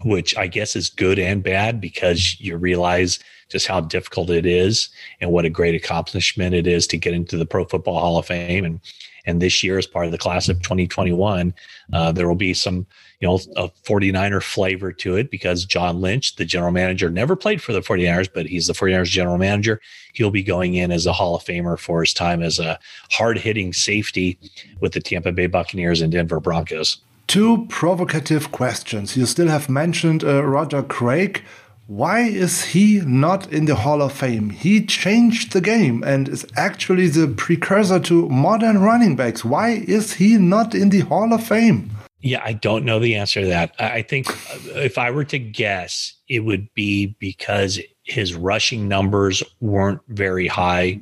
which 0.03 0.35
I 0.37 0.47
guess 0.47 0.75
is 0.75 0.89
good 0.89 1.19
and 1.19 1.43
bad 1.43 1.79
because 1.79 2.39
you 2.39 2.57
realize 2.57 3.19
just 3.49 3.67
how 3.67 3.79
difficult 3.81 4.29
it 4.29 4.45
is 4.45 4.89
and 5.21 5.31
what 5.31 5.45
a 5.45 5.49
great 5.49 5.75
accomplishment 5.75 6.53
it 6.55 6.67
is 6.67 6.87
to 6.87 6.97
get 6.97 7.13
into 7.13 7.37
the 7.37 7.45
Pro 7.45 7.65
Football 7.65 7.99
Hall 7.99 8.17
of 8.17 8.25
Fame. 8.25 8.65
And 8.65 8.79
and 9.27 9.41
this 9.41 9.63
year, 9.63 9.77
as 9.77 9.87
part 9.87 10.05
of 10.05 10.11
the 10.11 10.17
class 10.17 10.49
of 10.49 10.61
2021, 10.61 11.53
uh, 11.93 12.11
there 12.11 12.27
will 12.27 12.35
be 12.35 12.53
some 12.53 12.85
you 13.19 13.27
know 13.27 13.39
a 13.55 13.69
49er 13.83 14.43
flavor 14.43 14.91
to 14.91 15.15
it 15.15 15.31
because 15.31 15.65
John 15.65 16.01
Lynch, 16.01 16.35
the 16.35 16.45
general 16.45 16.71
manager, 16.71 17.09
never 17.09 17.35
played 17.35 17.61
for 17.61 17.73
the 17.73 17.81
49ers, 17.81 18.29
but 18.33 18.45
he's 18.45 18.67
the 18.67 18.73
49ers 18.73 19.05
general 19.05 19.37
manager. 19.37 19.81
He'll 20.13 20.31
be 20.31 20.43
going 20.43 20.75
in 20.75 20.91
as 20.91 21.05
a 21.05 21.13
Hall 21.13 21.35
of 21.35 21.43
Famer 21.43 21.77
for 21.77 22.01
his 22.01 22.13
time 22.13 22.41
as 22.41 22.59
a 22.59 22.79
hard 23.11 23.37
hitting 23.37 23.73
safety 23.73 24.37
with 24.79 24.93
the 24.93 24.99
Tampa 24.99 25.31
Bay 25.31 25.47
Buccaneers 25.47 26.01
and 26.01 26.11
Denver 26.11 26.39
Broncos. 26.39 26.97
Two 27.27 27.65
provocative 27.69 28.51
questions. 28.51 29.17
You 29.17 29.25
still 29.25 29.47
have 29.47 29.67
mentioned 29.67 30.23
uh, 30.23 30.43
Roger 30.43 30.83
Craig. 30.83 31.43
Why 31.87 32.21
is 32.21 32.63
he 32.63 33.01
not 33.01 33.51
in 33.51 33.65
the 33.65 33.75
Hall 33.75 34.01
of 34.01 34.11
Fame? 34.11 34.49
He 34.49 34.85
changed 34.85 35.53
the 35.53 35.61
game 35.61 36.03
and 36.03 36.27
is 36.27 36.45
actually 36.55 37.07
the 37.07 37.27
precursor 37.27 37.99
to 37.99 38.27
modern 38.29 38.79
running 38.79 39.15
backs. 39.15 39.45
Why 39.45 39.83
is 39.87 40.13
he 40.13 40.37
not 40.37 40.73
in 40.73 40.89
the 40.89 41.01
Hall 41.01 41.31
of 41.31 41.43
Fame? 41.43 41.91
Yeah, 42.25 42.41
I 42.43 42.53
don't 42.53 42.85
know 42.85 42.97
the 42.97 43.15
answer 43.15 43.41
to 43.41 43.47
that. 43.47 43.75
I 43.79 44.01
think 44.01 44.27
uh, 44.29 44.79
if 44.79 44.97
I 44.97 45.11
were 45.11 45.25
to 45.25 45.37
guess, 45.37 46.13
it 46.27 46.39
would 46.39 46.73
be 46.73 47.15
because 47.19 47.79
his 48.03 48.33
rushing 48.33 48.87
numbers 48.87 49.43
weren't 49.59 50.01
very 50.07 50.47
high. 50.47 50.99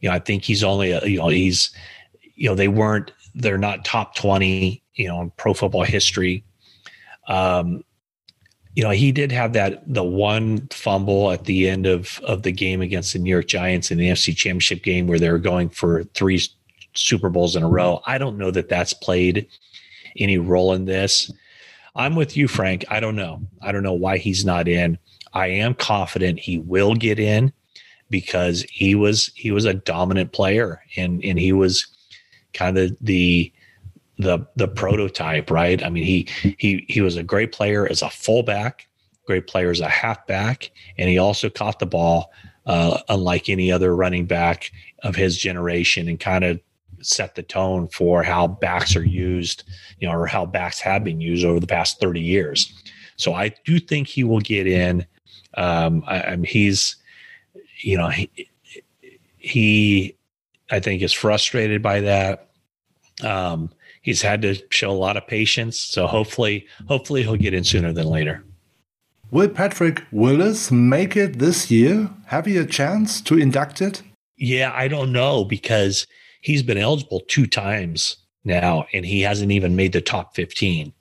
You 0.00 0.08
know, 0.08 0.12
I 0.12 0.18
think 0.18 0.44
he's 0.44 0.64
only, 0.64 0.92
a, 0.92 1.04
you 1.04 1.18
know, 1.18 1.28
he's, 1.28 1.70
you 2.36 2.48
know, 2.48 2.54
they 2.54 2.68
weren't, 2.68 3.12
they're 3.34 3.58
not 3.58 3.84
top 3.84 4.14
20 4.16 4.82
you 4.94 5.08
know, 5.08 5.20
in 5.20 5.30
pro 5.36 5.52
football 5.54 5.84
history. 5.84 6.42
Um, 7.28 7.84
you 8.74 8.82
know, 8.82 8.90
he 8.90 9.12
did 9.12 9.32
have 9.32 9.52
that 9.52 9.82
the 9.92 10.04
one 10.04 10.68
fumble 10.68 11.32
at 11.32 11.44
the 11.44 11.68
end 11.68 11.86
of 11.86 12.18
of 12.24 12.42
the 12.42 12.52
game 12.52 12.80
against 12.80 13.12
the 13.12 13.18
New 13.18 13.30
York 13.30 13.46
Giants 13.46 13.90
in 13.90 13.98
the 13.98 14.08
NFC 14.08 14.34
Championship 14.34 14.82
game 14.82 15.06
where 15.06 15.18
they 15.18 15.30
were 15.30 15.38
going 15.38 15.68
for 15.68 16.04
three 16.14 16.40
Super 16.94 17.28
Bowls 17.28 17.56
in 17.56 17.62
a 17.62 17.68
row. 17.68 18.00
I 18.06 18.18
don't 18.18 18.38
know 18.38 18.50
that 18.50 18.68
that's 18.68 18.92
played 18.92 19.46
any 20.18 20.38
role 20.38 20.72
in 20.72 20.84
this. 20.84 21.30
I'm 21.94 22.14
with 22.14 22.36
you, 22.36 22.48
Frank. 22.48 22.84
I 22.88 23.00
don't 23.00 23.16
know. 23.16 23.40
I 23.62 23.72
don't 23.72 23.82
know 23.82 23.94
why 23.94 24.18
he's 24.18 24.44
not 24.44 24.68
in. 24.68 24.98
I 25.32 25.48
am 25.48 25.74
confident 25.74 26.38
he 26.38 26.58
will 26.58 26.94
get 26.94 27.18
in 27.18 27.52
because 28.10 28.62
he 28.70 28.94
was 28.94 29.30
he 29.34 29.50
was 29.50 29.64
a 29.64 29.74
dominant 29.74 30.32
player 30.32 30.82
and 30.96 31.22
and 31.24 31.38
he 31.38 31.52
was 31.52 31.86
kind 32.54 32.78
of 32.78 32.96
the 33.00 33.52
the 34.18 34.46
the 34.56 34.68
prototype, 34.68 35.50
right? 35.50 35.82
I 35.82 35.90
mean, 35.90 36.04
he 36.04 36.28
he 36.58 36.84
he 36.88 37.00
was 37.00 37.16
a 37.16 37.22
great 37.22 37.52
player 37.52 37.86
as 37.86 38.02
a 38.02 38.10
fullback, 38.10 38.88
great 39.26 39.46
player 39.46 39.70
as 39.70 39.80
a 39.80 39.88
halfback, 39.88 40.70
and 40.98 41.08
he 41.08 41.18
also 41.18 41.50
caught 41.50 41.78
the 41.78 41.86
ball 41.86 42.30
uh, 42.66 43.00
unlike 43.08 43.48
any 43.48 43.70
other 43.70 43.94
running 43.94 44.26
back 44.26 44.72
of 45.02 45.14
his 45.14 45.36
generation, 45.36 46.08
and 46.08 46.18
kind 46.18 46.44
of 46.44 46.60
set 47.00 47.34
the 47.34 47.42
tone 47.42 47.88
for 47.88 48.22
how 48.22 48.46
backs 48.46 48.96
are 48.96 49.04
used, 49.04 49.64
you 49.98 50.08
know, 50.08 50.14
or 50.14 50.26
how 50.26 50.46
backs 50.46 50.80
have 50.80 51.04
been 51.04 51.20
used 51.20 51.44
over 51.44 51.60
the 51.60 51.66
past 51.66 52.00
thirty 52.00 52.20
years. 52.20 52.72
So 53.16 53.34
I 53.34 53.54
do 53.64 53.78
think 53.78 54.08
he 54.08 54.24
will 54.24 54.40
get 54.40 54.66
in. 54.66 55.06
Um, 55.54 56.04
I, 56.06 56.22
I 56.22 56.36
mean, 56.36 56.44
he's, 56.44 56.96
you 57.78 57.96
know, 57.96 58.08
he, 58.08 58.30
he, 59.38 60.16
I 60.70 60.80
think 60.80 61.00
is 61.02 61.12
frustrated 61.12 61.82
by 61.82 62.00
that. 62.00 62.50
Um, 63.22 63.70
he's 64.02 64.20
had 64.20 64.42
to 64.42 64.56
show 64.68 64.90
a 64.90 64.92
lot 64.92 65.16
of 65.16 65.26
patience. 65.26 65.78
So 65.78 66.06
hopefully, 66.06 66.66
hopefully 66.88 67.22
he'll 67.22 67.36
get 67.36 67.54
in 67.54 67.64
sooner 67.64 67.92
than 67.92 68.06
later. 68.06 68.44
Will 69.30 69.48
Patrick 69.48 70.02
Willis 70.12 70.70
make 70.70 71.16
it 71.16 71.38
this 71.38 71.70
year? 71.70 72.10
Have 72.26 72.46
you 72.46 72.60
a 72.60 72.66
chance 72.66 73.20
to 73.22 73.38
induct 73.38 73.80
it? 73.80 74.02
Yeah, 74.36 74.72
I 74.74 74.88
don't 74.88 75.10
know 75.10 75.44
because 75.44 76.06
he's 76.46 76.62
been 76.62 76.78
eligible 76.78 77.18
two 77.26 77.44
times 77.44 78.18
now 78.44 78.86
and 78.92 79.04
he 79.04 79.20
hasn't 79.20 79.50
even 79.50 79.74
made 79.74 79.92
the 79.92 80.00
top 80.00 80.36
15. 80.36 80.92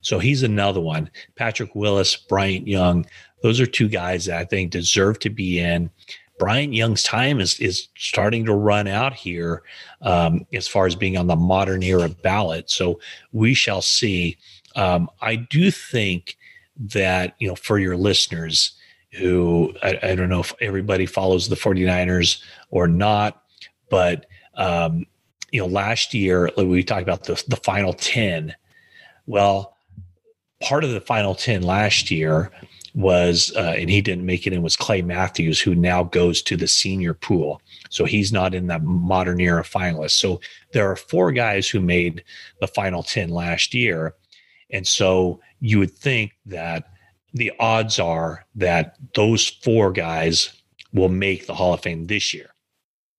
So 0.00 0.18
he's 0.18 0.42
another 0.42 0.80
one. 0.80 1.10
Patrick 1.36 1.74
Willis, 1.74 2.16
Bryant 2.16 2.66
Young, 2.66 3.04
those 3.42 3.60
are 3.60 3.66
two 3.66 3.88
guys 3.88 4.24
that 4.24 4.38
I 4.38 4.46
think 4.46 4.70
deserve 4.70 5.18
to 5.18 5.28
be 5.28 5.58
in. 5.58 5.90
Bryant 6.38 6.72
Young's 6.72 7.02
time 7.02 7.38
is 7.38 7.60
is 7.60 7.88
starting 7.98 8.46
to 8.46 8.54
run 8.54 8.88
out 8.88 9.12
here 9.12 9.62
um, 10.00 10.46
as 10.54 10.66
far 10.66 10.86
as 10.86 10.96
being 10.96 11.18
on 11.18 11.26
the 11.26 11.36
modern 11.36 11.82
era 11.82 12.08
ballot. 12.08 12.70
So 12.70 12.98
we 13.32 13.52
shall 13.52 13.82
see. 13.82 14.38
Um, 14.74 15.10
I 15.20 15.36
do 15.36 15.70
think 15.70 16.38
that 16.78 17.34
you 17.38 17.48
know 17.48 17.56
for 17.56 17.78
your 17.78 17.98
listeners 17.98 18.72
who 19.12 19.74
I, 19.82 19.98
I, 20.02 20.14
don't 20.14 20.30
know 20.30 20.40
if 20.40 20.54
everybody 20.62 21.06
follows 21.06 21.48
the 21.48 21.54
49ers 21.54 22.42
or 22.70 22.88
not, 22.88 23.42
but 23.90 24.26
um, 24.56 25.06
you 25.50 25.60
know 25.60 25.66
last 25.66 26.14
year 26.14 26.50
we 26.56 26.82
talked 26.82 27.02
about 27.02 27.24
the 27.24 27.42
the 27.48 27.56
final 27.56 27.92
10. 27.92 28.54
Well, 29.26 29.76
part 30.60 30.84
of 30.84 30.90
the 30.90 31.00
final 31.00 31.34
10 31.34 31.62
last 31.62 32.10
year 32.10 32.50
was, 32.94 33.52
uh, 33.56 33.74
and 33.76 33.90
he 33.90 34.00
didn't 34.00 34.24
make 34.24 34.46
it 34.46 34.52
in, 34.52 34.62
was 34.62 34.76
Clay 34.76 35.02
Matthews, 35.02 35.60
who 35.60 35.74
now 35.74 36.04
goes 36.04 36.42
to 36.42 36.56
the 36.56 36.68
senior 36.68 37.12
pool. 37.12 37.60
So 37.90 38.04
he's 38.04 38.32
not 38.32 38.54
in 38.54 38.68
that 38.68 38.84
modern 38.84 39.40
era 39.40 39.64
finalist. 39.64 40.12
So 40.12 40.40
there 40.72 40.90
are 40.90 40.96
four 40.96 41.32
guys 41.32 41.68
who 41.68 41.80
made 41.80 42.22
the 42.60 42.68
final 42.68 43.02
10 43.02 43.30
last 43.30 43.74
year. 43.74 44.14
And 44.70 44.86
so 44.86 45.40
you 45.60 45.78
would 45.80 45.92
think 45.92 46.32
that 46.46 46.88
the 47.32 47.52
odds 47.58 47.98
are 47.98 48.46
that 48.54 48.96
those 49.14 49.48
four 49.48 49.90
guys 49.90 50.62
will 50.92 51.08
make 51.08 51.46
the 51.46 51.54
Hall 51.54 51.74
of 51.74 51.80
Fame 51.80 52.06
this 52.06 52.32
year, 52.32 52.53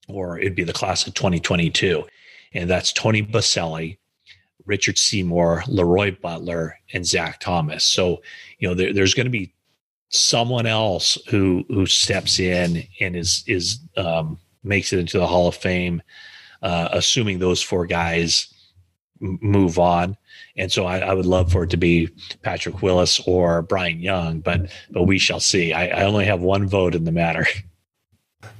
or 0.07 0.39
it'd 0.39 0.55
be 0.55 0.63
the 0.63 0.73
class 0.73 1.07
of 1.07 1.13
2022. 1.13 2.05
And 2.53 2.69
that's 2.69 2.93
Tony 2.93 3.21
Boselli, 3.21 3.97
Richard 4.65 4.97
Seymour, 4.97 5.63
Leroy 5.67 6.15
Butler, 6.21 6.79
and 6.93 7.05
Zach 7.05 7.39
Thomas. 7.39 7.83
So, 7.83 8.21
you 8.59 8.67
know, 8.67 8.73
there, 8.73 8.93
there's 8.93 9.13
going 9.13 9.25
to 9.25 9.31
be 9.31 9.53
someone 10.09 10.65
else 10.65 11.17
who 11.29 11.65
who 11.67 11.85
steps 11.85 12.39
in 12.39 12.83
and 13.01 13.15
is 13.15 13.43
is 13.47 13.79
um, 13.97 14.39
makes 14.63 14.93
it 14.93 14.99
into 14.99 15.19
the 15.19 15.27
Hall 15.27 15.47
of 15.47 15.55
Fame, 15.55 16.01
uh, 16.61 16.89
assuming 16.91 17.39
those 17.39 17.61
four 17.61 17.85
guys 17.85 18.53
move 19.19 19.79
on. 19.79 20.17
And 20.57 20.71
so 20.71 20.85
I, 20.85 20.99
I, 20.99 21.13
would 21.13 21.25
love 21.25 21.51
for 21.51 21.63
it 21.63 21.69
to 21.69 21.77
be 21.77 22.09
Patrick 22.41 22.81
Willis 22.81 23.19
or 23.25 23.61
Bryant 23.61 23.99
Young, 23.99 24.39
but 24.39 24.69
but 24.89 25.03
we 25.03 25.17
shall 25.17 25.39
see. 25.39 25.73
I, 25.73 25.87
I 25.87 26.03
only 26.03 26.25
have 26.25 26.41
one 26.41 26.67
vote 26.67 26.95
in 26.95 27.03
the 27.03 27.11
matter. 27.11 27.47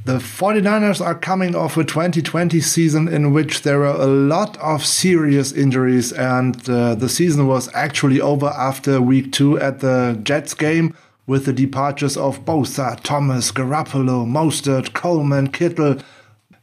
The 0.06 0.20
49ers 0.20 1.04
are 1.04 1.16
coming 1.16 1.56
off 1.56 1.78
a 1.78 1.84
2020 1.84 2.62
season 2.62 3.08
in 3.08 3.34
which 3.34 3.64
there 3.64 3.80
were 3.80 3.88
a 3.88 4.06
lot 4.06 4.56
of 4.58 4.86
serious 4.86 5.52
injuries, 5.52 6.12
and 6.14 6.70
uh, 6.70 6.96
the 6.96 7.10
season 7.10 7.48
was 7.48 7.74
actually 7.74 8.22
over 8.22 8.48
after 8.48 9.02
week 9.02 9.32
two 9.32 9.60
at 9.60 9.80
the 9.80 10.20
Jets 10.22 10.54
game 10.54 10.96
with 11.28 11.46
the 11.46 11.54
departures 11.54 12.18
of 12.18 12.46
Bosa, 12.46 13.00
Thomas, 13.02 13.52
Garoppolo, 13.52 14.26
Mostert, 14.28 14.94
Coleman, 14.94 15.48
Kittle. 15.52 15.98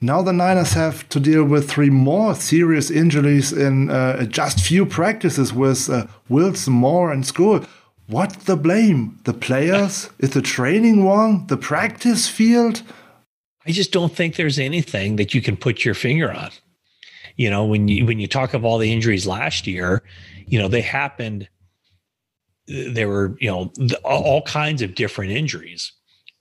Now 0.01 0.23
the 0.23 0.33
Niners 0.33 0.73
have 0.73 1.09
to 1.11 1.21
deal 1.21 1.45
with 1.45 1.71
three 1.71 1.91
more 1.91 2.35
serious 2.35 2.91
injuries 2.91 3.53
in 3.53 3.91
uh, 3.91 4.25
just 4.25 4.61
few 4.61 4.87
practices 4.87 5.53
with 5.53 5.91
uh, 5.91 6.07
Wilson, 6.29 6.75
Moore, 6.75 7.13
and 7.13 7.25
Skule. 7.25 7.67
What's 8.07 8.45
the 8.45 8.57
blame? 8.57 9.19
The 9.25 9.33
players? 9.33 10.11
Is 10.19 10.31
the 10.31 10.43
training 10.43 11.05
wrong? 11.05 11.47
The 11.47 11.57
practice 11.57 12.29
field? 12.29 12.83
I 13.67 13.73
just 13.73 13.93
don't 13.93 14.15
think 14.15 14.37
there's 14.37 14.59
anything 14.59 15.17
that 15.17 15.35
you 15.35 15.43
can 15.43 15.57
put 15.57 15.85
your 15.85 15.95
finger 15.95 16.33
on. 16.33 16.51
You 17.37 17.49
know, 17.51 17.65
when 17.65 17.89
you 17.89 18.05
when 18.07 18.19
you 18.19 18.27
talk 18.27 18.55
of 18.55 18.65
all 18.65 18.79
the 18.79 18.93
injuries 18.93 19.27
last 19.27 19.67
year, 19.67 20.03
you 20.47 20.59
know, 20.59 20.69
they 20.69 20.83
happened 20.83 21.49
there 22.67 23.09
were 23.09 23.37
you 23.41 23.51
know 23.51 23.73
all 24.05 24.43
kinds 24.43 24.83
of 24.83 24.95
different 24.95 25.33
injuries. 25.33 25.93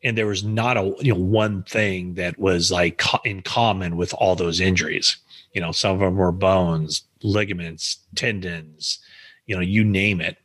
And 0.04 0.18
there 0.18 0.28
was 0.28 0.44
not 0.44 0.78
a 0.78 0.96
you 1.00 1.14
know 1.14 1.20
one 1.20 1.64
thing 1.64 2.16
that 2.16 2.40
was 2.40 2.72
like 2.72 3.02
in 3.24 3.42
common 3.42 3.98
with 3.98 4.14
all 4.16 4.36
those 4.36 4.60
injuries. 4.60 5.18
You 5.54 5.62
know 5.62 5.72
some 5.72 5.94
of 5.94 6.00
them 6.00 6.16
were 6.16 6.32
bones 6.32 7.04
ligaments 7.24 8.00
tendons 8.16 8.98
you 9.46 9.56
know 9.56 9.62
you 9.62 9.84
name 9.84 10.22
it. 10.22 10.38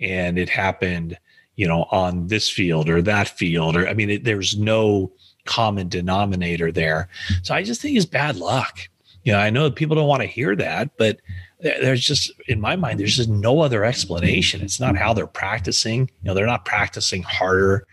And 0.00 0.38
it 0.38 0.48
happened 0.48 1.18
you 1.56 1.68
know 1.68 1.84
on 1.90 2.26
this 2.28 2.48
field 2.48 2.88
or 2.88 3.02
that 3.02 3.28
field 3.28 3.76
or 3.76 3.86
i 3.86 3.92
mean 3.94 4.08
it, 4.10 4.24
there's 4.24 4.56
no 4.58 5.12
common 5.44 5.88
denominator 5.88 6.72
there. 6.72 7.08
So 7.42 7.54
i 7.54 7.62
just 7.62 7.80
think 7.80 7.96
it's 7.96 8.06
bad 8.06 8.36
luck. 8.36 8.88
You 9.24 9.32
know 9.32 9.38
i 9.38 9.50
know 9.50 9.70
people 9.70 9.94
don't 9.96 10.08
want 10.08 10.22
to 10.22 10.26
hear 10.26 10.56
that 10.56 10.96
but 10.96 11.18
there's 11.60 12.04
just 12.04 12.32
in 12.48 12.60
my 12.60 12.74
mind 12.74 12.98
there's 12.98 13.16
just 13.16 13.28
no 13.28 13.60
other 13.60 13.84
explanation. 13.84 14.62
It's 14.62 14.80
not 14.80 14.96
how 14.96 15.12
they're 15.12 15.26
practicing. 15.26 16.10
You 16.22 16.28
know 16.28 16.34
they're 16.34 16.46
not 16.46 16.64
practicing 16.64 17.22
harder. 17.22 17.86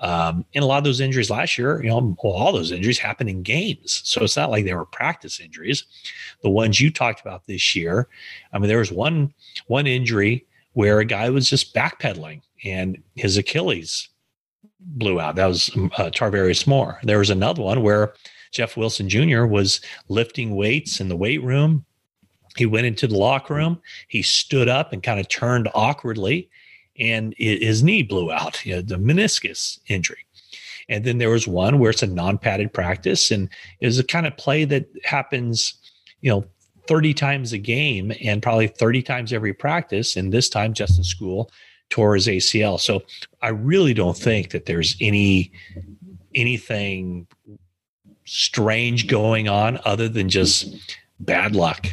Um, 0.00 0.44
and 0.54 0.62
a 0.64 0.66
lot 0.66 0.78
of 0.78 0.84
those 0.84 1.00
injuries 1.00 1.30
last 1.30 1.56
year 1.56 1.82
you 1.82 1.88
know 1.88 2.16
well, 2.22 2.34
all 2.34 2.52
those 2.52 2.72
injuries 2.72 2.98
happened 2.98 3.30
in 3.30 3.42
games. 3.42 4.02
So 4.04 4.22
it's 4.22 4.36
not 4.36 4.50
like 4.50 4.64
they 4.64 4.74
were 4.74 4.84
practice 4.84 5.40
injuries. 5.40 5.84
The 6.42 6.50
ones 6.50 6.80
you 6.80 6.90
talked 6.90 7.20
about 7.20 7.46
this 7.46 7.74
year 7.74 8.08
i 8.52 8.58
mean 8.58 8.68
there 8.68 8.78
was 8.78 8.92
one 8.92 9.32
one 9.68 9.86
injury 9.86 10.44
where 10.74 10.98
a 10.98 11.04
guy 11.04 11.30
was 11.30 11.48
just 11.48 11.74
backpedaling 11.74 12.42
and 12.64 13.02
his 13.14 13.36
Achilles 13.36 14.08
blew 14.80 15.20
out. 15.20 15.36
That 15.36 15.46
was 15.46 15.70
uh, 15.74 16.10
Tarvarius 16.10 16.66
Moore. 16.66 16.98
There 17.02 17.18
was 17.18 17.30
another 17.30 17.62
one 17.62 17.82
where 17.82 18.14
Jeff 18.52 18.76
Wilson 18.76 19.08
Jr. 19.08 19.44
was 19.44 19.80
lifting 20.08 20.54
weights 20.54 21.00
in 21.00 21.08
the 21.08 21.16
weight 21.16 21.42
room. 21.42 21.84
He 22.56 22.66
went 22.66 22.86
into 22.86 23.06
the 23.06 23.18
locker 23.18 23.54
room. 23.54 23.80
He 24.08 24.22
stood 24.22 24.68
up 24.68 24.92
and 24.92 25.02
kind 25.02 25.18
of 25.18 25.28
turned 25.28 25.68
awkwardly, 25.74 26.48
and 26.98 27.34
his 27.36 27.82
knee 27.82 28.02
blew 28.02 28.30
out, 28.30 28.64
you 28.64 28.76
know, 28.76 28.82
the 28.82 28.96
meniscus 28.96 29.80
injury. 29.88 30.24
And 30.88 31.04
then 31.04 31.18
there 31.18 31.30
was 31.30 31.48
one 31.48 31.78
where 31.78 31.90
it's 31.90 32.02
a 32.02 32.06
non-padded 32.06 32.72
practice, 32.72 33.30
and 33.30 33.48
it 33.80 33.86
was 33.86 33.98
a 33.98 34.04
kind 34.04 34.26
of 34.26 34.36
play 34.36 34.64
that 34.66 34.86
happens, 35.02 35.74
you 36.20 36.30
know, 36.30 36.44
30 36.86 37.14
times 37.14 37.52
a 37.52 37.58
game 37.58 38.12
and 38.22 38.42
probably 38.42 38.68
30 38.68 39.02
times 39.02 39.32
every 39.32 39.54
practice. 39.54 40.16
And 40.16 40.32
this 40.32 40.48
time, 40.48 40.74
Justin 40.74 41.02
Skule 41.02 41.48
tore 41.90 42.14
his 42.14 42.26
ACL. 42.26 42.80
So 42.80 43.02
I 43.42 43.48
really 43.48 43.94
don't 43.94 44.16
think 44.16 44.50
that 44.50 44.66
there's 44.66 44.96
any 45.00 45.52
anything 46.34 47.26
strange 48.24 49.06
going 49.06 49.48
on 49.48 49.78
other 49.84 50.08
than 50.08 50.28
just 50.28 50.74
bad 51.20 51.54
luck. 51.54 51.86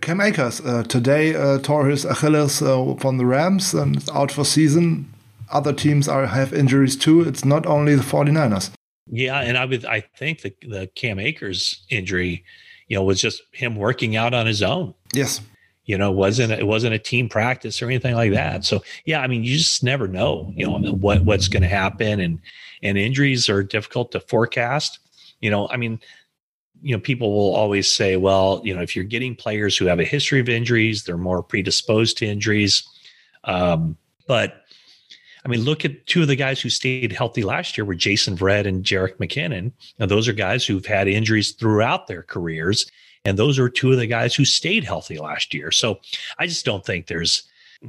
Cam 0.00 0.20
Akers 0.20 0.60
uh, 0.60 0.82
today 0.84 1.34
uh, 1.34 1.58
tore 1.58 1.86
his 1.86 2.04
Achilles 2.04 2.62
uh, 2.62 2.94
from 2.98 3.18
the 3.18 3.26
Rams 3.26 3.74
and 3.74 3.96
is 3.96 4.08
out 4.10 4.32
for 4.32 4.44
season. 4.44 5.12
Other 5.50 5.72
teams 5.72 6.08
are 6.08 6.26
have 6.26 6.52
injuries 6.52 6.96
too. 6.96 7.20
It's 7.20 7.44
not 7.44 7.66
only 7.66 7.94
the 7.94 8.02
49ers. 8.02 8.70
Yeah, 9.06 9.40
and 9.40 9.58
I 9.58 9.64
would 9.64 9.84
I 9.84 10.00
think 10.00 10.40
the 10.40 10.54
the 10.62 10.88
Cam 10.94 11.18
Akers 11.18 11.84
injury, 11.90 12.44
you 12.88 12.96
know, 12.96 13.04
was 13.04 13.20
just 13.20 13.42
him 13.52 13.76
working 13.76 14.16
out 14.16 14.32
on 14.32 14.46
his 14.46 14.62
own. 14.62 14.94
Yes. 15.12 15.40
You 15.84 15.98
know, 15.98 16.12
wasn't 16.12 16.52
it 16.52 16.66
wasn't 16.66 16.94
a 16.94 16.98
team 16.98 17.28
practice 17.28 17.82
or 17.82 17.86
anything 17.86 18.14
like 18.14 18.32
that. 18.32 18.64
So 18.64 18.82
yeah, 19.04 19.20
I 19.20 19.26
mean, 19.26 19.42
you 19.42 19.58
just 19.58 19.82
never 19.82 20.06
know, 20.06 20.52
you 20.56 20.66
know, 20.66 20.78
what 20.92 21.24
what's 21.24 21.48
going 21.48 21.62
to 21.62 21.68
happen, 21.68 22.20
and 22.20 22.40
and 22.82 22.96
injuries 22.96 23.48
are 23.48 23.62
difficult 23.62 24.12
to 24.12 24.20
forecast. 24.20 25.00
You 25.40 25.50
know, 25.50 25.68
I 25.68 25.76
mean, 25.76 25.98
you 26.82 26.94
know, 26.94 27.00
people 27.00 27.32
will 27.32 27.54
always 27.54 27.92
say, 27.92 28.16
well, 28.16 28.60
you 28.64 28.74
know, 28.74 28.82
if 28.82 28.94
you're 28.94 29.04
getting 29.04 29.34
players 29.34 29.76
who 29.76 29.86
have 29.86 30.00
a 30.00 30.04
history 30.04 30.40
of 30.40 30.48
injuries, 30.48 31.04
they're 31.04 31.16
more 31.16 31.42
predisposed 31.42 32.18
to 32.18 32.26
injuries. 32.26 32.84
Um, 33.44 33.96
but 34.28 34.62
I 35.44 35.48
mean, 35.48 35.62
look 35.62 35.84
at 35.84 36.06
two 36.06 36.22
of 36.22 36.28
the 36.28 36.36
guys 36.36 36.60
who 36.60 36.70
stayed 36.70 37.12
healthy 37.12 37.42
last 37.42 37.76
year 37.76 37.84
were 37.84 37.94
Jason 37.94 38.36
Verrett 38.36 38.66
and 38.66 38.84
Jerick 38.84 39.16
McKinnon. 39.16 39.72
Now, 39.98 40.06
those 40.06 40.28
are 40.28 40.32
guys 40.32 40.64
who've 40.64 40.86
had 40.86 41.08
injuries 41.08 41.52
throughout 41.52 42.06
their 42.06 42.22
careers. 42.22 42.90
And 43.24 43.38
those 43.38 43.58
are 43.58 43.68
two 43.68 43.92
of 43.92 43.98
the 43.98 44.06
guys 44.06 44.34
who 44.34 44.44
stayed 44.44 44.84
healthy 44.84 45.18
last 45.18 45.54
year. 45.54 45.70
So 45.70 46.00
I 46.38 46.46
just 46.46 46.64
don't 46.64 46.84
think 46.84 47.06
there's, 47.06 47.44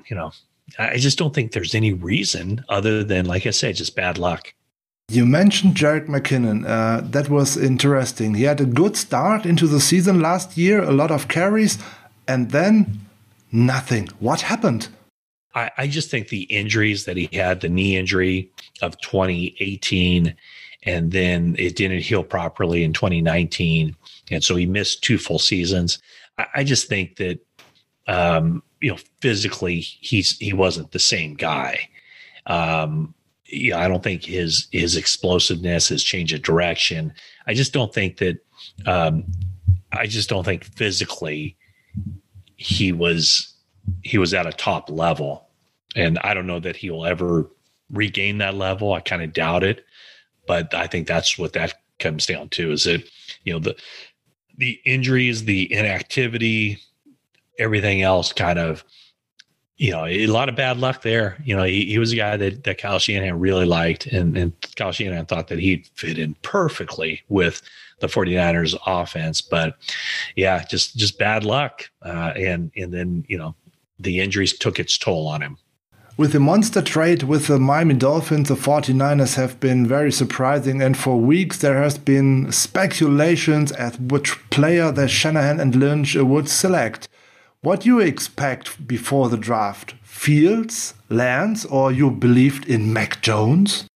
you 0.08 0.16
know, 0.16 0.32
I 0.80 0.98
just 0.98 1.18
don't 1.18 1.34
think 1.34 1.52
there's 1.52 1.76
any 1.76 1.94
reason 1.94 2.64
other 2.70 3.04
than, 3.04 3.26
like 3.26 3.46
I 3.46 3.52
said, 3.52 3.76
just 3.76 3.96
bad 3.96 4.18
luck. 4.18 4.54
You 5.10 5.26
mentioned 5.26 5.76
Jared 5.76 6.08
McKinnon. 6.08 6.66
Uh, 6.68 7.02
that 7.10 7.30
was 7.30 7.58
interesting. 7.58 8.36
He 8.36 8.44
had 8.44 8.62
a 8.62 8.66
good 8.66 8.96
start 8.96 9.46
into 9.46 9.68
the 9.68 9.82
season 9.82 10.22
last 10.22 10.58
year, 10.58 10.82
a 10.82 10.92
lot 10.92 11.12
of 11.12 11.28
carries, 11.28 11.78
and 12.28 12.52
then 12.52 13.00
nothing. 13.52 14.10
What 14.20 14.42
happened? 14.42 14.88
I, 15.56 15.70
I 15.78 15.88
just 15.88 16.10
think 16.10 16.30
the 16.30 16.44
injuries 16.44 17.06
that 17.06 17.18
he 17.18 17.30
had, 17.34 17.62
the 17.62 17.70
knee 17.70 17.98
injury 17.98 18.50
of 18.82 19.00
2018, 19.02 20.36
and 20.86 21.12
then 21.12 21.56
it 21.58 21.76
didn't 21.76 22.02
heal 22.02 22.24
properly 22.24 22.84
in 22.84 22.94
2019 22.94 23.96
and 24.32 24.44
so 24.44 24.56
he 24.56 24.66
missed 24.66 25.04
two 25.04 25.18
full 25.18 25.40
seasons. 25.40 26.00
I, 26.38 26.48
I 26.56 26.64
just 26.64 26.88
think 26.88 27.18
that 27.18 27.40
um, 28.08 28.64
you 28.82 28.92
know 28.92 28.98
physically 29.22 29.80
he's 29.80 30.38
he 30.38 30.54
wasn't 30.54 30.92
the 30.92 31.00
same 31.00 31.36
guy. 31.36 31.90
Um, 32.46 33.14
yeah, 33.46 33.80
I 33.80 33.88
don't 33.88 34.04
think 34.04 34.26
his 34.26 34.68
his 34.72 34.96
explosiveness, 34.96 35.88
his 35.88 36.04
change 36.04 36.34
of 36.34 36.42
direction. 36.42 37.14
I 37.48 37.54
just 37.54 37.74
don't 37.74 37.94
think 37.94 38.18
that. 38.18 38.38
Um, 38.86 39.26
I 39.92 40.08
just 40.08 40.28
don't 40.28 40.44
think 40.44 40.64
physically 40.64 41.56
he 42.56 42.92
was 42.92 43.54
he 44.02 44.18
was 44.18 44.34
at 44.34 44.48
a 44.48 44.52
top 44.52 44.90
level, 44.90 45.50
and 45.96 46.18
I 46.20 46.34
don't 46.34 46.48
know 46.48 46.60
that 46.60 46.76
he 46.76 46.90
will 46.90 47.06
ever 47.06 47.50
regain 47.92 48.40
that 48.40 48.56
level. 48.56 48.94
I 48.94 49.02
kind 49.02 49.22
of 49.22 49.34
doubt 49.34 49.64
it, 49.64 49.86
but 50.48 50.74
I 50.74 50.88
think 50.88 51.08
that's 51.08 51.38
what 51.38 51.54
that 51.54 51.76
comes 52.00 52.26
down 52.26 52.50
to. 52.50 52.72
Is 52.72 52.84
that 52.84 53.04
you 53.44 53.54
know 53.54 53.60
the 53.60 53.76
the 54.58 54.80
injuries, 54.86 55.46
the 55.46 55.72
inactivity, 55.74 56.80
everything 57.60 58.02
else 58.02 58.32
kind 58.34 58.60
of, 58.60 58.84
you 59.78 59.92
know, 59.92 60.06
a 60.06 60.28
lot 60.28 60.50
of 60.50 60.56
bad 60.56 60.78
luck 60.78 61.02
there. 61.02 61.38
You 61.44 61.56
know, 61.56 61.64
he, 61.64 61.86
he 61.86 61.98
was 61.98 62.12
a 62.12 62.16
guy 62.16 62.38
that, 62.38 62.64
that 62.64 62.78
Kyle 62.78 63.00
Shanahan 63.00 63.40
really 63.40 63.66
liked, 63.66 64.06
and, 64.06 64.38
and 64.38 64.54
Kyle 64.76 64.92
Shanahan 64.92 65.26
thought 65.26 65.48
that 65.48 65.60
he'd 65.60 65.88
fit 65.96 66.20
in 66.20 66.36
perfectly 66.44 67.22
with 67.30 67.62
the 68.00 68.08
49ers 68.08 68.78
offense. 68.86 69.42
But 69.42 69.78
yeah, 70.36 70.64
just 70.66 70.96
just 70.96 71.18
bad 71.18 71.44
luck. 71.44 71.90
Uh, 72.04 72.34
and 72.36 72.72
and 72.76 72.94
then, 72.94 73.26
you 73.28 73.38
know, 73.38 73.56
the 74.00 74.20
injuries 74.20 74.58
took 74.58 74.80
its 74.80 74.98
toll 74.98 75.28
on 75.28 75.42
him. 75.42 75.58
With 76.16 76.34
the 76.34 76.40
monster 76.40 76.84
trade 76.84 77.24
with 77.24 77.48
the 77.48 77.58
Miami 77.58 77.96
Dolphins, 77.96 78.48
the 78.48 78.56
49ers 78.56 79.36
have 79.36 79.60
been 79.60 79.88
very 79.88 80.12
surprising, 80.12 80.80
and 80.80 80.96
for 80.96 81.20
weeks 81.20 81.58
there 81.58 81.82
has 81.82 81.98
been 81.98 82.52
speculations 82.52 83.72
at 83.72 84.00
which 84.00 84.38
player 84.52 84.92
that 84.92 85.10
Shanahan 85.10 85.60
and 85.60 85.76
Lynch 85.76 86.14
would 86.16 86.48
select. 86.48 87.08
What 87.62 87.82
do 87.82 87.90
you 87.90 88.00
expect 88.00 88.88
before 88.88 89.28
the 89.30 89.38
draft? 89.38 89.96
Fields, 90.04 90.94
Lance, 91.10 91.66
or 91.66 91.92
you 91.92 92.12
believed 92.12 92.70
in 92.70 92.94
Mac 92.94 93.24
Jones? 93.24 93.88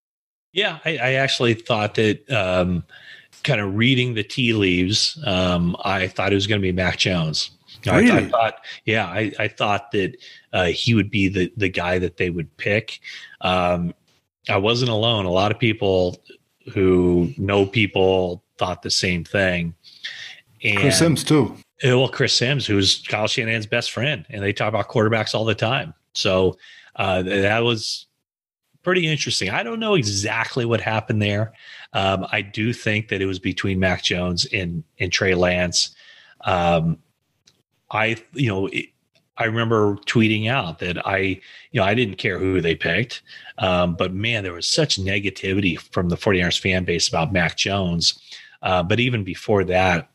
Yeah, 0.55 0.79
I, 0.87 0.97
I 0.97 1.13
actually 1.15 1.53
thought 1.53 1.97
that 1.97 2.31
um, 2.31 2.83
kind 3.45 3.61
of 3.61 3.77
reading 3.77 4.15
the 4.15 4.25
tea 4.25 4.55
leaves, 4.55 5.23
um, 5.27 5.77
I 5.85 6.09
thought 6.09 6.33
it 6.33 6.37
was 6.37 6.47
going 6.47 6.63
to 6.63 6.67
be 6.67 6.73
Mac 6.73 6.97
Jones. 6.97 7.51
Really? 7.85 8.11
I, 8.11 8.17
I 8.19 8.29
thought, 8.29 8.55
yeah, 8.85 9.07
I, 9.07 9.33
I 9.39 9.49
thought 9.49 9.93
that 9.93 10.17
uh, 10.57 10.65
he 10.65 10.95
would 10.95 11.11
be 11.11 11.29
the 11.29 11.53
the 11.59 11.69
guy 11.69 11.99
that 11.99 12.17
they 12.17 12.31
would 12.31 12.57
pick. 12.57 13.01
Um, 13.43 13.93
I 14.49 14.57
wasn't 14.57 14.91
alone. 14.91 15.27
A 15.27 15.31
lot 15.31 15.53
of 15.53 15.59
people 15.59 16.23
who 16.73 17.35
know 17.37 17.67
people 17.67 18.43
thought 18.57 18.81
the 18.81 18.91
same 18.91 19.23
thing. 19.23 19.75
And, 20.65 20.79
Chris 20.79 20.99
Sims 20.99 21.23
too. 21.23 21.55
Well, 21.85 22.09
Chris 22.09 22.33
Sims, 22.33 22.67
who's 22.67 23.03
Kyle 23.07 23.27
Shanahan's 23.27 23.67
best 23.67 23.91
friend, 23.91 24.25
and 24.31 24.43
they 24.43 24.55
talk 24.55 24.69
about 24.69 24.89
quarterbacks 24.89 25.35
all 25.35 25.45
the 25.45 25.55
time. 25.55 25.93
So 26.15 26.57
uh, 26.97 27.23
that 27.23 27.61
was 27.61 28.07
pretty 28.83 29.07
interesting. 29.07 29.51
I 29.51 29.63
don't 29.63 29.79
know 29.79 29.95
exactly 29.95 30.65
what 30.65 30.81
happened 30.81 31.21
there. 31.21 31.53
Um, 31.93 32.27
I 32.33 32.41
do 32.41 32.73
think 32.73 33.09
that 33.09 33.21
it 33.21 33.27
was 33.27 33.39
between 33.39 33.79
Mac 33.79 34.03
Jones 34.03 34.47
and 34.55 34.85
and 34.99 35.13
Trey 35.13 35.35
Lance. 35.35 35.95
Um, 36.41 36.99
I, 37.91 38.17
you 38.33 38.49
know, 38.49 38.69
it, 38.69 38.87
I 39.39 39.45
remember 39.45 39.97
tweeting 40.07 40.49
out 40.49 40.79
that 40.79 41.07
I, 41.07 41.19
you 41.19 41.81
know, 41.81 41.85
I 41.85 41.95
didn't 41.95 42.17
care 42.17 42.39
who 42.39 42.61
they 42.61 42.75
picked. 42.75 43.23
Um, 43.59 43.95
but 43.95 44.15
man, 44.15 44.43
there 44.43 44.53
was 44.53 44.69
such 44.69 44.97
negativity 44.97 45.79
from 45.79 46.09
the 46.09 46.17
49ers 46.17 46.59
fan 46.59 46.85
base 46.85 47.09
about 47.09 47.33
Mac 47.33 47.57
Jones. 47.57 48.19
Uh, 48.63 48.83
but 48.83 49.01
even 49.01 49.25
before 49.25 49.65
that, 49.65 50.09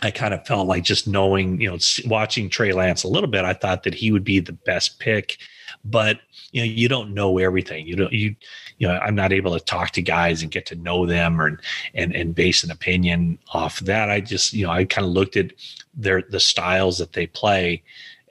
I 0.00 0.10
kind 0.10 0.32
of 0.32 0.46
felt 0.46 0.68
like 0.68 0.84
just 0.84 1.08
knowing, 1.08 1.60
you 1.60 1.70
know, 1.70 1.78
watching 2.06 2.48
Trey 2.48 2.72
Lance 2.72 3.02
a 3.02 3.08
little 3.08 3.28
bit, 3.28 3.44
I 3.44 3.52
thought 3.52 3.82
that 3.82 3.94
he 3.94 4.12
would 4.12 4.24
be 4.24 4.38
the 4.38 4.52
best 4.52 5.00
pick. 5.00 5.38
But 5.84 6.20
you 6.52 6.62
know, 6.62 6.66
you 6.66 6.88
don't 6.88 7.14
know 7.14 7.38
everything. 7.38 7.86
You 7.86 7.96
don't 7.96 8.12
you 8.12 8.34
you 8.78 8.86
know, 8.86 8.98
I'm 8.98 9.14
not 9.14 9.32
able 9.32 9.58
to 9.58 9.64
talk 9.64 9.90
to 9.92 10.02
guys 10.02 10.42
and 10.42 10.50
get 10.50 10.66
to 10.66 10.76
know 10.76 11.04
them 11.04 11.40
or 11.40 11.60
and 11.94 12.14
and 12.14 12.34
base 12.34 12.62
an 12.62 12.70
opinion 12.70 13.38
off 13.52 13.80
of 13.80 13.86
that. 13.86 14.10
I 14.10 14.20
just, 14.20 14.52
you 14.52 14.64
know, 14.66 14.72
I 14.72 14.84
kind 14.84 15.06
of 15.06 15.12
looked 15.12 15.36
at 15.36 15.52
their 15.94 16.22
the 16.22 16.40
styles 16.40 16.98
that 16.98 17.12
they 17.12 17.26
play. 17.26 17.82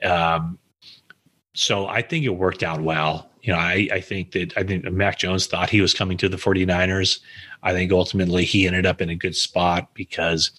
Um, 0.02 0.58
so 1.54 1.86
I 1.86 2.02
think 2.02 2.24
it 2.24 2.30
worked 2.30 2.62
out 2.62 2.80
well. 2.80 3.30
You 3.42 3.52
know, 3.52 3.58
I, 3.58 3.88
I 3.92 4.00
think 4.00 4.32
that 4.32 4.56
I 4.56 4.62
think 4.62 4.84
Mac 4.84 5.18
Jones 5.18 5.46
thought 5.46 5.70
he 5.70 5.80
was 5.80 5.94
coming 5.94 6.16
to 6.18 6.28
the 6.28 6.36
49ers. 6.36 7.20
I 7.62 7.72
think 7.72 7.92
ultimately 7.92 8.44
he 8.44 8.66
ended 8.66 8.86
up 8.86 9.00
in 9.00 9.10
a 9.10 9.14
good 9.14 9.34
spot 9.34 9.88
because, 9.94 10.50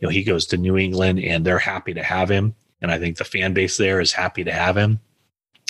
you 0.00 0.06
know, 0.06 0.10
he 0.10 0.22
goes 0.22 0.46
to 0.46 0.56
New 0.56 0.76
England 0.76 1.20
and 1.20 1.44
they're 1.44 1.58
happy 1.58 1.94
to 1.94 2.02
have 2.02 2.28
him. 2.28 2.54
And 2.80 2.90
I 2.90 2.98
think 2.98 3.16
the 3.16 3.24
fan 3.24 3.54
base 3.54 3.76
there 3.76 4.00
is 4.00 4.12
happy 4.12 4.44
to 4.44 4.52
have 4.52 4.76
him. 4.76 5.00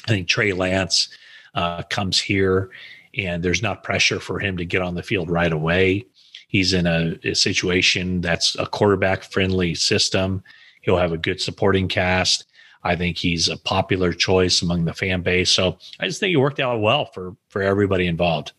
I 0.06 0.08
think 0.08 0.28
Trey 0.28 0.52
Lance 0.52 1.08
uh, 1.54 1.82
comes 1.84 2.18
here 2.18 2.70
and 3.16 3.42
there's 3.42 3.62
not 3.62 3.82
pressure 3.82 4.20
for 4.20 4.38
him 4.38 4.56
to 4.56 4.64
get 4.64 4.82
on 4.82 4.94
the 4.94 5.02
field 5.02 5.30
right 5.30 5.52
away. 5.52 6.06
He's 6.48 6.72
in 6.72 6.86
a, 6.86 7.18
a 7.24 7.34
situation 7.34 8.20
that's 8.20 8.56
a 8.58 8.66
quarterback 8.66 9.22
friendly 9.22 9.74
system. 9.74 10.42
He'll 10.80 10.96
have 10.96 11.12
a 11.12 11.18
good 11.18 11.40
supporting 11.40 11.88
cast. 11.88 12.46
I 12.88 12.96
think 12.96 13.18
he's 13.18 13.48
a 13.48 13.58
popular 13.58 14.14
choice 14.14 14.62
among 14.62 14.86
the 14.86 14.94
fan 14.94 15.20
base. 15.20 15.50
So 15.50 15.76
I 16.00 16.06
just 16.06 16.20
think 16.20 16.32
it 16.32 16.38
worked 16.38 16.58
out 16.58 16.80
well 16.80 17.04
for, 17.04 17.36
for 17.50 17.60
everybody 17.60 18.06
involved. 18.06 18.52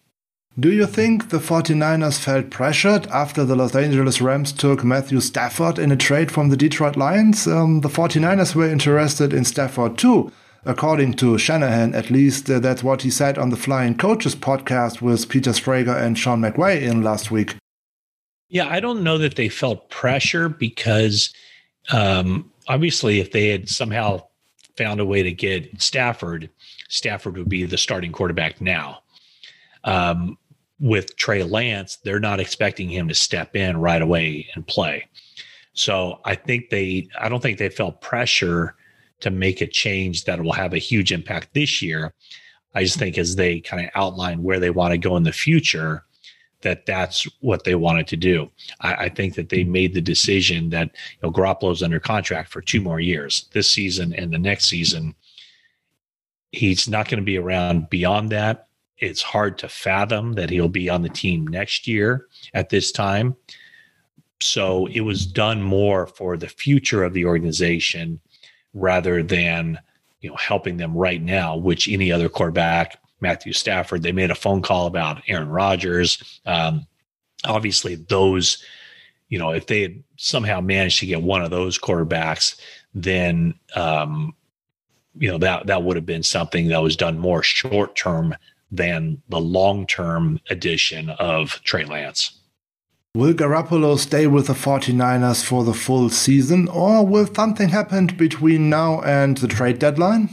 Do 0.60 0.72
you 0.72 0.86
think 0.86 1.30
the 1.30 1.40
49ers 1.40 2.20
felt 2.20 2.52
pressured 2.52 3.08
after 3.08 3.44
the 3.44 3.56
Los 3.56 3.76
Angeles 3.76 4.22
Rams 4.22 4.52
took 4.52 4.84
Matthew 4.84 5.20
Stafford 5.20 5.80
in 5.80 5.92
a 5.92 5.96
trade 5.96 6.32
from 6.32 6.50
the 6.50 6.58
Detroit 6.58 6.96
Lions? 6.96 7.48
Um, 7.48 7.82
the 7.82 7.90
49ers 7.90 8.54
were 8.54 8.70
interested 8.70 9.34
in 9.34 9.46
Stafford 9.46 9.98
too. 9.98 10.32
According 10.66 11.14
to 11.16 11.38
Shanahan, 11.40 11.96
at 11.96 12.12
least 12.12 12.50
uh, 12.52 12.60
that's 12.60 12.84
what 12.84 13.02
he 13.02 13.10
said 13.10 13.38
on 13.38 13.50
the 13.50 13.56
Flying 13.56 13.98
Coaches 13.98 14.36
podcast 14.36 15.02
with 15.02 15.30
Peter 15.30 15.52
Schrager 15.52 15.96
and 15.96 16.20
Sean 16.20 16.42
McVay 16.42 16.82
in 16.82 17.02
last 17.02 17.32
week. 17.32 17.56
Yeah, 18.50 18.68
I 18.68 18.80
don't 18.80 19.04
know 19.04 19.18
that 19.18 19.38
they 19.38 19.50
felt 19.50 19.90
pressure 19.90 20.50
because 20.50 21.34
um, 21.92 22.52
obviously, 22.70 23.20
if 23.20 23.32
they 23.32 23.50
had 23.50 23.68
somehow 23.68 24.22
found 24.78 25.02
a 25.02 25.06
way 25.06 25.24
to 25.24 25.32
get 25.32 25.82
Stafford, 25.82 26.50
Stafford 26.88 27.38
would 27.38 27.50
be 27.50 27.66
the 27.66 27.78
starting 27.78 28.12
quarterback 28.14 28.62
now. 28.62 29.00
Um, 29.84 30.38
with 30.80 31.18
Trey 31.18 31.44
Lance, 31.44 31.98
they're 31.98 32.20
not 32.22 32.40
expecting 32.40 32.88
him 32.88 33.10
to 33.10 33.16
step 33.16 33.56
in 33.56 33.76
right 33.76 34.02
away 34.02 34.48
and 34.56 34.66
play. 34.66 35.06
So 35.74 36.22
I 36.24 36.36
think 36.36 36.70
they, 36.70 37.10
I 37.20 37.28
don't 37.28 37.42
think 37.42 37.58
they 37.58 37.70
felt 37.70 38.02
pressure 38.02 38.76
to 39.20 39.30
make 39.30 39.60
a 39.60 39.68
change 39.68 40.24
that 40.24 40.42
will 40.42 40.54
have 40.54 40.74
a 40.74 40.78
huge 40.78 41.12
impact 41.12 41.54
this 41.54 41.82
year. 41.82 42.14
I 42.76 42.84
just 42.84 43.00
think 43.00 43.18
as 43.18 43.36
they 43.36 43.60
kind 43.60 43.84
of 43.84 43.92
outline 43.96 44.44
where 44.44 44.60
they 44.60 44.70
want 44.70 44.92
to 44.94 44.98
go 44.98 45.18
in 45.18 45.24
the 45.24 45.34
future, 45.34 46.06
that 46.62 46.86
that's 46.86 47.26
what 47.40 47.64
they 47.64 47.76
wanted 47.76 48.08
to 48.08 48.18
do. 48.18 48.50
I, 48.82 48.94
I, 48.94 49.10
think 49.10 49.36
that 49.36 49.50
they 49.50 49.64
made 49.64 49.94
the 49.94 50.02
decision 50.02 50.70
that 50.72 50.88
you 50.88 51.20
know 51.24 51.32
Garoppolo's 51.32 51.84
under 51.84 52.00
contract 52.00 52.52
for 52.52 52.62
two 52.62 52.82
more 52.82 53.00
years, 53.00 53.48
this 53.54 53.70
season 53.70 54.14
and 54.14 54.32
the 54.32 54.38
next 54.38 54.66
season. 54.66 55.16
He's 56.52 56.90
not 56.90 57.08
going 57.08 57.20
to 57.20 57.26
be 57.26 57.38
around 57.38 57.90
beyond 57.90 58.32
that. 58.32 58.68
It's 58.98 59.22
hard 59.22 59.58
to 59.60 59.70
fathom 59.70 60.34
that 60.34 60.50
he'll 60.50 60.68
be 60.68 60.90
on 60.90 61.02
the 61.02 61.10
team 61.10 61.48
next 61.48 61.88
year 61.88 62.26
at 62.54 62.70
this 62.70 62.92
time. 62.92 63.36
So 64.42 64.88
it 64.88 65.02
was 65.02 65.26
done 65.26 65.62
more 65.62 66.08
for 66.08 66.38
the 66.38 66.48
future 66.48 67.04
of 67.04 67.14
the 67.14 67.26
organization 67.26 68.20
rather 68.74 69.24
than 69.24 69.80
you 70.22 70.30
know 70.30 70.36
helping 70.36 70.78
them 70.78 70.96
right 70.96 71.22
now, 71.22 71.56
which 71.56 71.88
any 71.88 72.12
other 72.12 72.30
quarterback, 72.30 72.98
Matthew 73.22 73.54
Stafford, 73.54 74.04
they 74.04 74.12
made 74.12 74.32
a 74.32 74.36
phone 74.36 74.62
call 74.62 74.88
about 74.88 75.22
Aaron 75.28 75.50
Rodgers. 75.50 76.40
Um, 76.46 76.88
obviously, 77.46 77.96
those, 77.96 78.64
you 79.30 79.38
know, 79.40 79.52
if 79.52 79.68
they 79.68 79.82
had 79.82 80.04
somehow 80.18 80.62
managed 80.62 81.00
to 81.00 81.06
get 81.06 81.22
one 81.22 81.42
of 81.42 81.52
those 81.52 81.78
quarterbacks, 81.78 82.60
then 82.94 83.54
um, 83.76 84.34
you 85.16 85.30
know 85.30 85.38
that 85.38 85.68
that 85.68 85.84
would 85.84 85.96
have 85.96 86.06
been 86.06 86.24
something 86.24 86.68
that 86.70 86.82
was 86.82 86.96
done 86.96 87.20
more 87.20 87.44
short 87.44 87.96
term 87.96 88.36
than 88.72 89.22
the 89.30 89.40
long 89.40 89.86
term 89.88 90.40
addition 90.50 91.10
of 91.12 91.62
Trey 91.64 91.86
Lance. 91.86 92.40
Will 93.16 93.34
Garoppolo 93.34 93.98
stay 93.98 94.28
with 94.28 94.48
the 94.48 94.54
49ers 94.54 95.44
for 95.44 95.64
the 95.64 95.74
full 95.74 96.10
season, 96.10 96.68
or 96.68 97.06
will 97.06 97.26
something 97.26 97.70
happen 97.70 98.06
between 98.06 98.70
now 98.70 99.02
and 99.02 99.38
the 99.38 99.48
trade 99.48 99.80
deadline? 99.80 100.32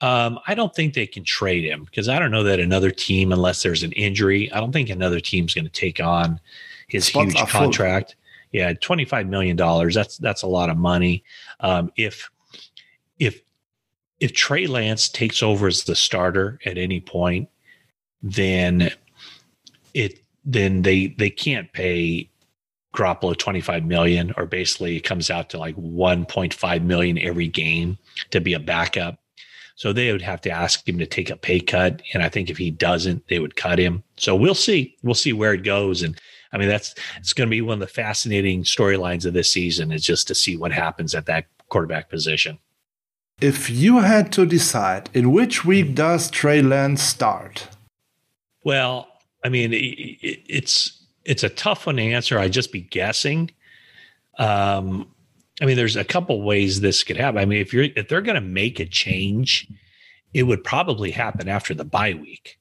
Um, 0.00 0.38
I 0.46 0.54
don't 0.54 0.74
think 0.74 0.94
they 0.94 1.06
can 1.06 1.24
trade 1.24 1.64
him 1.64 1.84
because 1.84 2.08
I 2.08 2.18
don't 2.18 2.30
know 2.30 2.42
that 2.44 2.58
another 2.58 2.90
team, 2.90 3.32
unless 3.32 3.62
there's 3.62 3.82
an 3.82 3.92
injury, 3.92 4.50
I 4.52 4.58
don't 4.58 4.72
think 4.72 4.88
another 4.88 5.20
team's 5.20 5.54
going 5.54 5.66
to 5.66 5.70
take 5.70 6.00
on 6.00 6.40
his 6.88 7.06
Spots 7.06 7.34
huge 7.34 7.48
contract. 7.48 8.12
Full. 8.12 8.16
Yeah, 8.52 8.72
twenty 8.72 9.04
five 9.04 9.28
million 9.28 9.56
dollars. 9.56 9.94
That's 9.94 10.16
that's 10.18 10.42
a 10.42 10.48
lot 10.48 10.70
of 10.70 10.76
money. 10.76 11.22
Um, 11.60 11.92
if 11.96 12.30
if 13.18 13.42
if 14.18 14.32
Trey 14.32 14.66
Lance 14.66 15.08
takes 15.08 15.42
over 15.42 15.68
as 15.68 15.84
the 15.84 15.94
starter 15.94 16.58
at 16.64 16.78
any 16.78 17.00
point, 17.00 17.48
then 18.22 18.90
it 19.94 20.20
then 20.44 20.82
they 20.82 21.08
they 21.18 21.30
can't 21.30 21.72
pay 21.72 22.28
Garoppolo 22.94 23.36
25 23.36 23.84
million 23.84 24.34
or 24.36 24.46
basically 24.46 24.96
it 24.96 25.02
comes 25.02 25.30
out 25.30 25.48
to 25.50 25.58
like 25.58 25.76
1.5 25.76 26.82
million 26.82 27.18
every 27.18 27.46
game 27.46 27.98
to 28.30 28.40
be 28.40 28.54
a 28.54 28.58
backup. 28.58 29.19
So 29.80 29.94
they 29.94 30.12
would 30.12 30.20
have 30.20 30.42
to 30.42 30.50
ask 30.50 30.86
him 30.86 30.98
to 30.98 31.06
take 31.06 31.30
a 31.30 31.36
pay 31.36 31.58
cut. 31.58 32.02
And 32.12 32.22
I 32.22 32.28
think 32.28 32.50
if 32.50 32.58
he 32.58 32.70
doesn't, 32.70 33.26
they 33.28 33.38
would 33.38 33.56
cut 33.56 33.78
him. 33.78 34.04
So 34.18 34.36
we'll 34.36 34.54
see. 34.54 34.94
We'll 35.02 35.14
see 35.14 35.32
where 35.32 35.54
it 35.54 35.64
goes. 35.64 36.02
And 36.02 36.20
I 36.52 36.58
mean, 36.58 36.68
that's 36.68 36.94
it's 37.16 37.32
going 37.32 37.48
to 37.48 37.50
be 37.50 37.62
one 37.62 37.80
of 37.80 37.80
the 37.80 37.86
fascinating 37.86 38.64
storylines 38.64 39.24
of 39.24 39.32
this 39.32 39.50
season 39.50 39.90
is 39.90 40.04
just 40.04 40.28
to 40.28 40.34
see 40.34 40.54
what 40.54 40.70
happens 40.70 41.14
at 41.14 41.24
that 41.26 41.46
quarterback 41.70 42.10
position. 42.10 42.58
If 43.40 43.70
you 43.70 44.00
had 44.00 44.32
to 44.32 44.44
decide 44.44 45.08
in 45.14 45.32
which 45.32 45.64
week 45.64 45.94
does 45.94 46.30
Trey 46.30 46.60
Lance 46.60 47.02
start? 47.02 47.66
Well, 48.64 49.08
I 49.42 49.48
mean, 49.48 49.72
it, 49.72 49.78
it's 49.80 51.06
it's 51.24 51.42
a 51.42 51.48
tough 51.48 51.86
one 51.86 51.96
to 51.96 52.02
answer. 52.02 52.38
I'd 52.38 52.52
just 52.52 52.70
be 52.70 52.82
guessing. 52.82 53.50
Um, 54.38 55.10
I 55.60 55.66
mean, 55.66 55.76
there's 55.76 55.96
a 55.96 56.04
couple 56.04 56.42
ways 56.42 56.80
this 56.80 57.02
could 57.02 57.16
happen. 57.16 57.38
I 57.38 57.44
mean, 57.44 57.60
if 57.60 57.72
you're 57.72 57.88
if 57.96 58.08
they're 58.08 58.22
going 58.22 58.34
to 58.34 58.40
make 58.40 58.80
a 58.80 58.86
change, 58.86 59.68
it 60.32 60.44
would 60.44 60.64
probably 60.64 61.10
happen 61.10 61.48
after 61.48 61.74
the 61.74 61.84
bye 61.84 62.14
week. 62.14 62.58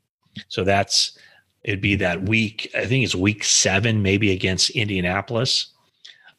So 0.47 0.63
that's 0.63 1.17
it'd 1.63 1.81
be 1.81 1.95
that 1.95 2.23
week. 2.23 2.69
I 2.75 2.85
think 2.85 3.03
it's 3.03 3.15
week 3.15 3.43
seven, 3.43 4.01
maybe 4.01 4.31
against 4.31 4.69
Indianapolis. 4.71 5.73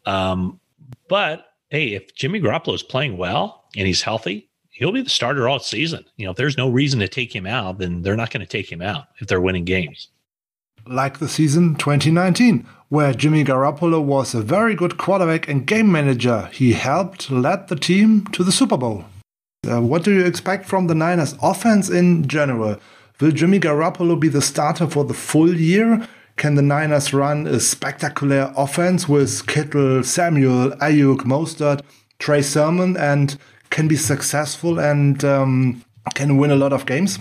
Um, 0.06 0.60
but 1.08 1.46
hey, 1.70 1.94
if 1.94 2.14
Jimmy 2.14 2.40
Garoppolo 2.40 2.74
is 2.74 2.82
playing 2.82 3.16
well 3.16 3.64
and 3.76 3.86
he's 3.86 4.02
healthy, 4.02 4.48
he'll 4.70 4.92
be 4.92 5.02
the 5.02 5.10
starter 5.10 5.48
all 5.48 5.58
season. 5.60 6.04
You 6.16 6.24
know, 6.24 6.32
if 6.32 6.36
there's 6.36 6.56
no 6.56 6.68
reason 6.68 7.00
to 7.00 7.08
take 7.08 7.34
him 7.34 7.46
out, 7.46 7.78
then 7.78 8.02
they're 8.02 8.16
not 8.16 8.30
going 8.30 8.40
to 8.40 8.46
take 8.46 8.70
him 8.70 8.82
out 8.82 9.06
if 9.18 9.28
they're 9.28 9.40
winning 9.40 9.64
games. 9.64 10.08
Like 10.86 11.18
the 11.18 11.28
season 11.28 11.76
2019, 11.76 12.66
where 12.90 13.14
Jimmy 13.14 13.44
Garoppolo 13.44 14.02
was 14.02 14.34
a 14.34 14.42
very 14.42 14.74
good 14.74 14.98
quarterback 14.98 15.48
and 15.48 15.64
game 15.64 15.90
manager. 15.90 16.50
He 16.52 16.72
helped 16.72 17.30
lead 17.30 17.68
the 17.68 17.76
team 17.76 18.26
to 18.32 18.42
the 18.42 18.52
Super 18.52 18.76
Bowl. 18.76 19.04
Uh, 19.66 19.80
what 19.80 20.02
do 20.02 20.12
you 20.12 20.26
expect 20.26 20.66
from 20.66 20.88
the 20.88 20.94
Niners 20.94 21.36
offense 21.40 21.88
in 21.88 22.26
general? 22.26 22.80
Will 23.20 23.30
Jimmy 23.30 23.60
Garoppolo 23.60 24.18
be 24.18 24.28
the 24.28 24.42
starter 24.42 24.88
for 24.88 25.04
the 25.04 25.14
full 25.14 25.54
year? 25.54 26.08
Can 26.36 26.56
the 26.56 26.62
Niners 26.62 27.14
run 27.14 27.46
a 27.46 27.60
spectacular 27.60 28.52
offense 28.56 29.08
with 29.08 29.46
Kittle, 29.46 30.02
Samuel, 30.02 30.70
Aiyuk, 30.78 31.18
Mostert, 31.18 31.82
Trey 32.18 32.42
Sermon, 32.42 32.96
and 32.96 33.38
can 33.70 33.86
be 33.86 33.96
successful 33.96 34.80
and 34.80 35.24
um, 35.24 35.84
can 36.14 36.38
win 36.38 36.50
a 36.50 36.56
lot 36.56 36.72
of 36.72 36.86
games? 36.86 37.20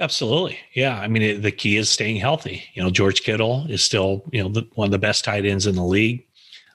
Absolutely. 0.00 0.58
Yeah. 0.74 0.98
I 0.98 1.06
mean, 1.06 1.22
it, 1.22 1.42
the 1.42 1.52
key 1.52 1.76
is 1.76 1.88
staying 1.88 2.16
healthy. 2.16 2.64
You 2.74 2.82
know, 2.82 2.90
George 2.90 3.22
Kittle 3.22 3.66
is 3.68 3.82
still, 3.82 4.24
you 4.32 4.42
know, 4.42 4.48
the, 4.48 4.66
one 4.74 4.86
of 4.86 4.92
the 4.92 4.98
best 4.98 5.24
tight 5.24 5.46
ends 5.46 5.66
in 5.66 5.76
the 5.76 5.84
league. 5.84 6.26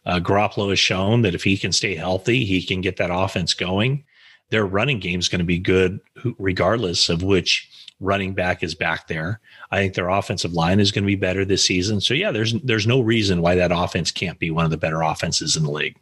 Uh, 0.06 0.20
Garoppolo 0.20 0.70
has 0.70 0.80
shown 0.80 1.22
that 1.24 1.36
if 1.36 1.44
he 1.44 1.58
can 1.58 1.74
stay 1.74 1.96
healthy, 1.96 2.46
he 2.46 2.64
can 2.64 2.80
get 2.80 2.96
that 2.98 3.10
offense 3.12 3.54
going. 3.54 4.06
Their 4.50 4.66
running 4.66 5.00
game 5.00 5.20
is 5.20 5.28
going 5.28 5.40
to 5.40 5.46
be 5.46 5.60
good 5.60 6.00
regardless 6.40 7.10
of 7.10 7.22
which 7.22 7.70
running 8.00 8.34
back 8.34 8.64
is 8.64 8.76
back 8.76 9.08
there. 9.08 9.42
I 9.72 9.80
think 9.80 9.96
their 9.96 10.10
offensive 10.10 10.54
line 10.54 10.80
is 10.80 10.92
going 10.92 11.04
to 11.04 11.08
be 11.08 11.16
better 11.16 11.44
this 11.44 11.66
season. 11.66 12.00
So 12.00 12.14
yeah, 12.14 12.32
there's 12.32 12.54
there's 12.62 12.88
no 12.88 13.02
reason 13.02 13.42
why 13.42 13.56
that 13.56 13.72
offense 13.74 14.12
can't 14.12 14.40
be 14.40 14.52
one 14.52 14.64
of 14.64 14.72
the 14.72 14.78
better 14.78 15.02
offenses 15.02 15.58
in 15.58 15.64
the 15.64 15.72
league. 15.72 15.98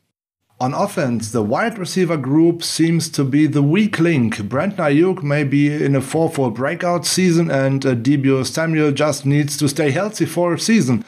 On 0.58 0.74
offense, 0.74 1.32
the 1.32 1.44
wide 1.44 1.78
receiver 1.78 2.16
group 2.16 2.64
seems 2.64 3.10
to 3.10 3.26
be 3.26 3.46
the 3.46 3.62
weak 3.62 4.00
link. 4.00 4.42
Brandon 4.48 4.86
Aiyuk 4.86 5.22
may 5.22 5.44
be 5.44 5.68
in 5.68 5.96
a 5.96 6.00
4-4 6.00 6.56
breakout 6.56 7.06
season 7.06 7.52
and 7.52 7.86
uh, 7.86 7.94
Deebo 7.94 8.46
Samuel 8.46 8.94
just 8.94 9.26
needs 9.26 9.58
to 9.58 9.68
stay 9.68 9.92
healthy 9.92 10.26
for 10.26 10.54
a 10.54 10.60
season. 10.60 11.04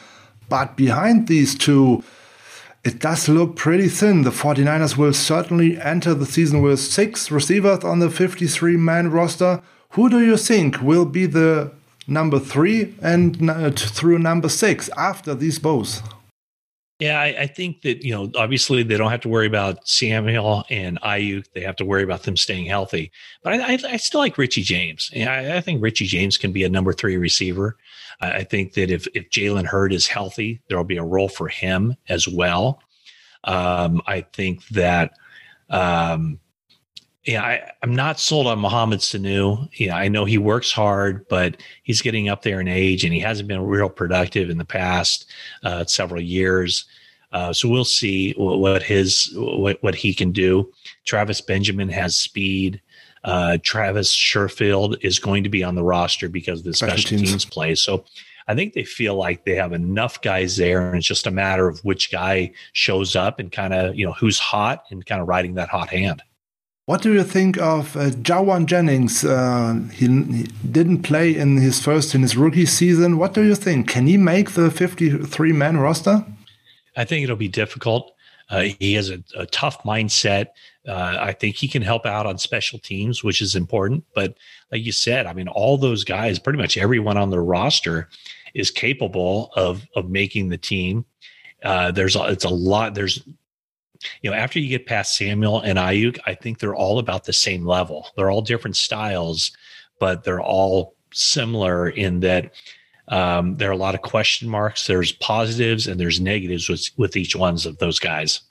But 0.49 0.75
behind 0.75 1.29
these 1.29 1.55
two, 1.55 2.03
it 2.83 2.99
does 2.99 3.29
look 3.29 3.55
pretty 3.55 3.87
thin. 3.87 4.23
The 4.23 4.31
49ers 4.31 4.97
will 4.97 5.13
certainly 5.13 5.79
enter 5.79 6.13
the 6.13 6.25
season 6.25 6.61
with 6.61 6.81
six 6.81 7.31
receivers 7.31 7.85
on 7.85 7.99
the 7.99 8.09
53 8.09 8.75
man 8.75 9.11
roster. 9.11 9.61
Who 9.91 10.09
do 10.09 10.19
you 10.19 10.35
think 10.35 10.81
will 10.81 11.05
be 11.05 11.25
the 11.25 11.71
number 12.05 12.39
three 12.39 12.95
and 13.01 13.49
uh, 13.49 13.71
through 13.71 14.19
number 14.19 14.49
six 14.49 14.89
after 14.97 15.33
these 15.33 15.57
both? 15.57 16.01
Yeah, 16.99 17.19
I, 17.19 17.41
I, 17.41 17.47
think 17.47 17.83
that 17.83 18.03
you 18.03 18.11
know, 18.11 18.31
obviously 18.35 18.81
they 18.81 18.97
don't 18.97 19.11
have 19.11 19.21
to 19.21 19.29
worry 19.29 19.45
about 19.45 19.87
Samuel 19.87 20.65
and 20.71 20.99
Aiyuk. 21.01 21.45
They 21.53 21.61
have 21.61 21.75
to 21.75 21.85
worry 21.85 22.01
about 22.01 22.23
them 22.23 22.35
staying 22.35 22.65
healthy. 22.65 23.11
But 23.43 23.53
I, 23.53 23.73
I, 23.73 23.79
I 23.89 23.97
still 23.97 24.19
like 24.19 24.39
Richie 24.39 24.63
James. 24.63 25.11
Yeah, 25.13 25.53
I, 25.55 25.61
think 25.61 25.83
Richie 25.83 26.07
James 26.07 26.37
can 26.37 26.51
be 26.51 26.63
a 26.63 26.69
number 26.69 26.93
three 26.93 27.17
receiver. 27.17 27.77
I, 28.19 28.43
think 28.43 28.73
that 28.73 28.89
if 28.89 29.07
if 29.13 29.29
Jalen 29.29 29.65
Hurd 29.65 29.93
is 29.93 30.07
healthy, 30.07 30.59
there 30.67 30.77
will 30.77 30.85
be 30.85 30.97
a 30.97 31.03
role 31.03 31.29
for 31.29 31.47
him 31.47 31.95
as 32.09 32.27
well. 32.27 32.81
Um, 33.43 34.01
I 34.07 34.21
think 34.21 34.67
that. 34.69 35.13
Um, 35.69 36.39
yeah, 37.27 37.43
I, 37.43 37.71
am 37.83 37.93
not 37.93 38.19
sold 38.19 38.47
on 38.47 38.59
Mohamed 38.59 38.99
Sanu. 38.99 39.67
Yeah, 39.73 39.97
I 39.97 40.07
know 40.07 40.23
he 40.23 40.37
works 40.37 40.71
hard, 40.71 41.27
but 41.27 41.57
he's 41.83 42.01
getting 42.01 42.29
up 42.29 42.41
there 42.41 42.61
in 42.61 42.69
age, 42.69 43.03
and 43.03 43.13
he 43.13 43.19
hasn't 43.19 43.49
been 43.49 43.61
real 43.61 43.89
productive 43.89 44.49
in 44.49 44.57
the 44.57 44.65
past 44.65 45.29
uh, 45.63 45.83
several 45.83 46.21
years. 46.21 46.85
Uh, 47.33 47.51
so 47.51 47.67
we'll 47.67 47.83
see 47.83 48.31
what, 48.37 48.59
what 48.59 48.81
his 48.81 49.29
what, 49.35 49.77
what 49.83 49.93
he 49.93 50.13
can 50.13 50.31
do. 50.31 50.71
Travis 51.05 51.41
Benjamin 51.41 51.89
has 51.89 52.15
speed. 52.15 52.81
Uh, 53.25 53.57
Travis 53.61 54.15
Sherfield 54.15 54.95
is 55.03 55.19
going 55.19 55.43
to 55.43 55.49
be 55.49 55.65
on 55.65 55.75
the 55.75 55.83
roster 55.83 56.29
because 56.29 56.59
of 56.59 56.65
the 56.65 56.73
special, 56.73 56.97
special 56.97 57.17
teams. 57.17 57.29
teams 57.31 57.45
play. 57.45 57.75
So 57.75 58.05
I 58.47 58.55
think 58.55 58.71
they 58.71 58.85
feel 58.85 59.15
like 59.15 59.43
they 59.43 59.55
have 59.55 59.73
enough 59.73 60.21
guys 60.21 60.55
there, 60.55 60.87
and 60.87 60.95
it's 60.95 61.05
just 61.05 61.27
a 61.27 61.31
matter 61.31 61.67
of 61.67 61.83
which 61.83 62.09
guy 62.09 62.53
shows 62.71 63.17
up 63.17 63.39
and 63.39 63.51
kind 63.51 63.73
of 63.73 63.95
you 63.97 64.05
know 64.05 64.13
who's 64.13 64.39
hot 64.39 64.85
and 64.91 65.05
kind 65.05 65.21
of 65.21 65.27
riding 65.27 65.55
that 65.55 65.67
hot 65.67 65.89
hand. 65.89 66.23
What 66.87 67.01
do 67.01 67.11
you 67.11 67.25
think 67.25 67.57
of 67.57 67.97
uh, 67.97 68.11
Jauan 68.11 68.65
Jennings? 68.65 69.25
Uh, 69.25 69.81
he, 69.91 70.07
he, 70.07 70.43
didn't 70.71 71.01
play 71.01 71.35
in 71.35 71.57
his 71.57 71.83
first 71.83 72.15
in 72.15 72.21
his 72.21 72.37
rookie 72.37 72.65
season. 72.65 73.17
What 73.17 73.33
do 73.33 73.43
you 73.43 73.55
think? 73.55 73.89
Can 73.89 74.07
he 74.07 74.15
make 74.15 74.51
the 74.51 74.71
53 74.71 75.51
man 75.51 75.75
roster? 75.75 76.23
I 76.95 77.03
think 77.03 77.25
it'll 77.25 77.35
be 77.35 77.49
difficult. 77.49 78.13
Uh, 78.49 78.67
he 78.79 78.93
has 78.93 79.09
a, 79.09 79.21
a 79.35 79.45
tough 79.47 79.83
mindset. 79.83 80.47
Uh, 80.87 81.17
I 81.19 81.33
think 81.33 81.57
he 81.57 81.67
can 81.67 81.81
help 81.81 82.05
out 82.05 82.25
on 82.25 82.37
special 82.37 82.79
teams, 82.79 83.21
which 83.21 83.41
is 83.41 83.53
important. 83.53 84.05
But 84.15 84.37
like 84.71 84.85
you 84.85 84.93
said, 84.93 85.25
I 85.25 85.33
mean, 85.33 85.49
all 85.49 85.77
those 85.77 86.05
guys, 86.05 86.39
pretty 86.39 86.57
much 86.57 86.77
everyone 86.77 87.17
on 87.17 87.31
the 87.31 87.41
roster, 87.41 88.07
is 88.53 88.71
capable 88.71 89.51
of 89.57 89.85
of 89.97 90.09
making 90.09 90.47
the 90.47 90.57
team. 90.57 91.03
Uh, 91.63 91.91
there's 91.91 92.15
a, 92.15 92.23
it's 92.27 92.45
a 92.45 92.49
lot. 92.49 92.95
There's 92.95 93.21
you 94.21 94.29
know, 94.29 94.35
after 94.35 94.59
you 94.59 94.69
get 94.69 94.85
past 94.85 95.15
Samuel 95.17 95.61
and 95.61 95.77
Aiyuk, 95.77 96.19
I 96.25 96.33
think 96.33 96.59
they're 96.59 96.75
all 96.75 96.99
about 96.99 97.25
the 97.25 97.33
same 97.33 97.65
level. 97.65 98.09
They're 98.15 98.31
all 98.31 98.41
different 98.41 98.77
styles, 98.77 99.51
but 99.99 100.23
they're 100.23 100.41
all 100.41 100.95
similar 101.13 101.89
in 101.89 102.19
that 102.21 102.53
um, 103.09 103.55
there 103.55 103.69
are 103.69 103.73
a 103.73 103.77
lot 103.77 103.95
of 103.95 104.01
question 104.01 104.49
marks. 104.49 104.87
There's 104.87 105.11
positives 105.11 105.87
and 105.87 105.99
there's 105.99 106.19
negatives 106.19 106.69
with, 106.69 106.89
with 106.97 107.15
each 107.15 107.35
ones 107.35 107.65
of 107.65 107.77
those 107.77 107.99
guys. 107.99 108.41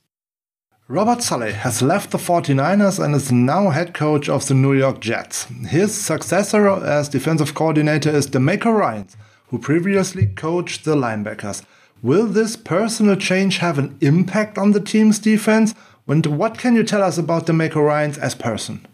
Robert 0.89 1.20
Saleh 1.20 1.52
has 1.52 1.82
left 1.82 2.12
the 2.12 2.18
49ers 2.18 3.05
and 3.05 3.14
is 3.14 3.32
now 3.32 3.70
head 3.70 3.93
coach 3.93 4.28
of 4.28 4.47
the 4.47 4.55
New 4.55 4.73
York 4.73 5.01
Jets. 5.01 5.44
His 5.68 5.93
successor 5.93 6.68
as 6.68 7.09
defensive 7.09 7.55
coordinator 7.55 8.10
is 8.10 8.28
DeMeco 8.28 8.73
Ryans, 8.73 9.16
who 9.48 9.59
previously 9.59 10.27
coached 10.27 10.85
the 10.85 10.94
linebackers. 10.94 11.64
Will 12.02 12.27
this 12.27 12.56
personal 12.56 13.16
change 13.16 13.59
have 13.59 13.78
an 13.78 13.97
impact 14.01 14.59
on 14.59 14.73
the 14.73 14.81
team's 14.81 15.18
defense? 15.18 15.74
And 16.06 16.24
what 16.27 16.59
can 16.59 16.74
you 16.74 16.85
tell 16.85 17.02
us 17.02 17.18
about 17.18 17.47
DeMeco 17.47 17.85
Ryans 17.85 18.18
as 18.18 18.35
person? 18.35 18.86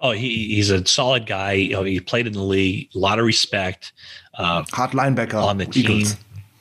Oh, 0.00 0.12
he, 0.12 0.54
he's 0.54 0.70
a 0.70 0.84
solid 0.86 1.26
guy. 1.26 1.52
You 1.52 1.70
know, 1.70 1.82
he 1.84 2.00
played 2.00 2.26
in 2.26 2.32
the 2.32 2.42
league, 2.42 2.88
a 2.94 2.98
lot 2.98 3.18
of 3.18 3.24
respect. 3.24 3.92
Uh, 4.34 4.64
Hot 4.72 4.92
linebacker 4.92 5.34
on 5.34 5.58
the 5.58 5.66
team. 5.66 6.06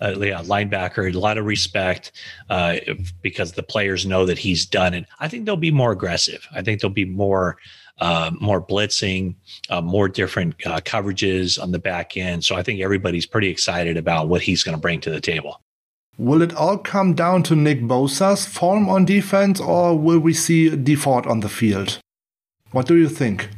Uh, 0.02 0.16
yeah, 0.20 0.42
linebacker, 0.42 1.14
a 1.14 1.18
lot 1.18 1.38
of 1.38 1.46
respect 1.46 2.12
uh, 2.50 2.78
because 3.22 3.52
the 3.54 3.64
players 3.64 4.06
know 4.06 4.26
that 4.26 4.40
he's 4.40 4.66
done 4.66 4.96
it. 4.96 5.06
I 5.20 5.28
think 5.28 5.46
they'll 5.46 5.56
be 5.58 5.72
more 5.72 5.92
aggressive. 5.92 6.48
I 6.54 6.64
think 6.64 6.82
they'll 6.82 6.90
be 6.90 7.06
more 7.06 7.58
uh, 8.02 8.32
more 8.42 8.62
blitzing, 8.62 9.36
uh, 9.70 9.80
more 9.80 10.10
different 10.10 10.56
uh, 10.66 10.82
coverages 10.82 11.62
on 11.62 11.72
the 11.72 11.80
back 11.80 12.18
end. 12.18 12.44
So 12.44 12.56
I 12.56 12.64
think 12.64 12.82
everybody's 12.82 13.28
pretty 13.28 13.48
excited 13.48 13.96
about 13.96 14.28
what 14.28 14.42
he's 14.42 14.64
going 14.64 14.76
to 14.76 14.82
bring 14.82 15.00
to 15.02 15.12
the 15.12 15.22
table. 15.22 15.62
Will 16.18 16.42
it 16.42 16.54
all 16.56 16.78
come 16.78 17.14
down 17.14 17.44
to 17.44 17.56
Nick 17.56 17.82
Bosa's 17.82 18.46
form 18.46 18.90
on 18.90 19.06
defense, 19.06 19.60
or 19.62 19.98
will 19.98 20.20
we 20.20 20.34
see 20.34 20.76
Dee 20.76 20.96
Ford 20.96 21.26
on 21.26 21.40
the 21.40 21.50
field? 21.50 22.00
What 22.72 22.88
do 22.88 22.98
you 22.98 23.08
think? 23.08 23.50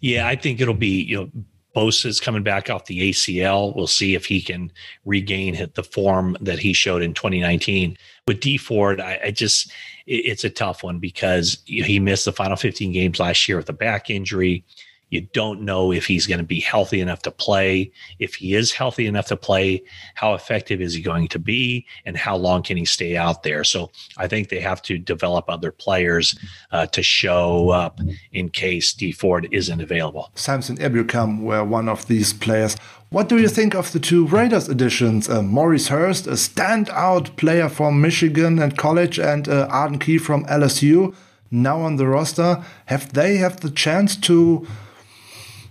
Yeah, 0.00 0.26
I 0.26 0.36
think 0.36 0.60
it'll 0.60 0.74
be 0.74 1.02
you 1.02 1.16
know 1.16 1.30
Bosa's 1.74 2.20
coming 2.20 2.42
back 2.42 2.68
off 2.68 2.86
the 2.86 3.10
ACL. 3.10 3.74
We'll 3.74 3.86
see 3.86 4.14
if 4.14 4.26
he 4.26 4.40
can 4.40 4.72
regain 5.04 5.68
the 5.74 5.82
form 5.82 6.36
that 6.40 6.58
he 6.58 6.72
showed 6.72 7.02
in 7.02 7.14
2019. 7.14 7.96
With 8.26 8.40
Dee 8.40 8.58
Ford, 8.58 9.00
I, 9.00 9.20
I 9.24 9.30
just 9.30 9.70
it's 10.06 10.44
a 10.44 10.50
tough 10.50 10.82
one 10.82 10.98
because 10.98 11.58
he 11.66 11.98
missed 11.98 12.24
the 12.24 12.32
final 12.32 12.56
15 12.56 12.92
games 12.92 13.18
last 13.18 13.48
year 13.48 13.56
with 13.56 13.68
a 13.68 13.72
back 13.72 14.08
injury. 14.08 14.64
You 15.10 15.20
don't 15.32 15.62
know 15.62 15.92
if 15.92 16.06
he's 16.06 16.26
going 16.26 16.38
to 16.38 16.44
be 16.44 16.60
healthy 16.60 17.00
enough 17.00 17.22
to 17.22 17.30
play. 17.30 17.92
If 18.18 18.34
he 18.34 18.54
is 18.54 18.72
healthy 18.72 19.06
enough 19.06 19.26
to 19.26 19.36
play, 19.36 19.84
how 20.14 20.34
effective 20.34 20.80
is 20.80 20.94
he 20.94 21.00
going 21.00 21.28
to 21.28 21.38
be, 21.38 21.86
and 22.04 22.16
how 22.16 22.36
long 22.36 22.62
can 22.62 22.76
he 22.76 22.84
stay 22.84 23.16
out 23.16 23.44
there? 23.44 23.62
So 23.62 23.90
I 24.16 24.26
think 24.26 24.48
they 24.48 24.60
have 24.60 24.82
to 24.82 24.98
develop 24.98 25.44
other 25.48 25.70
players 25.70 26.36
uh, 26.72 26.86
to 26.86 27.02
show 27.02 27.70
up 27.70 28.00
in 28.32 28.48
case 28.48 28.92
Dee 28.92 29.12
Ford 29.12 29.48
isn't 29.52 29.80
available. 29.80 30.30
Samson 30.34 30.76
Ebukam 30.78 31.42
were 31.42 31.64
one 31.64 31.88
of 31.88 32.08
these 32.08 32.32
players. 32.32 32.76
What 33.10 33.28
do 33.28 33.38
you 33.38 33.48
think 33.48 33.74
of 33.76 33.92
the 33.92 34.00
two 34.00 34.26
Raiders 34.26 34.68
additions? 34.68 35.28
Uh, 35.28 35.40
Maurice 35.40 35.86
Hurst, 35.88 36.26
a 36.26 36.32
standout 36.32 37.36
player 37.36 37.68
from 37.68 38.00
Michigan 38.00 38.58
and 38.58 38.76
college, 38.76 39.20
and 39.20 39.48
uh, 39.48 39.68
Arden 39.70 40.00
Key 40.00 40.18
from 40.18 40.44
LSU, 40.46 41.14
now 41.48 41.80
on 41.80 41.94
the 41.96 42.08
roster. 42.08 42.64
Have 42.86 43.12
they 43.12 43.36
have 43.36 43.60
the 43.60 43.70
chance 43.70 44.16
to 44.16 44.66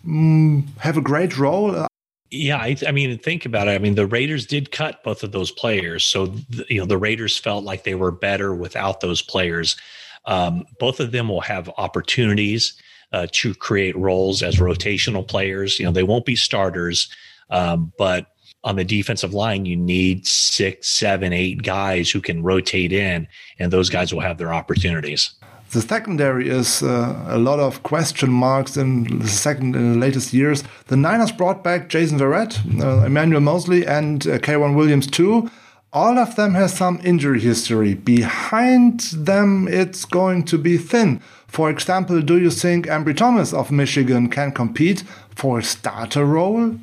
mm, 0.06 0.78
have 0.80 0.98
a 0.98 1.02
great 1.02 1.38
role? 1.38 1.88
Yeah, 2.32 2.58
I, 2.58 2.76
I, 2.88 2.92
mean, 2.92 3.18
think 3.20 3.46
about 3.46 3.68
it. 3.68 3.72
I 3.72 3.78
mean, 3.78 3.96
the 3.96 4.08
Raiders 4.08 4.46
did 4.46 4.72
cut 4.72 5.04
both 5.04 5.24
of 5.24 5.32
those 5.32 5.52
players, 5.52 6.04
so 6.04 6.28
th- 6.28 6.70
you 6.70 6.80
know 6.80 6.86
the 6.86 6.98
Raiders 6.98 7.38
felt 7.38 7.64
like 7.64 7.84
they 7.84 7.96
were 7.96 8.12
better 8.12 8.54
without 8.54 9.00
those 9.02 9.22
players. 9.22 9.78
Um, 10.26 10.66
both 10.80 11.00
of 11.00 11.12
them 11.12 11.30
will 11.30 11.42
have 11.42 11.70
opportunities 11.78 12.74
uh, 13.14 13.28
to 13.32 13.54
create 13.54 13.96
roles 13.96 14.42
as 14.42 14.58
rotational 14.58 15.28
players. 15.28 15.80
You 15.80 15.86
know, 15.86 15.92
they 15.92 16.04
won't 16.04 16.26
be 16.26 16.36
starters, 16.36 17.10
um, 17.52 17.94
but 17.98 18.28
on 18.64 18.76
the 18.76 18.84
defensive 18.84 19.34
line, 19.34 19.66
you 19.66 19.78
need 19.78 20.26
six, 20.26 20.90
seven, 20.90 21.32
eight 21.32 21.62
guys 21.62 22.10
who 22.10 22.20
can 22.20 22.42
rotate 22.42 22.92
in, 22.92 23.28
and 23.60 23.72
those 23.72 23.92
guys 23.92 24.12
will 24.12 24.22
have 24.22 24.40
their 24.40 24.54
opportunities. 24.54 25.36
The 25.76 25.82
secondary 25.82 26.48
is 26.48 26.82
uh, 26.82 27.22
a 27.28 27.38
lot 27.38 27.60
of 27.60 27.84
question 27.84 28.32
marks 28.32 28.78
in 28.78 29.20
the 29.20 29.28
second 29.28 29.76
in 29.76 29.92
the 29.92 30.00
latest 30.00 30.32
years. 30.32 30.64
The 30.88 30.96
Niners 30.96 31.34
brought 31.34 31.66
back 31.66 31.90
Jason 31.90 32.18
Verrett, 32.18 32.56
uh, 32.82 33.06
Emmanuel 33.06 33.42
Mosley, 33.42 33.86
and 33.86 34.26
uh, 34.26 34.38
K'Waun 34.38 34.78
Williams 34.78 35.06
too. 35.06 35.52
All 35.92 36.18
of 36.18 36.38
them 36.38 36.54
has 36.54 36.74
some 36.74 37.02
injury 37.04 37.42
history. 37.42 37.94
Behind 37.94 39.02
them, 39.02 39.68
it's 39.68 40.06
going 40.06 40.46
to 40.46 40.58
be 40.58 40.78
thin. 40.78 41.20
For 41.46 41.70
example, 41.70 42.22
do 42.22 42.40
you 42.40 42.52
think 42.52 42.86
Ambry 42.86 43.18
Thomas 43.18 43.52
of 43.52 43.70
Michigan 43.70 44.30
can 44.30 44.54
compete 44.54 45.04
for 45.36 45.60
a 45.60 45.64
starter 45.64 46.24
role? 46.24 46.80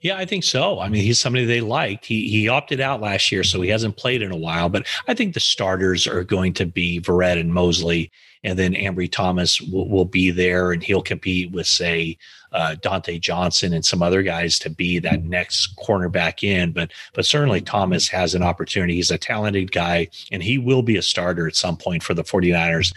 Yeah, 0.00 0.16
I 0.16 0.26
think 0.26 0.44
so. 0.44 0.78
I 0.78 0.88
mean, 0.88 1.02
he's 1.02 1.18
somebody 1.18 1.44
they 1.44 1.60
liked. 1.60 2.06
He 2.06 2.28
he 2.28 2.48
opted 2.48 2.80
out 2.80 3.00
last 3.00 3.32
year, 3.32 3.42
so 3.42 3.60
he 3.60 3.68
hasn't 3.68 3.96
played 3.96 4.22
in 4.22 4.30
a 4.30 4.36
while. 4.36 4.68
But 4.68 4.86
I 5.08 5.14
think 5.14 5.34
the 5.34 5.40
starters 5.40 6.06
are 6.06 6.22
going 6.22 6.52
to 6.54 6.66
be 6.66 7.00
Verrett 7.00 7.40
and 7.40 7.52
Mosley, 7.52 8.12
and 8.44 8.56
then 8.56 8.74
Ambry 8.74 9.10
Thomas 9.10 9.60
will, 9.60 9.88
will 9.88 10.04
be 10.04 10.30
there, 10.30 10.70
and 10.70 10.84
he'll 10.84 11.02
compete 11.02 11.50
with 11.50 11.66
say 11.66 12.16
uh, 12.52 12.76
Dontae 12.80 13.20
Johnson 13.20 13.72
and 13.72 13.84
some 13.84 14.00
other 14.00 14.22
guys 14.22 14.56
to 14.60 14.70
be 14.70 15.00
that 15.00 15.24
next 15.24 15.76
cornerback 15.76 16.44
in. 16.44 16.70
But 16.70 16.92
but 17.12 17.26
certainly 17.26 17.60
Thomas 17.60 18.06
has 18.06 18.36
an 18.36 18.42
opportunity. 18.44 18.94
He's 18.94 19.10
a 19.10 19.18
talented 19.18 19.72
guy, 19.72 20.06
and 20.30 20.44
he 20.44 20.58
will 20.58 20.82
be 20.82 20.96
a 20.96 21.02
starter 21.02 21.48
at 21.48 21.56
some 21.56 21.76
point 21.76 22.04
for 22.04 22.14
the 22.14 22.22
49ers. 22.22 22.94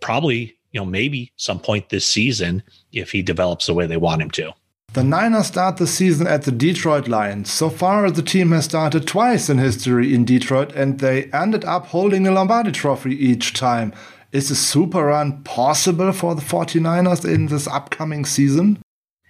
Probably, 0.00 0.58
you 0.72 0.80
know, 0.80 0.84
maybe 0.84 1.32
some 1.36 1.58
point 1.58 1.88
this 1.88 2.06
season 2.06 2.62
if 2.92 3.10
he 3.12 3.22
develops 3.22 3.64
the 3.64 3.72
way 3.74 3.86
they 3.86 3.96
want 3.96 4.20
him 4.20 4.30
to. 4.32 4.52
The 4.94 5.04
Niners 5.04 5.48
start 5.48 5.76
the 5.76 5.86
season 5.86 6.26
at 6.26 6.44
the 6.44 6.50
Detroit 6.50 7.08
Lions. 7.08 7.52
So 7.52 7.68
far, 7.68 8.10
the 8.10 8.22
team 8.22 8.52
has 8.52 8.64
started 8.64 9.06
twice 9.06 9.50
in 9.50 9.58
history 9.58 10.14
in 10.14 10.24
Detroit, 10.24 10.72
and 10.72 10.98
they 10.98 11.24
ended 11.24 11.62
up 11.66 11.86
holding 11.86 12.26
a 12.26 12.30
Lombardi 12.30 12.72
trophy 12.72 13.14
each 13.14 13.52
time. 13.52 13.92
Is 14.32 14.50
a 14.50 14.56
super 14.56 15.04
run 15.04 15.42
possible 15.42 16.12
for 16.12 16.34
the 16.34 16.40
49ers 16.40 17.30
in 17.30 17.46
this 17.46 17.68
upcoming 17.68 18.24
season? 18.24 18.78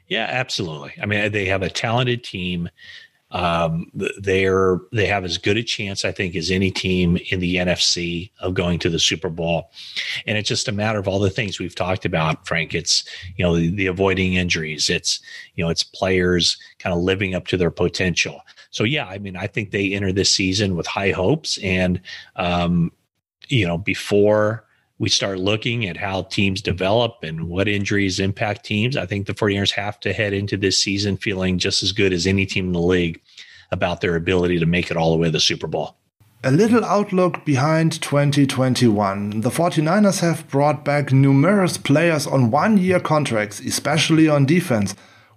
Yeah, 0.06 0.28
absolutely. 0.30 0.94
I 1.02 1.06
mean, 1.06 1.32
they 1.32 1.46
have 1.46 1.62
a 1.62 1.70
talented 1.70 2.22
team. 2.22 2.68
Um, 3.30 3.90
they're 3.94 4.78
they 4.92 5.06
have 5.06 5.24
as 5.24 5.36
good 5.36 5.58
a 5.58 5.62
chance, 5.62 6.04
I 6.04 6.12
think, 6.12 6.34
as 6.34 6.50
any 6.50 6.70
team 6.70 7.18
in 7.30 7.40
the 7.40 7.56
NFC 7.56 8.30
of 8.40 8.54
going 8.54 8.78
to 8.80 8.90
the 8.90 8.98
Super 8.98 9.28
Bowl. 9.28 9.70
And 10.26 10.38
it's 10.38 10.48
just 10.48 10.68
a 10.68 10.72
matter 10.72 10.98
of 10.98 11.06
all 11.06 11.18
the 11.18 11.28
things 11.28 11.58
we've 11.58 11.74
talked 11.74 12.06
about, 12.06 12.46
Frank. 12.46 12.74
It's 12.74 13.04
you 13.36 13.44
know 13.44 13.56
the, 13.56 13.70
the 13.70 13.86
avoiding 13.86 14.34
injuries. 14.34 14.88
It's 14.88 15.20
you 15.54 15.64
know 15.64 15.70
it's 15.70 15.84
players 15.84 16.56
kind 16.78 16.94
of 16.94 17.02
living 17.02 17.34
up 17.34 17.46
to 17.48 17.56
their 17.56 17.70
potential. 17.70 18.40
So 18.70 18.84
yeah, 18.84 19.06
I 19.06 19.18
mean, 19.18 19.36
I 19.36 19.46
think 19.46 19.70
they 19.70 19.92
enter 19.92 20.12
this 20.12 20.34
season 20.34 20.74
with 20.74 20.86
high 20.86 21.10
hopes, 21.10 21.58
and 21.62 22.00
um, 22.36 22.92
you 23.48 23.66
know 23.66 23.76
before 23.76 24.64
we 24.98 25.08
start 25.08 25.38
looking 25.38 25.86
at 25.86 25.96
how 25.96 26.22
teams 26.22 26.60
develop 26.60 27.18
and 27.22 27.48
what 27.48 27.68
injuries 27.68 28.18
impact 28.18 28.64
teams, 28.64 28.96
I 28.96 29.06
think 29.06 29.26
the 29.26 29.34
49ers 29.34 29.72
have 29.72 30.00
to 30.00 30.12
head 30.12 30.32
into 30.32 30.56
this 30.56 30.82
season 30.82 31.16
feeling 31.16 31.58
just 31.58 31.82
as 31.82 31.92
good 31.92 32.12
as 32.12 32.26
any 32.26 32.46
team 32.46 32.66
in 32.66 32.72
the 32.72 32.80
league 32.80 33.20
about 33.70 34.00
their 34.00 34.16
ability 34.16 34.58
to 34.58 34.66
make 34.66 34.90
it 34.90 34.96
all 34.96 35.12
the 35.12 35.18
way 35.18 35.28
to 35.28 35.32
the 35.32 35.40
Super 35.40 35.66
Bowl. 35.66 35.96
A 36.44 36.50
little 36.50 36.84
outlook 36.84 37.44
behind 37.44 38.00
2021. 38.00 39.40
The 39.40 39.50
49ers 39.50 40.20
have 40.20 40.48
brought 40.48 40.84
back 40.84 41.12
numerous 41.12 41.76
players 41.76 42.26
on 42.26 42.50
one 42.50 42.78
year 42.78 43.00
contracts, 43.00 43.60
especially 43.60 44.28
on 44.28 44.46
defense. 44.46 44.94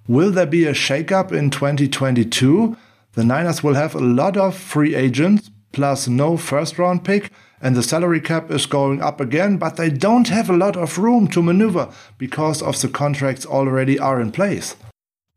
Will 0.08 0.32
there 0.32 0.46
be 0.46 0.66
a 0.66 0.74
shakeup 0.74 1.32
in 1.32 1.50
2022? 1.50 2.78
The 3.14 3.24
Niners 3.24 3.64
will 3.64 3.74
have 3.74 3.96
a 3.96 4.00
lot 4.00 4.38
of 4.38 4.56
free 4.56 4.96
agents, 4.96 5.50
plus 5.72 6.08
no 6.08 6.38
first 6.38 6.78
round 6.78 7.04
pick 7.04 7.32
and 7.62 7.76
the 7.76 7.84
salary 7.84 8.20
cap 8.20 8.50
is 8.52 8.66
going 8.66 9.02
up 9.02 9.22
again, 9.22 9.58
but 9.58 9.76
they 9.76 9.90
don't 9.90 10.30
have 10.30 10.50
a 10.50 10.58
lot 10.58 10.76
of 10.76 10.98
room 10.98 11.28
to 11.30 11.42
maneuver 11.42 11.90
because 12.18 12.62
of 12.62 12.80
the 12.82 12.90
contracts 12.90 13.46
already 13.46 14.00
are 14.00 14.20
in 14.20 14.32
place. 14.32 14.76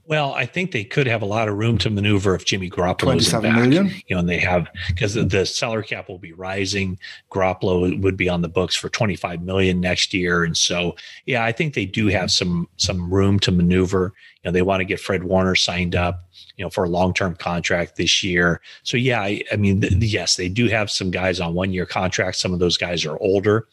Well, 0.07 0.35
I 0.35 0.45
think 0.45 0.73
they 0.73 0.85
could 0.85 1.07
have 1.07 1.23
a 1.23 1.27
lot 1.27 1.49
of 1.49 1.57
room 1.57 1.79
to 1.79 1.89
maneuver 1.89 2.35
if 2.35 2.45
Jimmy 2.45 2.69
Garoppolo 2.69 3.17
is 3.17 3.33
back. 3.33 3.43
Million? 3.43 3.87
You 4.07 4.17
know, 4.17 4.19
and 4.19 4.29
they 4.29 4.39
have 4.39 4.69
because 4.89 5.15
the, 5.15 5.25
the 5.25 5.47
salary 5.47 5.85
cap 5.85 6.09
will 6.11 6.19
be 6.19 6.35
rising. 6.35 6.99
Garoppolo 7.31 8.01
would 8.03 8.17
be 8.17 8.29
on 8.29 8.43
the 8.43 8.49
books 8.49 8.77
for 8.77 8.91
25 8.91 9.43
million 9.43 9.81
next 9.81 10.13
year, 10.13 10.45
and 10.45 10.55
so 10.55 10.95
yeah, 11.25 11.43
I 11.43 11.53
think 11.53 11.73
they 11.73 11.87
do 11.87 12.09
have 12.09 12.31
some 12.31 12.69
some 12.77 13.13
room 13.13 13.39
to 13.41 13.53
maneuver. 13.53 14.13
You 14.43 14.49
know, 14.49 14.53
they 14.53 14.63
want 14.63 14.81
to 14.81 14.85
get 14.85 15.01
Fred 15.01 15.25
Warner 15.25 15.55
signed 15.55 15.95
up, 15.95 16.29
you 16.57 16.65
know, 16.65 16.71
for 16.71 16.85
a 16.85 16.89
long 16.89 17.15
term 17.15 17.35
contract 17.35 17.97
this 17.97 18.23
year. 18.23 18.61
So 18.83 18.99
yeah, 18.99 19.23
I, 19.23 19.43
I 19.51 19.57
mean, 19.57 19.81
the, 19.81 19.89
yes, 20.07 20.37
they 20.37 20.51
do 20.51 20.69
have 20.69 20.91
some 20.91 21.11
guys 21.11 21.41
on 21.41 21.55
one 21.55 21.73
year 21.73 21.87
contracts. 21.87 22.41
Some 22.41 22.53
of 22.53 22.59
those 22.59 22.77
guys 22.77 23.07
are 23.07 23.17
older, 23.23 23.69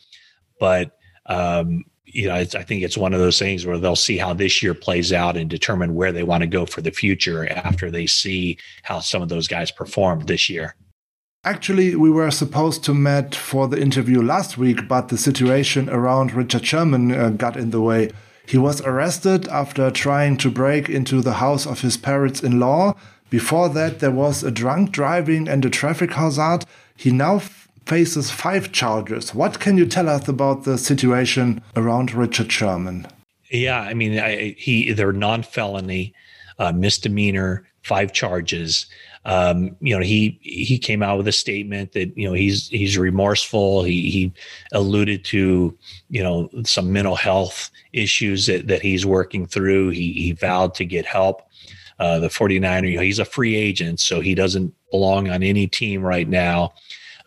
but 0.59 0.97
um, 1.25 1.83
you 2.13 2.27
know, 2.27 2.35
I 2.35 2.45
think 2.45 2.83
it's 2.83 2.97
one 2.97 3.13
of 3.13 3.19
those 3.19 3.39
things 3.39 3.65
where 3.65 3.77
they'll 3.77 3.95
see 3.95 4.17
how 4.17 4.33
this 4.33 4.61
year 4.61 4.73
plays 4.73 5.13
out 5.13 5.38
and 5.38 5.49
determine 5.49 5.95
where 5.95 6.11
they 6.11 6.23
want 6.23 6.41
to 6.41 6.47
go 6.47 6.65
for 6.65 6.81
the 6.81 6.91
future 6.91 7.47
after 7.49 7.89
they 7.89 8.05
see 8.05 8.57
how 8.83 8.99
some 8.99 9.21
of 9.21 9.29
those 9.29 9.47
guys 9.47 9.71
performed 9.71 10.27
this 10.27 10.49
year. 10.49 10.75
Actually, 11.43 11.95
we 11.95 12.11
were 12.11 12.29
supposed 12.29 12.83
to 12.83 12.93
meet 12.93 13.33
for 13.33 13.67
the 13.67 13.81
interview 13.81 14.21
last 14.21 14.57
week, 14.57 14.88
but 14.88 15.07
the 15.07 15.17
situation 15.17 15.89
around 15.89 16.33
Richard 16.33 16.65
Sherman 16.65 17.11
uh, 17.11 17.29
got 17.29 17.57
in 17.57 17.71
the 17.71 17.81
way. 17.81 18.11
He 18.45 18.57
was 18.57 18.81
arrested 18.81 19.47
after 19.47 19.89
trying 19.89 20.38
to 20.38 20.51
break 20.51 20.89
into 20.89 21.21
the 21.21 21.33
house 21.33 21.65
of 21.65 21.81
his 21.81 21.97
parents 21.97 22.43
in 22.43 22.59
law. 22.59 22.95
Before 23.29 23.69
that, 23.69 23.99
there 23.99 24.11
was 24.11 24.43
a 24.43 24.51
drunk 24.51 24.91
driving 24.91 25.47
and 25.47 25.63
a 25.65 25.69
traffic 25.69 26.13
hazard. 26.13 26.65
He 26.95 27.11
now 27.11 27.41
faces 27.85 28.31
five 28.31 28.71
charges. 28.71 29.33
What 29.33 29.59
can 29.59 29.77
you 29.77 29.85
tell 29.85 30.09
us 30.09 30.27
about 30.27 30.63
the 30.63 30.77
situation 30.77 31.61
around 31.75 32.13
Richard 32.13 32.51
Sherman? 32.51 33.07
Yeah, 33.51 33.81
I 33.81 33.93
mean, 33.93 34.17
I, 34.17 34.55
he 34.57 34.93
they're 34.93 35.11
non-felony, 35.11 36.13
uh, 36.59 36.71
misdemeanor, 36.71 37.67
five 37.83 38.13
charges. 38.13 38.85
Um, 39.25 39.75
you 39.81 39.95
know, 39.95 40.03
he 40.03 40.39
he 40.41 40.79
came 40.79 41.03
out 41.03 41.17
with 41.17 41.27
a 41.27 41.31
statement 41.31 41.91
that 41.91 42.17
you 42.17 42.27
know 42.27 42.33
he's 42.33 42.69
he's 42.69 42.97
remorseful. 42.97 43.83
He 43.83 44.09
he 44.09 44.33
alluded 44.71 45.25
to 45.25 45.77
you 46.09 46.23
know 46.23 46.49
some 46.63 46.91
mental 46.91 47.15
health 47.15 47.69
issues 47.93 48.45
that 48.47 48.67
that 48.67 48.81
he's 48.81 49.05
working 49.05 49.45
through. 49.45 49.89
He 49.89 50.13
he 50.13 50.31
vowed 50.31 50.73
to 50.75 50.85
get 50.85 51.05
help. 51.05 51.41
Uh, 51.99 52.17
the 52.17 52.29
49er, 52.29 52.89
you 52.89 52.97
know, 52.97 53.03
he's 53.03 53.19
a 53.19 53.25
free 53.25 53.55
agent, 53.55 53.99
so 53.99 54.21
he 54.21 54.33
doesn't 54.33 54.73
belong 54.89 55.29
on 55.29 55.43
any 55.43 55.67
team 55.67 56.01
right 56.01 56.27
now. 56.27 56.73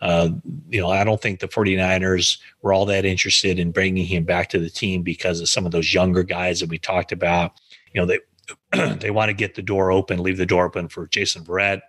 Uh, 0.05 0.29
you 0.69 0.79
know, 0.79 0.91
I 0.91 1.03
don't 1.03 1.19
think 1.19 1.39
the 1.39 1.47
49ers 1.47 2.37
were 2.61 2.73
all 2.73 2.85
that 2.85 3.05
interested 3.05 3.57
in 3.57 3.71
bringing 3.71 4.05
him 4.05 4.23
back 4.23 4.49
to 4.49 4.59
the 4.59 4.69
team 4.69 5.01
because 5.01 5.41
of 5.41 5.49
some 5.49 5.65
of 5.65 5.71
those 5.71 5.95
younger 5.95 6.21
guys 6.21 6.59
that 6.59 6.69
we 6.69 6.77
talked 6.77 7.11
about. 7.11 7.53
You 7.91 8.01
know, 8.01 8.05
they 8.05 8.19
they 8.99 9.09
want 9.09 9.29
to 9.29 9.33
get 9.33 9.55
the 9.55 9.63
door 9.63 9.91
open, 9.91 10.21
leave 10.21 10.37
the 10.37 10.45
door 10.45 10.67
open 10.67 10.89
for 10.89 11.07
Jason 11.07 11.43
Verrett, 11.43 11.81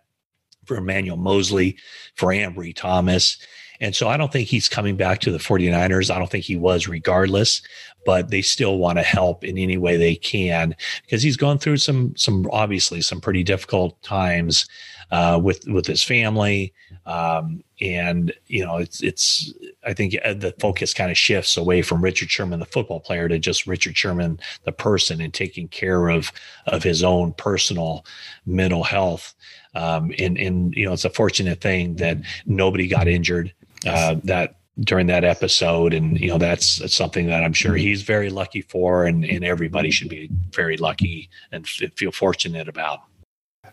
for 0.65 0.79
Emmanuel 0.79 1.19
Mosley, 1.19 1.77
for 2.15 2.29
Ambry 2.29 2.75
Thomas. 2.75 3.37
And 3.81 3.95
so 3.95 4.09
I 4.09 4.17
don't 4.17 4.33
think 4.33 4.49
he's 4.49 4.71
coming 4.71 4.97
back 4.97 5.21
to 5.21 5.31
the 5.31 5.37
49ers. 5.37 6.11
I 6.11 6.19
don't 6.19 6.31
think 6.31 6.47
he 6.47 6.57
was 6.57 6.89
regardless, 6.89 7.61
but 8.07 8.31
they 8.31 8.41
still 8.41 8.79
want 8.79 8.99
to 8.99 9.03
help 9.03 9.45
in 9.45 9.59
any 9.59 9.77
way 9.77 9.99
they 9.99 10.15
can 10.15 10.75
because 11.03 11.23
he's 11.23 11.37
gone 11.37 11.59
through 11.59 11.77
some 11.77 12.17
some 12.17 12.49
obviously 12.51 13.03
some 13.03 13.21
pretty 13.21 13.43
difficult 13.43 14.01
times 14.03 14.67
uh, 15.11 15.39
with 15.43 15.67
with 15.67 15.87
his 15.87 16.03
family. 16.03 16.73
Um, 17.05 17.63
and 17.81 18.33
you 18.47 18.65
know, 18.65 18.79
it's 18.79 19.03
it's 19.03 19.53
I 19.85 19.93
think 19.93 20.17
uh, 20.25 20.35
the 20.35 20.55
focus 20.59 20.95
kind 20.95 21.11
of 21.11 21.19
shifts 21.19 21.57
away 21.57 21.83
from 21.83 22.03
Richard 22.03 22.31
Sherman, 22.31 22.61
the 22.61 22.67
football 22.67 23.01
player, 23.01 23.29
to 23.29 23.39
just 23.39 23.67
Richard 23.67 23.97
Sherman, 23.97 24.41
the 24.65 24.73
person, 24.73 25.21
and 25.21 25.33
taking 25.33 25.69
care 25.69 26.09
of 26.09 26.33
of 26.67 26.83
his 26.83 27.03
own 27.03 27.33
personal 27.35 28.05
mental 28.47 28.85
health. 28.85 29.35
Um, 29.75 30.13
and 30.19 30.39
and 30.39 30.75
you 30.75 30.87
know, 30.87 30.93
it's 30.93 31.05
a 31.05 31.11
fortunate 31.11 31.61
thing 31.61 31.97
that 31.97 32.19
nobody 32.47 32.89
got 32.89 33.09
injured. 33.09 33.53
Uh, 33.87 34.17
that 34.25 34.57
during 34.81 35.07
that 35.07 35.25
episode 35.25 35.95
and 35.95 36.21
you 36.21 36.29
know 36.29 36.37
that's, 36.37 36.79
that's 36.79 36.95
something 36.95 37.27
that 37.27 37.43
i'm 37.43 37.53
sure 37.53 37.77
he's 37.77 38.03
very 38.03 38.29
lucky 38.29 38.61
for 38.61 39.07
and, 39.07 39.25
and 39.25 39.43
everybody 39.43 39.91
should 39.91 40.09
be 40.09 40.29
very 40.53 40.77
lucky 40.77 41.31
and 41.51 41.65
f- 41.65 41.91
feel 41.97 42.13
fortunate 42.13 42.69
about 42.69 43.01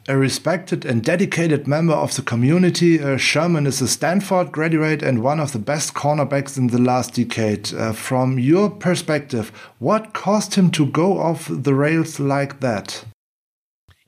a 0.07 0.17
respected 0.17 0.85
and 0.85 1.03
dedicated 1.03 1.65
member 1.65 1.93
of 1.93 2.15
the 2.15 2.21
community, 2.21 3.01
uh, 3.01 3.15
Sherman 3.17 3.65
is 3.65 3.81
a 3.81 3.87
Stanford 3.87 4.51
graduate 4.51 5.01
and 5.01 5.23
one 5.23 5.39
of 5.39 5.53
the 5.53 5.59
best 5.59 5.93
cornerbacks 5.93 6.57
in 6.57 6.67
the 6.67 6.81
last 6.81 7.13
decade. 7.13 7.73
Uh, 7.73 7.93
from 7.93 8.37
your 8.37 8.69
perspective, 8.69 9.49
what 9.79 10.13
caused 10.13 10.55
him 10.55 10.71
to 10.71 10.85
go 10.85 11.19
off 11.19 11.47
the 11.49 11.73
rails 11.73 12.19
like 12.19 12.59
that? 12.59 13.05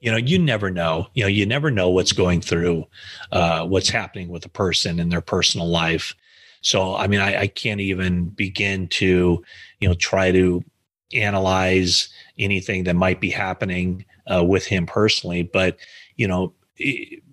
You 0.01 0.11
know, 0.11 0.17
you 0.17 0.37
never 0.37 0.69
know. 0.69 1.07
You 1.13 1.23
know, 1.23 1.29
you 1.29 1.45
never 1.45 1.71
know 1.71 1.89
what's 1.89 2.11
going 2.11 2.41
through, 2.41 2.85
uh, 3.31 3.65
what's 3.65 3.89
happening 3.89 4.27
with 4.27 4.45
a 4.45 4.49
person 4.49 4.99
in 4.99 5.09
their 5.09 5.21
personal 5.21 5.67
life. 5.67 6.13
So, 6.61 6.95
I 6.95 7.07
mean, 7.07 7.21
I, 7.21 7.41
I 7.41 7.47
can't 7.47 7.79
even 7.79 8.25
begin 8.25 8.87
to, 8.89 9.43
you 9.79 9.87
know, 9.87 9.93
try 9.93 10.31
to 10.31 10.63
analyze 11.13 12.09
anything 12.37 12.83
that 12.83 12.95
might 12.95 13.21
be 13.21 13.29
happening 13.29 14.05
uh, 14.33 14.43
with 14.43 14.65
him 14.65 14.85
personally. 14.85 15.43
But 15.43 15.77
you 16.15 16.27
know, 16.27 16.53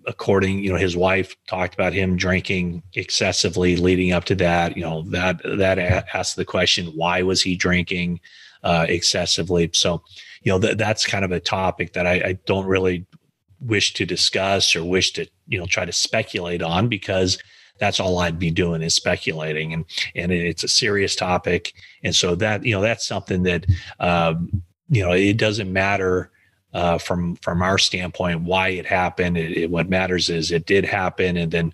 according 0.07 0.59
you 0.59 0.71
know, 0.71 0.77
his 0.77 0.95
wife 0.95 1.35
talked 1.47 1.73
about 1.73 1.93
him 1.93 2.15
drinking 2.15 2.83
excessively 2.93 3.75
leading 3.75 4.11
up 4.11 4.25
to 4.25 4.35
that. 4.35 4.77
You 4.77 4.83
know, 4.83 5.03
that 5.09 5.41
that 5.43 5.79
asked 6.13 6.35
the 6.35 6.45
question, 6.45 6.87
why 6.87 7.21
was 7.21 7.41
he 7.41 7.55
drinking 7.55 8.19
uh, 8.63 8.85
excessively? 8.87 9.69
So, 9.73 10.03
you 10.43 10.51
know, 10.51 10.59
that 10.59 10.77
that's 10.77 11.05
kind 11.05 11.25
of 11.25 11.31
a 11.31 11.39
topic 11.39 11.93
that 11.93 12.07
I, 12.07 12.13
I 12.13 12.39
don't 12.45 12.65
really 12.65 13.05
wish 13.65 13.93
to 13.93 14.05
discuss 14.05 14.75
or 14.75 14.83
wish 14.83 15.13
to 15.13 15.27
you 15.47 15.57
know 15.57 15.65
try 15.65 15.85
to 15.85 15.91
speculate 15.91 16.61
on 16.61 16.87
because 16.87 17.37
that's 17.79 17.99
all 17.99 18.19
I'd 18.19 18.39
be 18.39 18.51
doing 18.51 18.81
is 18.81 18.95
speculating 18.95 19.73
and 19.73 19.85
and 20.15 20.31
it's 20.31 20.63
a 20.63 20.67
serious 20.67 21.15
topic 21.15 21.73
and 22.03 22.15
so 22.15 22.35
that 22.35 22.65
you 22.65 22.73
know 22.73 22.81
that's 22.81 23.05
something 23.07 23.43
that 23.43 23.65
um, 23.99 24.63
you 24.89 25.03
know 25.03 25.13
it 25.13 25.37
doesn't 25.37 25.71
matter 25.71 26.31
uh, 26.73 26.97
from 26.97 27.35
from 27.37 27.61
our 27.61 27.77
standpoint 27.77 28.41
why 28.41 28.69
it 28.69 28.85
happened. 28.85 29.37
It, 29.37 29.57
it, 29.57 29.69
what 29.69 29.89
matters 29.89 30.29
is 30.29 30.51
it 30.51 30.65
did 30.65 30.85
happen, 30.85 31.37
and 31.37 31.51
then 31.51 31.73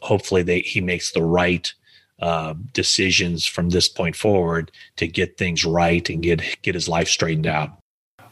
hopefully 0.00 0.42
they, 0.42 0.60
he 0.60 0.80
makes 0.80 1.12
the 1.12 1.22
right 1.22 1.72
uh, 2.20 2.54
decisions 2.72 3.46
from 3.46 3.70
this 3.70 3.88
point 3.88 4.16
forward 4.16 4.70
to 4.96 5.06
get 5.06 5.38
things 5.38 5.64
right 5.64 6.08
and 6.08 6.22
get 6.22 6.42
get 6.62 6.74
his 6.74 6.88
life 6.88 7.08
straightened 7.08 7.46
out. 7.46 7.70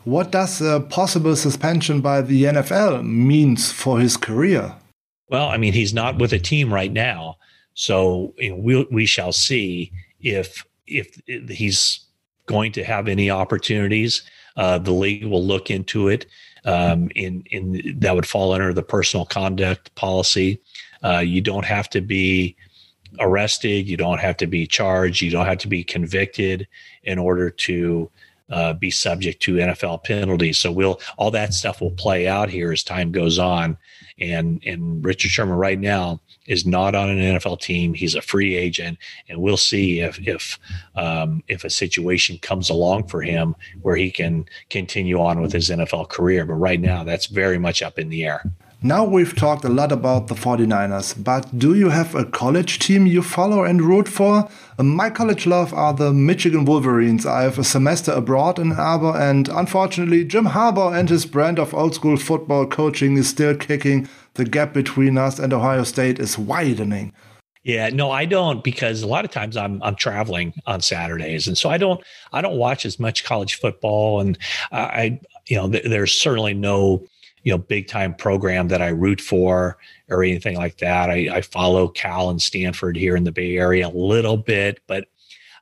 What 0.05 0.31
does 0.31 0.61
a 0.61 0.81
possible 0.81 1.37
suspension 1.37 2.01
by 2.01 2.23
the 2.23 2.45
NFL 2.45 3.05
means 3.05 3.71
for 3.71 4.01
his 4.01 4.17
career? 4.17 4.75
Well, 5.29 5.49
I 5.49 5.59
mean, 5.59 5.75
he's 5.75 5.93
not 5.95 6.19
with 6.19 6.33
a 6.33 6.39
team 6.39 6.73
right 6.73 6.93
now, 6.93 7.37
so 7.75 8.35
you 8.39 8.51
know, 8.51 8.57
we 8.57 8.87
we 8.91 9.07
shall 9.07 9.33
see 9.33 9.93
if 10.21 10.65
if 10.87 11.21
he's 11.27 12.01
going 12.47 12.73
to 12.73 12.85
have 12.85 13.07
any 13.07 13.31
opportunities. 13.31 14.23
Uh, 14.57 14.79
the 14.79 14.93
league 14.93 15.25
will 15.25 15.45
look 15.45 15.71
into 15.71 16.09
it. 16.09 16.27
Um, 16.65 17.11
in 17.15 17.43
in 17.51 17.99
that 18.01 18.15
would 18.15 18.27
fall 18.27 18.53
under 18.53 18.75
the 18.75 18.83
personal 18.83 19.25
conduct 19.25 19.95
policy. 19.95 20.61
Uh, 21.03 21.19
you 21.19 21.41
don't 21.41 21.65
have 21.65 21.89
to 21.91 22.03
be 22.03 22.55
arrested. 23.19 23.89
You 23.89 23.97
don't 23.97 24.21
have 24.21 24.37
to 24.39 24.47
be 24.47 24.67
charged. 24.67 25.23
You 25.23 25.31
don't 25.31 25.47
have 25.47 25.59
to 25.59 25.69
be 25.69 25.83
convicted 25.83 26.69
in 27.05 27.19
order 27.19 27.51
to 27.51 28.11
uh, 28.51 28.75
be 28.75 28.91
subject 28.91 29.41
to 29.43 29.55
NFL 29.55 30.05
penalties. 30.05 30.59
So 30.59 30.71
we'll 30.71 31.01
all 31.17 31.31
that 31.31 31.55
stuff 31.55 31.81
will 31.81 31.93
play 31.93 32.29
out 32.29 32.51
here 32.51 32.73
as 32.73 32.83
time 32.83 33.13
goes 33.13 33.39
on. 33.39 33.79
And 34.19 34.63
and 34.67 35.05
Richard 35.05 35.31
Sherman 35.31 35.57
right 35.57 35.79
now 35.79 36.21
is 36.47 36.67
not 36.67 36.95
on 36.95 37.11
an 37.11 37.19
NFL 37.19 37.61
team. 37.61 37.95
He's 37.95 38.15
a 38.15 38.23
free 38.23 38.57
agent, 38.57 38.99
and 39.29 39.41
we'll 39.41 39.57
see 39.57 40.01
if 40.01 40.19
if 40.27 40.59
um, 40.95 41.43
if 41.49 41.65
a 41.65 41.71
situation 41.71 42.39
comes 42.39 42.71
along 42.71 43.09
for 43.09 43.23
him 43.23 43.55
where 43.83 43.97
he 43.97 44.11
can 44.11 44.47
continue 44.69 45.21
on 45.21 45.41
with 45.41 45.53
his 45.53 45.71
NFL 45.71 46.09
career. 46.09 46.45
But 46.45 46.55
right 46.55 46.81
now, 46.81 47.05
that's 47.05 47.27
very 47.27 47.59
much 47.59 47.83
up 47.83 47.99
in 47.99 48.09
the 48.09 48.25
air. 48.25 48.45
Now 48.83 49.05
we've 49.05 49.37
talked 49.37 49.67
a 49.67 49.69
lot 49.69 49.93
about 49.93 50.29
the 50.29 50.35
49ers, 50.35 51.23
but 51.23 51.59
do 51.59 51.75
you 51.75 51.91
have 51.91 52.15
a 52.15 52.25
college 52.25 52.79
team 52.79 53.07
you 53.07 53.21
follow 53.21 53.63
and 53.63 53.83
root 53.83 54.09
for? 54.09 54.49
My 54.79 55.11
college 55.11 55.47
love 55.47 55.75
are 55.75 55.93
the 55.93 56.15
Michigan 56.15 56.65
Wolverines. 56.65 57.27
I 57.27 57.43
have 57.43 57.59
a 57.59 57.65
semester 57.65 58.11
abroad 58.13 58.59
in 58.59 58.73
Arbor, 58.73 59.15
and 59.19 59.51
unfortunately, 59.51 60.25
Jim 60.25 60.47
Harbaugh 60.47 60.99
and 60.99 61.11
his 61.11 61.27
brand 61.27 61.59
of 61.59 61.75
old 61.75 61.95
school 61.95 62.17
football 62.17 62.67
coaching 62.67 63.19
is 63.19 63.29
still 63.29 63.55
kicking. 63.55 64.09
The 64.41 64.47
gap 64.47 64.73
between 64.73 65.19
us 65.19 65.39
and 65.39 65.53
Ohio 65.53 65.85
State 65.85 66.19
is 66.19 66.39
widening. 66.39 67.13
Yeah, 67.63 67.91
no, 67.91 68.11
I 68.11 68.25
don't 68.25 68.65
because 68.65 69.03
a 69.03 69.07
lot 69.07 69.27
of 69.27 69.31
times 69.31 69.55
I'm 69.55 69.83
I'm 69.83 69.97
traveling 69.97 70.55
on 70.67 70.81
Saturdays, 70.81 71.47
and 71.47 71.59
so 71.59 71.69
I 71.69 71.77
don't 71.77 72.03
I 72.33 72.41
don't 72.41 72.57
watch 72.57 72.87
as 72.87 72.99
much 72.99 73.23
college 73.23 73.57
football, 73.57 74.23
and 74.23 74.39
I 74.73 75.21
you 75.47 75.57
know 75.57 75.71
th- 75.71 75.85
there's 75.85 76.13
certainly 76.13 76.55
no 76.55 77.05
you 77.43 77.53
know 77.53 77.59
big 77.59 77.87
time 77.87 78.15
program 78.15 78.69
that 78.69 78.81
I 78.81 78.89
root 78.89 79.21
for 79.21 79.77
or 80.09 80.25
anything 80.25 80.57
like 80.57 80.79
that. 80.79 81.11
I, 81.11 81.29
I 81.31 81.43
follow 81.43 81.89
Cal 81.89 82.31
and 82.31 82.41
Stanford 82.41 82.97
here 82.97 83.17
in 83.17 83.25
the 83.25 83.33
Bay 83.33 83.59
Area 83.59 83.89
a 83.89 83.91
little 83.91 84.39
bit, 84.39 84.81
but 84.87 85.09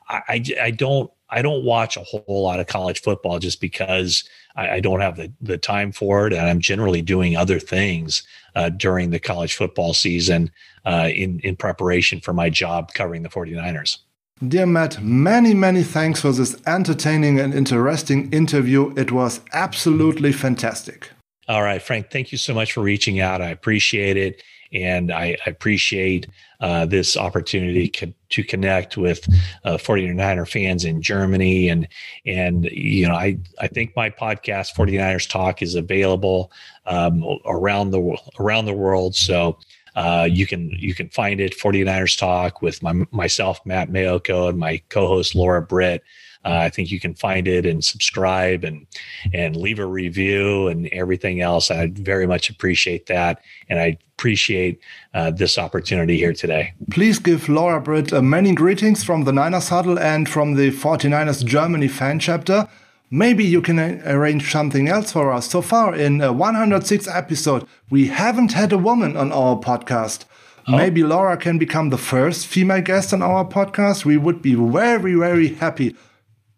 I, 0.08 0.22
I, 0.28 0.44
I 0.62 0.70
don't 0.70 1.10
I 1.30 1.42
don't 1.42 1.64
watch 1.64 1.96
a 1.96 2.04
whole 2.04 2.44
lot 2.44 2.60
of 2.60 2.68
college 2.68 3.02
football 3.02 3.40
just 3.40 3.60
because 3.60 4.22
I, 4.56 4.68
I 4.76 4.80
don't 4.80 5.00
have 5.00 5.16
the, 5.16 5.32
the 5.40 5.58
time 5.58 5.92
for 5.92 6.26
it. 6.26 6.32
And 6.32 6.48
I'm 6.48 6.60
generally 6.60 7.02
doing 7.02 7.36
other 7.36 7.58
things 7.58 8.22
uh, 8.54 8.70
during 8.70 9.10
the 9.10 9.20
college 9.20 9.54
football 9.54 9.94
season 9.94 10.50
uh, 10.84 11.08
in, 11.14 11.40
in 11.40 11.56
preparation 11.56 12.20
for 12.20 12.32
my 12.32 12.50
job 12.50 12.92
covering 12.94 13.22
the 13.22 13.28
49ers. 13.28 13.98
Dear 14.46 14.66
Matt, 14.66 15.02
many, 15.02 15.52
many 15.52 15.82
thanks 15.82 16.20
for 16.20 16.30
this 16.30 16.56
entertaining 16.64 17.40
and 17.40 17.52
interesting 17.52 18.32
interview. 18.32 18.94
It 18.96 19.10
was 19.10 19.40
absolutely 19.52 20.32
fantastic. 20.32 21.10
All 21.48 21.62
right, 21.62 21.82
Frank, 21.82 22.10
thank 22.10 22.30
you 22.30 22.38
so 22.38 22.54
much 22.54 22.72
for 22.72 22.82
reaching 22.82 23.20
out. 23.20 23.40
I 23.40 23.48
appreciate 23.48 24.16
it. 24.16 24.42
And 24.72 25.12
I, 25.12 25.36
appreciate 25.46 26.26
uh, 26.60 26.86
this 26.86 27.16
opportunity 27.16 27.88
co- 27.88 28.12
to 28.30 28.44
connect 28.44 28.96
with 28.96 29.26
uh, 29.64 29.76
49er 29.76 30.48
fans 30.48 30.84
in 30.84 31.00
Germany. 31.00 31.68
And, 31.68 31.88
and, 32.26 32.64
you 32.64 33.08
know, 33.08 33.14
I, 33.14 33.38
I 33.60 33.68
think 33.68 33.96
my 33.96 34.10
podcast, 34.10 34.74
49ers 34.74 35.28
Talk, 35.28 35.62
is 35.62 35.74
available 35.74 36.52
um, 36.86 37.24
around 37.46 37.90
the 37.90 38.16
around 38.38 38.66
the 38.66 38.74
world. 38.74 39.14
So 39.14 39.58
uh, 39.94 40.28
you 40.30 40.46
can 40.46 40.70
you 40.78 40.94
can 40.94 41.08
find 41.08 41.40
it 41.40 41.58
49ers 41.58 42.18
Talk 42.18 42.62
with 42.62 42.82
my, 42.82 43.04
myself, 43.10 43.60
Matt 43.64 43.90
Maiocco, 43.90 44.48
and 44.48 44.58
my 44.58 44.80
co-host 44.88 45.34
Laura 45.34 45.62
Britt. 45.62 46.02
Uh, 46.44 46.60
I 46.66 46.68
think 46.68 46.90
you 46.90 47.00
can 47.00 47.14
find 47.14 47.48
it 47.48 47.66
and 47.66 47.84
subscribe 47.84 48.64
and 48.64 48.86
and 49.34 49.56
leave 49.56 49.78
a 49.78 49.86
review 49.86 50.68
and 50.68 50.86
everything 50.88 51.40
else. 51.40 51.70
I 51.70 51.88
very 51.94 52.26
much 52.26 52.48
appreciate 52.48 53.06
that, 53.06 53.42
and 53.68 53.78
I 53.80 53.98
appreciate 54.16 54.80
uh, 55.14 55.30
this 55.30 55.58
opportunity 55.58 56.16
here 56.16 56.32
today. 56.32 56.72
Please 56.90 57.18
give 57.18 57.48
Laura 57.48 57.80
Britt 57.80 58.12
uh, 58.12 58.22
many 58.22 58.54
greetings 58.54 59.04
from 59.04 59.24
the 59.24 59.32
Niners 59.32 59.68
Huddle 59.68 59.98
and 59.98 60.28
from 60.28 60.54
the 60.54 60.70
49ers 60.70 61.44
Germany 61.44 61.88
fan 61.88 62.18
chapter. 62.18 62.68
Maybe 63.10 63.44
you 63.44 63.62
can 63.62 63.78
arrange 64.06 64.50
something 64.52 64.88
else 64.88 65.12
for 65.12 65.32
us. 65.32 65.48
So 65.48 65.62
far 65.62 65.94
in 65.94 66.20
a 66.20 66.32
106 66.32 67.08
episode, 67.08 67.66
we 67.88 68.08
haven't 68.08 68.52
had 68.52 68.72
a 68.72 68.78
woman 68.78 69.16
on 69.16 69.32
our 69.32 69.56
podcast. 69.56 70.24
Oh. 70.66 70.76
Maybe 70.76 71.02
Laura 71.02 71.36
can 71.38 71.56
become 71.56 71.88
the 71.88 71.96
first 71.96 72.46
female 72.46 72.82
guest 72.82 73.14
on 73.14 73.22
our 73.22 73.46
podcast. 73.46 74.04
We 74.04 74.18
would 74.18 74.42
be 74.42 74.54
very, 74.54 75.14
very 75.14 75.54
happy. 75.54 75.96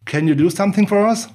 Can 0.07 0.27
you 0.27 0.35
do 0.35 0.51
something 0.51 0.87
for 0.87 1.07
us? 1.07 1.29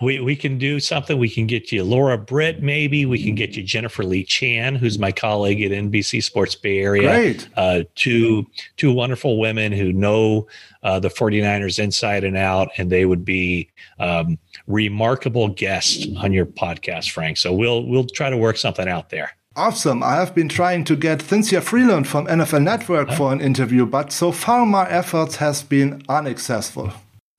We 0.00 0.20
we 0.20 0.36
can 0.36 0.58
do 0.58 0.80
something. 0.80 1.18
We 1.18 1.28
can 1.28 1.46
get 1.46 1.70
you 1.70 1.84
Laura 1.84 2.16
Britt, 2.16 2.62
maybe. 2.62 3.06
We 3.06 3.22
can 3.22 3.34
get 3.34 3.56
you 3.56 3.62
Jennifer 3.62 4.04
Lee 4.04 4.24
Chan, 4.24 4.76
who's 4.76 4.98
my 4.98 5.12
colleague 5.12 5.62
at 5.62 5.70
NBC 5.70 6.22
Sports 6.22 6.54
Bay 6.54 6.78
Area. 6.78 7.08
Great. 7.08 7.48
Uh, 7.56 7.82
two 7.94 8.46
two 8.76 8.92
wonderful 8.92 9.38
women 9.38 9.72
who 9.72 9.92
know 9.92 10.46
uh, 10.82 10.98
the 10.98 11.08
49ers 11.08 11.78
inside 11.78 12.24
and 12.24 12.36
out, 12.36 12.68
and 12.78 12.90
they 12.90 13.04
would 13.04 13.24
be 13.24 13.68
um, 13.98 14.38
remarkable 14.66 15.48
guests 15.48 16.06
on 16.18 16.32
your 16.32 16.46
podcast, 16.46 17.10
Frank. 17.10 17.36
So 17.36 17.52
we'll 17.52 17.84
we'll 17.86 18.06
try 18.06 18.30
to 18.30 18.36
work 18.36 18.56
something 18.56 18.88
out 18.88 19.10
there. 19.10 19.32
Awesome. 19.56 20.02
I 20.02 20.16
have 20.16 20.34
been 20.34 20.50
trying 20.50 20.84
to 20.84 20.96
get 20.96 21.22
Cynthia 21.22 21.62
Frelund 21.62 22.06
from 22.06 22.26
NFL 22.26 22.62
Network 22.62 23.10
for 23.12 23.32
an 23.32 23.40
interview, 23.40 23.86
but 23.86 24.12
so 24.12 24.30
far 24.30 24.66
my 24.66 24.86
efforts 24.90 25.36
has 25.36 25.62
been 25.62 26.02
unsuccessful. 26.10 26.92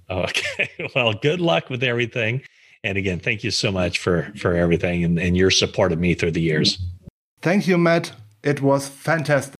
Okay. 0.10 0.70
Well, 0.96 1.14
good 1.14 1.42
luck 1.42 1.70
with 1.70 1.84
everything. 1.84 2.42
And 2.84 2.98
again, 2.98 3.20
thank 3.20 3.44
you 3.44 3.52
so 3.52 3.72
much 3.72 4.00
for 4.00 4.32
for 4.38 4.54
everything 4.56 5.04
and, 5.04 5.20
and 5.20 5.36
your 5.36 5.52
support 5.52 5.92
of 5.92 6.00
me 6.00 6.14
through 6.14 6.32
the 6.32 6.42
years. 6.42 6.80
Thank 7.42 7.68
you, 7.68 7.78
Matt. 7.78 8.14
It 8.44 8.62
was 8.62 8.88
fantastic. 8.88 9.56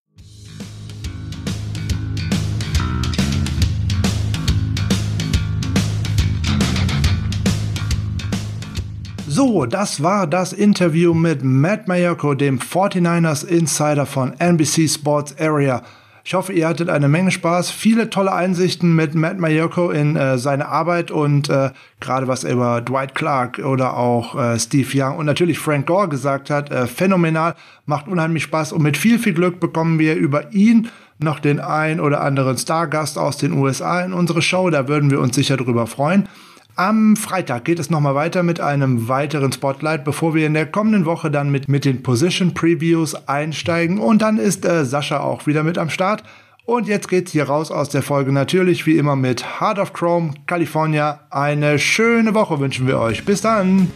So, 9.28 9.68
das 9.68 10.02
war 10.02 10.26
das 10.26 10.52
Interview 10.52 11.14
mit 11.14 11.44
Matt 11.44 11.88
Maiocco, 11.88 12.34
dem 12.34 12.60
49ers 12.60 13.44
Insider 13.44 14.08
von 14.08 14.34
NBC 14.40 14.88
Sports 14.90 15.36
Area. 15.38 15.84
Ich 16.28 16.34
hoffe, 16.34 16.52
ihr 16.52 16.68
hattet 16.68 16.90
eine 16.90 17.08
Menge 17.08 17.32
Spaß, 17.32 17.72
viele 17.72 18.10
tolle 18.10 18.34
Einsichten 18.34 18.94
mit 18.94 19.16
Matt 19.16 19.40
Mayoko 19.40 19.92
in 19.92 20.18
äh, 20.18 20.38
seine 20.38 20.68
Arbeit 20.68 21.10
und 21.10 21.48
äh, 21.48 21.70
gerade 22.02 22.28
was 22.28 22.44
er 22.44 22.52
über 22.52 22.82
Dwight 22.82 23.16
Clark 23.16 23.60
oder 23.60 23.96
auch 23.96 24.38
äh, 24.38 24.60
Steve 24.60 24.90
Young 24.94 25.20
und 25.20 25.26
natürlich 25.26 25.58
Frank 25.58 25.88
Gore 25.88 26.10
gesagt 26.10 26.50
hat, 26.50 26.70
äh, 26.70 26.86
phänomenal, 26.86 27.56
macht 27.86 28.10
unheimlich 28.10 28.44
Spaß 28.44 28.74
und 28.74 28.84
mit 28.84 28.98
viel, 28.98 29.20
viel 29.20 29.36
Glück 29.36 29.62
bekommen 29.62 30.00
wir 30.00 30.16
über 30.16 30.52
ihn 30.52 30.90
noch 31.18 31.40
den 31.40 31.62
ein 31.62 32.02
oder 32.02 32.20
anderen 32.20 32.58
Stargast 32.58 33.18
aus 33.18 33.38
den 33.38 33.54
USA 33.54 34.02
in 34.02 34.12
unsere 34.12 34.42
Show. 34.42 34.70
Da 34.70 34.90
würden 34.90 35.10
wir 35.10 35.22
uns 35.22 35.34
sicher 35.34 35.56
drüber 35.56 35.88
freuen. 35.88 36.28
Am 36.80 37.16
Freitag 37.16 37.66
geht 37.66 37.80
es 37.80 37.90
nochmal 37.90 38.14
weiter 38.14 38.44
mit 38.44 38.60
einem 38.60 39.08
weiteren 39.08 39.52
Spotlight, 39.52 40.06
bevor 40.06 40.36
wir 40.36 40.46
in 40.46 40.54
der 40.54 40.68
kommenden 40.68 41.06
Woche 41.06 41.32
dann 41.32 41.50
mit, 41.50 41.68
mit 41.68 41.86
den 41.86 42.04
Position 42.04 42.54
Previews 42.54 43.16
einsteigen. 43.28 43.98
Und 43.98 44.22
dann 44.22 44.38
ist 44.38 44.64
äh, 44.64 44.86
Sascha 44.86 45.22
auch 45.22 45.48
wieder 45.48 45.64
mit 45.64 45.80
am 45.80 45.90
Start. 45.90 46.22
Und 46.66 46.88
jetzt 46.88 47.10
geht's 47.10 47.32
hier 47.32 47.46
raus 47.46 47.72
aus 47.72 47.90
der 47.90 48.04
Folge 48.04 48.32
natürlich 48.32 48.86
wie 48.86 49.00
immer 49.00 49.16
mit 49.16 49.60
Heart 49.60 49.80
of 49.80 49.94
Chrome, 49.94 50.36
California. 50.46 51.22
Eine 51.32 51.80
schöne 51.80 52.36
Woche 52.36 52.60
wünschen 52.60 52.86
wir 52.86 53.00
euch. 53.00 53.26
Bis 53.26 53.42
dann! 53.42 53.92